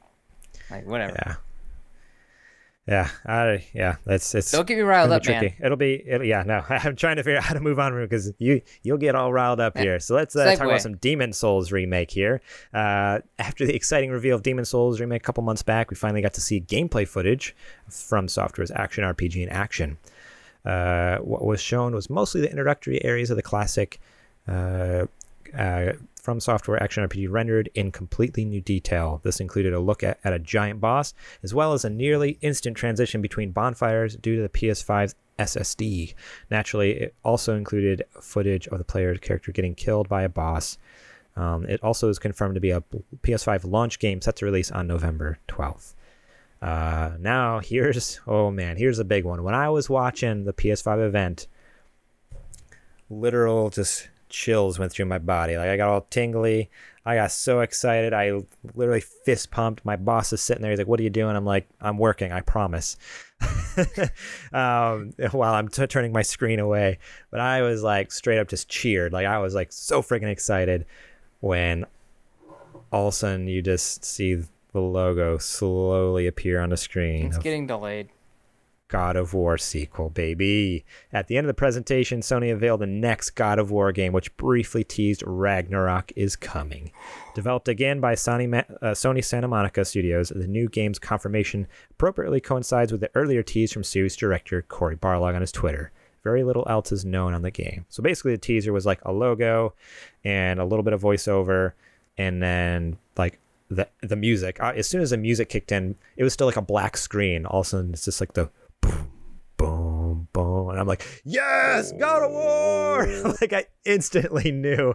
Like 0.70 0.86
whatever. 0.86 1.14
Yeah. 1.26 1.36
Yeah, 2.86 3.10
I, 3.26 3.66
yeah, 3.74 3.96
that's 4.04 4.36
it's. 4.36 4.52
Don't 4.52 4.68
get 4.68 4.76
me 4.76 4.84
riled 4.84 5.12
up, 5.12 5.24
tricky. 5.24 5.48
man. 5.48 5.56
It'll 5.64 5.78
be, 5.78 6.04
it'll, 6.06 6.28
yeah. 6.28 6.44
No, 6.44 6.66
I'm 6.70 6.98
trying 6.98 7.16
to 7.16 7.24
figure 7.24 7.38
out 7.38 7.46
how 7.46 7.54
to 7.54 7.62
move 7.62 7.80
on 7.80 7.98
because 7.98 8.34
you 8.40 8.62
you'll 8.82 8.98
get 8.98 9.16
all 9.16 9.32
riled 9.32 9.62
up 9.62 9.78
here. 9.78 10.02
So 10.02 10.16
let's 10.16 10.36
uh, 10.36 10.54
talk 10.56 10.66
about 10.66 10.82
some 10.82 10.98
Demon 10.98 11.32
Souls 11.32 11.72
remake 11.72 12.12
here. 12.12 12.42
Uh, 12.74 13.20
after 13.40 13.66
the 13.66 13.74
exciting 13.74 14.12
reveal 14.12 14.36
of 14.36 14.44
Demon 14.44 14.66
Souls 14.66 15.00
remake 15.00 15.22
a 15.22 15.26
couple 15.26 15.44
months 15.44 15.64
back, 15.64 15.92
we 15.92 15.96
finally 15.96 16.22
got 16.22 16.34
to 16.34 16.42
see 16.42 16.60
gameplay 16.60 17.08
footage 17.08 17.56
FromSoftware's 17.90 18.72
action 18.72 19.06
RPG 19.06 19.44
in 19.44 19.50
action. 19.50 19.98
Uh, 20.66 21.20
what 21.20 21.46
was 21.46 21.62
shown 21.62 21.94
was 21.94 22.10
mostly 22.10 22.42
the 22.42 22.50
introductory 22.50 23.04
areas 23.06 23.30
of 23.30 23.38
the 23.38 23.44
classic. 23.44 24.02
FromSoftware 26.24 26.82
action 26.82 27.08
RPG 27.08 27.30
rendered 27.30 27.70
in 27.74 27.92
completely 27.92 28.46
new 28.46 28.62
detail. 28.62 29.20
This 29.24 29.40
included 29.40 29.74
a 29.74 29.80
look 29.80 30.04
at, 30.04 30.20
at 30.24 30.34
a 30.34 30.40
giant 30.40 30.80
boss, 30.80 31.14
as 31.44 31.54
well 31.54 31.74
as 31.74 31.84
a 31.84 31.90
nearly 31.90 32.38
instant 32.42 32.78
transition 32.78 33.22
between 33.22 33.52
bonfires 33.52 34.16
due 34.16 34.38
to 34.38 34.42
the 34.42 34.50
PS5's 34.50 35.16
SSD. 35.38 36.14
Naturally, 36.50 36.92
it 36.92 37.16
also 37.24 37.56
included 37.56 38.04
footage 38.22 38.68
of 38.68 38.78
the 38.78 38.84
player's 38.86 39.20
character 39.20 39.52
getting 39.52 39.76
killed 39.76 40.08
by 40.08 40.24
a 40.24 40.30
boss. 40.30 40.78
Um, 41.36 41.66
it 41.66 41.84
also 41.84 42.10
is 42.10 42.20
confirmed 42.20 42.56
to 42.56 42.62
be 42.62 42.72
a 42.72 42.84
PS5 43.24 43.70
launch 43.70 44.00
game 44.00 44.22
set 44.22 44.36
to 44.38 44.46
release 44.46 44.72
on 44.72 44.88
November 44.88 45.40
12th. 45.48 45.96
Uh, 46.62 47.18
now, 47.20 47.60
here's, 47.60 48.22
oh 48.26 48.50
man, 48.50 48.78
here's 48.78 49.00
a 49.00 49.04
big 49.04 49.26
one. 49.26 49.44
When 49.44 49.56
I 49.56 49.70
was 49.70 49.90
watching 49.90 50.46
the 50.46 50.54
PS5 50.54 51.06
event, 51.06 51.48
literal 53.10 53.70
just 53.70 54.08
chills 54.34 54.80
went 54.80 54.92
through 54.92 55.06
my 55.06 55.20
body. 55.20 55.56
Like 55.56 55.70
I 55.70 55.78
got 55.78 55.90
all 55.90 56.02
tingly. 56.10 56.70
I 57.06 57.16
got 57.16 57.32
so 57.32 57.62
excited. 57.62 58.14
I 58.14 58.42
literally 58.76 59.02
fist 59.02 59.52
pumped. 59.52 59.86
My 59.86 59.96
boss 59.96 60.34
is 60.34 60.42
sitting 60.42 60.62
there. 60.62 60.72
He's 60.72 60.80
like, 60.80 60.88
"What 60.88 61.00
are 61.00 61.04
you 61.04 61.10
doing?" 61.10 61.36
I'm 61.36 61.46
like, 61.46 61.68
"I'm 61.80 61.98
working. 61.98 62.32
I 62.32 62.42
promise." 62.42 62.98
um, 64.54 65.14
while 65.32 65.54
I'm 65.54 65.68
t- 65.68 65.88
turning 65.88 66.12
my 66.12 66.22
screen 66.22 66.60
away, 66.60 67.00
but 67.30 67.40
I 67.40 67.62
was 67.62 67.84
like 67.84 68.12
straight 68.12 68.40
up 68.40 68.48
just 68.48 68.68
cheered. 68.68 69.14
Like 69.14 69.26
I 69.26 69.38
was 69.40 69.54
like 69.54 69.72
so 69.72 70.02
freaking 70.02 70.32
excited 70.32 70.86
when 71.42 71.86
all 72.92 73.08
of 73.08 73.14
a 73.14 73.16
sudden 73.16 73.48
you 73.48 73.62
just 73.62 74.04
see 74.04 74.36
the 74.36 74.80
logo 74.82 75.38
slowly 75.38 76.26
appear 76.26 76.60
on 76.60 76.70
the 76.70 76.78
screen. 76.78 77.28
It's 77.28 77.38
of 77.38 77.44
getting 77.44 77.68
delayed. 77.68 78.10
God 78.94 79.16
of 79.16 79.34
War 79.34 79.58
sequel, 79.58 80.12
baby. 80.12 80.86
At 81.12 81.28
the 81.28 81.36
end 81.36 81.46
of 81.46 81.48
the 81.48 81.56
presentation, 81.56 82.22
Sony 82.22 82.54
unveiled 82.54 82.82
the 82.82 82.86
next 82.86 83.32
God 83.32 83.58
of 83.58 83.72
War 83.72 83.92
game, 83.92 84.14
which 84.14 84.38
briefly 84.38 84.84
teased 84.84 85.24
Ragnarok 85.26 86.12
is 86.16 86.36
coming. 86.36 86.92
Developed 87.34 87.68
again 87.68 88.00
by 88.00 88.14
Sony, 88.14 88.48
Ma- 88.48 88.88
uh, 88.88 88.92
Sony 88.92 89.26
Santa 89.26 89.48
Monica 89.48 89.84
Studios, 89.84 90.30
the 90.30 90.46
new 90.46 90.70
game's 90.70 91.00
confirmation 91.00 91.66
appropriately 91.90 92.40
coincides 92.40 92.92
with 92.92 93.02
the 93.02 93.10
earlier 93.16 93.42
tease 93.42 93.74
from 93.74 93.84
series 93.84 94.16
director 94.16 94.62
Cory 94.62 94.96
Barlog 94.96 95.34
on 95.34 95.42
his 95.42 95.52
Twitter. 95.52 95.92
Very 96.24 96.44
little 96.44 96.68
else 96.70 96.92
is 96.92 97.04
known 97.04 97.34
on 97.34 97.42
the 97.42 97.50
game. 97.50 97.88
So 97.90 98.04
basically, 98.04 98.34
the 98.34 98.38
teaser 98.38 98.72
was 98.72 98.86
like 98.86 99.04
a 99.06 99.12
logo 99.12 99.74
and 100.24 100.60
a 100.60 100.66
little 100.66 100.84
bit 100.84 100.94
of 100.94 101.02
voiceover, 101.02 101.72
and 102.16 102.44
then 102.44 103.00
like 103.18 103.40
the 103.70 103.88
the 104.02 104.16
music. 104.16 104.62
Uh, 104.62 104.74
as 104.76 104.88
soon 104.88 105.02
as 105.02 105.10
the 105.10 105.18
music 105.18 105.50
kicked 105.50 105.72
in, 105.72 105.96
it 106.16 106.24
was 106.24 106.32
still 106.32 106.46
like 106.46 106.58
a 106.58 106.62
black 106.62 106.96
screen. 106.96 107.48
All 107.48 107.62
of 107.62 107.66
a 107.66 107.70
sudden, 107.70 107.94
it's 107.94 108.06
just 108.06 108.22
like 108.22 108.34
the 108.34 108.52
boom, 108.84 109.08
boom, 109.58 110.28
boom, 110.34 110.70
and 110.70 110.80
I'm 110.80 110.88
like, 110.88 111.06
yes, 111.24 111.92
God 111.94 112.24
of 112.24 112.32
War! 112.32 113.34
like 113.42 113.54
I 113.54 113.66
instantly 113.86 114.52
knew. 114.52 114.94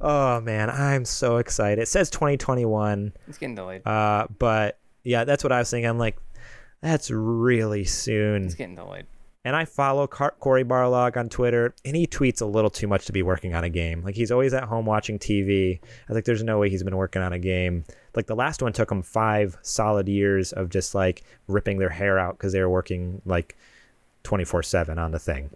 Oh 0.00 0.40
man, 0.40 0.70
I'm 0.70 1.04
so 1.04 1.36
excited. 1.38 1.80
It 1.80 1.88
says 1.88 2.10
2021, 2.10 3.12
It's 3.28 3.38
getting 3.38 3.54
delayed. 3.54 3.86
uh, 3.86 4.26
but 4.38 4.78
yeah, 5.04 5.24
that's 5.24 5.44
what 5.44 5.52
I 5.52 5.58
was 5.60 5.70
thinking. 5.70 5.88
I'm 5.88 5.98
like, 5.98 6.16
that's 6.80 7.10
really 7.10 7.84
soon. 7.84 8.44
It's 8.44 8.54
getting 8.54 8.74
delayed. 8.74 9.06
And 9.44 9.54
I 9.54 9.66
follow 9.66 10.06
Car- 10.06 10.34
Cory 10.40 10.64
Barlog 10.64 11.18
on 11.18 11.28
Twitter, 11.28 11.74
and 11.84 11.94
he 11.94 12.06
tweets 12.06 12.40
a 12.40 12.46
little 12.46 12.70
too 12.70 12.86
much 12.86 13.04
to 13.06 13.12
be 13.12 13.22
working 13.22 13.54
on 13.54 13.62
a 13.62 13.68
game. 13.68 14.02
Like 14.02 14.14
he's 14.14 14.30
always 14.32 14.54
at 14.54 14.64
home 14.64 14.86
watching 14.86 15.18
TV. 15.18 15.78
I 15.82 15.86
was 16.08 16.14
like, 16.14 16.24
there's 16.24 16.42
no 16.42 16.58
way 16.58 16.70
he's 16.70 16.82
been 16.82 16.96
working 16.96 17.20
on 17.20 17.34
a 17.34 17.38
game. 17.38 17.84
Like 18.14 18.26
the 18.26 18.34
last 18.34 18.62
one 18.62 18.72
took 18.72 18.90
him 18.90 19.02
five 19.02 19.58
solid 19.60 20.08
years 20.08 20.52
of 20.52 20.70
just 20.70 20.94
like 20.94 21.24
ripping 21.46 21.78
their 21.78 21.90
hair 21.90 22.18
out 22.18 22.38
because 22.38 22.52
they 22.54 22.60
were 22.60 22.70
working 22.70 23.20
like 23.26 23.56
24 24.22 24.62
seven 24.62 24.98
on 24.98 25.10
the 25.10 25.18
thing. 25.18 25.50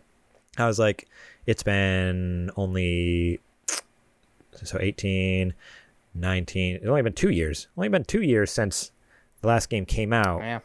I 0.58 0.66
was 0.66 0.78
like, 0.78 1.08
it's 1.46 1.62
been 1.62 2.50
only 2.56 3.40
so 4.52 4.76
18, 4.80 5.54
19. 6.14 6.76
It's 6.76 6.86
only 6.86 7.02
been 7.02 7.12
two 7.12 7.30
years. 7.30 7.68
Only 7.76 7.88
been 7.88 8.04
two 8.04 8.22
years 8.22 8.50
since 8.50 8.90
the 9.40 9.48
last 9.48 9.70
game 9.70 9.86
came 9.86 10.12
out 10.12 10.40
Yeah. 10.40 10.60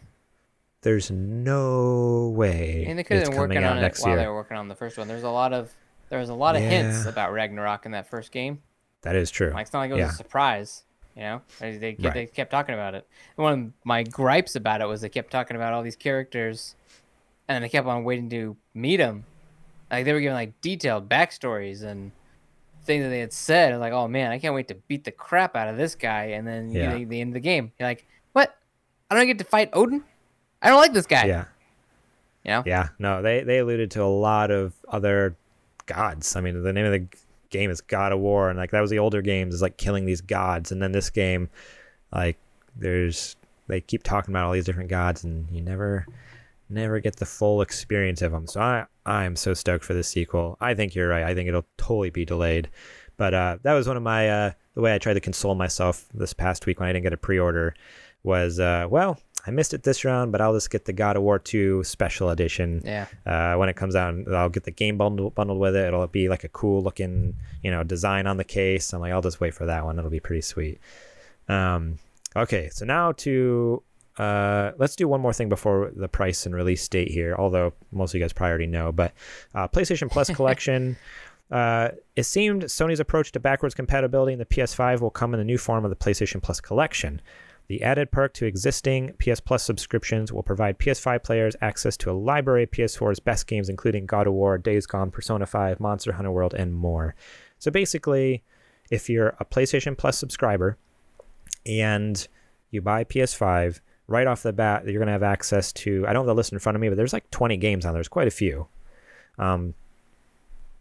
There's 0.84 1.10
no 1.12 2.30
way 2.36 2.86
And 2.88 2.98
they 3.00 3.04
could 3.04 3.16
have 3.16 3.22
it's 3.24 3.30
been 3.30 3.38
working 3.40 3.56
coming 3.56 3.66
out 3.68 3.72
on 3.74 3.78
it 3.80 3.82
next 3.82 4.02
while 4.02 4.10
year. 4.12 4.20
they 4.20 4.28
were 4.28 4.36
working 4.36 4.58
on 4.58 4.68
the 4.68 4.76
first 4.76 4.98
one. 4.98 5.08
There's 5.08 5.24
a 5.24 5.30
lot 5.30 5.54
of 5.54 5.72
there 6.10 6.20
was 6.20 6.30
a 6.30 6.34
lot 6.36 6.56
of 6.56 6.62
hints 6.62 7.06
about 7.06 7.34
Ragnarok 7.34 7.86
in 7.86 7.92
that 7.94 8.08
first 8.08 8.32
game. 8.32 8.62
That 9.02 9.16
is 9.16 9.32
true. 9.32 9.50
Like 9.52 9.64
it's 9.66 9.74
not 9.74 9.80
like 9.80 9.90
it 9.90 9.94
was 9.94 10.00
Yeah. 10.02 10.08
a 10.10 10.12
surprise. 10.12 10.84
You 11.16 11.22
know, 11.24 11.42
they 11.60 11.78
they, 11.78 11.98
Right. 12.00 12.14
they 12.14 12.26
kept 12.28 12.52
talking 12.52 12.74
about 12.76 12.96
it. 12.96 13.08
And 13.38 13.44
one 13.44 13.54
of 13.54 13.72
my 13.84 14.04
gripes 14.04 14.56
about 14.56 14.82
it 14.82 14.88
was 14.88 15.02
they 15.02 15.10
kept 15.10 15.32
talking 15.32 15.56
about 15.56 15.74
all 15.74 15.84
these 15.84 15.96
characters, 15.96 16.76
and 17.48 17.64
they 17.64 17.70
kept 17.70 17.88
on 17.88 18.04
waiting 18.04 18.30
to 18.32 18.56
meet 18.74 18.98
them. 18.98 19.26
Like 19.92 20.06
they 20.06 20.14
were 20.14 20.20
giving 20.22 20.34
like 20.36 20.60
detailed 20.62 21.08
backstories 21.10 21.84
and 21.84 22.12
things 22.84 23.04
that 23.04 23.10
they 23.10 23.20
had 23.20 23.32
said. 23.34 23.72
I 23.72 23.76
was 23.78 23.82
like, 23.82 23.94
oh 23.94 24.08
man, 24.08 24.32
I 24.32 24.40
can't 24.40 24.56
wait 24.56 24.68
to 24.70 24.76
beat 24.76 25.04
the 25.04 25.12
crap 25.12 25.56
out 25.56 25.68
of 25.68 25.78
this 25.78 25.94
guy. 25.96 26.26
And 26.36 26.48
then 26.48 26.72
you 26.72 26.80
Yeah. 26.82 26.98
know, 26.98 27.06
the 27.06 27.22
end 27.22 27.30
of 27.30 27.34
the 27.36 27.40
game, 27.40 27.72
you're 27.80 27.88
like, 27.90 28.06
what? 28.34 28.56
I 29.12 29.16
don't 29.16 29.28
get 29.28 29.38
to 29.38 29.44
fight 29.46 29.70
Odin. 29.74 30.04
I 30.64 30.70
don't 30.70 30.80
like 30.80 30.94
this 30.94 31.06
guy. 31.06 31.26
Yeah. 31.26 31.46
You 32.44 32.52
know? 32.52 32.64
Yeah. 32.66 32.90
No, 32.98 33.22
they 33.22 33.44
they 33.44 33.60
alluded 33.60 33.92
to 33.92 34.04
a 34.04 34.06
lot 34.06 34.50
of 34.50 34.74
other 34.88 35.36
gods. 35.86 36.36
I 36.36 36.42
mean, 36.42 36.64
the 36.64 36.74
name 36.74 36.86
of 36.86 36.92
the 36.92 37.08
game 37.50 37.70
is 37.70 37.82
God 37.82 38.12
of 38.12 38.20
War, 38.20 38.50
and 38.50 38.58
like 38.58 38.72
that 38.72 38.82
was 38.82 38.90
the 38.90 39.00
older 39.00 39.22
games 39.22 39.54
is 39.54 39.62
like 39.62 39.78
killing 39.78 40.06
these 40.06 40.22
gods, 40.22 40.72
and 40.72 40.82
then 40.82 40.92
this 40.92 41.10
game, 41.10 41.50
like 42.12 42.38
there's 42.76 43.36
they 43.68 43.82
keep 43.82 44.04
talking 44.04 44.34
about 44.34 44.48
all 44.48 44.54
these 44.54 44.66
different 44.66 44.90
gods, 44.90 45.24
and 45.24 45.48
you 45.52 45.62
never 45.62 46.06
never 46.70 47.00
get 47.00 47.18
the 47.18 47.26
full 47.26 47.62
experience 47.62 48.22
of 48.22 48.32
them. 48.32 48.48
So 48.48 48.62
I 48.62 48.86
I'm 49.06 49.36
so 49.36 49.54
stoked 49.54 49.84
for 49.84 49.94
this 49.94 50.08
sequel. 50.08 50.58
I 50.62 50.74
think 50.74 50.96
you're 50.96 51.10
right. 51.10 51.24
I 51.24 51.36
think 51.36 51.48
it'll 51.48 51.66
totally 51.78 52.10
be 52.10 52.26
delayed. 52.26 52.70
But 53.16 53.34
uh, 53.34 53.58
that 53.64 53.74
was 53.74 53.88
one 53.88 53.98
of 53.98 54.04
my 54.04 54.30
uh, 54.30 54.52
the 54.76 54.82
way 54.82 54.94
I 54.94 54.98
tried 54.98 55.14
to 55.14 55.20
console 55.20 55.56
myself 55.56 56.08
this 56.14 56.34
past 56.34 56.66
week 56.66 56.80
when 56.80 56.90
I 56.90 56.94
didn't 56.94 57.04
get 57.04 57.14
a 57.14 57.18
pre-order 57.18 57.76
was 58.24 58.60
uh, 58.60 58.88
well 58.90 59.20
I 59.46 59.52
missed 59.52 59.74
it 59.74 59.84
this 59.84 60.06
round, 60.06 60.32
but 60.32 60.40
I'll 60.40 60.54
just 60.54 60.70
get 60.70 60.86
the 60.86 60.94
God 60.94 61.18
of 61.18 61.24
War 61.24 61.38
2 61.38 61.84
special 61.84 62.30
edition 62.30 62.82
Yeah. 62.86 63.08
uh, 63.26 63.56
when 63.58 63.68
it 63.68 63.76
comes 63.76 63.96
out. 63.96 64.16
I'll 64.34 64.48
get 64.50 64.64
the 64.64 64.72
game 64.72 64.98
bundle 64.98 65.32
bundled 65.32 65.60
with 65.60 65.76
it. 65.76 65.86
It'll 65.88 66.08
be 66.08 66.30
like 66.30 66.44
a 66.46 66.50
cool 66.50 66.82
looking, 66.82 67.36
you 67.62 67.70
know, 67.70 67.84
design 67.84 68.26
on 68.26 68.38
the 68.38 68.46
case. 68.46 68.94
I'm 68.94 69.02
like, 69.02 69.12
I'll 69.12 69.22
just 69.22 69.42
wait 69.42 69.54
for 69.54 69.66
that 69.66 69.84
one. 69.84 70.00
It'll 70.00 70.10
be 70.10 70.22
pretty 70.22 70.42
sweet. 70.42 70.80
Um, 71.50 71.98
okay, 72.36 72.70
so 72.72 72.86
now 72.86 73.12
to 73.14 73.84
uh, 74.18 74.72
let's 74.78 74.96
do 74.96 75.08
one 75.08 75.20
more 75.22 75.34
thing 75.34 75.50
before 75.50 75.92
the 75.96 76.08
price 76.08 76.46
and 76.46 76.56
release 76.56 76.88
date 76.88 77.10
here. 77.12 77.36
Although 77.38 77.74
most 77.92 78.12
of 78.12 78.16
you 78.16 78.22
guys 78.22 78.32
probably 78.32 78.50
already 78.52 78.68
know, 78.68 78.92
but 78.92 79.14
uh, 79.56 79.68
PlayStation 79.68 80.10
Plus 80.10 80.30
collection. 80.36 80.96
Uh, 81.52 81.90
it 82.16 82.24
seemed 82.24 82.64
Sony's 82.64 83.00
approach 83.00 83.32
to 83.34 83.40
backwards 83.40 83.76
compatibility 83.76 84.34
in 84.34 84.40
the 84.40 84.46
PS5 84.46 85.02
will 85.02 85.12
come 85.12 85.34
in 85.34 85.38
the 85.40 85.44
new 85.44 85.58
form 85.58 85.84
of 85.84 85.90
the 85.92 85.96
PlayStation 85.96 86.42
Plus 86.42 86.60
collection. 86.60 87.22
The 87.68 87.82
added 87.82 88.12
perk 88.12 88.34
to 88.34 88.46
existing 88.46 89.14
PS 89.20 89.40
Plus 89.40 89.64
subscriptions 89.64 90.32
will 90.32 90.44
provide 90.44 90.80
PS5 90.80 91.24
players 91.24 91.56
access 91.62 91.96
to 91.98 92.12
a 92.12 92.14
library 92.14 92.64
of 92.64 92.72
PS4's 92.72 93.20
best 93.20 93.48
games, 93.48 93.70
including 93.70 94.06
God 94.06 94.28
of 94.28 94.34
War, 94.34 94.58
Days 94.58 94.86
Gone, 94.86 95.12
Persona 95.12 95.46
5, 95.46 95.80
Monster 95.80 96.12
Hunter 96.14 96.32
World, 96.32 96.54
and 96.54 96.74
more. 96.74 97.16
So 97.60 97.72
basically, 97.72 98.44
if 98.92 99.10
you're 99.10 99.36
a 99.40 99.46
PlayStation 99.46 99.98
Plus 99.98 100.18
subscriber 100.18 100.78
and 101.66 102.28
you 102.70 102.82
buy 102.82 103.06
PS5, 103.06 103.80
right 104.08 104.28
off 104.28 104.44
the 104.44 104.54
bat, 104.54 104.86
you're 104.86 105.00
going 105.00 105.08
to 105.08 105.14
have 105.14 105.24
access 105.24 105.72
to, 105.74 106.06
I 106.08 106.14
don't 106.14 106.24
have 106.24 106.28
the 106.28 106.36
list 106.36 106.52
in 106.52 106.60
front 106.60 106.76
of 106.76 106.82
me, 106.82 106.90
but 106.90 106.98
there's 106.98 107.14
like 107.14 107.30
20 107.32 107.58
games 107.58 107.86
on 107.86 107.94
there. 107.94 108.00
There's 108.00 108.10
quite 108.10 108.28
a 108.28 108.32
few. 108.32 108.68
Um, 109.40 109.74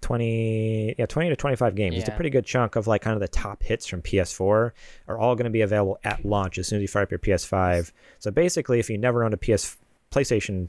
20 0.03 0.97
yeah 0.99 1.07
20 1.07 1.31
to 1.31 1.37
25 1.37 1.75
games 1.75 1.97
it's 1.97 2.09
a 2.09 2.13
pretty 2.13 2.29
good 2.31 2.45
chunk 2.45 2.77
of 2.77 2.87
like 2.87 3.01
kind 3.03 3.15
of 3.15 3.21
the 3.21 3.29
top 3.29 3.63
hits 3.63 3.87
from 3.87 4.03
ps4 4.03 4.73
are 5.09 5.19
all 5.19 5.35
going 5.35 5.45
to 5.45 5.51
be 5.51 5.63
available 5.63 5.99
at 6.05 6.25
launch 6.25 6.59
as 6.59 6.67
soon 6.67 6.77
as 6.79 6.83
you 6.83 6.89
fire 6.89 7.05
up 7.05 7.11
your 7.11 7.19
ps5 7.19 7.93
so 8.19 8.31
basically 8.31 8.79
if 8.79 8.91
you 8.91 8.99
never 8.99 9.25
owned 9.25 9.33
a 9.33 9.37
ps 9.37 9.77
playstation 10.11 10.69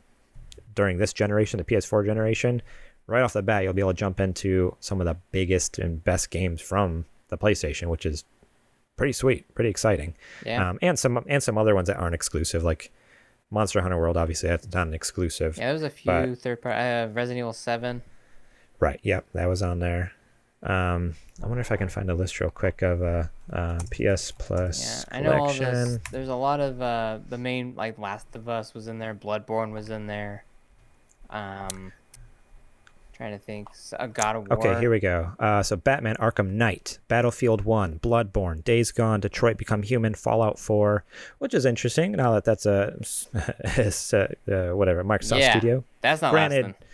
during 0.76 0.98
this 0.98 1.12
generation 1.14 1.58
the 1.58 1.64
ps4 1.64 2.06
generation 2.06 2.62
right 3.08 3.22
off 3.24 3.34
the 3.34 3.42
bat 3.42 3.64
you'll 3.64 3.74
be 3.74 3.82
able 3.82 3.92
to 3.92 3.98
jump 3.98 4.20
into 4.20 4.76
some 4.80 5.02
of 5.02 5.06
the 5.06 5.18
biggest 5.32 5.78
and 5.80 6.04
best 6.04 6.30
games 6.30 6.62
from 6.62 7.06
the 7.28 7.38
playstation 7.38 7.88
which 7.90 8.06
is 8.06 8.24
pretty 8.96 9.12
sweet 9.14 9.52
pretty 9.56 9.70
exciting 9.70 10.16
Yeah. 10.46 10.70
um, 10.70 10.80
and 10.82 10.98
some 10.98 11.24
and 11.28 11.42
some 11.42 11.58
other 11.58 11.76
ones 11.76 11.88
that 11.88 11.98
aren't 11.98 12.16
exclusive 12.16 12.64
like 12.64 12.92
monster 13.50 13.82
hunter 13.82 13.98
world 13.98 14.16
obviously 14.18 14.50
that's 14.50 14.72
not 14.74 14.88
an 14.88 14.94
exclusive 14.94 15.58
yeah, 15.58 15.70
there's 15.72 15.84
a 15.84 15.90
few 15.90 16.12
but- 16.12 16.38
third 16.40 16.62
party. 16.62 16.78
Uh, 16.80 17.08
Resident 17.14 17.40
Evil 17.40 17.54
7. 17.54 18.02
Right. 18.80 19.00
Yep. 19.04 19.26
That 19.34 19.48
was 19.48 19.62
on 19.62 19.80
there. 19.80 20.14
Um, 20.62 21.16
I 21.42 21.48
wonder 21.48 21.60
if 21.60 21.72
I 21.72 21.76
can 21.76 21.90
find 21.90 22.10
a 22.10 22.16
list 22.16 22.40
real 22.40 22.50
quick 22.50 22.82
of 22.82 23.02
uh, 23.02 23.24
uh 23.52 23.80
PS 23.92 24.32
Plus 24.32 25.06
Yeah, 25.12 25.18
I 25.18 25.22
know 25.22 25.34
all 25.34 25.54
this. 25.54 26.00
There's 26.10 26.30
a 26.30 26.36
lot 26.36 26.62
of 26.62 26.82
uh, 26.82 27.20
the 27.28 27.38
main 27.38 27.76
like 27.76 28.00
Last 28.00 28.28
of 28.36 28.48
Us 28.48 28.74
was 28.74 28.88
in 28.88 28.98
there, 28.98 29.14
Bloodborne 29.14 29.74
was 29.74 29.90
in 29.90 30.08
there. 30.08 30.46
Um, 31.30 31.92
trying 33.14 33.32
to 33.32 33.40
think, 33.40 33.70
uh, 33.98 34.08
God 34.08 34.36
of 34.36 34.48
War. 34.48 34.58
Okay, 34.58 34.80
here 34.80 34.90
we 34.90 35.00
go. 35.00 35.32
Uh, 35.40 35.64
so 35.64 35.76
Batman: 35.76 36.16
Arkham 36.20 36.52
Knight, 36.52 37.00
Battlefield 37.08 37.62
One, 37.62 38.00
Bloodborne, 38.00 38.64
Days 38.64 38.92
Gone, 38.92 39.20
Detroit: 39.20 39.58
Become 39.58 39.84
Human, 39.84 40.14
Fallout 40.14 40.60
4, 40.60 41.04
which 41.40 41.54
is 41.54 41.66
interesting. 41.66 42.14
Now 42.14 42.34
that 42.34 42.46
that's 42.46 42.66
a, 42.66 42.96
it's, 43.78 44.14
uh, 44.14 44.34
uh, 44.52 44.76
whatever 44.76 45.04
Microsoft 45.04 45.40
Yeah. 45.40 45.58
Studio. 45.58 45.84
That's 46.02 46.22
not 46.22 46.32
Granted, 46.32 46.66
lasting. 46.66 46.88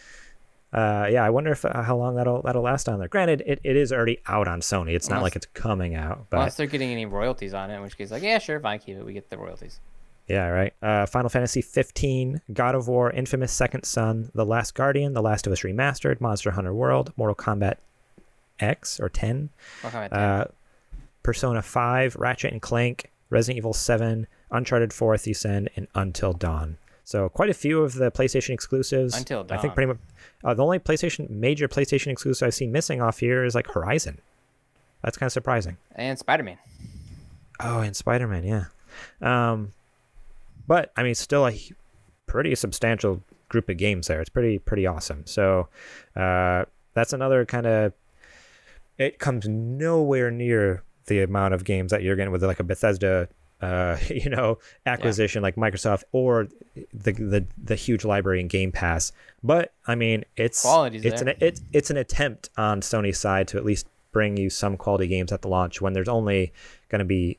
Uh, 0.72 1.08
yeah, 1.12 1.24
I 1.24 1.30
wonder 1.32 1.52
if 1.52 1.66
uh, 1.66 1.82
how 1.82 1.98
long 1.98 2.16
that'll 2.16 2.42
that'll 2.44 2.62
last 2.62 2.88
on 2.88 3.00
there. 3.00 3.08
Granted, 3.08 3.42
it, 3.46 3.60
it 3.64 3.76
is 3.76 3.92
already 3.92 4.20
out 4.28 4.48
on 4.48 4.62
Sony. 4.62 4.94
It's 4.94 5.10
not 5.10 5.18
Unless- 5.18 5.24
like 5.24 5.36
it's 5.38 5.46
coming 5.48 5.96
out, 5.96 6.28
but 6.30 6.38
Unless 6.38 6.58
they're 6.58 6.68
getting 6.68 6.92
any 6.92 7.06
royalties 7.06 7.54
on 7.56 7.72
it, 7.72 7.76
in 7.76 7.82
which 7.82 7.98
case, 7.98 8.12
like, 8.12 8.22
yeah, 8.24 8.38
sure, 8.38 8.60
fine, 8.60 8.78
keep 8.80 8.98
it. 8.98 9.04
We 9.06 9.14
get 9.14 9.30
the 9.30 9.38
royalties. 9.38 9.80
Yeah, 10.28 10.46
right. 10.50 10.74
Uh, 10.80 11.08
Final 11.08 11.28
Fantasy 11.30 11.60
15, 11.64 12.42
God 12.54 12.76
of 12.76 12.88
War, 12.88 13.10
Infamous 13.10 13.52
Second 13.52 13.84
Son, 13.84 14.30
The 14.36 14.46
Last 14.46 14.76
Guardian, 14.76 15.14
The 15.14 15.24
Last 15.24 15.48
of 15.48 15.54
Us 15.54 15.62
Remastered, 15.62 16.22
Monster 16.22 16.52
Hunter 16.52 16.72
World, 16.72 17.12
Mortal 17.18 17.34
Kombat 17.34 17.78
X 18.60 19.00
or 19.00 19.10
10, 19.10 19.50
Mortal 19.82 20.02
Kombat 20.02 20.10
10. 20.12 20.20
uh, 20.20 20.46
Persona 21.24 21.64
5, 21.64 22.16
Ratchet 22.18 22.52
and 22.52 22.62
Clank, 22.62 23.10
Resident 23.32 23.58
Evil 23.58 23.74
7, 23.74 24.28
Uncharted 24.52 24.94
4, 24.94 25.18
Thief's 25.18 25.46
End, 25.46 25.70
and 25.76 25.88
Until 25.96 26.34
Dawn. 26.34 26.78
So 27.10 27.28
quite 27.28 27.50
a 27.50 27.56
few 27.56 27.82
of 27.82 27.96
the 27.96 28.12
PlayStation 28.12 28.52
exclusives. 28.52 29.18
Until 29.18 29.44
I 29.50 29.58
think 29.58 29.74
pretty 29.74 29.88
much 29.88 29.98
uh, 30.44 30.54
the 30.54 30.64
only 30.64 30.78
PlayStation 30.78 31.28
major 31.28 31.68
PlayStation 31.68 32.12
exclusive 32.12 32.46
I've 32.46 32.54
seen 32.54 32.72
missing 32.72 33.02
off 33.02 33.18
here 33.18 33.44
is 33.44 33.56
like 33.56 33.66
Horizon. 33.66 34.20
That's 35.04 35.18
kind 35.18 35.26
of 35.26 35.34
surprising. 35.34 35.78
and 35.96 36.20
Spider 36.20 36.44
Man. 36.44 36.60
Oh, 37.60 37.80
and 37.80 37.96
Spider 37.96 38.28
Man, 38.28 38.44
yeah. 38.44 38.66
Um, 39.24 39.74
but 40.68 40.92
I 40.96 41.02
mean, 41.02 41.16
still 41.16 41.48
a 41.48 41.60
pretty 42.28 42.54
substantial 42.54 43.24
group 43.48 43.70
of 43.70 43.78
games 43.78 44.06
there. 44.06 44.22
It's 44.22 44.30
pretty 44.30 44.60
pretty 44.60 44.86
awesome. 44.86 45.26
So 45.26 45.68
uh, 46.16 46.66
that's 46.94 47.12
another 47.12 47.44
kind 47.44 47.66
of. 47.66 47.94
It 49.00 49.18
comes 49.18 49.48
nowhere 49.48 50.30
near 50.30 50.84
the 51.08 51.24
amount 51.24 51.56
of 51.56 51.64
games 51.64 51.90
that 51.90 52.04
you're 52.04 52.16
getting 52.16 52.32
with 52.32 52.44
like 52.44 52.60
a 52.60 52.64
Bethesda, 52.64 53.30
uh, 53.62 53.98
you 54.10 54.30
know, 54.30 54.58
acquisition 54.86 55.42
like 55.44 55.56
Microsoft 55.56 56.04
or 56.12 56.48
the 56.94 57.12
the 57.14 57.46
the 57.62 57.76
huge 57.76 58.06
library 58.06 58.40
in 58.40 58.48
Game 58.48 58.72
Pass. 58.72 59.12
But 59.44 59.74
I 59.88 59.96
mean, 59.96 60.26
it's 60.38 60.62
Quality's 60.62 61.06
it's 61.06 61.22
there. 61.22 61.34
an 61.34 61.38
it's 61.42 61.62
it's 61.74 61.90
an 61.90 61.98
attempt 61.98 62.50
on 62.58 62.82
Sony's 62.82 63.20
side 63.20 63.48
to 63.50 63.58
at 63.58 63.66
least 63.66 63.88
bring 64.12 64.38
you 64.38 64.50
some 64.50 64.76
quality 64.76 65.08
games 65.08 65.32
at 65.32 65.42
the 65.44 65.48
launch 65.48 65.82
when 65.82 65.94
there's 65.94 66.10
only 66.10 66.52
going 66.90 67.00
to 67.00 67.06
be 67.06 67.38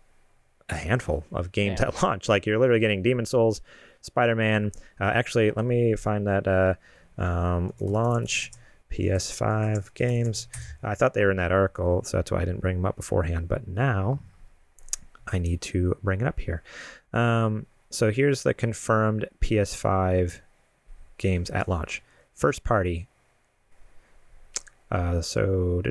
a 0.68 0.74
handful 0.76 1.24
of 1.32 1.50
games 1.52 1.80
Yeah. 1.80 1.88
at 1.88 2.02
launch. 2.02 2.28
Like 2.28 2.46
you're 2.46 2.58
literally 2.58 2.80
getting 2.80 3.02
Demon 3.02 3.26
Souls, 3.26 3.60
Spider 4.02 4.36
Man. 4.36 4.70
Uh, 5.00 5.04
actually, 5.04 5.50
let 5.50 5.64
me 5.64 5.94
find 5.96 6.26
that 6.28 6.46
uh, 6.46 6.74
um, 7.20 7.72
launch 7.80 8.52
PS5 8.92 9.94
games. 9.94 10.48
I 10.82 10.94
thought 10.94 11.14
they 11.14 11.24
were 11.24 11.30
in 11.32 11.36
that 11.38 11.52
article, 11.52 12.02
so 12.04 12.16
that's 12.18 12.30
why 12.30 12.38
I 12.40 12.44
didn't 12.44 12.60
bring 12.60 12.76
them 12.76 12.86
up 12.86 12.96
beforehand. 12.96 13.48
But 13.48 13.66
now 13.68 14.20
I 15.32 15.38
need 15.38 15.60
to 15.62 15.96
bring 16.02 16.20
it 16.20 16.26
up 16.26 16.40
here. 16.40 16.62
Um, 17.12 17.66
so 17.90 18.10
here's 18.10 18.42
the 18.42 18.54
confirmed 18.54 19.26
PS5 19.40 20.40
games 21.18 21.50
at 21.50 21.68
launch. 21.68 22.02
First 22.34 22.64
party. 22.64 23.06
Uh, 24.90 25.20
so. 25.20 25.82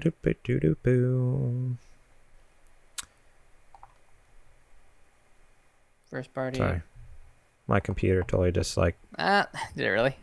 First 6.10 6.34
party. 6.34 6.58
Sorry. 6.58 6.82
My 7.68 7.80
computer 7.80 8.24
totally 8.24 8.52
just 8.52 8.76
like 8.78 8.98
Ah, 9.20 9.48
did 9.76 9.86
it 9.86 9.90
really? 9.90 10.18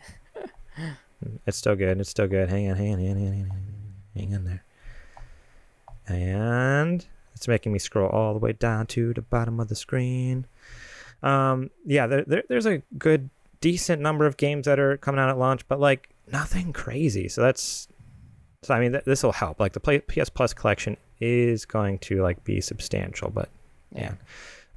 it's 1.47 1.56
still 1.56 1.76
good. 1.76 2.01
It's 2.01 2.10
still 2.10 2.26
good. 2.26 2.48
Hang 2.48 2.68
on, 2.70 2.76
hang 2.76 2.93
on, 2.94 2.98
hang 2.98 3.10
on, 3.10 3.16
hang 3.16 3.26
on, 3.28 3.32
hang 3.34 3.51
on, 3.51 3.60
hang 4.16 4.34
on 4.34 4.44
there. 4.44 4.64
And 6.09 7.06
it's 7.37 7.47
making 7.47 7.73
me 7.73 7.79
scroll 7.79 8.09
all 8.09 8.33
the 8.33 8.41
way 8.41 8.53
down 8.53 8.87
to 8.89 9.13
the 9.15 9.23
bottom 9.23 9.61
of 9.61 9.69
the 9.69 9.77
screen. 9.77 10.47
Um, 11.23 11.71
yeah, 11.85 12.07
there, 12.07 12.25
there, 12.27 12.43
there's 12.49 12.67
a 12.67 12.83
good, 12.99 13.31
decent 13.61 14.03
number 14.03 14.27
of 14.27 14.37
games 14.37 14.67
that 14.67 14.79
are 14.81 14.97
coming 14.97 15.21
out 15.21 15.29
at 15.29 15.39
launch, 15.39 15.67
but 15.69 15.79
like 15.79 16.09
nothing 16.33 16.73
crazy. 16.73 17.29
So 17.29 17.43
that's, 17.43 17.89
so 18.63 18.75
I 18.75 18.81
mean, 18.81 18.93
th- 18.93 19.05
this 19.05 19.23
will 19.23 19.33
help. 19.33 19.61
Like 19.61 19.73
the 19.73 19.81
Play, 19.81 20.01
PS 20.01 20.29
Plus 20.31 20.53
collection 20.53 20.97
is 21.21 21.65
going 21.65 21.99
to 22.01 22.23
like 22.23 22.43
be 22.45 22.61
substantial, 22.61 23.31
but 23.31 23.49
Yeah. 23.93 24.01
yeah, 24.01 24.13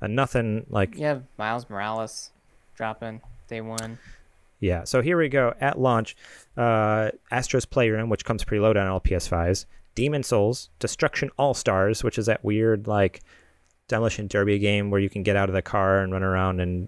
uh, 0.02 0.08
nothing 0.08 0.66
like 0.70 0.96
You 0.98 1.06
have 1.06 1.24
Miles 1.38 1.70
Morales 1.70 2.32
dropping. 2.76 3.22
day 3.48 3.62
one. 3.62 3.98
Yeah, 4.62 4.84
so 4.84 5.02
here 5.02 5.18
we 5.18 5.30
go. 5.30 5.54
At 5.62 5.80
launch, 5.80 6.18
uh, 6.58 7.12
Astro's 7.32 7.66
Playroom, 7.66 8.10
which 8.10 8.26
comes 8.26 8.44
preloaded 8.44 8.82
on 8.82 8.88
all 8.88 9.00
PS5s, 9.00 9.66
Demon 9.96 10.24
Souls, 10.24 10.70
Destruction 10.80 11.30
All 11.38 11.54
Stars, 11.54 12.04
which 12.04 12.18
is 12.18 12.26
that 12.28 12.44
weird 12.44 12.88
like 12.88 13.22
demolition 13.88 14.28
derby 14.28 14.60
game 14.60 14.90
where 14.90 15.00
you 15.00 15.10
can 15.10 15.24
get 15.24 15.36
out 15.36 15.50
of 15.50 15.56
the 15.56 15.62
car 15.62 16.02
and 16.02 16.12
run 16.14 16.24
around 16.24 16.60
and 16.60 16.88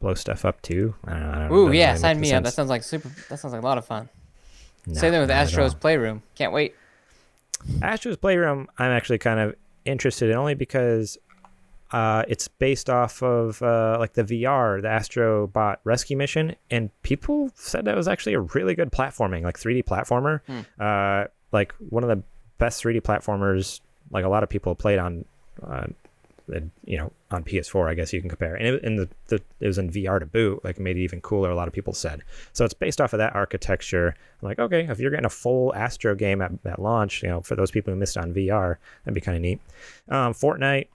blow 0.00 0.14
stuff 0.14 0.44
up 0.44 0.62
too. 0.62 0.94
I 1.04 1.12
don't 1.14 1.22
know. 1.22 1.30
I 1.30 1.38
don't 1.48 1.52
Ooh, 1.52 1.72
yeah, 1.72 1.88
really 1.88 1.98
sign 1.98 2.20
me 2.20 2.32
up. 2.32 2.44
That 2.44 2.52
sounds 2.52 2.68
like 2.68 2.82
super. 2.82 3.10
That 3.28 3.38
sounds 3.38 3.52
like 3.52 3.62
a 3.62 3.66
lot 3.66 3.78
of 3.78 3.84
fun. 3.84 4.08
No, 4.86 4.94
Same 4.94 5.12
thing 5.12 5.20
with 5.20 5.30
Astro's. 5.30 5.74
Playroom. 5.74 6.22
Can't 6.34 6.52
wait. 6.52 6.74
Astro's 7.82 8.16
Playroom, 8.16 8.68
I'm 8.78 8.90
actually 8.90 9.18
kind 9.18 9.40
of 9.40 9.56
interested 9.84 10.30
in 10.30 10.36
only 10.36 10.54
because 10.54 11.18
uh, 11.90 12.22
it's 12.28 12.48
based 12.48 12.88
off 12.88 13.22
of 13.22 13.60
uh, 13.62 13.96
like 13.98 14.12
the 14.12 14.22
VR, 14.22 14.80
the 14.80 14.88
Astro 14.88 15.46
Bot 15.48 15.80
Rescue 15.84 16.16
Mission, 16.16 16.54
and 16.70 16.90
people 17.02 17.50
said 17.54 17.84
that 17.86 17.96
was 17.96 18.06
actually 18.06 18.34
a 18.34 18.40
really 18.40 18.74
good 18.74 18.92
platforming, 18.92 19.42
like 19.42 19.58
3D 19.58 19.84
platformer. 19.84 20.40
Uh, 20.78 21.28
like 21.52 21.72
one 21.90 22.02
of 22.02 22.08
the 22.08 22.22
best 22.58 22.82
3D 22.82 23.02
platformers. 23.02 23.80
Like 24.10 24.24
a 24.24 24.28
lot 24.28 24.42
of 24.42 24.48
people 24.48 24.74
played 24.74 24.98
on, 24.98 25.24
uh, 25.62 25.86
you 26.86 26.96
know, 26.96 27.12
on 27.30 27.44
PS4. 27.44 27.90
I 27.90 27.94
guess 27.94 28.12
you 28.12 28.20
can 28.20 28.30
compare, 28.30 28.54
and 28.54 28.66
it, 28.66 28.82
and 28.82 28.98
the, 28.98 29.08
the 29.26 29.42
it 29.60 29.66
was 29.66 29.78
in 29.78 29.90
VR 29.90 30.18
to 30.18 30.26
boot, 30.26 30.64
like 30.64 30.78
made 30.78 30.96
it 30.96 31.00
even 31.00 31.20
cooler. 31.20 31.50
A 31.50 31.54
lot 31.54 31.68
of 31.68 31.74
people 31.74 31.92
said. 31.92 32.22
So 32.52 32.64
it's 32.64 32.74
based 32.74 33.00
off 33.00 33.12
of 33.12 33.18
that 33.18 33.34
architecture. 33.34 34.14
I'm 34.40 34.48
like, 34.48 34.58
okay, 34.58 34.86
if 34.88 34.98
you're 34.98 35.10
getting 35.10 35.26
a 35.26 35.30
full 35.30 35.74
Astro 35.74 36.14
game 36.14 36.40
at, 36.40 36.52
at 36.64 36.80
launch, 36.80 37.22
you 37.22 37.28
know, 37.28 37.42
for 37.42 37.54
those 37.54 37.70
people 37.70 37.92
who 37.92 37.98
missed 37.98 38.16
on 38.16 38.32
VR, 38.32 38.76
that'd 39.04 39.14
be 39.14 39.20
kind 39.20 39.36
of 39.36 39.42
neat. 39.42 39.60
Um, 40.08 40.32
Fortnite, 40.32 40.88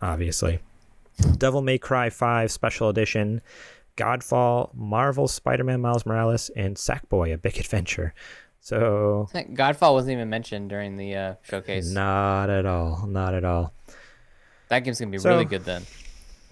obviously. 0.00 0.60
Devil 1.38 1.62
May 1.62 1.78
Cry 1.78 2.10
5 2.10 2.50
Special 2.50 2.88
Edition, 2.88 3.40
Godfall, 3.96 4.74
Marvel 4.74 5.28
Spider-Man 5.28 5.80
Miles 5.80 6.04
Morales, 6.04 6.50
and 6.56 6.76
Sackboy: 6.76 7.32
A 7.32 7.38
Big 7.38 7.58
Adventure. 7.58 8.12
So 8.64 9.28
Godfall 9.34 9.92
wasn't 9.92 10.12
even 10.14 10.30
mentioned 10.30 10.70
during 10.70 10.96
the 10.96 11.14
uh, 11.14 11.34
showcase. 11.42 11.90
not 11.90 12.48
at 12.48 12.64
all, 12.64 13.06
not 13.06 13.34
at 13.34 13.44
all. 13.44 13.74
That 14.68 14.80
game's 14.80 14.98
gonna 14.98 15.10
be 15.10 15.18
So- 15.18 15.28
really 15.28 15.44
good 15.44 15.66
then. 15.66 15.82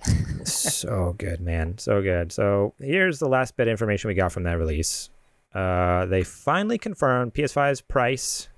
so 0.44 1.14
good, 1.16 1.40
man. 1.40 1.78
So 1.78 2.02
good. 2.02 2.30
So 2.30 2.74
here's 2.78 3.18
the 3.18 3.28
last 3.28 3.56
bit 3.56 3.66
of 3.66 3.70
information 3.70 4.09
we 4.09 4.14
got 4.14 4.30
from 4.30 4.43
that 4.43 4.59
release. 4.59 5.09
Uh, 5.55 6.05
they 6.05 6.22
finally 6.22 6.76
confirmed 6.76 7.32
PS5's 7.32 7.80
price. 7.80 8.48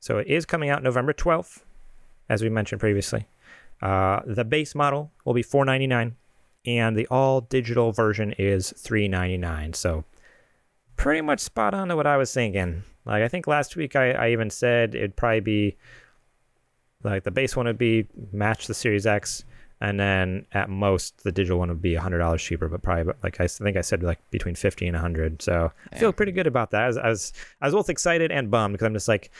So 0.00 0.18
it 0.18 0.26
is 0.26 0.44
coming 0.44 0.68
out 0.68 0.82
November 0.82 1.12
12th, 1.12 1.62
as 2.28 2.42
we 2.42 2.48
mentioned 2.48 2.80
previously. 2.80 3.28
Uh, 3.80 4.20
the 4.26 4.44
base 4.44 4.74
model 4.74 5.12
will 5.24 5.34
be 5.34 5.42
499, 5.44 6.16
and 6.66 6.96
the 6.96 7.06
all 7.06 7.40
digital 7.40 7.92
version 7.92 8.34
is 8.36 8.74
399. 8.76 9.74
So 9.74 10.04
pretty 10.96 11.20
much 11.20 11.40
spot 11.40 11.74
on 11.74 11.88
to 11.88 11.96
what 11.96 12.06
I 12.06 12.16
was 12.16 12.32
thinking. 12.32 12.82
Like 13.04 13.22
I 13.22 13.28
think 13.28 13.46
last 13.46 13.76
week 13.76 13.96
I, 13.96 14.12
I 14.12 14.30
even 14.30 14.50
said 14.50 14.94
it'd 14.94 15.16
probably 15.16 15.40
be 15.40 15.76
like 17.02 17.24
the 17.24 17.30
base 17.30 17.56
one 17.56 17.66
would 17.66 17.78
be 17.78 18.06
match 18.32 18.66
the 18.66 18.74
Series 18.74 19.06
X, 19.06 19.44
and 19.80 20.00
then 20.00 20.46
at 20.52 20.70
most 20.70 21.22
the 21.22 21.32
digital 21.32 21.58
one 21.58 21.68
would 21.68 21.82
be 21.82 21.94
hundred 21.94 22.18
dollars 22.18 22.42
cheaper, 22.42 22.68
but 22.68 22.82
probably 22.82 23.12
like 23.22 23.40
I 23.40 23.46
think 23.46 23.76
I 23.76 23.82
said 23.82 24.02
like 24.02 24.18
between 24.30 24.54
fifty 24.54 24.86
and 24.86 24.96
hundred. 24.96 25.42
So 25.42 25.70
I 25.92 25.98
feel 25.98 26.12
pretty 26.12 26.32
good 26.32 26.46
about 26.46 26.70
that. 26.70 26.82
I 26.82 26.86
was 26.86 26.96
I 26.96 27.08
was, 27.08 27.32
I 27.60 27.66
was 27.66 27.74
both 27.74 27.90
excited 27.90 28.32
and 28.32 28.50
bummed 28.50 28.72
because 28.74 28.86
I'm 28.86 28.94
just 28.94 29.08
like. 29.08 29.30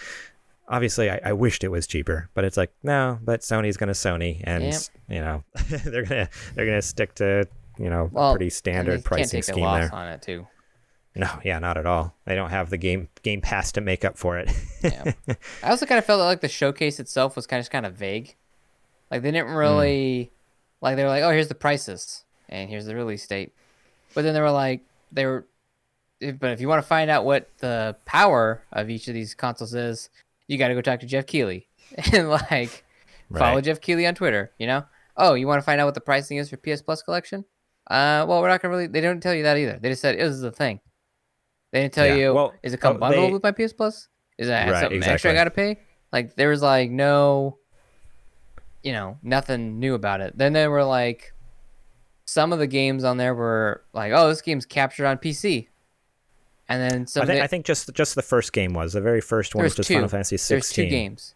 Obviously, 0.67 1.11
I, 1.11 1.21
I 1.23 1.33
wished 1.35 1.63
it 1.63 1.69
was 1.69 1.87
cheaper, 1.87 2.31
but 2.33 2.43
it's 2.47 2.57
like 2.57 2.73
no. 2.83 3.19
But 3.23 3.41
Sony's 3.43 3.77
gonna 3.77 3.93
Sony, 3.93 4.41
and 4.45 4.65
Yep. 4.65 4.81
you 5.11 5.21
know 5.21 5.45
they're 5.85 6.05
gonna 6.05 6.31
they're 6.55 6.65
gonna 6.65 6.81
stick 6.81 7.15
to 7.17 7.47
you 7.79 7.91
know 7.91 8.09
Well, 8.11 8.33
pretty 8.33 8.47
and 8.47 8.53
standard 8.55 9.05
pricing 9.05 9.43
scheme 9.43 9.57
there. 9.63 9.91
on 9.95 10.09
it 10.09 10.23
too. 10.23 10.47
No, 11.17 11.39
yeah, 11.45 11.61
not 11.61 11.77
at 11.77 11.87
all. 11.87 12.15
They 12.25 12.35
don't 12.35 12.51
have 12.51 12.71
the 12.71 12.77
game 12.77 13.09
game 13.23 13.41
pass 13.41 13.71
to 13.73 13.81
make 13.81 14.05
up 14.05 14.19
for 14.19 14.39
it. 14.39 14.51
Yeah. 14.83 15.13
I 15.63 15.71
also 15.71 15.87
kind 15.87 15.99
of 15.99 16.05
felt 16.05 16.21
like 16.21 16.41
the 16.41 16.49
showcase 16.49 16.99
itself 16.99 17.37
was 17.37 17.47
kind 17.47 17.61
of 17.61 17.71
kind 17.71 17.87
of 17.87 17.95
vague. 17.95 18.35
Like 19.11 19.23
they 19.23 19.31
didn't 19.31 19.55
really, 19.55 20.33
like 20.81 20.97
they 20.97 21.05
were 21.05 21.11
like, 21.11 21.23
oh, 21.23 21.31
here's 21.31 21.49
the 21.49 21.55
prices 21.55 22.25
and 22.49 22.69
here's 22.69 22.87
the 22.87 22.97
release 22.97 23.27
date, 23.27 23.53
but 24.13 24.23
then 24.23 24.35
they 24.35 24.41
were 24.41 24.51
like, 24.51 24.81
they 25.13 25.25
were, 25.25 25.47
but 26.21 26.51
if 26.51 26.61
you 26.61 26.69
want 26.69 26.83
to 26.83 26.89
find 26.89 27.11
out 27.11 27.25
what 27.25 27.49
the 27.59 27.97
power 28.07 28.63
of 28.73 28.91
each 28.91 29.07
of 29.07 29.15
these 29.15 29.35
consoles 29.35 29.75
is, 29.75 30.11
you 30.49 30.59
got 30.59 30.69
to 30.69 30.75
go 30.75 30.81
talk 30.81 31.01
to 31.01 31.07
Geoff 31.07 31.27
Keighley 31.27 31.69
and 32.13 32.29
like 32.29 32.85
follow 33.33 33.61
Geoff 33.61 33.81
Keighley 33.81 34.07
on 34.07 34.15
Twitter. 34.17 34.51
You 34.59 34.67
know, 34.67 34.85
oh, 35.17 35.35
you 35.35 35.47
want 35.47 35.61
to 35.61 35.65
find 35.65 35.81
out 35.81 35.87
what 35.87 35.95
the 35.95 36.01
pricing 36.01 36.39
is 36.39 36.51
for 36.51 36.57
PS 36.57 36.83
Plus 36.83 37.03
collection? 37.03 37.45
Uh, 37.89 38.25
well, 38.27 38.41
we're 38.41 38.49
not 38.49 38.63
gonna 38.63 38.75
really. 38.75 38.87
They 38.87 39.01
don't 39.01 39.21
tell 39.21 39.35
you 39.35 39.45
that 39.45 39.59
either. 39.59 39.79
They 39.81 39.91
just 39.91 40.03
said 40.03 40.17
it 40.17 40.25
was 40.25 40.41
the 40.41 40.51
thing. 40.51 40.81
They 41.75 41.81
didn't 41.83 41.95
tell 41.95 42.07
Yeah, 42.07 42.15
you. 42.15 42.35
well, 42.35 42.55
is 42.63 42.73
it 42.73 42.81
come 42.81 42.95
oh, 42.97 42.99
bundled 43.01 43.31
they- 43.31 43.33
with 43.33 43.43
my 43.43 43.51
PS 43.51 43.73
Plus? 43.73 44.07
Is 44.39 44.47
that 44.47 44.71
Right, 44.71 44.81
something 44.81 45.03
extra 45.03 45.33
I 45.33 45.35
got 45.35 45.45
to 45.45 45.51
pay? 45.51 45.81
Like 46.13 46.37
there 46.37 46.49
was 46.49 46.63
like 46.63 46.89
no, 46.89 47.59
you 48.85 48.93
know, 48.93 49.19
nothing 49.25 49.81
new 49.81 49.95
about 49.95 50.21
it. 50.21 50.39
Then 50.39 50.53
there 50.53 50.71
were 50.71 50.85
like, 50.85 51.33
some 52.27 52.53
of 52.53 52.61
the 52.61 52.69
games 52.69 53.03
on 53.03 53.17
there 53.17 53.35
were 53.35 53.83
like, 53.93 54.13
oh, 54.15 54.29
this 54.29 54.41
game's 54.41 54.65
captured 54.67 55.07
on 55.07 55.19
PC, 55.19 55.67
and 56.69 56.81
then 56.81 57.09
some. 57.09 57.23
I 57.23 57.25
of 57.25 57.27
think 57.29 57.39
the- 57.41 57.45
I 57.45 57.47
think 57.49 57.67
just 57.67 57.93
just 57.93 58.15
the 58.15 58.23
first 58.23 58.53
game 58.53 58.73
was 58.73 58.93
the 58.93 59.01
very 59.01 59.21
first 59.21 59.57
one, 59.57 59.65
which 59.65 59.77
was 59.77 59.89
two. 59.89 59.95
Final 59.95 60.09
Fantasy 60.09 60.37
16. 60.37 60.55
There's 60.55 60.67
16. 60.69 60.85
two 60.85 60.91
games. 60.91 61.35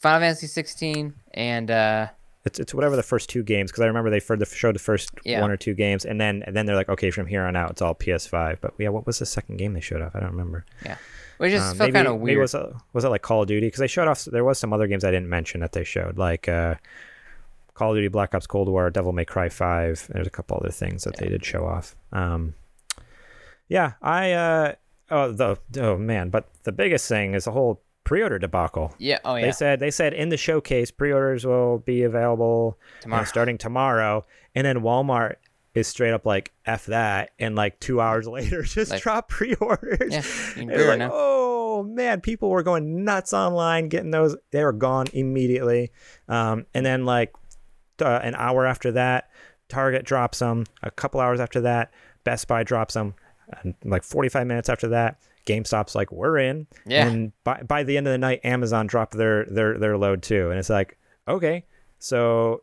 Final 0.00 0.20
Fantasy 0.22 0.48
16 0.48 1.14
and 1.34 1.70
uh, 1.70 2.08
It's, 2.46 2.58
it's 2.60 2.72
whatever 2.72 2.96
the 2.96 3.02
first 3.02 3.28
two 3.28 3.42
games 3.42 3.70
because 3.70 3.82
I 3.82 3.86
remember 3.86 4.08
they 4.08 4.20
for 4.20 4.36
the, 4.36 4.46
showed 4.46 4.74
the 4.76 4.78
first 4.80 5.10
Yeah. 5.24 5.40
one 5.42 5.50
or 5.50 5.56
two 5.56 5.74
games 5.74 6.04
and 6.04 6.20
then 6.20 6.42
and 6.46 6.54
then 6.56 6.64
they're 6.64 6.76
like 6.76 6.88
okay 6.88 7.10
from 7.10 7.26
here 7.26 7.42
on 7.44 7.56
out 7.56 7.70
it's 7.72 7.82
all 7.82 7.94
PS5 7.94 8.60
but 8.60 8.72
yeah 8.78 8.88
what 8.88 9.04
was 9.06 9.18
the 9.18 9.26
second 9.26 9.56
game 9.56 9.72
they 9.74 9.80
showed 9.80 10.00
off? 10.00 10.14
I 10.14 10.20
don't 10.20 10.30
remember. 10.30 10.64
Yeah, 10.84 10.96
which 11.38 11.50
just 11.52 11.72
Um, 11.72 11.76
felt 11.76 11.92
kind 11.92 12.06
of 12.08 12.20
weird. 12.20 12.38
was 12.38 12.54
it, 12.54 12.66
was 12.92 13.04
it 13.04 13.08
like 13.08 13.22
Call 13.22 13.42
of 13.42 13.48
Duty? 13.48 13.66
Because 13.66 13.80
they 13.80 13.86
showed 13.88 14.08
off 14.08 14.24
there 14.24 14.44
was 14.44 14.58
some 14.58 14.72
other 14.72 14.86
games 14.86 15.04
I 15.04 15.10
didn't 15.10 15.28
mention 15.28 15.60
that 15.60 15.72
they 15.72 15.84
showed 15.84 16.16
like 16.18 16.48
uh, 16.48 16.76
Call 17.74 17.90
of 17.90 17.96
Duty 17.96 18.08
Black 18.08 18.34
Ops 18.34 18.46
Cold 18.46 18.68
War 18.68 18.88
Devil 18.90 19.12
May 19.12 19.24
Cry 19.24 19.48
5 19.48 20.08
there's 20.12 20.26
a 20.26 20.30
couple 20.30 20.56
other 20.56 20.70
things 20.72 21.04
that 21.04 21.16
they 21.16 21.28
did 21.28 21.44
show 21.44 21.66
off. 21.66 21.96
Um 22.12 22.54
yeah 23.68 23.92
I 24.00 24.32
uh 24.32 24.74
oh 25.10 25.32
the 25.32 25.58
oh 25.78 25.98
man 25.98 26.30
but 26.30 26.48
the 26.62 26.72
biggest 26.72 27.08
thing 27.08 27.34
is 27.34 27.44
the 27.44 27.50
whole 27.52 27.82
pre-order 28.06 28.38
debacle 28.38 28.94
yeah. 28.98 29.18
Oh 29.24 29.34
yeah. 29.34 29.46
they 29.46 29.52
said 29.52 29.80
they 29.80 29.90
said 29.90 30.14
in 30.14 30.30
the 30.30 30.36
showcase 30.38 30.90
pre-orders 30.90 31.44
will 31.44 31.78
be 31.80 32.02
available 32.04 32.78
you 33.04 33.10
know, 33.10 33.24
starting 33.24 33.58
tomorrow, 33.58 34.24
and 34.54 34.64
then 34.66 34.78
Walmart 34.80 35.34
is 35.74 35.86
straight 35.88 36.12
up 36.12 36.24
like 36.24 36.52
f 36.64 36.86
that, 36.86 37.30
and 37.38 37.54
like 37.54 37.78
two 37.80 38.00
hours 38.00 38.26
later 38.38 38.62
just 38.62 38.90
Like- 38.92 39.02
drop 39.02 39.28
pre-orders. 39.28 39.98
Yeah, 40.10 40.22
you 40.22 40.52
can 40.54 40.60
And 40.62 40.70
pre-order 40.70 40.88
like, 40.90 40.98
now. 41.00 41.10
oh 41.12 41.82
man, 41.82 42.20
people 42.22 42.48
were 42.48 42.62
going 42.62 43.04
nuts 43.04 43.34
online 43.34 43.88
getting 43.90 44.10
those. 44.10 44.36
They 44.52 44.64
were 44.64 44.72
gone 44.72 45.06
immediately, 45.12 45.92
um, 46.28 46.64
and 46.72 46.86
then 46.86 47.04
like 47.04 47.34
uh, 48.00 48.20
an 48.22 48.34
hour 48.36 48.64
after 48.66 48.92
that, 48.92 49.28
Target 49.68 50.04
drops 50.04 50.38
them. 50.38 50.64
A 50.82 50.90
couple 50.90 51.20
hours 51.20 51.40
after 51.40 51.60
that, 51.62 51.92
Best 52.24 52.46
Buy 52.48 52.62
drops 52.62 52.94
them. 52.94 53.14
And 53.62 53.74
like 53.84 54.02
45 54.04 54.46
minutes 54.46 54.68
after 54.68 54.88
that, 54.88 55.18
GameStop's 55.46 55.94
like, 55.94 56.12
we're 56.12 56.38
in. 56.38 56.66
Yeah. 56.86 57.06
And 57.06 57.32
by, 57.44 57.62
by 57.62 57.82
the 57.84 57.96
end 57.96 58.06
of 58.06 58.12
the 58.12 58.18
night, 58.18 58.40
Amazon 58.44 58.86
dropped 58.86 59.16
their, 59.16 59.44
their, 59.46 59.78
their 59.78 59.96
load 59.96 60.22
too. 60.22 60.50
And 60.50 60.58
it's 60.58 60.68
like, 60.70 60.98
okay, 61.26 61.64
so 61.98 62.62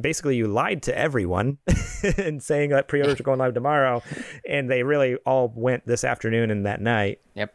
basically 0.00 0.36
you 0.36 0.46
lied 0.48 0.82
to 0.84 0.96
everyone 0.98 1.58
and 2.16 2.42
saying 2.42 2.70
that 2.70 2.88
pre-orders 2.88 3.20
are 3.20 3.24
going 3.24 3.38
live 3.38 3.54
tomorrow. 3.54 4.02
And 4.48 4.70
they 4.70 4.82
really 4.82 5.16
all 5.26 5.52
went 5.54 5.86
this 5.86 6.04
afternoon 6.04 6.50
and 6.50 6.64
that 6.66 6.80
night 6.80 7.20
Yep. 7.34 7.52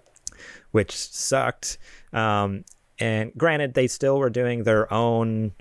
which 0.72 0.92
sucked. 0.92 1.78
Um, 2.14 2.64
and 3.00 3.32
granted, 3.38 3.74
they 3.74 3.88
still 3.88 4.18
were 4.20 4.30
doing 4.30 4.64
their 4.64 4.92
own 4.94 5.52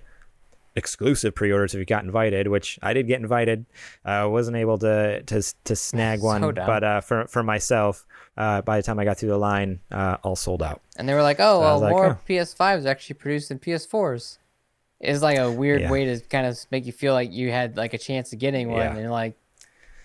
exclusive 0.74 1.34
pre-orders 1.34 1.74
if 1.74 1.78
you 1.78 1.84
got 1.84 2.04
invited, 2.04 2.48
which 2.48 2.78
I 2.82 2.92
did 2.92 3.06
get 3.06 3.20
invited. 3.20 3.66
I 4.04 4.20
uh, 4.20 4.28
wasn't 4.28 4.56
able 4.58 4.78
to 4.78 5.22
to 5.22 5.42
to 5.64 5.76
snag 5.76 6.20
one, 6.22 6.40
dumb. 6.40 6.54
but 6.54 6.84
uh, 6.84 7.00
for 7.00 7.26
for 7.26 7.42
myself, 7.42 8.06
uh, 8.36 8.62
by 8.62 8.76
the 8.76 8.82
time 8.82 8.98
I 8.98 9.04
got 9.04 9.18
through 9.18 9.30
the 9.30 9.38
line, 9.38 9.80
uh, 9.90 10.16
all 10.22 10.36
sold 10.36 10.62
out. 10.62 10.82
And 10.96 11.08
they 11.08 11.14
were 11.14 11.22
like, 11.22 11.40
oh, 11.40 11.60
I 11.60 11.64
well, 11.64 11.80
like, 11.80 11.90
more 11.90 12.06
oh. 12.06 12.18
PS5s 12.28 12.84
are 12.84 12.88
actually 12.88 13.14
produced 13.14 13.48
than 13.48 13.58
PS4s. 13.58 14.38
It's 15.00 15.22
like 15.22 15.38
a 15.38 15.50
weird 15.50 15.82
Yeah. 15.82 15.90
way 15.90 16.04
to 16.06 16.20
kind 16.20 16.46
of 16.46 16.58
make 16.70 16.86
you 16.86 16.92
feel 16.92 17.12
like 17.12 17.32
you 17.32 17.50
had 17.50 17.76
like 17.76 17.92
a 17.94 17.98
chance 17.98 18.32
of 18.32 18.38
getting 18.38 18.70
one. 18.70 18.80
Yeah. 18.80 18.90
And 18.90 19.00
you're 19.00 19.10
like, 19.10 19.36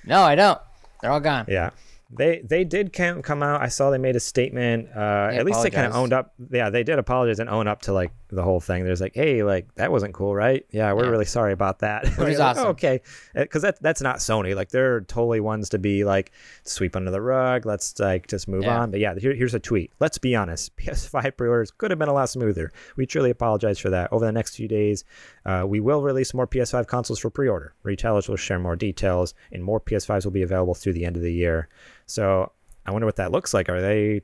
no, 0.06 0.22
I 0.22 0.36
don't. 0.36 0.60
They're 1.02 1.12
all 1.12 1.20
gone. 1.20 1.46
Yeah. 1.48 1.70
They 2.14 2.42
they 2.44 2.66
did 2.66 2.92
come 2.92 3.22
come 3.22 3.42
out. 3.42 3.62
I 3.62 3.70
saw 3.70 3.90
they 3.90 3.98
made 3.98 4.18
a 4.18 4.20
statement. 4.20 4.90
Uh, 4.94 5.30
at 5.32 5.46
least 5.46 5.64
they 5.64 5.70
kind 5.70 5.88
of 5.88 5.96
owned 5.96 6.12
up. 6.12 6.34
Yeah, 6.50 6.70
they 6.70 6.84
did 6.84 7.00
apologize 7.00 7.40
and 7.40 7.50
own 7.50 7.68
up 7.68 7.84
to 7.84 7.94
like 7.94 8.12
the 8.32 8.44
whole 8.44 8.60
thing. 8.60 8.86
There's 8.86 9.02
like, 9.02 9.14
hey, 9.16 9.44
like 9.44 9.74
that 9.76 9.92
wasn't 9.92 10.14
cool, 10.14 10.34
right? 10.34 10.66
Yeah, 10.72 10.94
we're 10.94 11.04
Yeah. 11.04 11.10
really 11.10 11.26
sorry 11.26 11.54
about 11.54 11.80
that. 11.80 12.06
Which 12.18 12.30
is 12.30 12.40
Like, 12.40 12.48
awesome. 12.58 12.66
"Oh, 12.68 12.70
okay, 12.70 13.02
because 13.36 13.62
that's 13.62 13.80
that's 13.80 14.02
not 14.02 14.18
Sony. 14.18 14.56
Like 14.56 14.70
they're 14.70 15.02
totally 15.02 15.40
ones 15.40 15.70
to 15.70 15.80
be 15.80 16.04
like 16.06 16.32
sweep 16.64 16.96
under 16.96 17.12
the 17.12 17.22
rug. 17.22 17.66
Let's 17.66 18.00
like 18.00 18.28
just 18.28 18.48
move 18.48 18.64
Yeah. 18.64 18.80
on. 18.80 18.92
But 18.92 19.00
yeah, 19.02 19.16
here, 19.16 19.34
here's 19.34 19.54
a 19.54 19.60
tweet. 19.60 19.92
Let's 20.00 20.18
be 20.18 20.36
honest. 20.36 20.76
PS5 20.78 21.36
pre-orders 21.38 21.72
could 21.72 21.92
have 21.92 22.00
been 22.00 22.10
a 22.10 22.14
lot 22.14 22.30
smoother. 22.30 22.72
We 22.96 23.06
truly 23.06 23.30
apologize 23.30 23.80
for 23.80 23.90
that. 23.90 24.12
Over 24.14 24.26
the 24.26 24.32
next 24.32 24.56
few 24.56 24.68
days, 24.68 25.04
uh, 25.46 25.66
we 25.68 25.80
will 25.80 26.02
release 26.02 26.34
more 26.34 26.48
PS5 26.48 26.88
consoles 26.88 27.20
for 27.20 27.30
pre-order. 27.30 27.74
Retailers 27.84 28.30
will 28.30 28.38
share 28.38 28.60
more 28.60 28.76
details, 28.76 29.34
and 29.52 29.64
more 29.64 29.80
PS5s 29.82 30.24
will 30.26 30.32
be 30.32 30.42
available 30.44 30.74
through 30.74 30.94
the 30.94 31.06
end 31.06 31.18
of 31.18 31.22
the 31.22 31.34
year. 31.34 31.68
So 32.06 32.52
I 32.86 32.92
wonder 32.92 33.06
what 33.06 33.18
that 33.18 33.32
looks 33.32 33.54
like. 33.54 33.68
Are 33.70 33.82
they 33.82 34.22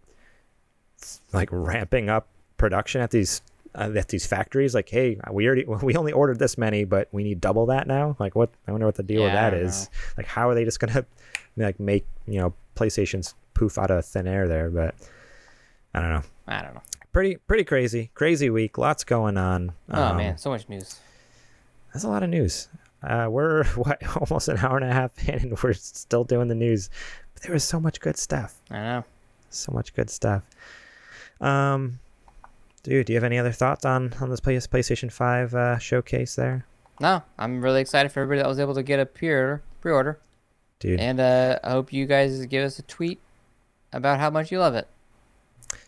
like 1.34 1.50
ramping 1.52 2.10
up 2.10 2.28
production 2.58 3.02
at 3.02 3.12
these 3.12 3.42
uh, 3.76 3.92
at 3.96 4.08
these 4.10 4.26
factories? 4.26 4.74
Like, 4.74 4.90
hey, 4.90 5.20
we 5.32 5.46
already 5.48 5.66
we 5.84 5.96
only 5.96 6.12
ordered 6.12 6.40
this 6.40 6.58
many, 6.58 6.84
but 6.84 7.08
we 7.12 7.24
need 7.24 7.42
double 7.42 7.66
that 7.68 7.88
now. 7.88 8.16
Like, 8.20 8.36
what? 8.36 8.50
I 8.68 8.72
wonder 8.72 8.86
what 8.86 8.96
the 8.96 9.04
deal 9.04 9.24
with 9.24 9.34
Yeah, 9.34 9.48
I 9.48 9.50
that 9.52 9.58
don't. 9.58 9.90
Like, 10.18 10.26
how 10.26 10.50
are 10.50 10.56
they 10.56 10.66
just 10.66 10.80
gonna 10.80 11.06
like 11.58 11.80
make 11.80 12.06
you 12.28 12.40
know 12.40 12.54
PlayStation's 12.76 13.36
poof 13.54 13.78
out 13.78 13.92
of 13.92 14.06
thin 14.06 14.28
air 14.28 14.48
there? 14.48 14.70
But 14.70 14.96
I 15.94 16.02
don't 16.02 16.10
know. 16.10 16.24
I 16.48 16.62
don't 16.62 16.74
know. 16.76 16.82
Pretty 17.12 17.38
pretty 17.38 17.64
crazy, 17.64 18.12
crazy 18.14 18.50
week. 18.50 18.78
Lots 18.78 19.04
going 19.04 19.38
on. 19.38 19.74
Oh 19.90 20.04
Um, 20.04 20.18
man, 20.18 20.38
so 20.38 20.50
much 20.52 20.70
news. 20.70 21.00
that's 21.94 22.04
a 22.04 22.10
lot 22.10 22.22
of 22.24 22.30
news. 22.30 22.68
Uh, 23.02 23.28
we're 23.30 23.64
what 23.76 24.02
almost 24.18 24.48
an 24.48 24.58
hour 24.58 24.78
and 24.78 24.86
a 24.90 24.94
half 24.94 25.28
in, 25.28 25.36
and 25.40 25.60
we're 25.64 25.74
still 25.74 26.24
doing 26.24 26.48
the 26.48 26.56
news. 26.56 26.90
But 27.34 27.44
there 27.44 27.54
was 27.54 27.64
so 27.64 27.80
much 27.80 28.00
good 28.00 28.18
stuff. 28.18 28.62
I 28.70 28.76
know. 28.82 29.04
So 29.50 29.72
much 29.72 29.94
good 29.96 30.10
stuff. 30.10 30.44
Um, 31.40 32.00
dude, 32.88 33.06
do 33.06 33.14
you 33.14 33.18
have 33.18 33.24
any 33.24 33.38
other 33.38 33.52
thoughts 33.52 33.86
on 33.86 34.14
on 34.22 34.30
this 34.30 34.40
PlayStation 34.40 35.12
Five 35.12 35.54
uh, 35.54 35.78
showcase 35.78 36.36
there, 36.36 36.66
No, 37.00 37.22
I'm 37.38 37.62
really 37.62 37.82
excited 37.82 38.12
for 38.12 38.22
everybody 38.22 38.42
that 38.42 38.48
was 38.48 38.60
able 38.60 38.76
to 38.76 38.84
get 38.84 39.00
a 39.00 39.06
pre-order. 39.06 39.62
Pre-order, 39.82 40.20
dude? 40.80 41.00
and 41.00 41.20
uh, 41.20 41.60
I 41.64 41.72
hope 41.72 41.94
you 41.94 42.06
guys 42.06 42.46
give 42.46 42.64
us 42.64 42.80
a 42.80 42.84
tweet 42.84 43.20
about 43.94 44.20
how 44.20 44.30
much 44.30 44.52
you 44.52 44.60
love 44.60 44.76
it. 44.76 44.88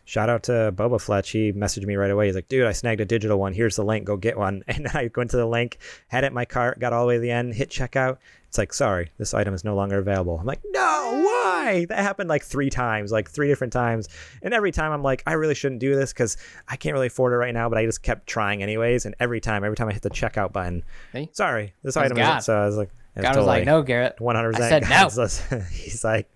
Shout 0.03 0.27
out 0.27 0.43
to 0.43 0.73
Boba 0.75 0.99
Fletch. 0.99 1.29
He 1.29 1.53
messaged 1.53 1.85
me 1.85 1.95
right 1.95 2.09
away. 2.09 2.25
He's 2.25 2.35
like, 2.35 2.49
dude, 2.49 2.65
I 2.65 2.71
snagged 2.71 2.99
a 2.99 3.05
digital 3.05 3.39
one. 3.39 3.53
Here's 3.53 3.75
the 3.75 3.85
link. 3.85 4.05
Go 4.05 4.17
get 4.17 4.37
one. 4.37 4.63
And 4.67 4.87
I 4.87 5.09
went 5.15 5.31
to 5.31 5.37
the 5.37 5.45
link, 5.45 5.77
had 6.07 6.23
it 6.23 6.27
in 6.27 6.33
my 6.33 6.45
cart, 6.45 6.79
got 6.79 6.93
all 6.93 7.03
the 7.03 7.07
way 7.07 7.15
to 7.15 7.21
the 7.21 7.31
end, 7.31 7.53
hit 7.53 7.69
checkout. 7.69 8.17
It's 8.49 8.57
like, 8.57 8.73
sorry, 8.73 9.11
this 9.19 9.35
item 9.35 9.53
is 9.53 9.63
no 9.63 9.75
longer 9.75 9.99
available. 9.99 10.39
I'm 10.39 10.45
like, 10.47 10.61
no, 10.71 11.21
why? 11.23 11.85
That 11.87 11.99
happened 11.99 12.29
like 12.29 12.43
three 12.43 12.71
times, 12.71 13.11
like 13.11 13.29
three 13.29 13.47
different 13.47 13.71
times. 13.71 14.09
And 14.41 14.55
every 14.55 14.71
time 14.71 14.91
I'm 14.91 15.03
like, 15.03 15.21
I 15.27 15.33
really 15.33 15.53
shouldn't 15.53 15.79
do 15.81 15.95
this 15.95 16.11
because 16.11 16.35
I 16.67 16.75
can't 16.75 16.93
really 16.95 17.07
afford 17.07 17.31
it 17.33 17.35
right 17.35 17.53
now, 17.53 17.69
but 17.69 17.77
I 17.77 17.85
just 17.85 18.01
kept 18.01 18.25
trying 18.25 18.63
anyways. 18.63 19.05
And 19.05 19.13
every 19.19 19.39
time, 19.39 19.63
every 19.63 19.77
time 19.77 19.87
I 19.87 19.93
hit 19.93 20.01
the 20.01 20.09
checkout 20.09 20.51
button, 20.51 20.83
See? 21.13 21.29
sorry, 21.31 21.75
this 21.83 21.95
item 21.95 22.17
God. 22.17 22.39
isn't. 22.39 22.41
So 22.41 22.59
I 22.59 22.65
was 22.65 22.75
like, 22.75 22.89
God 23.21 23.35
was 23.35 23.45
like, 23.45 23.65
"No, 23.65 23.83
Garrett, 23.83 24.17
100%. 24.17 24.55
I 24.59 24.69
said 24.69 24.83
no. 25.51 25.59
He's 25.71 26.03
like, 26.03 26.27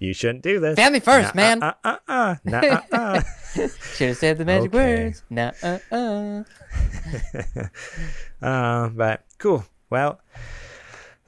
you 0.00 0.12
shouldn't 0.14 0.42
do 0.42 0.58
this. 0.58 0.74
family 0.74 0.98
first, 1.00 1.32
man. 1.36 1.62
Uh, 1.62 1.74
uh, 1.84 1.96
uh, 2.08 2.34
nah, 2.44 2.58
uh, 2.62 2.80
uh. 2.92 3.22
Should 3.94 4.08
have 4.08 4.16
said 4.16 4.36
the 4.36 4.44
magic 4.44 4.74
Okay. 4.74 5.04
words. 5.04 5.22
Nah, 5.30 5.52
uh, 5.62 5.78
uh. 5.92 6.42
Uh, 8.42 8.88
but 8.88 9.24
cool. 9.38 9.64
Well, 9.90 10.20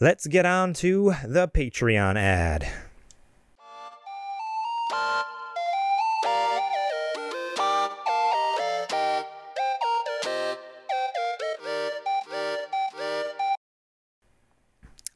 let's 0.01 0.27
get 0.27 0.47
on 0.47 0.73
to 0.75 1.15
the 1.25 1.49
Patreon 1.49 2.17
ad. 2.17 2.71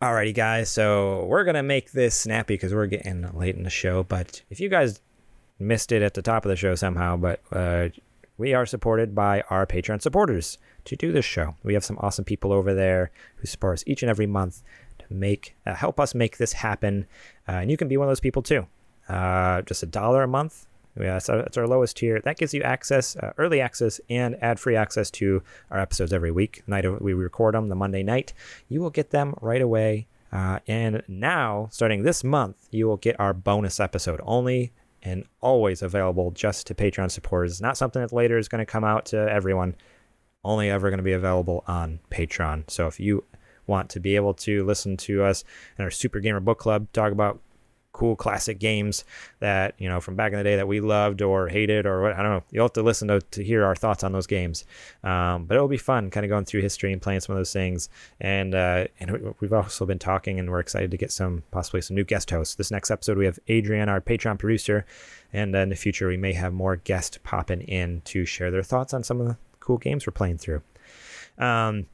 Alrighty, 0.00 0.32
guys. 0.32 0.70
So 0.70 1.24
we're 1.24 1.42
gonna 1.42 1.64
make 1.64 1.90
this 1.90 2.14
snappy 2.14 2.54
because 2.54 2.72
we're 2.72 2.86
getting 2.86 3.28
late 3.36 3.56
in 3.56 3.64
the 3.64 3.70
show. 3.70 4.04
But 4.04 4.42
if 4.48 4.60
you 4.60 4.68
guys 4.68 5.00
missed 5.58 5.90
it 5.90 6.02
at 6.02 6.14
the 6.14 6.22
top 6.22 6.44
of 6.44 6.50
the 6.50 6.56
show 6.56 6.76
somehow, 6.76 7.16
but 7.16 7.40
uh, 7.50 7.88
we 8.38 8.54
are 8.54 8.64
supported 8.64 9.14
by 9.14 9.42
our 9.50 9.66
Patreon 9.66 10.00
supporters 10.00 10.58
to 10.84 10.96
do 10.96 11.12
this 11.12 11.24
show. 11.24 11.56
We 11.64 11.74
have 11.74 11.84
some 11.84 11.98
awesome 12.00 12.24
people 12.24 12.52
over 12.52 12.72
there 12.72 13.10
who 13.36 13.46
support 13.46 13.74
us 13.74 13.84
each 13.86 14.02
and 14.02 14.08
every 14.08 14.26
month 14.26 14.62
to 15.00 15.04
make 15.10 15.56
uh, 15.66 15.74
help 15.74 16.00
us 16.00 16.14
make 16.14 16.38
this 16.38 16.54
happen. 16.54 17.06
Uh, 17.46 17.52
and 17.52 17.70
you 17.70 17.76
can 17.76 17.88
be 17.88 17.96
one 17.96 18.06
of 18.06 18.10
those 18.10 18.20
people 18.20 18.42
too. 18.42 18.66
Uh, 19.08 19.62
just 19.62 19.82
a 19.82 19.86
dollar 19.86 20.22
a 20.22 20.28
month. 20.28 20.66
Yeah, 20.96 21.14
that's 21.14 21.28
our, 21.28 21.38
that's 21.38 21.56
our 21.56 21.66
lowest 21.66 21.96
tier. 21.96 22.20
That 22.20 22.38
gives 22.38 22.52
you 22.52 22.62
access, 22.62 23.14
uh, 23.16 23.32
early 23.38 23.60
access, 23.60 24.00
and 24.10 24.36
ad-free 24.42 24.74
access 24.74 25.10
to 25.12 25.42
our 25.70 25.78
episodes 25.78 26.12
every 26.12 26.32
week. 26.32 26.62
The 26.64 26.70
night 26.70 26.84
of, 26.84 27.00
we 27.00 27.12
record 27.12 27.54
them, 27.54 27.68
the 27.68 27.76
Monday 27.76 28.02
night, 28.02 28.32
you 28.68 28.80
will 28.80 28.90
get 28.90 29.10
them 29.10 29.34
right 29.40 29.62
away. 29.62 30.08
Uh, 30.32 30.58
and 30.66 31.02
now, 31.06 31.68
starting 31.70 32.02
this 32.02 32.24
month, 32.24 32.68
you 32.70 32.86
will 32.86 32.96
get 32.96 33.18
our 33.20 33.32
bonus 33.32 33.78
episode 33.78 34.20
only 34.24 34.72
and 35.02 35.24
always 35.40 35.82
available 35.82 36.30
just 36.30 36.66
to 36.66 36.74
Patreon 36.74 37.10
supporters. 37.10 37.52
It's 37.52 37.60
not 37.60 37.76
something 37.76 38.02
that 38.02 38.12
later 38.12 38.38
is 38.38 38.48
going 38.48 38.60
to 38.60 38.66
come 38.66 38.84
out 38.84 39.06
to 39.06 39.16
everyone. 39.16 39.74
Only 40.44 40.70
ever 40.70 40.90
going 40.90 40.98
to 40.98 41.04
be 41.04 41.12
available 41.12 41.64
on 41.66 42.00
Patreon. 42.10 42.70
So 42.70 42.86
if 42.86 43.00
you 43.00 43.24
want 43.66 43.90
to 43.90 44.00
be 44.00 44.16
able 44.16 44.34
to 44.34 44.64
listen 44.64 44.96
to 44.96 45.22
us 45.22 45.44
in 45.78 45.84
our 45.84 45.90
Super 45.90 46.20
Gamer 46.20 46.40
Book 46.40 46.58
Club 46.58 46.90
talk 46.92 47.12
about 47.12 47.40
cool 47.92 48.14
classic 48.14 48.60
games 48.60 49.04
that 49.40 49.74
you 49.78 49.88
know 49.88 50.00
from 50.00 50.14
back 50.14 50.30
in 50.32 50.38
the 50.38 50.44
day 50.44 50.54
that 50.56 50.68
we 50.68 50.78
loved 50.80 51.20
or 51.20 51.48
hated 51.48 51.84
or 51.86 52.02
what 52.02 52.12
I 52.12 52.22
don't 52.22 52.30
know. 52.32 52.42
You'll 52.50 52.64
have 52.66 52.72
to 52.74 52.82
listen 52.82 53.08
to, 53.08 53.20
to 53.20 53.42
hear 53.42 53.64
our 53.64 53.74
thoughts 53.74 54.04
on 54.04 54.12
those 54.12 54.26
games. 54.26 54.64
Um, 55.02 55.46
but 55.46 55.56
it'll 55.56 55.68
be 55.68 55.78
fun, 55.78 56.10
kind 56.10 56.24
of 56.24 56.30
going 56.30 56.44
through 56.44 56.60
history 56.60 56.92
and 56.92 57.02
playing 57.02 57.20
some 57.20 57.34
of 57.34 57.38
those 57.40 57.52
things. 57.52 57.88
And 58.20 58.54
uh, 58.54 58.86
and 59.00 59.10
we- 59.10 59.30
we've 59.40 59.52
also 59.52 59.84
been 59.86 59.98
talking, 59.98 60.38
and 60.38 60.50
we're 60.50 60.60
excited 60.60 60.90
to 60.92 60.96
get 60.96 61.10
some 61.10 61.42
possibly 61.50 61.80
some 61.80 61.96
new 61.96 62.04
guest 62.04 62.30
hosts. 62.30 62.54
This 62.54 62.70
next 62.70 62.90
episode 62.90 63.18
we 63.18 63.24
have 63.24 63.38
Adrian, 63.48 63.88
our 63.88 64.00
Patreon 64.00 64.38
producer, 64.38 64.84
and 65.32 65.56
uh, 65.56 65.60
in 65.60 65.68
the 65.70 65.76
future 65.76 66.06
we 66.08 66.16
may 66.16 66.34
have 66.34 66.52
more 66.52 66.76
guests 66.76 67.18
popping 67.24 67.62
in 67.62 68.02
to 68.02 68.24
share 68.24 68.50
their 68.50 68.62
thoughts 68.62 68.94
on 68.94 69.02
some 69.02 69.20
of 69.20 69.26
the 69.26 69.36
cool 69.60 69.78
games 69.78 70.06
we're 70.06 70.12
playing 70.12 70.38
through. 70.38 70.62
Um, 71.36 71.86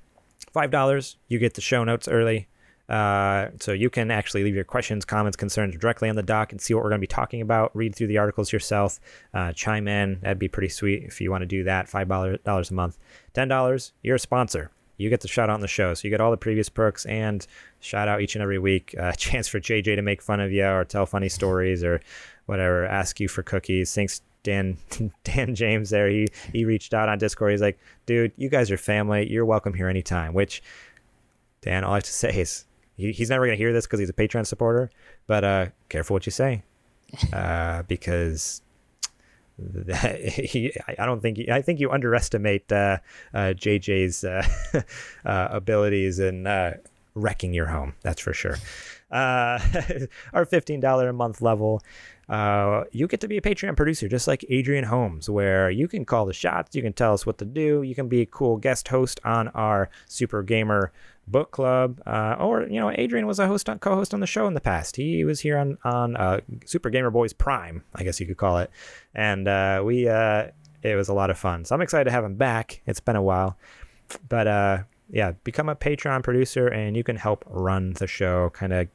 five 0.53 0.71
dollars, 0.71 1.17
you 1.29 1.39
get 1.39 1.55
the 1.55 1.61
show 1.61 1.85
notes 1.85 2.09
early. 2.09 2.49
Uh, 2.89 3.49
so 3.61 3.73
you 3.73 3.89
can 3.89 4.11
actually 4.11 4.45
leave 4.45 4.55
your 4.55 4.65
questions, 4.65 5.05
comments, 5.05 5.37
concerns 5.37 5.77
directly 5.77 6.09
on 6.09 6.17
the 6.17 6.23
doc 6.23 6.53
and 6.53 6.61
see 6.61 6.75
what 6.75 6.83
we're 6.83 6.91
going 6.91 7.01
to 7.01 7.07
be 7.07 7.07
talking 7.07 7.41
about. 7.41 7.75
Read 7.75 7.95
through 7.95 8.09
the 8.09 8.19
articles 8.19 8.53
yourself, 8.53 9.01
uh, 9.33 9.53
chime 9.53 9.89
in. 9.89 10.21
That'd 10.21 10.39
be 10.39 10.49
pretty 10.49 10.69
sweet 10.69 11.03
if 11.05 11.21
you 11.21 11.31
want 11.31 11.43
to 11.43 11.47
do 11.47 11.65
that. 11.65 11.89
Five 11.89 12.09
dollars 12.09 12.71
a 12.71 12.75
month, 12.75 12.99
ten 13.33 13.49
dollars. 13.49 13.93
You're 14.03 14.17
a 14.17 14.21
sponsor. 14.21 14.71
You 14.97 15.11
get 15.11 15.23
the 15.23 15.29
shout 15.29 15.51
out 15.51 15.55
on 15.55 15.61
the 15.61 15.67
show, 15.67 15.93
so 15.95 16.07
you 16.07 16.11
get 16.11 16.21
all 16.21 16.31
the 16.31 16.37
previous 16.37 16.69
perks 16.69 17.05
and 17.07 17.45
shout 17.81 18.07
out 18.07 18.21
each 18.21 18.37
and 18.37 18.43
every 18.43 18.59
week. 18.59 18.95
A 18.97 19.13
chance 19.17 19.49
for 19.49 19.59
JJ 19.59 19.97
to 19.97 20.03
make 20.03 20.23
fun 20.23 20.41
of 20.41 20.53
you 20.53 20.67
or 20.67 20.85
tell 20.85 21.07
funny 21.07 21.29
stories 21.29 21.83
or 21.83 22.01
whatever. 22.47 22.85
Ask 22.85 23.19
you 23.19 23.29
for 23.29 23.43
cookies. 23.43 23.95
Thanks. 23.95 24.21
Dan 24.45 24.77
Dan 25.25 25.55
James 25.55 25.89
there 25.89 26.07
he 26.11 26.29
he 26.53 26.67
reached 26.67 26.93
out 26.93 27.09
on 27.09 27.17
Discord. 27.17 27.53
He's 27.53 27.63
like, 27.63 27.79
dude, 28.05 28.33
you 28.37 28.51
guys 28.51 28.71
are 28.71 28.77
family. 28.77 29.27
You're 29.33 29.47
welcome 29.47 29.73
here 29.73 29.89
anytime. 29.89 30.35
Which 30.35 30.63
Dan, 31.63 31.83
all 31.83 31.93
I 31.93 31.97
have 31.97 32.03
to 32.05 32.13
say 32.13 32.39
is 32.39 32.67
he, 32.97 33.13
he's 33.13 33.31
never 33.31 33.47
gonna 33.47 33.57
hear 33.57 33.73
this 33.73 33.87
because 33.87 34.01
he's 34.01 34.11
a 34.11 34.15
Patreon 34.15 34.47
supporter. 34.47 34.91
But 35.27 35.45
uh, 35.45 35.67
careful 35.89 36.15
what 36.15 36.27
you 36.27 36.33
say, 36.33 36.63
uh, 37.33 37.83
because 37.83 38.63
that, 39.59 40.21
he, 40.29 40.73
I 40.99 41.07
don't 41.07 41.21
think 41.21 41.49
I 41.49 41.63
think 41.63 41.81
you 41.81 41.91
underestimate 41.91 42.71
uh, 42.73 42.99
uh, 43.33 43.55
JJ's 43.55 44.25
uh, 44.25 44.47
uh, 45.25 45.49
abilities 45.51 46.19
in 46.19 46.47
uh, 46.47 46.75
wrecking 47.15 47.55
your 47.55 47.67
home. 47.67 47.95
That's 48.03 48.21
for 48.21 48.33
sure. 48.33 48.57
Uh, 49.11 49.61
our 50.33 50.45
fifteen 50.45 50.81
dollar 50.81 51.09
a 51.09 51.13
month 51.13 51.41
level. 51.41 51.83
Uh, 52.29 52.85
you 52.91 53.07
get 53.07 53.21
to 53.21 53.29
be 53.29 53.37
a 53.37 53.41
Patreon 53.43 53.77
producer, 53.77 54.09
just 54.09 54.27
like 54.27 54.47
Adrian 54.49 54.85
Holmes, 54.85 55.29
where 55.29 55.69
you 55.71 55.87
can 55.87 56.07
call 56.07 56.25
the 56.25 56.33
shots, 56.33 56.75
you 56.75 56.81
can 56.81 56.95
tell 56.95 57.13
us 57.13 57.27
what 57.27 57.37
to 57.37 57.45
do, 57.45 57.83
you 57.83 57.95
can 57.95 58.09
be 58.09 58.23
a 58.23 58.27
cool 58.27 58.57
guest 58.57 58.89
host 58.89 59.21
on 59.25 59.49
our 59.49 59.91
Super 60.07 60.43
Gamer 60.43 60.91
book 61.27 61.51
club, 61.51 62.01
uh, 62.07 62.37
or 62.39 62.63
you 62.63 62.79
know, 62.81 62.91
Adrian 62.91 63.27
was 63.27 63.39
a 63.39 63.47
host, 63.47 63.69
on, 63.69 63.79
co-host 63.79 64.13
on 64.15 64.21
the 64.21 64.27
show 64.27 64.47
in 64.47 64.55
the 64.55 64.61
past. 64.61 64.97
He 64.97 65.25
was 65.25 65.41
here 65.41 65.59
on 65.59 65.79
on 65.85 66.17
uh, 66.17 66.41
Super 66.67 66.91
Gamer 66.91 67.11
Boys 67.11 67.33
Prime, 67.33 67.83
I 67.95 68.05
guess 68.05 68.21
you 68.21 68.27
could 68.27 68.37
call 68.37 68.59
it, 68.59 68.71
and 69.15 69.49
uh, 69.49 69.83
we 69.85 70.09
uh, 70.09 70.49
it 70.83 70.97
was 70.97 71.09
a 71.09 71.15
lot 71.15 71.31
of 71.31 71.39
fun. 71.39 71.65
So 71.65 71.75
I'm 71.75 71.81
excited 71.81 72.05
to 72.05 72.11
have 72.11 72.25
him 72.25 72.35
back. 72.37 72.83
It's 72.87 73.01
been 73.01 73.17
a 73.17 73.23
while, 73.23 73.57
but 74.29 74.47
uh, 74.47 74.79
yeah, 75.11 75.33
become 75.45 75.69
a 75.69 75.77
Patreon 75.77 76.23
producer, 76.23 76.69
and 76.69 76.97
you 76.97 77.05
can 77.05 77.17
help 77.17 77.45
run 77.49 77.93
the 77.95 78.07
show. 78.07 78.51
Kind 78.51 78.73
of, 78.73 78.89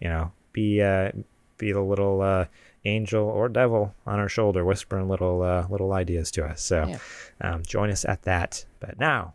you 0.00 0.08
know, 0.08 0.32
be 0.52 0.82
uh, 0.82 1.12
be 1.58 1.72
the 1.72 1.80
little 1.82 2.22
uh, 2.22 2.46
angel 2.84 3.24
or 3.24 3.48
devil 3.48 3.94
on 4.06 4.18
our 4.18 4.28
shoulder, 4.28 4.64
whispering 4.64 5.08
little 5.08 5.42
uh, 5.42 5.66
little 5.68 5.92
ideas 5.92 6.30
to 6.32 6.44
us. 6.44 6.62
So 6.62 6.86
Yeah. 6.88 6.98
um, 7.40 7.62
join 7.64 7.90
us 7.90 8.04
at 8.04 8.22
that. 8.22 8.64
But 8.80 8.98
now, 8.98 9.34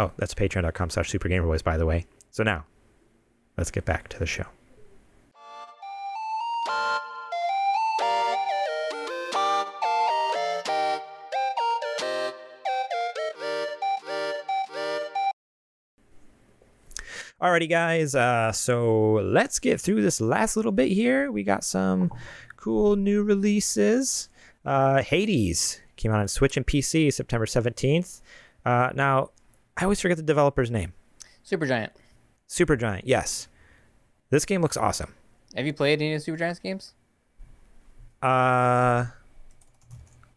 Oh, 0.00 0.10
that's 0.16 0.32
patreon.com 0.32 0.88
slash 0.88 1.12
supergamerboys, 1.12 1.62
by 1.62 1.76
the 1.76 1.84
way. 1.84 2.06
So 2.30 2.42
now, 2.42 2.64
let's 3.58 3.70
get 3.70 3.84
back 3.84 4.08
to 4.08 4.18
the 4.18 4.24
show. 4.24 4.46
Alrighty, 17.42 17.68
guys. 17.68 18.14
Uh, 18.14 18.52
so 18.52 19.12
let's 19.22 19.58
get 19.58 19.82
through 19.82 20.00
this 20.00 20.18
last 20.18 20.56
little 20.56 20.72
bit 20.72 20.90
here. 20.90 21.30
We 21.30 21.42
got 21.42 21.62
some 21.62 22.10
cool 22.56 22.96
new 22.96 23.22
releases. 23.22 24.30
Uh, 24.64 25.02
Hades 25.02 25.78
came 25.96 26.10
out 26.10 26.20
on 26.20 26.28
Switch 26.28 26.56
and 26.56 26.66
PC 26.66 27.12
September 27.12 27.44
17th. 27.44 28.22
Uh, 28.64 28.88
now, 28.94 29.28
I 29.80 29.84
always 29.84 30.00
forget 30.00 30.18
the 30.18 30.22
developer's 30.22 30.70
name. 30.70 30.92
Supergiant. 31.44 31.90
Supergiant, 32.48 33.02
yes. 33.04 33.48
This 34.28 34.44
game 34.44 34.60
looks 34.60 34.76
awesome. 34.76 35.14
Have 35.56 35.64
you 35.64 35.72
played 35.72 36.00
any 36.02 36.14
of 36.14 36.22
Supergiant's 36.22 36.58
games? 36.58 36.92
Uh, 38.22 39.06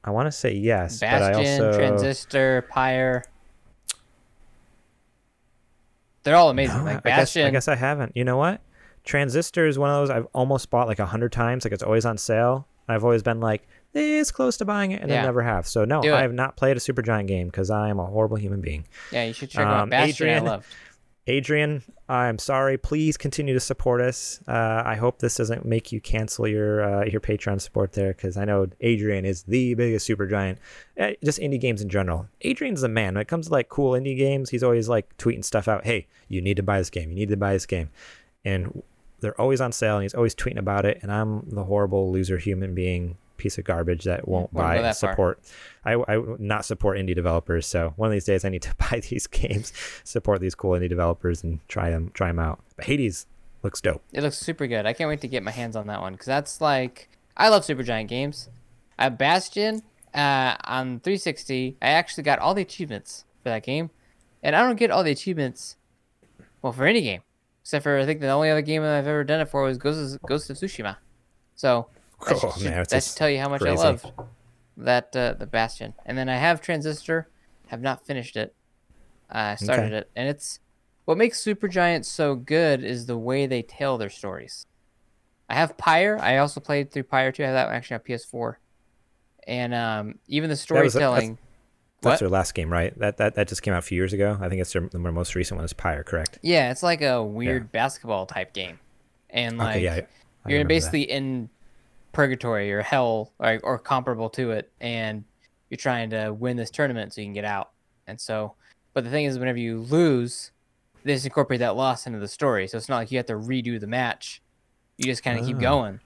I 0.04 0.12
want 0.12 0.28
to 0.28 0.32
say 0.32 0.54
yes, 0.54 1.02
but 1.02 1.10
I 1.10 1.20
Bastion, 1.34 1.66
also 1.66 1.78
Transistor, 1.78 2.66
Pyre. 2.70 3.26
They're 6.24 6.38
all 6.38 6.50
amazing. 6.50 6.78
No, 6.78 6.84
like 6.86 7.06
I 7.06 7.10
guess, 7.10 7.36
I 7.36 7.50
guess 7.50 7.68
I 7.68 7.76
haven't. 7.76 8.16
You 8.16 8.24
know 8.24 8.38
what? 8.38 8.62
Transistor 9.04 9.68
is 9.68 9.78
one 9.78 9.90
of 9.90 9.98
those 9.98 10.10
I've 10.10 10.28
almost 10.34 10.70
bought 10.70 10.88
like 10.88 11.00
a 11.00 11.06
hundred 11.06 11.34
times. 11.34 11.66
Like 11.66 11.74
it's 11.74 11.84
always 11.84 12.06
on 12.06 12.18
sale. 12.18 12.66
I've 12.88 13.04
always 13.04 13.22
been 13.22 13.42
like 13.42 13.68
this 13.94 14.32
close 14.32 14.58
to 14.58 14.66
buying 14.66 14.92
it, 14.92 15.02
and 15.02 15.10
Yeah. 15.10 15.22
I 15.22 15.26
never 15.26 15.42
have. 15.44 15.68
So 15.68 15.86
no, 15.86 16.02
I 16.04 16.22
have 16.22 16.34
not 16.34 16.58
played 16.58 16.76
a 16.78 16.80
Supergiant 16.80 17.28
game 17.28 17.48
because 17.48 17.70
I 17.70 17.90
am 17.90 18.00
a 18.00 18.06
horrible 18.06 18.38
human 18.38 18.60
being. 18.62 18.86
Yeah, 19.12 19.24
you 19.26 19.34
should 19.34 19.50
check 19.50 19.66
out 19.66 19.84
Um, 19.84 19.90
Bastion. 19.90 20.28
Adrian- 20.28 20.44
I 20.48 20.50
loved. 20.52 20.66
Adrian, 21.26 21.84
I'm 22.10 22.38
sorry. 22.38 22.78
Please 22.78 23.16
continue 23.16 23.54
to 23.54 23.60
support 23.62 24.02
us. 24.02 24.42
Uh, 24.46 24.84
I 24.86 24.96
hope 24.96 25.20
this 25.20 25.38
doesn't 25.38 25.64
make 25.64 25.94
you 25.94 26.02
cancel 26.02 26.46
your 26.50 26.84
uh, 26.84 27.06
your 27.06 27.22
Patreon 27.22 27.62
support 27.62 27.94
there 27.94 28.10
because 28.14 28.36
I 28.36 28.44
know 28.44 28.68
Adrian 28.82 29.24
is 29.24 29.44
the 29.44 29.74
biggest 29.76 30.06
Supergiant. 30.10 30.58
Uh, 31.00 31.12
just 31.24 31.40
indie 31.40 31.62
games 31.62 31.82
in 31.82 31.88
general. 31.88 32.28
Adrian's 32.42 32.82
the 32.82 32.90
man 32.90 33.14
when 33.14 33.22
it 33.22 33.30
comes 33.30 33.48
to 33.48 33.54
like 33.54 33.70
cool 33.70 33.92
indie 33.94 34.18
games. 34.18 34.50
He's 34.50 34.64
always 34.64 34.90
like 34.90 35.16
tweeting 35.18 35.46
stuff 35.46 35.70
out. 35.70 35.86
Hey, 35.86 36.08
you 36.28 36.42
need 36.42 36.58
to 36.58 36.64
buy 36.64 36.78
this 36.78 36.90
game. 36.90 37.10
You 37.10 37.16
need 37.16 37.30
to 37.30 37.38
buy 37.38 37.54
this 37.54 37.66
game, 37.66 37.90
and 38.44 38.84
they're 39.22 39.40
always 39.40 39.62
on 39.62 39.72
sale. 39.72 39.96
And 39.96 40.04
he's 40.04 40.14
always 40.14 40.36
tweeting 40.36 40.58
about 40.60 40.86
it. 40.86 41.00
And 41.02 41.10
I'm 41.10 41.48
the 41.50 41.64
horrible 41.64 42.12
loser 42.12 42.38
human 42.38 42.76
being 42.76 43.16
piece 43.38 43.58
of 43.58 43.66
garbage 43.66 44.04
that 44.06 44.28
won't 44.28 44.54
buy 44.54 44.82
that 44.82 44.96
support. 44.96 45.40
I, 45.86 45.94
I 45.94 46.18
would 46.18 46.40
not 46.40 46.66
support 46.66 46.98
indie 46.98 47.16
developers. 47.16 47.66
So 47.68 47.94
one 47.96 48.08
of 48.08 48.14
these 48.14 48.26
days 48.26 48.46
I 48.46 48.50
need 48.50 48.62
to 48.64 48.76
buy 48.92 49.02
these 49.10 49.28
games, 49.28 49.74
support 50.04 50.42
these 50.42 50.56
cool 50.56 50.72
indie 50.72 50.90
developers, 50.90 51.44
and 51.44 51.60
try 51.68 51.90
them 51.90 52.12
try 52.14 52.28
them 52.28 52.40
out. 52.40 52.60
But 52.76 52.86
Hades 52.86 53.26
looks 53.64 53.82
dope. 53.82 54.04
It 54.12 54.22
looks 54.22 54.38
super 54.38 54.68
good. 54.68 54.86
I 54.86 54.94
can't 54.94 55.10
wait 55.10 55.22
to 55.22 55.28
get 55.28 55.44
my 55.44 55.52
hands 55.52 55.76
on 55.76 55.88
that 55.88 56.02
one 56.02 56.14
because 56.14 56.28
that's 56.28 56.62
like 56.62 57.10
I 57.36 57.50
love 57.50 57.64
Supergiant 57.64 58.08
games. 58.08 58.50
I 58.98 59.06
have 59.06 59.18
Bastion 59.18 59.82
uh, 60.14 60.56
on 60.66 61.00
360. 61.00 61.78
I 61.82 61.88
actually 61.88 62.24
got 62.24 62.40
all 62.40 62.54
the 62.54 62.62
achievements 62.62 63.26
for 63.42 63.50
that 63.50 63.64
game, 63.64 63.90
and 64.42 64.56
I 64.56 64.62
don't 64.62 64.78
get 64.78 64.92
all 64.92 65.04
the 65.04 65.12
achievements. 65.12 65.78
Well, 66.62 66.74
for 66.74 66.86
any 66.86 67.02
game, 67.02 67.22
except 67.62 67.84
for 67.84 67.98
I 67.98 68.06
think 68.06 68.22
the 68.22 68.30
only 68.30 68.50
other 68.50 68.62
game 68.62 68.84
that 68.84 68.96
I've 68.96 69.08
ever 69.08 69.24
done 69.24 69.42
it 69.42 69.50
for 69.50 69.64
was 69.64 69.78
Ghost 69.78 70.16
of, 70.16 70.22
Ghost 70.22 70.50
of 70.50 70.58
Tsushima. 70.58 70.98
So 71.56 71.88
that, 72.28 72.44
Oh, 72.44 72.52
should, 72.58 72.64
man, 72.70 72.80
it's 72.80 72.92
that 72.94 73.04
should 73.04 73.16
tell 73.18 73.30
you 73.30 73.40
how 73.40 73.50
much 73.50 73.62
crazy. 73.62 73.82
I 73.82 73.86
love 73.86 74.06
that 74.78 75.16
uh, 75.16 75.34
the 75.34 75.46
Bastion. 75.46 75.94
And 76.06 76.18
then 76.18 76.30
I 76.30 76.38
have 76.38 76.62
Transistor. 76.62 77.30
Have 77.68 77.82
not 77.82 78.06
finished 78.06 78.36
it. 78.36 78.54
I 79.30 79.56
started 79.56 79.86
Okay. 79.88 79.98
it, 79.98 80.10
and 80.16 80.28
it's 80.30 80.60
what 81.06 81.18
makes 81.18 81.44
Supergiant 81.44 82.06
so 82.06 82.36
good 82.36 82.84
is 82.84 83.08
the 83.08 83.18
way 83.18 83.46
they 83.48 83.62
tell 83.64 83.98
their 83.98 84.10
stories. 84.10 84.68
I 85.50 85.56
have 85.56 85.76
Pyre. 85.78 86.18
I 86.22 86.38
also 86.38 86.60
played 86.60 86.92
through 86.92 87.04
Pyre 87.04 87.32
too. 87.32 87.44
I 87.44 87.48
have 87.48 87.56
that 87.56 87.70
actually 87.70 87.96
on 87.96 88.02
PS4. 88.02 88.56
And 89.48 89.74
um, 89.74 90.16
even 90.28 90.50
the 90.50 90.56
that's- 90.56 90.62
storytelling. 90.62 91.38
That's 92.02 92.16
What? 92.16 92.20
their 92.20 92.30
last 92.30 92.54
game, 92.54 92.70
right? 92.72 92.98
That 93.00 93.16
that, 93.18 93.36
that 93.36 93.48
just 93.48 93.62
came 93.64 93.74
out 93.74 93.80
a 93.80 93.82
few 93.82 93.96
years 93.96 94.12
ago. 94.14 94.38
I 94.42 94.50
think 94.50 94.60
it's 94.62 94.74
their, 94.74 94.88
their 94.90 95.00
most 95.12 95.36
recent 95.36 95.58
one 95.58 95.64
is 95.66 95.72
Pyre, 95.74 96.04
correct? 96.04 96.38
yeah, 96.42 96.70
it's 96.70 96.84
like 96.84 97.02
a 97.02 97.24
weird 97.24 97.72
basketball 97.72 98.26
type 98.26 98.52
game, 98.54 98.78
and 99.30 99.58
like 99.58 99.78
okay, 99.78 99.84
yeah. 99.86 99.94
I- 99.94 99.96
I 99.96 100.00
you're 100.50 100.58
remember 100.58 100.64
that. 100.64 100.68
basically 100.68 101.02
in 101.04 101.50
purgatory 102.14 102.72
or 102.72 102.82
hell 102.82 103.34
or, 103.40 103.60
or 103.64 103.78
comparable 103.78 104.30
to 104.30 104.52
it 104.52 104.72
and 104.80 105.24
you're 105.70 105.78
trying 105.78 106.10
to 106.12 106.30
win 106.32 106.56
this 106.56 106.70
tournament 106.70 107.14
so 107.14 107.20
you 107.22 107.26
can 107.26 107.34
get 107.34 107.46
out. 107.46 107.72
And 108.08 108.20
so 108.22 108.54
but 108.94 109.04
the 109.04 109.10
thing 109.10 109.26
is 109.26 109.38
whenever 109.40 109.58
you 109.58 109.80
lose 109.80 110.52
they 111.04 111.14
just 111.14 111.26
incorporate 111.26 111.60
that 111.60 111.76
loss 111.76 112.08
into 112.08 112.20
the 112.20 112.28
story. 112.28 112.68
So 112.68 112.78
it's 112.78 112.88
not 112.88 112.98
like 112.98 113.12
you 113.12 113.18
have 113.18 113.26
to 113.26 113.34
redo 113.34 113.80
the 113.80 113.88
match. 113.88 114.42
You 114.98 115.06
just 115.06 115.24
kind 115.24 115.38
of 115.38 115.46
keep 115.46 115.58
Ah. 115.58 115.62
going. 115.62 116.00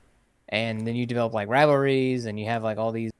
And 0.50 0.88
then 0.88 0.96
you 0.96 1.06
develop 1.06 1.34
like 1.34 1.50
rivalries 1.50 2.26
and 2.26 2.40
you 2.40 2.46
have 2.48 2.64
like 2.64 2.78
all 2.78 2.92
these 2.92 3.12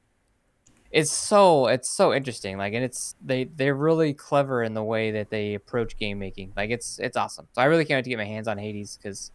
it's 0.90 1.10
so 1.10 1.66
it's 1.66 1.90
so 1.90 2.14
interesting 2.14 2.56
like 2.56 2.72
and 2.72 2.82
it's 2.82 3.14
they 3.22 3.44
they're 3.44 3.74
really 3.74 4.14
clever 4.14 4.62
in 4.62 4.72
the 4.72 4.82
way 4.82 5.10
that 5.10 5.28
they 5.28 5.52
approach 5.54 5.98
game 5.98 6.18
making. 6.18 6.52
Like 6.56 6.70
it's 6.70 6.98
it's 6.98 7.16
awesome. 7.16 7.46
So 7.52 7.60
i 7.60 7.66
really 7.66 7.84
can't 7.84 7.98
wait 7.98 8.04
to 8.04 8.10
get 8.10 8.16
my 8.16 8.24
hands 8.24 8.48
on 8.48 8.56
hades 8.56 8.96
because 8.96 9.30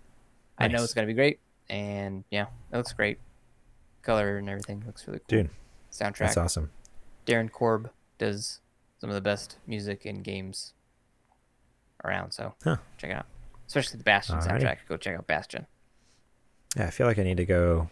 i 0.57 0.67
know 0.67 0.83
it's 0.83 0.93
going 0.95 1.07
to 1.07 1.13
be 1.13 1.15
great 1.15 1.39
and 1.69 2.23
yeah 2.31 2.47
it 2.71 2.77
looks 2.77 2.91
great 2.93 3.19
color 4.03 4.37
and 4.37 4.49
everything 4.49 4.83
looks 4.85 5.07
really 5.07 5.19
cool 5.19 5.25
Dude, 5.27 5.49
soundtrack 5.91 6.17
That's 6.19 6.37
awesome. 6.37 6.71
darren 7.25 7.51
korb 7.51 7.89
does 8.17 8.59
some 8.99 9.09
of 9.09 9.15
the 9.15 9.21
best 9.21 9.57
music 9.67 10.05
in 10.05 10.21
games 10.21 10.73
around 12.03 12.31
so 12.31 12.53
Huh. 12.63 12.77
check 12.97 13.09
it 13.11 13.13
out 13.13 13.25
especially 13.67 13.97
the 13.97 14.03
bastion 14.03 14.35
Alrighty. 14.37 14.61
soundtrack 14.61 14.77
go 14.87 14.97
check 14.97 15.17
out 15.17 15.25
bastion 15.27 15.65
Yeah, 16.75 16.87
I 16.87 16.89
feel 16.89 17.07
like 17.07 17.19
I 17.19 17.23
need 17.23 17.37
to 17.37 17.45
go 17.45 17.89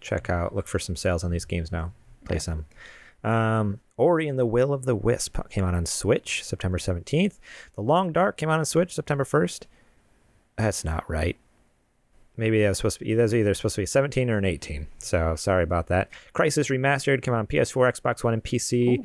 check 0.00 0.28
out, 0.28 0.54
look 0.54 0.66
for 0.66 0.78
some 0.80 0.96
sales 0.96 1.22
on 1.22 1.30
these 1.30 1.44
games 1.44 1.70
now. 1.70 1.92
Play 2.24 2.40
some. 2.40 2.66
Um, 3.22 3.78
Ori 3.96 4.26
and 4.26 4.36
the 4.36 4.44
Will 4.46 4.72
of 4.72 4.84
the 4.84 4.96
Wisp 4.96 5.38
came 5.48 5.62
out 5.64 5.74
on 5.74 5.86
Switch 5.86 6.42
September 6.42 6.76
17th. 6.78 7.38
The 7.76 7.82
Long 7.82 8.10
Dark 8.12 8.36
came 8.36 8.48
out 8.50 8.58
on 8.58 8.64
Switch 8.64 8.92
September 8.92 9.22
1st. 9.22 9.66
That's 10.56 10.84
not 10.84 11.08
right. 11.08 11.36
Maybe 12.36 12.62
that 12.62 12.68
was 12.70 12.78
supposed 12.78 12.98
to 12.98 13.04
be 13.04 13.14
those 13.14 13.34
are 13.34 13.36
either 13.36 13.54
supposed 13.54 13.74
to 13.74 13.82
be 13.82 13.86
17 13.86 14.30
or 14.30 14.38
an 14.38 14.44
18. 14.44 14.86
So 14.98 15.36
sorry 15.36 15.64
about 15.64 15.88
that. 15.88 16.10
Crysis 16.34 16.70
Remastered 16.70 17.22
came 17.22 17.34
out 17.34 17.40
on 17.40 17.46
PS4, 17.46 18.00
Xbox 18.00 18.24
One, 18.24 18.32
and 18.32 18.42
PC 18.42 19.04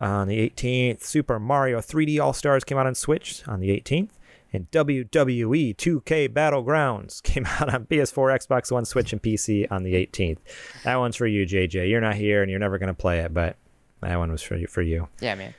on 0.00 0.28
the 0.28 0.50
18th. 0.50 1.02
Super 1.02 1.38
Mario 1.38 1.78
3D 1.78 2.20
All 2.20 2.32
Stars 2.32 2.64
came 2.64 2.78
out 2.78 2.86
on 2.86 2.94
Switch 2.94 3.46
on 3.46 3.60
the 3.60 3.68
18th. 3.68 4.10
And 4.52 4.68
WWE 4.72 5.76
2K 5.76 6.28
Battlegrounds 6.28 7.22
came 7.22 7.46
out 7.46 7.72
on 7.72 7.86
PS4, 7.86 8.46
Xbox 8.46 8.72
One, 8.72 8.84
Switch, 8.84 9.12
and 9.12 9.22
PC 9.22 9.70
on 9.70 9.84
the 9.84 9.94
18th. 9.94 10.38
That 10.82 10.96
one's 10.96 11.14
for 11.14 11.26
you, 11.28 11.46
JJ. 11.46 11.88
You're 11.88 12.00
not 12.00 12.16
here 12.16 12.42
and 12.42 12.50
you're 12.50 12.58
never 12.58 12.78
going 12.78 12.88
to 12.88 12.94
play 12.94 13.20
it, 13.20 13.32
but 13.32 13.56
that 14.00 14.16
one 14.16 14.32
was 14.32 14.42
for 14.42 14.56
you. 14.56 14.66
For 14.66 14.82
you. 14.82 15.08
yeah 15.20 15.34
man 15.36 15.54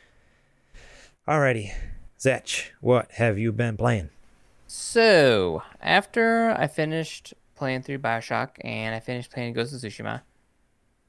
Alrighty. 1.27 1.71
Zetch, 2.19 2.71
what 2.81 3.11
have 3.13 3.37
you 3.37 3.51
been 3.51 3.77
playing? 3.77 4.09
So, 4.73 5.63
after 5.81 6.51
I 6.51 6.67
finished 6.67 7.33
playing 7.55 7.81
through 7.81 7.99
Bioshock 7.99 8.51
and 8.61 8.95
I 8.95 9.01
finished 9.01 9.29
playing 9.29 9.51
Ghost 9.51 9.73
of 9.73 9.81
Tsushima, 9.81 10.21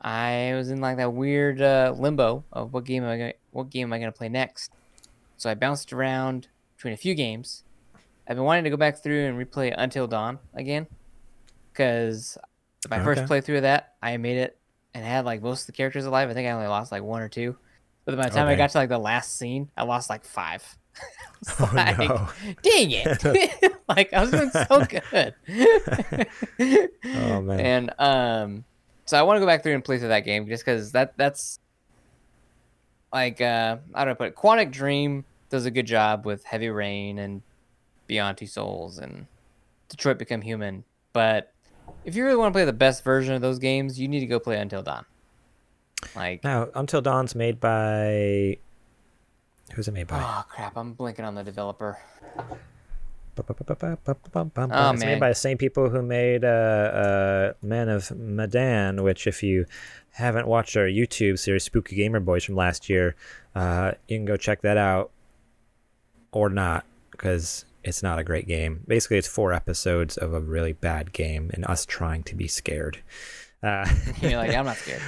I 0.00 0.54
was 0.56 0.68
in 0.68 0.80
like 0.80 0.96
that 0.96 1.12
weird 1.12 1.62
uh, 1.62 1.94
limbo 1.96 2.42
of 2.52 2.72
what 2.72 2.84
game 2.84 3.04
am 3.04 3.10
I 3.10 3.18
gonna, 3.18 3.32
what 3.52 3.70
game 3.70 3.86
am 3.86 3.92
I 3.92 4.00
gonna 4.00 4.10
play 4.10 4.28
next. 4.28 4.72
So 5.36 5.48
I 5.48 5.54
bounced 5.54 5.92
around 5.92 6.48
between 6.76 6.92
a 6.92 6.96
few 6.96 7.14
games. 7.14 7.62
I've 8.26 8.34
been 8.34 8.44
wanting 8.44 8.64
to 8.64 8.70
go 8.70 8.76
back 8.76 9.00
through 9.00 9.26
and 9.26 9.38
replay 9.38 9.72
Until 9.78 10.08
Dawn 10.08 10.40
again, 10.54 10.88
because 11.72 12.36
my 12.90 12.98
first 13.04 13.22
playthrough 13.26 13.58
of 13.58 13.62
that, 13.62 13.94
I 14.02 14.16
made 14.16 14.38
it 14.38 14.58
and 14.92 15.06
had 15.06 15.24
like 15.24 15.40
most 15.40 15.60
of 15.60 15.66
the 15.68 15.72
characters 15.74 16.04
alive. 16.04 16.28
I 16.28 16.34
think 16.34 16.48
I 16.48 16.50
only 16.50 16.66
lost 16.66 16.90
like 16.90 17.04
one 17.04 17.22
or 17.22 17.28
two. 17.28 17.56
But 18.06 18.16
by 18.16 18.28
the 18.28 18.34
time 18.34 18.48
I 18.48 18.56
got 18.56 18.70
to 18.70 18.78
like 18.78 18.88
the 18.88 18.98
last 18.98 19.36
scene, 19.36 19.70
I 19.76 19.84
lost 19.84 20.10
like 20.10 20.24
five. 20.24 20.76
Oh, 21.58 21.70
like, 21.74 21.98
no. 21.98 22.28
Dang 22.62 22.92
it! 22.92 23.74
like 23.88 24.12
I 24.12 24.20
was 24.20 24.30
doing 24.30 24.50
so 24.50 24.84
good. 24.84 25.34
Oh, 27.16 27.42
man. 27.42 27.60
And 27.60 27.94
um, 27.98 28.64
so 29.06 29.18
I 29.18 29.22
want 29.22 29.38
to 29.38 29.40
go 29.40 29.46
back 29.46 29.64
through 29.64 29.74
and 29.74 29.84
play 29.84 29.98
through 29.98 30.08
that 30.08 30.20
game 30.20 30.46
just 30.46 30.64
because 30.64 30.92
that 30.92 31.16
that's 31.16 31.58
like 33.12 33.40
uh, 33.40 33.78
I 33.92 34.04
don't 34.04 34.12
know, 34.12 34.16
but 34.18 34.36
Quantic 34.36 34.70
Dream 34.70 35.24
does 35.50 35.66
a 35.66 35.70
good 35.70 35.86
job 35.86 36.24
with 36.24 36.44
Heavy 36.44 36.68
Rain 36.68 37.18
and 37.18 37.42
Beyond 38.06 38.38
Two 38.38 38.46
Souls 38.46 38.98
and 38.98 39.26
Detroit 39.88 40.18
Become 40.18 40.42
Human. 40.42 40.84
But 41.12 41.52
if 42.04 42.16
you 42.16 42.24
really 42.24 42.36
want 42.36 42.52
to 42.52 42.56
play 42.56 42.64
the 42.64 42.72
best 42.72 43.04
version 43.04 43.34
of 43.34 43.42
those 43.42 43.58
games, 43.58 43.98
you 43.98 44.08
need 44.08 44.20
to 44.20 44.26
go 44.26 44.38
play 44.38 44.58
Until 44.58 44.82
Dawn. 44.82 45.04
Like, 46.16 46.42
Now, 46.42 46.68
Until 46.74 47.00
Dawn's 47.00 47.34
made 47.34 47.60
by. 47.60 48.58
Who's 49.74 49.88
it 49.88 49.92
made 49.92 50.06
by? 50.06 50.20
oh 50.22 50.44
crap, 50.48 50.76
I'm 50.76 50.92
blinking 50.92 51.24
on 51.24 51.34
the 51.34 51.42
developer. 51.42 51.98
Oh, 54.70 54.90
it's 54.90 55.00
man. 55.00 55.14
made 55.14 55.20
by 55.20 55.30
the 55.30 55.34
same 55.34 55.56
people 55.56 55.88
who 55.88 56.02
made 56.02 56.44
uh, 56.44 56.48
uh, 56.48 57.52
Men 57.62 57.88
of 57.88 58.10
Medan, 58.10 59.02
which, 59.02 59.26
if 59.26 59.42
you 59.42 59.64
haven't 60.10 60.46
watched 60.46 60.76
our 60.76 60.84
YouTube 60.84 61.38
series, 61.38 61.64
Spooky 61.64 61.96
Gamer 61.96 62.20
Boys 62.20 62.44
from 62.44 62.56
last 62.56 62.90
year, 62.90 63.16
uh, 63.54 63.92
you 64.08 64.18
can 64.18 64.26
go 64.26 64.36
check 64.36 64.60
that 64.62 64.76
out 64.76 65.10
or 66.30 66.50
not, 66.50 66.84
because 67.10 67.64
it's 67.82 68.02
not 68.02 68.18
a 68.18 68.24
great 68.24 68.46
game. 68.46 68.84
Basically, 68.86 69.16
it's 69.16 69.28
four 69.28 69.54
episodes 69.54 70.18
of 70.18 70.34
a 70.34 70.40
really 70.40 70.74
bad 70.74 71.12
game 71.14 71.50
and 71.54 71.64
us 71.64 71.86
trying 71.86 72.22
to 72.24 72.34
be 72.34 72.48
scared. 72.48 72.98
Uh, 73.62 73.88
You're 74.20 74.36
like, 74.36 74.54
I'm 74.54 74.66
not 74.66 74.76
scared. 74.84 75.02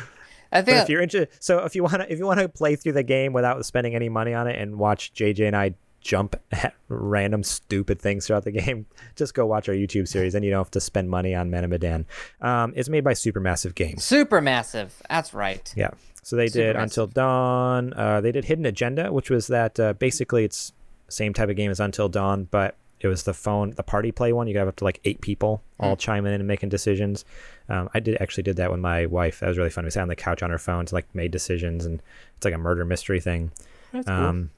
I 0.54 0.60
but 0.60 0.66
think 0.66 0.82
if 0.82 0.88
you're 0.88 1.02
interested, 1.02 1.36
so 1.42 1.64
if 1.64 1.74
you 1.74 1.82
want 1.82 1.96
to, 1.96 2.12
if 2.12 2.18
you 2.18 2.26
want 2.26 2.40
to 2.40 2.48
play 2.48 2.76
through 2.76 2.92
the 2.92 3.02
game 3.02 3.32
without 3.32 3.64
spending 3.66 3.94
any 3.94 4.08
money 4.08 4.32
on 4.32 4.46
it 4.46 4.58
and 4.58 4.78
watch 4.78 5.12
JJ 5.12 5.48
and 5.48 5.56
I 5.56 5.74
jump 6.00 6.36
at 6.52 6.74
random 6.88 7.42
stupid 7.42 8.00
things 8.00 8.26
throughout 8.26 8.44
the 8.44 8.52
game, 8.52 8.86
just 9.16 9.34
go 9.34 9.44
watch 9.44 9.68
our 9.68 9.74
YouTube 9.74 10.06
series, 10.06 10.34
and 10.34 10.44
you 10.44 10.50
don't 10.50 10.60
have 10.60 10.70
to 10.70 10.80
spend 10.80 11.10
money 11.10 11.34
on 11.34 11.50
Man 11.50 11.64
of 11.64 11.70
Medan. 11.70 12.06
Um, 12.40 12.72
it's 12.76 12.88
made 12.88 13.02
by 13.02 13.12
Supermassive 13.12 13.74
Games. 13.74 14.02
Supermassive. 14.04 14.92
That's 15.10 15.34
right. 15.34 15.72
Yeah. 15.76 15.90
So 16.22 16.36
they 16.36 16.48
did 16.48 16.76
Until 16.76 17.06
Dawn. 17.06 17.92
Uh, 17.92 18.22
they 18.22 18.32
did 18.32 18.46
Hidden 18.46 18.64
Agenda, 18.64 19.12
which 19.12 19.28
was 19.28 19.48
that 19.48 19.78
uh, 19.78 19.92
basically 19.92 20.44
it's 20.44 20.72
same 21.08 21.34
type 21.34 21.50
of 21.50 21.56
game 21.56 21.70
as 21.70 21.80
Until 21.80 22.08
Dawn, 22.08 22.48
but 22.50 22.76
it 23.04 23.08
was 23.08 23.24
the 23.24 23.34
phone, 23.34 23.70
the 23.72 23.82
party 23.82 24.10
play 24.10 24.32
one. 24.32 24.46
You 24.48 24.54
got 24.54 24.66
up 24.66 24.76
to 24.76 24.84
like 24.84 25.00
eight 25.04 25.20
people 25.20 25.62
all 25.78 25.96
chiming 25.96 26.32
in 26.32 26.40
and 26.40 26.48
making 26.48 26.70
decisions. 26.70 27.24
Um, 27.68 27.90
I 27.94 28.00
did 28.00 28.16
actually 28.20 28.42
did 28.44 28.56
that 28.56 28.70
with 28.70 28.80
my 28.80 29.06
wife. 29.06 29.40
That 29.40 29.48
was 29.48 29.58
really 29.58 29.70
fun. 29.70 29.84
We 29.84 29.90
sat 29.90 30.02
on 30.02 30.08
the 30.08 30.16
couch 30.16 30.42
on 30.42 30.50
our 30.50 30.58
phones, 30.58 30.92
like 30.92 31.06
made 31.14 31.30
decisions, 31.30 31.84
and 31.84 32.02
it's 32.36 32.44
like 32.44 32.54
a 32.54 32.58
murder 32.58 32.84
mystery 32.84 33.20
thing. 33.20 33.52
That's 33.92 34.06
cool. 34.06 34.14
Um, 34.14 34.50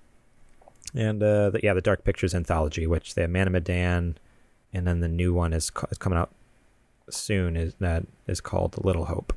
and 0.94 1.22
uh, 1.22 1.50
the, 1.50 1.60
yeah, 1.62 1.74
the 1.74 1.80
Dark 1.82 2.04
Pictures 2.04 2.34
anthology, 2.34 2.86
which 2.86 3.14
the 3.16 3.26
Man 3.28 3.48
of 3.48 3.52
Medan, 3.52 4.16
and 4.72 4.86
then 4.86 5.00
the 5.00 5.08
new 5.08 5.34
one 5.34 5.52
is, 5.52 5.68
co- 5.70 5.88
is 5.90 5.98
coming 5.98 6.18
out 6.18 6.30
soon. 7.10 7.56
Is 7.56 7.74
that 7.80 8.04
is 8.26 8.40
called 8.40 8.82
Little 8.84 9.06
Hope. 9.06 9.34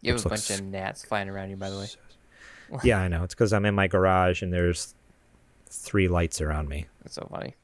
you 0.00 0.12
have 0.12 0.24
a 0.24 0.28
bunch 0.30 0.50
of 0.50 0.62
gnats 0.62 1.04
flying 1.04 1.28
around 1.28 1.50
you, 1.50 1.56
by 1.56 1.70
the 1.70 1.78
way. 1.78 1.86
yeah, 2.82 2.98
I 2.98 3.08
know. 3.08 3.24
It's 3.24 3.34
because 3.34 3.52
I'm 3.52 3.66
in 3.66 3.74
my 3.74 3.86
garage 3.86 4.42
and 4.42 4.52
there's 4.52 4.94
three 5.70 6.08
lights 6.08 6.40
around 6.40 6.68
me. 6.68 6.86
That's 7.02 7.14
so 7.14 7.28
funny. 7.30 7.54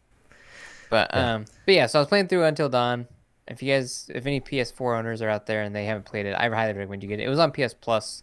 But 0.90 1.10
Yeah. 1.12 1.34
um, 1.34 1.44
but 1.66 1.74
yeah, 1.74 1.86
so 1.86 1.98
I 1.98 2.02
was 2.02 2.08
playing 2.08 2.28
through 2.28 2.44
Until 2.44 2.68
Dawn. 2.68 3.06
If 3.46 3.62
you 3.62 3.72
guys, 3.74 4.10
if 4.14 4.24
any 4.26 4.40
PS4 4.40 4.98
owners 4.98 5.20
are 5.20 5.28
out 5.28 5.46
there 5.46 5.62
and 5.62 5.74
they 5.76 5.84
haven't 5.84 6.06
played 6.06 6.24
it, 6.26 6.34
I 6.34 6.48
highly 6.48 6.72
recommend 6.72 7.02
you 7.02 7.08
get 7.08 7.20
it. 7.20 7.24
It 7.24 7.28
was 7.28 7.38
on 7.38 7.52
PS 7.52 7.74
Plus, 7.74 8.22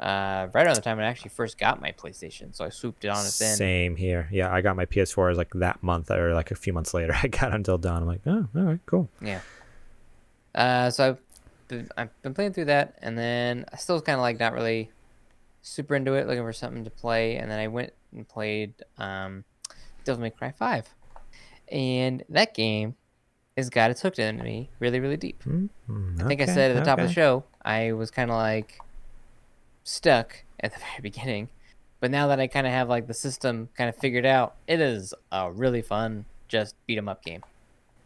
uh, 0.00 0.48
right 0.52 0.66
around 0.66 0.74
the 0.74 0.80
time 0.82 0.98
I 0.98 1.04
actually 1.04 1.30
first 1.30 1.56
got 1.58 1.80
my 1.80 1.92
PlayStation, 1.92 2.54
so 2.54 2.64
I 2.64 2.70
swooped 2.70 3.04
it 3.04 3.08
on 3.08 3.18
it 3.24 3.34
then. 3.38 3.56
Same 3.56 3.94
here. 3.96 4.28
Yeah, 4.32 4.50
I 4.52 4.60
got 4.60 4.74
my 4.74 4.86
PS4 4.86 5.30
as 5.32 5.36
like 5.38 5.50
that 5.54 5.82
month 5.84 6.10
or 6.10 6.34
like 6.34 6.50
a 6.50 6.56
few 6.56 6.72
months 6.72 6.92
later. 6.94 7.14
I 7.22 7.28
got 7.28 7.54
Until 7.54 7.78
Dawn. 7.78 8.02
I'm 8.02 8.08
like, 8.08 8.22
oh, 8.26 8.48
all 8.56 8.62
right, 8.62 8.80
cool. 8.86 9.08
Yeah. 9.20 9.40
Uh, 10.54 10.90
so 10.90 11.10
I've 11.10 11.18
been, 11.68 11.88
I've 11.96 12.22
been 12.22 12.34
playing 12.34 12.52
through 12.54 12.64
that, 12.66 12.96
and 13.02 13.16
then 13.16 13.66
I 13.72 13.76
still 13.76 14.00
kind 14.00 14.16
of 14.16 14.22
like 14.22 14.40
not 14.40 14.52
really 14.52 14.90
super 15.62 15.94
into 15.94 16.14
it, 16.14 16.26
looking 16.26 16.42
for 16.42 16.52
something 16.52 16.82
to 16.84 16.90
play, 16.90 17.36
and 17.36 17.48
then 17.50 17.60
I 17.60 17.68
went 17.68 17.92
and 18.12 18.26
played 18.28 18.74
um, 18.98 19.44
Devil 20.04 20.22
May 20.22 20.30
Cry 20.30 20.50
Five, 20.50 20.88
and 21.70 22.24
that 22.28 22.54
game 22.54 22.96
has 23.56 23.70
got 23.70 23.90
its 23.90 24.00
hooked 24.02 24.18
into 24.18 24.42
me 24.44 24.70
really, 24.78 25.00
really 25.00 25.16
deep. 25.16 25.42
Mm, 25.44 25.68
I 26.22 26.28
think 26.28 26.40
I 26.40 26.46
said 26.46 26.70
at 26.70 26.74
the 26.74 26.80
top 26.84 26.98
of 26.98 27.06
the 27.08 27.12
show, 27.12 27.44
I 27.64 27.92
was 27.92 28.10
kind 28.10 28.30
of 28.30 28.36
like 28.36 28.80
stuck 29.84 30.44
at 30.60 30.72
the 30.72 30.78
very 30.90 31.00
beginning. 31.02 31.48
But 32.00 32.10
now 32.10 32.28
that 32.28 32.40
I 32.40 32.46
kind 32.46 32.66
of 32.66 32.72
have 32.72 32.88
like 32.88 33.06
the 33.06 33.14
system 33.14 33.68
kind 33.76 33.88
of 33.90 33.96
figured 33.96 34.24
out, 34.24 34.56
it 34.66 34.80
is 34.80 35.12
a 35.30 35.50
really 35.52 35.82
fun 35.82 36.24
just 36.48 36.74
beat 36.86 36.98
'em 36.98 37.08
up 37.08 37.22
game. 37.22 37.42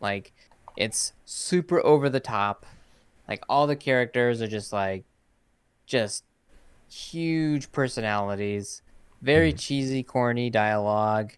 Like 0.01 0.32
it's 0.77 1.12
super 1.24 1.85
over 1.85 2.09
the 2.09 2.20
top. 2.20 2.66
Like 3.28 3.45
all 3.49 3.66
the 3.66 3.77
characters 3.77 4.43
are 4.43 4.49
just 4.49 4.73
like 4.73 5.05
just 5.86 6.24
huge 6.91 7.70
personalities, 7.73 8.82
very 9.23 9.53
Hmm. 9.53 9.57
cheesy, 9.57 10.03
corny 10.03 10.51
dialogue. 10.51 11.32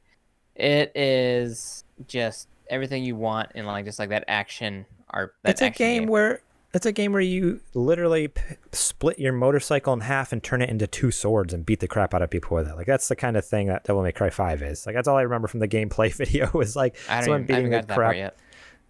It 0.57 0.93
is 0.97 1.85
just 2.09 2.49
everything 2.69 3.05
you 3.05 3.15
want 3.17 3.53
in 3.55 3.67
like 3.67 3.85
just 3.85 3.99
like 3.99 4.09
that 4.09 4.25
action 4.29 4.87
art. 5.11 5.35
That 5.43 5.51
It's 5.51 5.61
a 5.63 5.67
action 5.67 5.87
game, 5.87 6.07
where 6.09 6.41
it's 6.75 6.85
a 6.87 6.93
game 6.93 7.13
where 7.13 7.21
you 7.23 7.61
literally 7.75 8.29
p- 8.29 8.43
split 8.73 9.19
your 9.19 9.33
motorcycle 9.33 9.93
in 9.93 10.01
half 10.01 10.33
and 10.33 10.43
turn 10.43 10.61
it 10.63 10.69
into 10.69 10.87
two 10.87 11.11
swords 11.11 11.55
and 11.55 11.65
beat 11.65 11.81
the 11.81 11.89
crap 11.89 12.13
out 12.15 12.23
of 12.23 12.31
people 12.31 12.57
with 12.57 12.69
it. 12.69 12.75
Like 12.75 12.87
that's 12.87 13.09
the 13.09 13.17
kind 13.17 13.37
of 13.37 13.45
thing 13.47 13.67
that 13.69 13.85
Devil 13.85 14.03
May 14.03 14.13
Cry 14.13 14.31
Five 14.31 14.63
is. 14.63 14.85
Like 14.87 14.95
that's 14.95 15.07
all 15.09 15.17
I 15.17 15.23
remember 15.23 15.49
from 15.49 15.61
the 15.61 15.69
gameplay 15.69 16.13
video 16.17 16.51
was 16.53 16.75
like 16.75 16.97
I 17.09 17.21
someone 17.21 17.43
even, 17.43 17.47
beating 17.47 17.71
haven't 17.71 17.71
the 17.71 17.77
got 17.77 17.83
to 17.83 17.87
that 17.89 17.95
crap. 17.95 18.15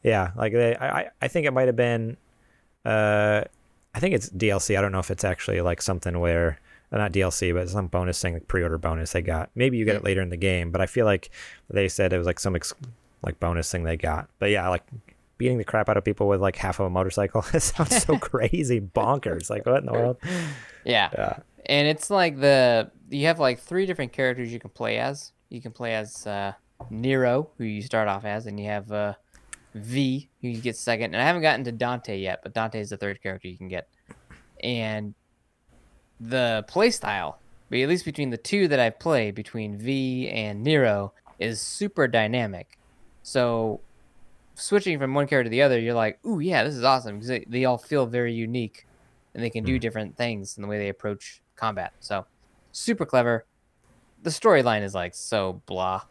Yeah, 0.03 0.31
like 0.37 0.53
they, 0.53 0.77
I, 0.77 1.01
I- 1.03 1.11
I 1.23 1.29
think 1.29 1.47
it 1.47 1.53
might 1.53 1.67
have 1.67 1.77
been, 1.77 2.17
uh, 2.85 3.43
I 3.95 3.99
think 4.01 4.15
it's 4.15 4.29
DLC. 4.31 4.77
I 4.79 4.81
don't 4.81 4.93
know 4.93 4.99
if 5.01 5.11
it's 5.11 5.25
actually 5.25 5.61
like 5.63 5.83
something 5.83 6.19
where, 6.21 6.61
not 6.93 7.13
DLC, 7.13 7.53
but 7.53 7.69
some 7.69 7.89
bonus 7.89 8.21
thing, 8.21 8.35
like 8.35 8.49
pre-order 8.49 8.79
bonus 8.79 9.13
they 9.13 9.23
got. 9.23 9.51
Maybe 9.55 9.77
you 9.77 9.85
get 9.85 9.97
it 9.97 10.05
later 10.05 10.23
in 10.23 10.29
the 10.29 10.37
game, 10.37 10.71
but 10.71 10.81
I 10.81 10.87
feel 10.87 11.05
like 11.05 11.31
they 11.69 11.89
said 11.89 12.13
it 12.13 12.19
was 12.19 12.27
like 12.27 12.41
some 12.41 12.57
ex- 12.57 12.75
like 13.23 13.41
bonus 13.41 13.71
thing 13.71 13.83
they 13.83 13.97
got. 13.97 14.29
But 14.39 14.51
yeah, 14.51 14.69
like 14.69 14.85
beating 15.39 15.59
the 15.59 15.65
crap 15.65 15.89
out 15.89 15.97
of 15.97 16.05
people 16.05 16.29
with 16.29 16.41
like 16.41 16.57
half 16.57 16.81
of 16.81 16.87
a 16.87 16.91
motorcycle. 16.91 17.45
it 17.55 17.61
sounds 17.61 18.03
so 18.05 18.19
crazy, 18.21 18.81
bonkers. 18.81 19.51
Like 19.51 19.67
what 19.67 19.79
in 19.79 19.87
the 19.87 19.93
world? 19.93 20.19
Yeah. 20.85 21.11
Yeah. 21.13 21.39
And 21.67 21.89
it's 21.89 22.11
like 22.11 22.41
the 22.41 22.91
you 23.11 23.27
have 23.27 23.39
like 23.39 23.61
three 23.61 23.87
different 23.87 24.13
characters 24.13 24.53
you 24.53 24.61
can 24.61 24.71
play 24.71 24.99
as. 24.99 25.33
You 25.49 25.61
can 25.61 25.73
play 25.73 25.95
as 25.95 26.27
uh, 26.27 26.53
Nero, 26.91 27.51
who 27.59 27.65
you 27.65 27.83
start 27.83 28.09
off 28.09 28.25
as, 28.25 28.47
and 28.47 28.59
you 28.59 28.67
have 28.67 28.91
uh, 28.91 29.15
V, 29.75 30.29
who 30.41 30.49
you 30.49 30.61
get 30.61 30.77
second. 30.77 31.15
And 31.15 31.23
I 31.23 31.27
haven't 31.27 31.43
gotten 31.43 31.65
to 31.65 31.73
Dante 31.73 32.19
yet, 32.19 32.41
but 32.43 32.55
Dante 32.55 32.81
is 32.81 32.91
the 32.91 32.97
third 32.97 33.23
character 33.23 33.49
you 33.49 33.57
can 33.57 33.69
get. 33.69 33.89
And 34.63 35.15
the 36.21 36.65
play 36.69 36.91
style, 36.91 37.39
but 37.69 37.79
at 37.79 37.89
least 37.89 38.05
between 38.05 38.31
the 38.31 38.37
two 38.37 38.69
that 38.69 38.81
I've 38.81 38.99
played, 38.99 39.35
between 39.35 39.77
V 39.77 40.29
and 40.29 40.63
Nero, 40.63 41.13
is 41.39 41.61
super 41.61 42.09
dynamic. 42.09 42.79
So 43.23 43.81
switching 44.55 44.99
from 44.99 45.15
one 45.15 45.27
character 45.27 45.45
to 45.45 45.51
the 45.51 45.63
other, 45.63 45.79
you're 45.79 45.95
like, 45.95 46.19
ooh, 46.25 46.41
yeah, 46.41 46.65
this 46.65 46.75
is 46.75 46.85
awesome 46.85 47.17
because 47.17 47.29
they, 47.29 47.45
they 47.49 47.65
all 47.65 47.79
feel 47.79 48.07
very 48.07 48.33
unique 48.33 48.87
and 49.35 49.43
they 49.43 49.51
can 49.51 49.65
do 49.65 49.79
different 49.79 50.17
things 50.17 50.57
in 50.57 50.63
the 50.63 50.69
way 50.69 50.79
they 50.79 50.89
approach 50.89 51.43
combat. 51.57 51.93
So 52.01 52.25
super 52.73 53.05
clever. 53.05 53.45
The 54.23 54.31
storyline 54.31 54.83
is 54.83 54.95
like 54.95 55.15
so 55.15 55.61
blah. 55.67 56.03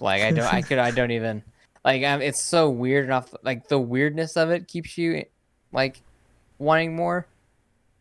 Like 0.00 0.22
I 0.22 0.30
don't, 0.30 0.52
I 0.52 0.62
could, 0.62 0.78
I 0.78 0.90
don't 0.90 1.10
even 1.10 1.42
like. 1.84 2.02
Um, 2.04 2.22
it's 2.22 2.40
so 2.40 2.70
weird 2.70 3.04
enough. 3.04 3.34
Like 3.42 3.68
the 3.68 3.78
weirdness 3.78 4.36
of 4.36 4.50
it 4.50 4.66
keeps 4.66 4.96
you 4.96 5.24
like 5.72 6.00
wanting 6.58 6.96
more. 6.96 7.26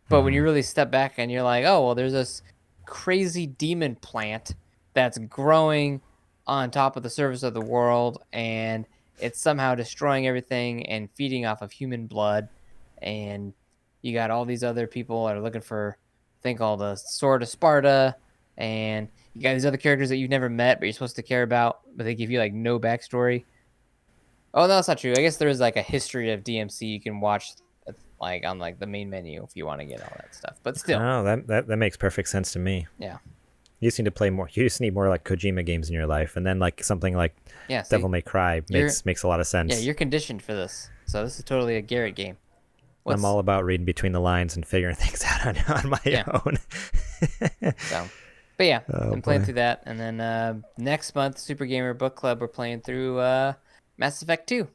But 0.10 0.23
when 0.23 0.34
you 0.34 0.40
mm-hmm. 0.40 0.45
really 0.45 0.61
step 0.64 0.91
back 0.91 1.15
and 1.18 1.31
you're 1.31 1.44
like, 1.44 1.65
oh 1.65 1.86
well, 1.86 1.95
there's 1.95 2.14
this 2.14 2.41
crazy 2.86 3.45
demon 3.45 3.95
plant 3.95 4.56
that's 4.94 5.18
growing 5.19 6.02
on 6.48 6.72
top 6.72 6.98
of 6.98 7.03
the 7.03 7.10
surface 7.10 7.44
of 7.44 7.53
the 7.53 7.61
world, 7.61 8.23
and 8.34 8.86
it's 9.19 9.40
somehow 9.40 9.76
destroying 9.76 10.27
everything 10.27 10.86
and 10.88 11.10
feeding 11.11 11.45
off 11.45 11.61
of 11.61 11.72
human 11.72 12.07
blood, 12.07 12.49
and 13.02 13.53
you 14.02 14.14
got 14.14 14.31
all 14.31 14.45
these 14.45 14.64
other 14.64 14.88
people 14.88 15.27
that 15.27 15.36
are 15.36 15.41
looking 15.41 15.61
for 15.61 15.98
a 16.40 16.41
thing 16.41 16.57
called 16.57 16.80
the 16.80 16.95
Sword 16.95 17.44
of 17.44 17.49
Sparta, 17.49 18.15
and 18.57 19.07
you 19.36 19.41
got 19.41 19.53
these 19.53 19.65
other 19.65 19.77
characters 19.77 20.10
that 20.10 20.18
you've 20.18 20.30
never 20.30 20.49
met 20.49 20.80
but 20.80 20.86
you're 20.86 20.94
supposed 20.94 21.15
to 21.18 21.23
care 21.23 21.44
about, 21.44 21.81
but 21.95 22.03
they 22.03 22.15
give 22.15 22.31
you 22.31 22.40
like 22.40 22.53
no 22.53 22.80
backstory. 22.80 23.45
Oh 24.53 24.61
no, 24.61 24.69
that's 24.69 24.88
not 24.88 24.98
true. 24.98 25.14
I 25.15 25.22
guess 25.22 25.38
there 25.38 25.49
is 25.49 25.60
like 25.60 25.77
a 25.77 25.81
history 25.81 26.31
of 26.31 26.44
DMC 26.44 26.81
you 26.81 26.99
can 26.99 27.19
watch, 27.19 27.52
like 28.21 28.45
on 28.45 28.59
like 28.59 28.79
the 28.79 28.87
main 28.87 29.09
menu 29.09 29.43
if 29.43 29.51
you 29.55 29.65
want 29.65 29.79
to 29.81 29.85
get 29.85 30.01
all 30.01 30.11
that 30.17 30.33
stuff. 30.35 30.57
But 30.63 30.77
still, 30.77 30.99
Oh, 31.01 31.23
that, 31.23 31.47
that 31.47 31.67
that 31.67 31.77
makes 31.77 31.97
perfect 31.97 32.29
sense 32.29 32.51
to 32.53 32.59
me. 32.59 32.87
yeah, 32.97 33.17
You 33.79 33.87
just 33.87 33.97
need 33.99 34.05
to 34.05 34.11
play 34.11 34.29
more. 34.29 34.49
You 34.51 34.63
just 34.63 34.81
need 34.81 34.93
more 34.93 35.09
like 35.09 35.23
Kojima 35.23 35.65
games 35.65 35.87
in 35.89 35.93
your 35.95 36.07
life, 36.07 36.35
and 36.35 36.45
then 36.45 36.59
like 36.59 36.83
something 36.83 37.15
like 37.15 37.35
yeah. 37.67 37.83
Devil 37.89 38.09
May 38.09 38.21
Cry 38.21 38.61
makes 38.69 39.05
makes 39.05 39.23
a 39.23 39.27
lot 39.27 39.39
of 39.39 39.47
sense. 39.47 39.71
yeah, 39.73 39.79
you're 39.79 39.93
conditioned 39.95 40.41
for 40.41 40.53
this, 40.53 40.89
so 41.05 41.23
this 41.23 41.37
is 41.39 41.45
totally 41.45 41.75
a 41.77 41.81
Garrett 41.81 42.15
game. 42.15 42.37
What's, 43.03 43.19
I'm 43.21 43.25
all 43.25 43.39
about 43.39 43.63
reading 43.63 43.85
between 43.85 44.11
the 44.11 44.19
lines 44.19 44.55
and 44.57 44.65
figuring 44.65 44.95
things 45.03 45.23
out 45.25 45.47
on, 45.47 45.57
on 45.77 45.89
my 45.89 45.99
Yeah. 46.05 46.25
own. 46.45 46.57
So, 47.77 48.07
but 48.57 48.65
yeah, 48.65 48.81
Oh, 48.93 49.13
I'm 49.13 49.21
playing 49.21 49.41
boy. 49.41 49.45
through 49.45 49.53
that, 49.55 49.83
and 49.85 49.99
then 49.99 50.19
uh, 50.19 50.55
next 50.77 51.15
month, 51.15 51.37
Super 51.39 51.65
Gamer 51.65 51.93
Book 51.93 52.15
Club, 52.15 52.41
we're 52.41 52.47
playing 52.49 52.81
through 52.81 53.19
uh, 53.19 53.53
Mass 53.97 54.21
Effect 54.21 54.47
2. 54.49 54.67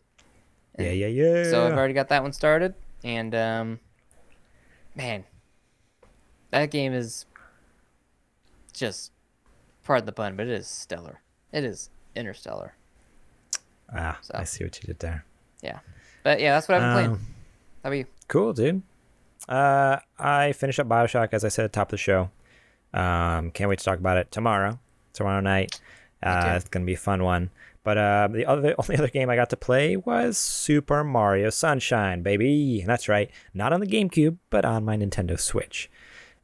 yeah, 0.79 0.91
yeah, 0.91 1.07
yeah. 1.07 1.45
So 1.51 1.67
I've 1.67 1.75
already 1.75 1.95
got 1.95 2.09
that 2.09 2.23
one 2.23 2.33
started, 2.33 2.75
and 3.05 3.35
um, 3.35 3.81
man, 4.97 5.25
that 6.51 6.71
game 6.71 6.93
is 6.93 7.27
just, 8.73 9.13
pardon 9.85 10.07
the 10.07 10.13
pun, 10.13 10.35
but 10.37 10.47
it 10.47 10.53
is 10.53 10.67
stellar. 10.67 11.21
It 11.53 11.63
is 11.63 11.91
interstellar. 12.17 12.75
ah, 13.95 14.19
so. 14.23 14.33
I 14.35 14.45
see 14.45 14.65
what 14.65 14.83
you 14.83 14.87
did 14.89 14.99
there. 14.99 15.25
Yeah, 15.63 15.79
but 16.25 16.41
yeah, 16.41 16.55
that's 16.55 16.67
what 16.67 16.79
I've 16.79 16.83
been 16.83 16.93
playing. 16.93 17.11
Um, 17.11 17.27
How 17.83 17.89
about 17.91 17.97
you? 17.99 18.07
Cool, 18.27 18.53
dude. 18.53 18.83
Uh, 19.49 19.99
I 20.19 20.53
finished 20.53 20.81
up 20.81 20.89
Bioshock 20.89 21.29
as 21.33 21.45
I 21.45 21.49
said 21.49 21.67
at 21.67 21.73
the 21.73 21.77
top 21.77 21.89
of 21.89 21.93
the 21.93 21.97
show. 21.99 22.31
Um, 22.95 23.51
can't 23.51 23.69
wait 23.69 23.79
to 23.81 23.85
talk 23.85 23.99
about 23.99 24.17
it 24.17 24.31
tomorrow. 24.31 24.79
Tomorrow 25.13 25.41
night. 25.41 25.81
Uh, 26.23 26.55
it's 26.57 26.69
gonna 26.69 26.87
be 26.87 26.95
a 26.95 26.99
fun 26.99 27.23
one. 27.23 27.51
But 27.85 27.99
uh, 27.99 28.29
the 28.33 28.47
other 28.47 28.75
only 28.79 28.97
other 28.97 29.09
game 29.09 29.31
I 29.31 29.37
got 29.37 29.51
to 29.51 29.57
play 29.57 29.97
was 29.97 30.37
Super 30.37 31.05
Mario 31.05 31.51
Sunshine, 31.51 32.23
baby. 32.23 32.83
That's 32.85 33.09
right, 33.09 33.31
not 33.53 33.73
on 33.73 33.81
the 33.81 33.87
GameCube, 33.87 34.39
but 34.51 34.65
on 34.65 34.85
my 34.85 34.97
Nintendo 34.97 35.39
Switch. 35.39 35.89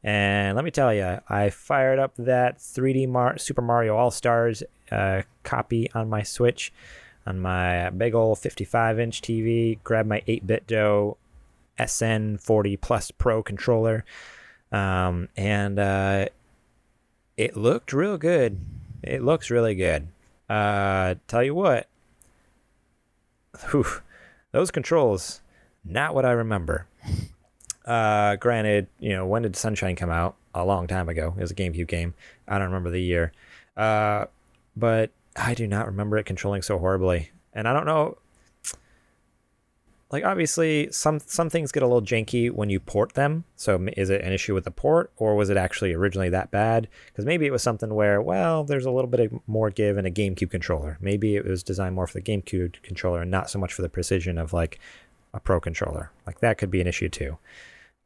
And 0.03 0.55
let 0.57 0.65
me 0.65 0.71
tell 0.71 0.95
you, 0.95 1.19
I 1.29 1.51
fired 1.51 1.99
up 1.99 2.15
that 2.17 2.59
3D 2.59 3.09
Mar- 3.09 3.39
Super 3.39 3.61
Mario 3.61 3.97
All 3.97 4.11
Stars 4.11 4.63
uh, 4.93 5.23
copy 5.43 5.91
on 5.93 6.09
my 6.09 6.23
Switch, 6.23 6.73
on 7.27 7.41
my 7.41 7.91
big 7.91 8.15
old 8.15 8.39
55 8.39 9.01
inch 9.01 9.21
TV. 9.21 9.79
Grabbed 9.83 10.09
my 10.09 10.23
8BitDo 10.27 11.17
SN40 11.79 12.81
Plus 12.81 13.11
Pro 13.11 13.43
controller, 13.43 14.05
um, 14.73 15.29
and 15.37 15.79
uh, 15.79 16.27
it 17.37 17.57
looked 17.57 17.93
real 17.93 18.17
good. 18.17 18.61
It 19.03 19.23
looks 19.23 19.51
really 19.51 19.75
good. 19.75 20.09
Uh, 20.51 21.15
tell 21.29 21.45
you 21.45 21.55
what, 21.55 21.89
whew, 23.71 23.87
those 24.51 24.73
controls, 24.73 25.43
not 25.85 26.13
what 26.13 26.25
I 26.25 26.33
remember. 26.33 26.89
Uh, 27.87 28.35
granted, 28.35 28.89
you 28.99 29.11
know, 29.11 29.27
when 29.27 29.43
did 29.43 29.55
Sunshine 29.55 29.95
come 29.95 30.11
out? 30.11 30.35
A 30.53 30.65
long 30.65 30.89
time 30.89 31.09
ago. 31.09 31.33
It 31.39 31.41
was 31.41 31.53
a 31.53 31.55
GameCube 31.55 31.87
game. 31.87 32.15
I 32.49 32.59
don't 32.59 32.67
remember 32.67 32.91
the 32.91 33.01
year. 33.01 33.31
Uh, 33.77 34.25
but 34.77 35.11
I 35.37 35.55
do 35.55 35.69
not 35.69 35.87
remember 35.87 36.19
it 36.19 36.25
controlling 36.25 36.63
so 36.63 36.79
horribly. 36.79 37.31
And 37.53 37.69
I 37.69 37.73
don't 37.73 37.87
know. 37.87 38.19
Like 40.11 40.25
obviously, 40.25 40.91
some 40.91 41.21
some 41.21 41.49
things 41.49 41.71
get 41.71 41.85
a 41.85 41.87
little 41.87 42.03
janky 42.03 42.51
when 42.51 42.69
you 42.69 42.81
port 42.81 43.15
them. 43.15 43.45
So 43.55 43.87
is 43.97 44.11
it 44.11 44.23
an 44.23 44.33
issue 44.33 44.55
with 44.55 44.65
the 44.65 44.71
port, 44.71 45.13
or 45.17 45.37
was 45.37 45.51
it 45.51 45.57
actually 45.57 45.93
originally 45.93 46.31
that 46.31 46.51
bad? 46.51 46.89
Because 47.07 47.25
maybe 47.25 47.47
it 47.47 47.53
was 47.53 47.63
something 47.63 47.95
where, 47.95 48.21
well, 48.21 48.65
there's 48.65 48.87
a 48.87 48.91
little 48.91 49.11
bit 49.11 49.21
of 49.21 49.41
more 49.47 49.71
give 49.71 49.99
in 49.99 50.07
a 50.07 50.11
GameCube 50.11 50.51
controller. 50.51 50.99
Maybe 51.01 51.37
it 51.37 51.47
was 51.47 51.63
designed 51.63 51.95
more 51.95 52.09
for 52.09 52.15
the 52.15 52.23
GameCube 52.23 52.83
controller 52.83 53.23
and 53.23 53.31
not 53.31 53.51
so 53.51 53.59
much 53.59 53.73
for 53.73 53.83
the 53.83 53.89
precision 53.89 54.37
of 54.37 54.53
like 54.53 54.81
a 55.33 55.39
Pro 55.39 55.61
controller. 55.61 56.11
Like 56.27 56.41
that 56.41 56.59
could 56.59 56.71
be 56.71 56.81
an 56.81 56.89
issue 56.89 57.09
too. 57.09 57.39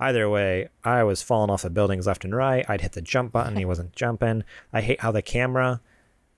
Either 0.01 0.29
way, 0.29 0.69
I 0.83 1.05
was 1.05 1.23
falling 1.23 1.51
off 1.51 1.65
of 1.65 1.73
buildings 1.73 2.07
left 2.07 2.25
and 2.25 2.35
right. 2.35 2.69
I'd 2.69 2.81
hit 2.81 2.93
the 2.93 3.01
jump 3.01 3.33
button, 3.33 3.57
he 3.57 3.65
wasn't 3.65 3.95
jumping. 3.95 4.45
I 4.73 4.81
hate 4.81 5.01
how 5.01 5.13
the 5.13 5.23
camera, 5.23 5.81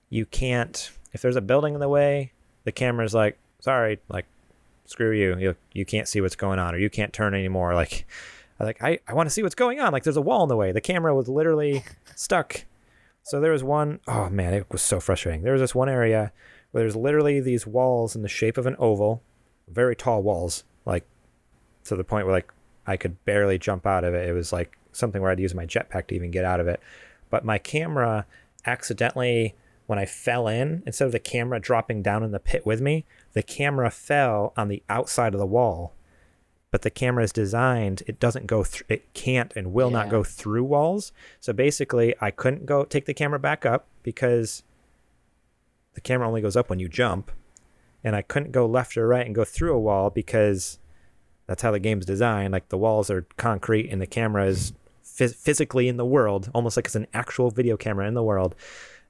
you 0.09 0.25
can't, 0.25 0.91
if 1.11 1.21
there's 1.21 1.35
a 1.35 1.41
building 1.41 1.73
in 1.73 1.79
the 1.79 1.89
way, 1.89 2.31
the 2.63 2.71
camera's 2.71 3.15
like, 3.15 3.37
sorry, 3.59 3.99
like, 4.09 4.25
screw 4.87 5.11
you. 5.11 5.37
You, 5.37 5.55
you 5.73 5.85
can't 5.85 6.07
see 6.07 6.19
what's 6.19 6.35
going 6.35 6.57
on, 6.57 6.73
or 6.73 6.79
you 6.79 6.89
can't 6.89 7.13
turn 7.13 7.35
anymore. 7.35 7.75
Like, 7.75 8.07
I 8.59 8.63
like, 8.63 8.81
I, 8.81 8.99
I 9.07 9.13
want 9.13 9.27
to 9.27 9.31
see 9.31 9.43
what's 9.43 9.55
going 9.55 9.79
on. 9.79 9.91
Like, 9.93 10.03
there's 10.03 10.17
a 10.17 10.21
wall 10.21 10.43
in 10.43 10.49
the 10.49 10.55
way. 10.55 10.71
The 10.71 10.81
camera 10.81 11.13
was 11.13 11.29
literally 11.29 11.83
stuck. 12.15 12.65
So 13.23 13.39
there 13.39 13.51
was 13.51 13.63
one, 13.63 13.99
oh 14.07 14.29
man, 14.29 14.53
it 14.53 14.67
was 14.71 14.81
so 14.81 14.99
frustrating. 14.99 15.43
There 15.43 15.51
was 15.51 15.61
this 15.61 15.75
one 15.75 15.89
area 15.89 16.31
where 16.71 16.81
there's 16.81 16.95
literally 16.95 17.41
these 17.41 17.67
walls 17.67 18.15
in 18.15 18.21
the 18.21 18.29
shape 18.29 18.57
of 18.57 18.65
an 18.65 18.77
oval, 18.79 19.21
very 19.67 19.97
tall 19.97 20.23
walls, 20.23 20.63
like 20.85 21.05
to 21.83 21.97
the 21.97 22.05
point 22.05 22.25
where 22.25 22.35
like 22.35 22.53
I 22.85 22.95
could 22.95 23.23
barely 23.25 23.57
jump 23.57 23.85
out 23.85 24.05
of 24.05 24.13
it. 24.13 24.29
It 24.29 24.31
was 24.31 24.53
like 24.53 24.77
something 24.93 25.21
where 25.21 25.29
I'd 25.29 25.41
use 25.41 25.53
my 25.53 25.65
jetpack 25.65 26.07
to 26.07 26.15
even 26.15 26.31
get 26.31 26.45
out 26.45 26.61
of 26.61 26.67
it. 26.69 26.79
But 27.29 27.43
my 27.43 27.57
camera 27.57 28.25
accidentally, 28.65 29.55
when 29.87 29.99
I 29.99 30.05
fell 30.05 30.47
in, 30.47 30.83
instead 30.85 31.05
of 31.05 31.11
the 31.11 31.19
camera 31.19 31.59
dropping 31.59 32.01
down 32.01 32.23
in 32.23 32.31
the 32.31 32.39
pit 32.39 32.65
with 32.65 32.79
me, 32.79 33.05
the 33.37 33.43
camera 33.43 33.91
fell 33.91 34.51
on 34.57 34.67
the 34.67 34.81
outside 34.89 35.35
of 35.35 35.39
the 35.39 35.45
wall. 35.45 35.93
But 36.71 36.81
the 36.81 36.89
camera 36.89 37.23
is 37.23 37.31
designed, 37.31 38.03
it 38.07 38.19
doesn't 38.19 38.47
go 38.47 38.63
through, 38.63 38.87
it 38.89 39.13
can't 39.13 39.53
and 39.55 39.71
will 39.71 39.89
not 39.89 40.09
go 40.09 40.23
through 40.23 40.65
walls. 40.65 41.13
So 41.39 41.53
basically, 41.53 42.13
I 42.19 42.31
couldn't 42.31 42.65
go 42.65 42.83
take 42.83 43.05
the 43.05 43.13
camera 43.13 43.39
back 43.39 43.65
up 43.65 43.87
because 44.03 44.63
the 45.93 46.01
camera 46.01 46.27
only 46.27 46.41
goes 46.41 46.57
up 46.57 46.69
when 46.69 46.79
you 46.79 46.89
jump. 46.89 47.31
And 48.03 48.15
I 48.15 48.21
couldn't 48.21 48.51
go 48.51 48.65
left 48.65 48.97
or 48.97 49.07
right 49.07 49.25
and 49.25 49.33
go 49.33 49.45
through 49.45 49.75
a 49.75 49.79
wall 49.79 50.09
because 50.09 50.79
that's 51.45 51.61
how 51.61 51.71
the 51.71 51.79
game's 51.79 52.05
designed. 52.05 52.53
Like 52.53 52.69
the 52.69 52.77
walls 52.77 53.09
are 53.09 53.27
concrete 53.37 53.89
and 53.89 54.01
the 54.01 54.07
camera 54.07 54.45
is 54.45 54.73
phys- 55.03 55.35
physically 55.35 55.87
in 55.87 55.97
the 55.97 56.05
world, 56.05 56.49
almost 56.53 56.75
like 56.75 56.85
it's 56.85 56.95
an 56.95 57.07
actual 57.13 57.49
video 57.49 57.77
camera 57.77 58.07
in 58.07 58.13
the 58.13 58.23
world. 58.23 58.55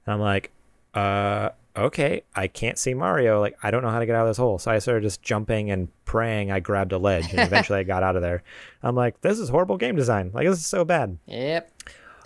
And 0.06 0.14
I'm 0.14 0.20
like, 0.20 0.52
uh, 0.94 1.50
okay, 1.78 2.22
I 2.34 2.46
can't 2.46 2.78
see 2.78 2.94
Mario. 2.94 3.40
Like, 3.40 3.56
I 3.62 3.70
don't 3.70 3.82
know 3.82 3.90
how 3.90 3.98
to 3.98 4.06
get 4.06 4.14
out 4.14 4.22
of 4.22 4.30
this 4.30 4.36
hole. 4.36 4.58
So 4.58 4.70
I 4.70 4.78
started 4.78 5.02
just 5.02 5.22
jumping 5.22 5.70
and 5.70 5.88
praying. 6.04 6.50
I 6.50 6.60
grabbed 6.60 6.92
a 6.92 6.98
ledge 6.98 7.30
and 7.30 7.40
eventually 7.46 7.78
I 7.78 7.82
got 7.82 8.02
out 8.02 8.16
of 8.16 8.22
there. 8.22 8.42
I'm 8.82 8.94
like, 8.94 9.20
this 9.20 9.38
is 9.38 9.48
horrible 9.48 9.76
game 9.76 9.96
design. 9.96 10.30
Like, 10.32 10.46
this 10.46 10.58
is 10.58 10.66
so 10.66 10.84
bad. 10.84 11.18
Yep. 11.26 11.72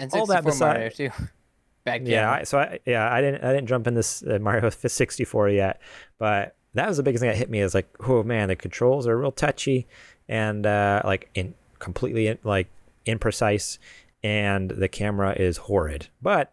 And 0.01 0.13
All 0.15 0.27
64 0.27 0.35
that 0.35 0.45
beside- 0.45 0.75
Mario 0.75 0.89
too. 0.91 1.11
Back. 1.85 2.03
Yeah, 2.05 2.31
I, 2.31 2.43
so 2.45 2.59
I 2.59 2.79
yeah, 2.87 3.13
I 3.13 3.21
didn't 3.21 3.43
I 3.43 3.53
didn't 3.53 3.67
jump 3.67 3.89
in 3.89 3.95
this 3.95 4.23
uh, 4.23 4.39
Mario 4.41 4.71
64 4.87 5.49
yet, 5.49 5.81
but 6.17 6.55
that 6.75 6.87
was 6.87 6.97
the 6.97 7.03
biggest 7.03 7.23
thing 7.23 7.29
that 7.31 7.37
hit 7.37 7.51
me 7.51 7.59
is 7.59 7.75
like, 7.75 7.89
oh 8.09 8.23
man, 8.23 8.47
the 8.47 8.55
controls 8.55 9.09
are 9.09 9.19
real 9.19 9.33
touchy 9.33 9.89
and 10.29 10.65
uh, 10.65 11.03
like 11.05 11.29
in 11.35 11.55
completely 11.81 12.29
in, 12.29 12.39
like 12.45 12.69
imprecise, 13.05 13.79
and 14.23 14.71
the 14.71 14.87
camera 14.87 15.33
is 15.33 15.57
horrid. 15.57 16.07
But 16.23 16.53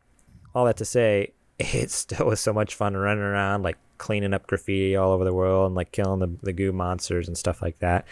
all 0.55 0.65
that 0.65 0.77
to 0.77 0.85
say, 0.85 1.33
it 1.59 1.91
still 1.91 2.25
was 2.27 2.39
so 2.39 2.53
much 2.53 2.73
fun 2.75 2.95
running 2.95 3.23
around 3.23 3.63
like 3.63 3.77
cleaning 3.97 4.33
up 4.33 4.47
graffiti 4.47 4.95
all 4.95 5.11
over 5.11 5.25
the 5.25 5.33
world 5.33 5.67
and 5.67 5.75
like 5.75 5.91
killing 5.91 6.19
the 6.19 6.31
the 6.41 6.53
goo 6.53 6.71
monsters 6.71 7.27
and 7.27 7.37
stuff 7.37 7.61
like 7.61 7.77
that. 7.79 8.05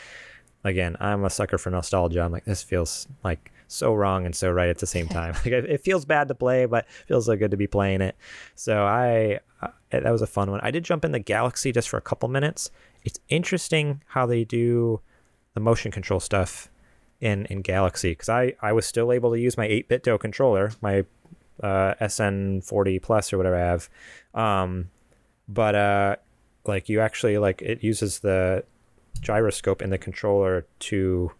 Again, 0.63 0.97
I'm 0.99 1.23
a 1.23 1.29
sucker 1.29 1.57
for 1.57 1.69
nostalgia. 1.69 2.21
I'm 2.21 2.31
like, 2.31 2.45
this 2.45 2.61
feels 2.61 3.07
like 3.23 3.51
so 3.67 3.93
wrong 3.93 4.25
and 4.25 4.35
so 4.35 4.51
right 4.51 4.69
at 4.69 4.79
the 4.79 4.87
same 4.87 5.07
time. 5.07 5.33
like 5.45 5.47
it, 5.47 5.81
feels 5.81 6.03
bad 6.03 6.27
to 6.27 6.35
play, 6.35 6.65
but 6.65 6.89
feels 7.07 7.25
so 7.25 7.37
good 7.37 7.51
to 7.51 7.57
be 7.57 7.67
playing 7.67 8.01
it. 8.01 8.15
So 8.55 8.83
I 8.83 9.39
uh, 9.61 9.69
that 9.91 10.11
was 10.11 10.21
a 10.21 10.27
fun 10.27 10.51
one. 10.51 10.59
I 10.61 10.71
did 10.71 10.83
jump 10.83 11.05
in 11.05 11.13
the 11.13 11.19
Galaxy 11.19 11.71
just 11.71 11.87
for 11.87 11.97
a 11.97 12.01
couple 12.01 12.27
minutes. 12.27 12.69
It's 13.03 13.19
interesting 13.29 14.01
how 14.07 14.25
they 14.25 14.43
do 14.43 14.99
the 15.53 15.61
motion 15.61 15.91
control 15.91 16.19
stuff 16.19 16.69
in 17.21 17.45
in 17.45 17.61
Galaxy 17.61 18.11
because 18.11 18.29
I 18.29 18.53
I 18.61 18.73
was 18.73 18.85
still 18.85 19.11
able 19.11 19.31
to 19.31 19.39
use 19.39 19.57
my 19.57 19.67
8BitDo 19.67 20.19
controller, 20.19 20.71
my 20.81 21.05
uh, 21.61 21.93
SN40 22.01 23.01
Plus 23.01 23.33
or 23.33 23.37
whatever 23.37 23.55
I 23.55 23.59
have. 23.59 23.89
Um, 24.33 24.89
but 25.47 25.75
uh, 25.75 26.15
like 26.65 26.89
you 26.89 26.99
actually 26.99 27.37
like 27.37 27.61
it 27.61 27.83
uses 27.83 28.19
the 28.19 28.63
gyroscope 29.21 29.81
in 29.81 29.89
the 29.89 29.97
controller 29.97 30.65
to 30.79 31.31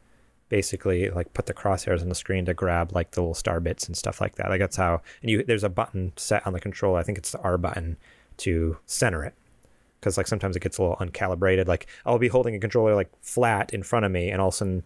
basically 0.49 1.09
like 1.09 1.33
put 1.33 1.45
the 1.45 1.53
crosshairs 1.53 2.01
on 2.01 2.09
the 2.09 2.15
screen 2.15 2.45
to 2.45 2.53
grab 2.53 2.93
like 2.93 3.11
the 3.11 3.21
little 3.21 3.33
star 3.33 3.59
bits 3.59 3.85
and 3.87 3.97
stuff 3.97 4.21
like 4.21 4.35
that. 4.35 4.49
Like 4.49 4.59
that's 4.59 4.77
how 4.77 5.01
and 5.21 5.29
you 5.29 5.43
there's 5.43 5.63
a 5.63 5.69
button 5.69 6.13
set 6.15 6.45
on 6.47 6.53
the 6.53 6.59
controller. 6.59 6.99
I 6.99 7.03
think 7.03 7.17
it's 7.17 7.31
the 7.31 7.41
R 7.41 7.57
button 7.57 7.97
to 8.37 8.77
center 8.85 9.23
it. 9.23 9.33
Because 9.99 10.15
like 10.15 10.27
sometimes 10.27 10.55
it 10.55 10.61
gets 10.61 10.77
a 10.77 10.83
little 10.83 10.97
uncalibrated. 10.97 11.67
Like 11.67 11.87
I'll 12.05 12.19
be 12.19 12.27
holding 12.27 12.55
a 12.55 12.59
controller 12.59 12.95
like 12.95 13.11
flat 13.21 13.73
in 13.73 13.83
front 13.83 14.05
of 14.05 14.11
me, 14.11 14.29
and 14.29 14.39
all 14.39 14.49
of 14.49 14.53
a 14.53 14.57
sudden, 14.57 14.83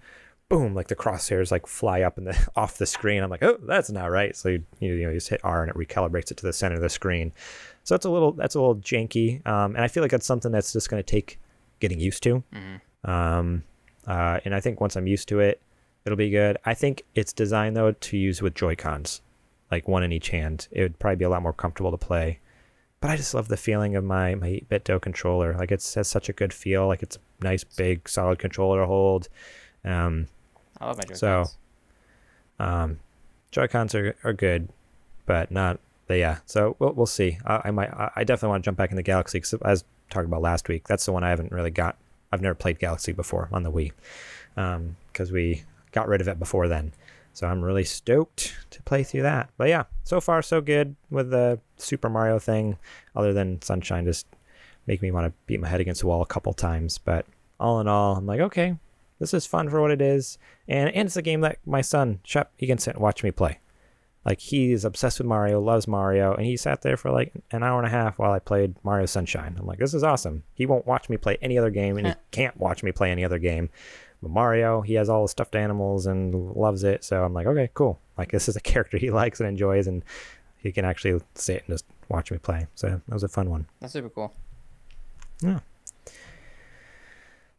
boom! 0.52 0.76
Like 0.76 0.88
the 0.88 0.96
crosshairs 0.96 1.52
like 1.52 1.66
fly 1.66 2.02
up 2.02 2.18
in 2.18 2.26
the 2.26 2.50
off 2.56 2.78
the 2.78 2.86
screen. 2.86 3.24
I'm 3.24 3.30
like, 3.30 3.44
oh, 3.44 3.58
that's 3.64 3.90
not 3.90 4.12
right. 4.12 4.36
So 4.36 4.50
you 4.50 4.64
you 4.80 5.04
know 5.04 5.10
you 5.10 5.16
just 5.16 5.30
hit 5.30 5.42
R 5.44 5.64
and 5.64 5.72
it 5.72 5.78
recalibrates 5.78 6.32
it 6.32 6.38
to 6.38 6.44
the 6.44 6.54
center 6.54 6.76
of 6.76 6.82
the 6.82 6.90
screen. 6.90 7.32
So 7.84 7.96
it's 7.96 8.06
a 8.06 8.10
little 8.10 8.34
that's 8.34 8.56
a 8.56 8.60
little 8.60 8.76
janky, 8.76 9.46
um, 9.48 9.76
and 9.76 9.84
I 9.84 9.88
feel 9.88 10.04
like 10.04 10.12
that's 10.12 10.26
something 10.26 10.52
that's 10.52 10.74
just 10.74 10.90
going 10.90 11.02
to 11.02 11.10
take 11.10 11.40
getting 11.80 12.00
used 12.00 12.22
to. 12.24 12.44
Um, 13.04 13.64
uh, 14.06 14.40
and 14.46 14.54
I 14.54 14.60
think 14.60 14.82
once 14.82 14.96
I'm 14.96 15.08
used 15.08 15.28
to 15.30 15.40
it, 15.40 15.62
it'll 16.06 16.18
be 16.18 16.30
good. 16.30 16.58
I 16.66 16.74
think 16.74 17.04
it's 17.16 17.34
designed 17.34 17.76
though 17.76 17.94
to 17.94 18.18
use 18.18 18.42
with 18.42 18.54
Joy 18.54 18.76
Cons, 18.76 19.22
like 19.72 19.88
one 19.88 20.04
in 20.04 20.12
each 20.12 20.30
hand. 20.30 20.68
It 20.72 20.82
would 20.82 21.00
probably 21.00 21.16
be 21.18 21.26
a 21.26 21.30
lot 21.30 21.42
more 21.42 21.54
comfortable 21.54 21.92
to 21.92 21.98
play. 21.98 22.40
But 23.00 23.10
I 23.10 23.18
just 23.18 23.34
love 23.34 23.48
the 23.48 23.58
feeling 23.58 23.96
of 23.96 24.04
my 24.04 24.36
my 24.36 24.62
8BitDo 24.70 25.02
controller. 25.02 25.56
Like 25.58 25.72
it 25.72 25.92
has 25.96 26.08
such 26.08 26.30
a 26.30 26.34
good 26.34 26.54
feel. 26.54 26.88
Like 26.88 27.02
it's 27.02 27.16
a 27.16 27.44
nice 27.44 27.64
big 27.64 28.08
solid 28.08 28.38
controller 28.38 28.82
to 28.82 28.86
hold. 28.86 29.28
Um, 29.84 30.28
I 30.82 30.88
love 30.88 30.98
my 30.98 31.04
Joy 31.04 31.14
So, 31.14 31.46
um, 32.60 33.00
Joy 33.52 33.68
Cons 33.68 33.94
are, 33.96 34.16
are 34.24 34.34
good, 34.34 34.70
but 35.26 35.52
not. 35.52 35.80
But 36.08 36.16
yeah, 36.16 36.40
so 36.46 36.76
we'll 36.80 36.94
we'll 36.94 37.06
see. 37.06 37.38
I, 37.46 37.62
I 37.66 37.72
might. 37.72 37.90
I 38.16 38.24
definitely 38.24 38.50
want 38.50 38.64
to 38.64 38.68
jump 38.68 38.78
back 38.78 38.92
into 38.92 39.04
Galaxy 39.04 39.38
because 39.40 39.54
as 39.64 39.84
talked 40.10 40.26
about 40.26 40.42
last 40.42 40.68
week, 40.68 40.88
that's 40.88 41.06
the 41.06 41.12
one 41.12 41.24
I 41.24 41.30
haven't 41.30 41.52
really 41.52 41.72
got. 41.72 41.98
I've 42.32 42.42
never 42.42 42.56
played 42.56 42.80
Galaxy 42.80 43.12
before 43.12 43.50
on 43.52 43.64
the 43.64 43.72
Wii, 43.72 43.92
because 45.12 45.32
we 45.32 45.64
got 45.92 46.08
rid 46.08 46.22
of 46.22 46.28
it 46.28 46.40
before 46.40 46.68
then. 46.68 46.94
So 47.34 47.48
I'm 47.48 47.62
really 47.62 47.86
stoked 47.86 48.56
to 48.72 48.82
play 48.84 49.04
through 49.04 49.22
that. 49.22 49.50
But 49.58 49.70
yeah, 49.70 49.84
so 50.04 50.20
far 50.20 50.42
so 50.42 50.60
good 50.60 50.96
with 51.10 51.30
the 51.30 51.60
Super 51.78 52.10
Mario 52.10 52.40
thing. 52.40 52.78
Other 53.16 53.32
than 53.32 53.62
Sunshine, 53.62 54.06
just 54.06 54.28
make 54.88 55.02
me 55.02 55.12
want 55.12 55.28
to 55.28 55.34
beat 55.46 55.62
my 55.62 55.68
head 55.68 55.80
against 55.82 56.02
the 56.02 56.08
wall 56.08 56.22
a 56.22 56.26
couple 56.26 56.54
times. 56.54 56.98
But 56.98 57.26
all 57.60 57.80
in 57.80 57.88
all, 57.88 58.18
I'm 58.18 58.26
like, 58.26 58.42
okay, 58.42 58.76
this 59.22 59.36
is 59.36 59.46
fun 59.46 59.70
for 59.70 59.80
what 59.80 59.92
it 59.92 60.02
is, 60.02 60.40
and 60.68 60.90
and 60.90 61.06
it's 61.06 61.16
a 61.16 61.22
game 61.22 61.42
that 61.42 61.60
my 61.64 61.82
son 61.82 62.20
Shep 62.24 62.52
he 62.58 62.66
can 62.66 62.80
sit 62.80 62.96
and 62.96 63.04
watch 63.04 63.24
me 63.24 63.30
play. 63.30 63.60
Like 64.26 64.40
he 64.40 64.72
is 64.72 64.84
obsessed 64.84 65.20
with 65.20 65.28
Mario, 65.28 65.62
loves 65.62 65.88
Mario, 65.88 66.34
and 66.34 66.46
he 66.46 66.58
sat 66.58 66.82
there 66.82 66.98
for 66.98 67.12
like 67.12 67.32
an 67.52 67.62
hour 67.62 67.78
and 67.78 67.88
a 67.88 67.92
half 67.92 68.18
while 68.18 68.32
I 68.32 68.40
played 68.40 68.76
Mario 68.84 69.06
Sunshine. 69.06 69.56
I'm 69.60 69.68
like, 69.68 69.78
this 69.78 69.94
is 69.94 70.04
awesome. 70.04 70.44
He 70.56 70.66
won't 70.66 70.88
watch 70.88 71.08
me 71.08 71.18
play 71.18 71.38
any 71.40 71.56
other 71.58 71.70
game, 71.70 71.98
and 71.98 72.08
he 72.08 72.14
can't 72.32 72.58
watch 72.58 72.82
me 72.82 72.92
play 72.92 73.12
any 73.12 73.24
other 73.24 73.38
game. 73.38 73.70
But 74.24 74.32
Mario, 74.32 74.82
he 74.82 74.96
has 74.96 75.08
all 75.08 75.24
the 75.24 75.30
stuffed 75.30 75.56
animals 75.56 76.08
and 76.08 76.34
loves 76.56 76.84
it. 76.84 77.04
So 77.04 77.24
I'm 77.24 77.34
like, 77.34 77.46
okay, 77.46 77.70
cool. 77.76 78.00
Like 78.18 78.32
this 78.32 78.50
is 78.50 78.56
a 78.56 78.62
character 78.72 78.98
he 78.98 79.12
likes 79.12 79.40
and 79.40 79.48
enjoys, 79.48 79.86
and 79.86 80.04
he 80.58 80.72
can 80.72 80.84
actually 80.84 81.22
sit 81.36 81.64
and 81.68 81.76
just 81.76 81.86
watch 82.10 82.32
me 82.32 82.40
play. 82.40 82.66
So 82.74 83.02
that 83.08 83.14
was 83.14 83.24
a 83.24 83.30
fun 83.30 83.52
one. 83.52 83.68
That's 83.80 83.94
super 83.94 84.10
cool. 84.10 84.34
Yeah. 85.42 85.60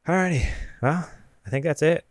Alrighty, 0.06 0.44
well, 0.82 1.08
I 1.46 1.50
think 1.50 1.64
that's 1.64 1.82
it. 1.82 2.04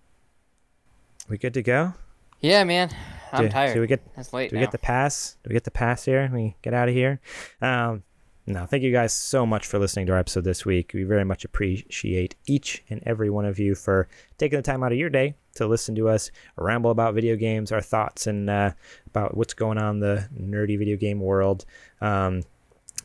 We 1.29 1.37
good 1.37 1.53
to 1.53 1.61
go? 1.61 1.93
Yeah, 2.41 2.63
man. 2.63 2.89
I'm 3.31 3.45
do, 3.45 3.49
tired. 3.49 3.73
Do 3.73 3.81
we 3.81 3.87
get 3.87 4.01
It's 4.17 4.33
late 4.33 4.49
do 4.49 4.55
we 4.55 4.59
now. 4.59 4.65
get 4.65 4.71
the 4.71 4.79
pass? 4.79 5.37
Do 5.43 5.49
we 5.49 5.53
get 5.53 5.63
the 5.63 5.71
pass 5.71 6.05
here? 6.05 6.29
We 6.33 6.55
get 6.61 6.73
out 6.73 6.89
of 6.89 6.93
here. 6.93 7.21
Um, 7.61 8.03
no, 8.47 8.65
thank 8.65 8.83
you 8.83 8.91
guys 8.91 9.13
so 9.13 9.45
much 9.45 9.67
for 9.67 9.77
listening 9.79 10.07
to 10.07 10.13
our 10.13 10.19
episode 10.19 10.43
this 10.43 10.65
week. 10.65 10.91
We 10.93 11.03
very 11.03 11.23
much 11.23 11.45
appreciate 11.45 12.35
each 12.47 12.83
and 12.89 13.01
every 13.05 13.29
one 13.29 13.45
of 13.45 13.59
you 13.59 13.75
for 13.75 14.09
taking 14.37 14.57
the 14.57 14.63
time 14.63 14.83
out 14.83 14.91
of 14.91 14.97
your 14.97 15.09
day 15.09 15.35
to 15.55 15.67
listen 15.67 15.95
to 15.95 16.09
us 16.09 16.31
ramble 16.57 16.91
about 16.91 17.13
video 17.13 17.35
games, 17.35 17.71
our 17.71 17.81
thoughts, 17.81 18.27
and 18.27 18.49
uh, 18.49 18.71
about 19.07 19.37
what's 19.37 19.53
going 19.53 19.77
on 19.77 19.95
in 19.95 19.99
the 19.99 20.27
nerdy 20.37 20.77
video 20.77 20.97
game 20.97 21.19
world. 21.19 21.65
Um, 22.01 22.41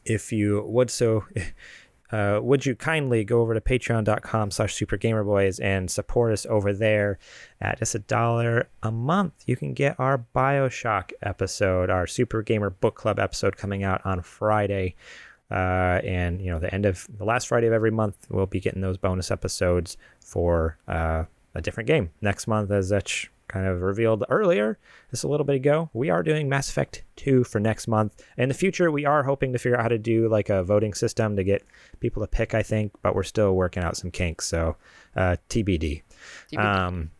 if 0.04 0.32
you 0.32 0.64
would 0.66 0.90
so 0.90 1.24
uh, 2.12 2.40
would 2.42 2.64
you 2.64 2.74
kindly 2.74 3.24
go 3.24 3.40
over 3.40 3.54
to 3.54 3.60
patreon.com 3.60 4.50
slash 4.50 4.74
supergamerboys 4.74 5.60
and 5.62 5.90
support 5.90 6.32
us 6.32 6.46
over 6.46 6.72
there? 6.72 7.18
At 7.60 7.78
just 7.78 7.94
a 7.94 7.98
dollar 8.00 8.68
a 8.82 8.92
month 8.92 9.32
you 9.46 9.56
can 9.56 9.74
get 9.74 9.98
our 9.98 10.24
bioshock 10.34 11.12
episode 11.22 11.90
our 11.90 12.06
super 12.06 12.42
gamer 12.42 12.70
book 12.70 12.94
club 12.94 13.18
episode 13.18 13.56
coming 13.56 13.82
out 13.82 14.04
on 14.04 14.20
friday. 14.22 14.94
Uh, 15.50 16.00
and 16.04 16.42
you 16.42 16.50
know 16.50 16.58
the 16.58 16.72
end 16.74 16.84
of 16.84 17.06
the 17.18 17.24
last 17.24 17.46
friday 17.46 17.68
of 17.68 17.72
every 17.72 17.90
month 17.90 18.26
we'll 18.28 18.46
be 18.46 18.60
getting 18.60 18.80
those 18.80 18.98
bonus 18.98 19.30
episodes 19.30 19.96
for 20.20 20.76
uh, 20.88 21.24
a 21.54 21.62
different 21.62 21.86
game. 21.86 22.10
Next 22.20 22.46
month 22.46 22.70
as 22.70 22.88
such 22.88 23.30
kind 23.48 23.66
of 23.66 23.82
revealed 23.82 24.24
earlier, 24.28 24.78
just 25.10 25.24
a 25.24 25.28
little 25.28 25.44
bit 25.44 25.56
ago, 25.56 25.90
we 25.92 26.10
are 26.10 26.22
doing 26.22 26.48
Mass 26.48 26.68
Effect 26.68 27.02
2 27.16 27.44
for 27.44 27.60
next 27.60 27.88
month. 27.88 28.22
In 28.36 28.48
the 28.48 28.54
future, 28.54 28.90
we 28.90 29.04
are 29.04 29.22
hoping 29.22 29.52
to 29.52 29.58
figure 29.58 29.76
out 29.76 29.82
how 29.82 29.88
to 29.88 29.98
do 29.98 30.28
like 30.28 30.48
a 30.48 30.62
voting 30.62 30.94
system 30.94 31.36
to 31.36 31.44
get 31.44 31.64
people 32.00 32.22
to 32.22 32.26
pick, 32.26 32.54
I 32.54 32.62
think, 32.62 32.92
but 33.02 33.14
we're 33.14 33.22
still 33.22 33.54
working 33.54 33.82
out 33.82 33.96
some 33.96 34.10
kinks. 34.10 34.46
So 34.46 34.76
uh, 35.14 35.36
TBD. 35.48 36.02
TBD. 36.52 36.58
Um, 36.58 37.10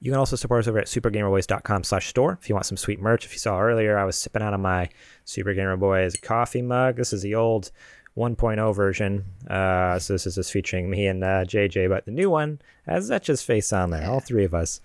you 0.00 0.10
can 0.10 0.18
also 0.18 0.36
support 0.36 0.60
us 0.60 0.68
over 0.68 0.78
at 0.78 0.86
supergamerboys.com 0.86 1.82
slash 1.84 2.08
store 2.08 2.38
if 2.38 2.50
you 2.50 2.54
want 2.54 2.66
some 2.66 2.76
sweet 2.76 3.00
merch. 3.00 3.24
If 3.24 3.32
you 3.32 3.38
saw 3.38 3.58
earlier, 3.58 3.96
I 3.96 4.04
was 4.04 4.18
sipping 4.18 4.42
out 4.42 4.52
of 4.52 4.60
my 4.60 4.90
Super 5.24 5.54
Gamer 5.54 5.78
Boys 5.78 6.14
coffee 6.16 6.60
mug. 6.60 6.96
This 6.96 7.14
is 7.14 7.22
the 7.22 7.34
old 7.34 7.70
1.0 8.16 8.74
version. 8.74 9.24
Uh, 9.48 9.98
so 9.98 10.14
this 10.14 10.26
is 10.26 10.36
just 10.36 10.52
featuring 10.52 10.88
me 10.88 11.06
and 11.06 11.24
uh, 11.24 11.44
JJ, 11.44 11.88
but 11.88 12.04
the 12.04 12.10
new 12.12 12.30
one 12.30 12.60
has 12.86 13.10
Zetch's 13.10 13.42
face 13.42 13.72
on 13.72 13.90
there, 13.90 14.08
all 14.08 14.20
three 14.20 14.44
of 14.44 14.54
us. 14.54 14.80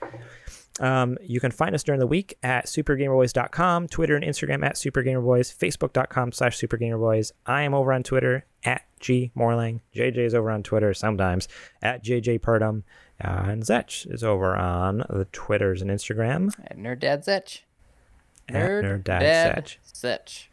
Um, 0.79 1.17
you 1.21 1.39
can 1.39 1.51
find 1.51 1.75
us 1.75 1.83
during 1.83 1.99
the 1.99 2.07
week 2.07 2.37
at 2.41 2.65
supergamerboys.com, 2.65 3.87
Twitter 3.89 4.15
and 4.15 4.23
Instagram 4.23 4.65
at 4.65 4.75
supergamerboys, 4.75 5.53
facebook.com 5.53 6.31
slash 6.31 6.57
supergamerboys. 6.57 7.33
I 7.45 7.63
am 7.63 7.73
over 7.73 7.91
on 7.91 8.03
Twitter 8.03 8.45
at 8.63 8.83
G 8.99 9.31
Morlang. 9.35 9.81
JJ 9.93 10.17
is 10.17 10.33
over 10.33 10.49
on 10.49 10.63
Twitter 10.63 10.93
sometimes 10.93 11.47
at 11.81 12.03
JJ 12.03 12.39
Purdom. 12.39 12.83
Uh, 13.21 13.49
and 13.49 13.63
Zetch 13.63 14.11
is 14.11 14.23
over 14.23 14.55
on 14.55 14.99
the 15.09 15.27
Twitters 15.33 15.81
and 15.81 15.91
Instagram. 15.91 16.53
At 16.65 16.77
Nerd 16.77 16.99
Dad 16.99 17.25
Zetch. 17.25 17.61
Nerd, 18.47 18.83
Nerd 18.83 19.03
Dad, 19.03 19.19
Dad 19.19 19.65
Zetch. 19.65 19.77
Zetch. 19.93 20.45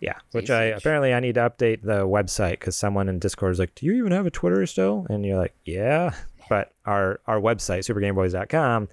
Yeah, 0.00 0.16
which 0.32 0.48
I 0.50 0.64
apparently 0.64 1.12
I 1.12 1.20
need 1.20 1.34
to 1.34 1.40
update 1.40 1.82
the 1.82 2.06
website 2.06 2.52
because 2.52 2.74
someone 2.74 3.08
in 3.08 3.18
Discord 3.18 3.52
is 3.52 3.58
like, 3.58 3.74
"Do 3.74 3.84
you 3.84 3.92
even 3.94 4.12
have 4.12 4.26
a 4.26 4.30
Twitter 4.30 4.64
still?" 4.66 5.06
And 5.10 5.26
you're 5.26 5.36
like, 5.36 5.54
"Yeah," 5.64 6.14
but 6.48 6.72
our 6.86 7.20
our 7.26 7.38
website 7.38 7.80
supergameboys.com 7.80 8.88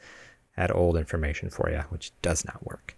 had 0.52 0.72
old 0.72 0.98
information 0.98 1.50
for 1.50 1.70
you, 1.70 1.84
which 1.90 2.12
does 2.22 2.44
not 2.44 2.66
work. 2.66 2.96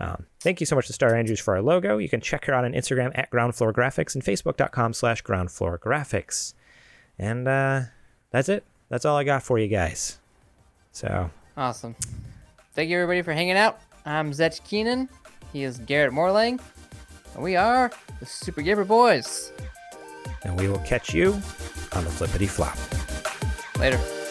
Um, 0.00 0.26
thank 0.40 0.60
you 0.60 0.66
so 0.66 0.74
much 0.74 0.86
to 0.86 0.92
Star 0.92 1.14
Andrews 1.14 1.40
for 1.40 1.54
our 1.54 1.62
logo. 1.62 1.98
You 1.98 2.08
can 2.08 2.20
check 2.20 2.46
her 2.46 2.54
out 2.54 2.64
on 2.64 2.72
Instagram 2.72 3.12
at 3.14 3.30
Ground 3.30 3.54
Floor 3.54 3.72
Graphics 3.72 4.14
and 4.14 4.24
Facebook.com 4.24 4.94
slash 4.94 5.20
Ground 5.20 5.52
Floor 5.52 5.78
Graphics. 5.78 6.54
And 7.18 7.46
uh, 7.46 7.82
that's 8.30 8.48
it. 8.48 8.64
That's 8.88 9.04
all 9.04 9.16
I 9.16 9.24
got 9.24 9.42
for 9.42 9.58
you 9.58 9.68
guys. 9.68 10.18
So 10.90 11.30
awesome. 11.56 11.94
Thank 12.74 12.90
you 12.90 12.96
everybody 12.96 13.22
for 13.22 13.32
hanging 13.32 13.56
out. 13.56 13.78
I'm 14.04 14.32
Zetch 14.32 14.64
Keenan. 14.64 15.08
He 15.52 15.62
is 15.62 15.78
Garrett 15.78 16.12
Morlang. 16.12 16.60
And 17.34 17.42
we 17.42 17.56
are 17.56 17.90
the 18.20 18.26
Super 18.26 18.62
Gamer 18.62 18.84
Boys. 18.84 19.52
And 20.44 20.58
we 20.58 20.68
will 20.68 20.80
catch 20.80 21.14
you 21.14 21.32
on 21.92 22.04
the 22.04 22.10
flippity 22.10 22.46
flop. 22.46 22.76
Later. 23.78 24.21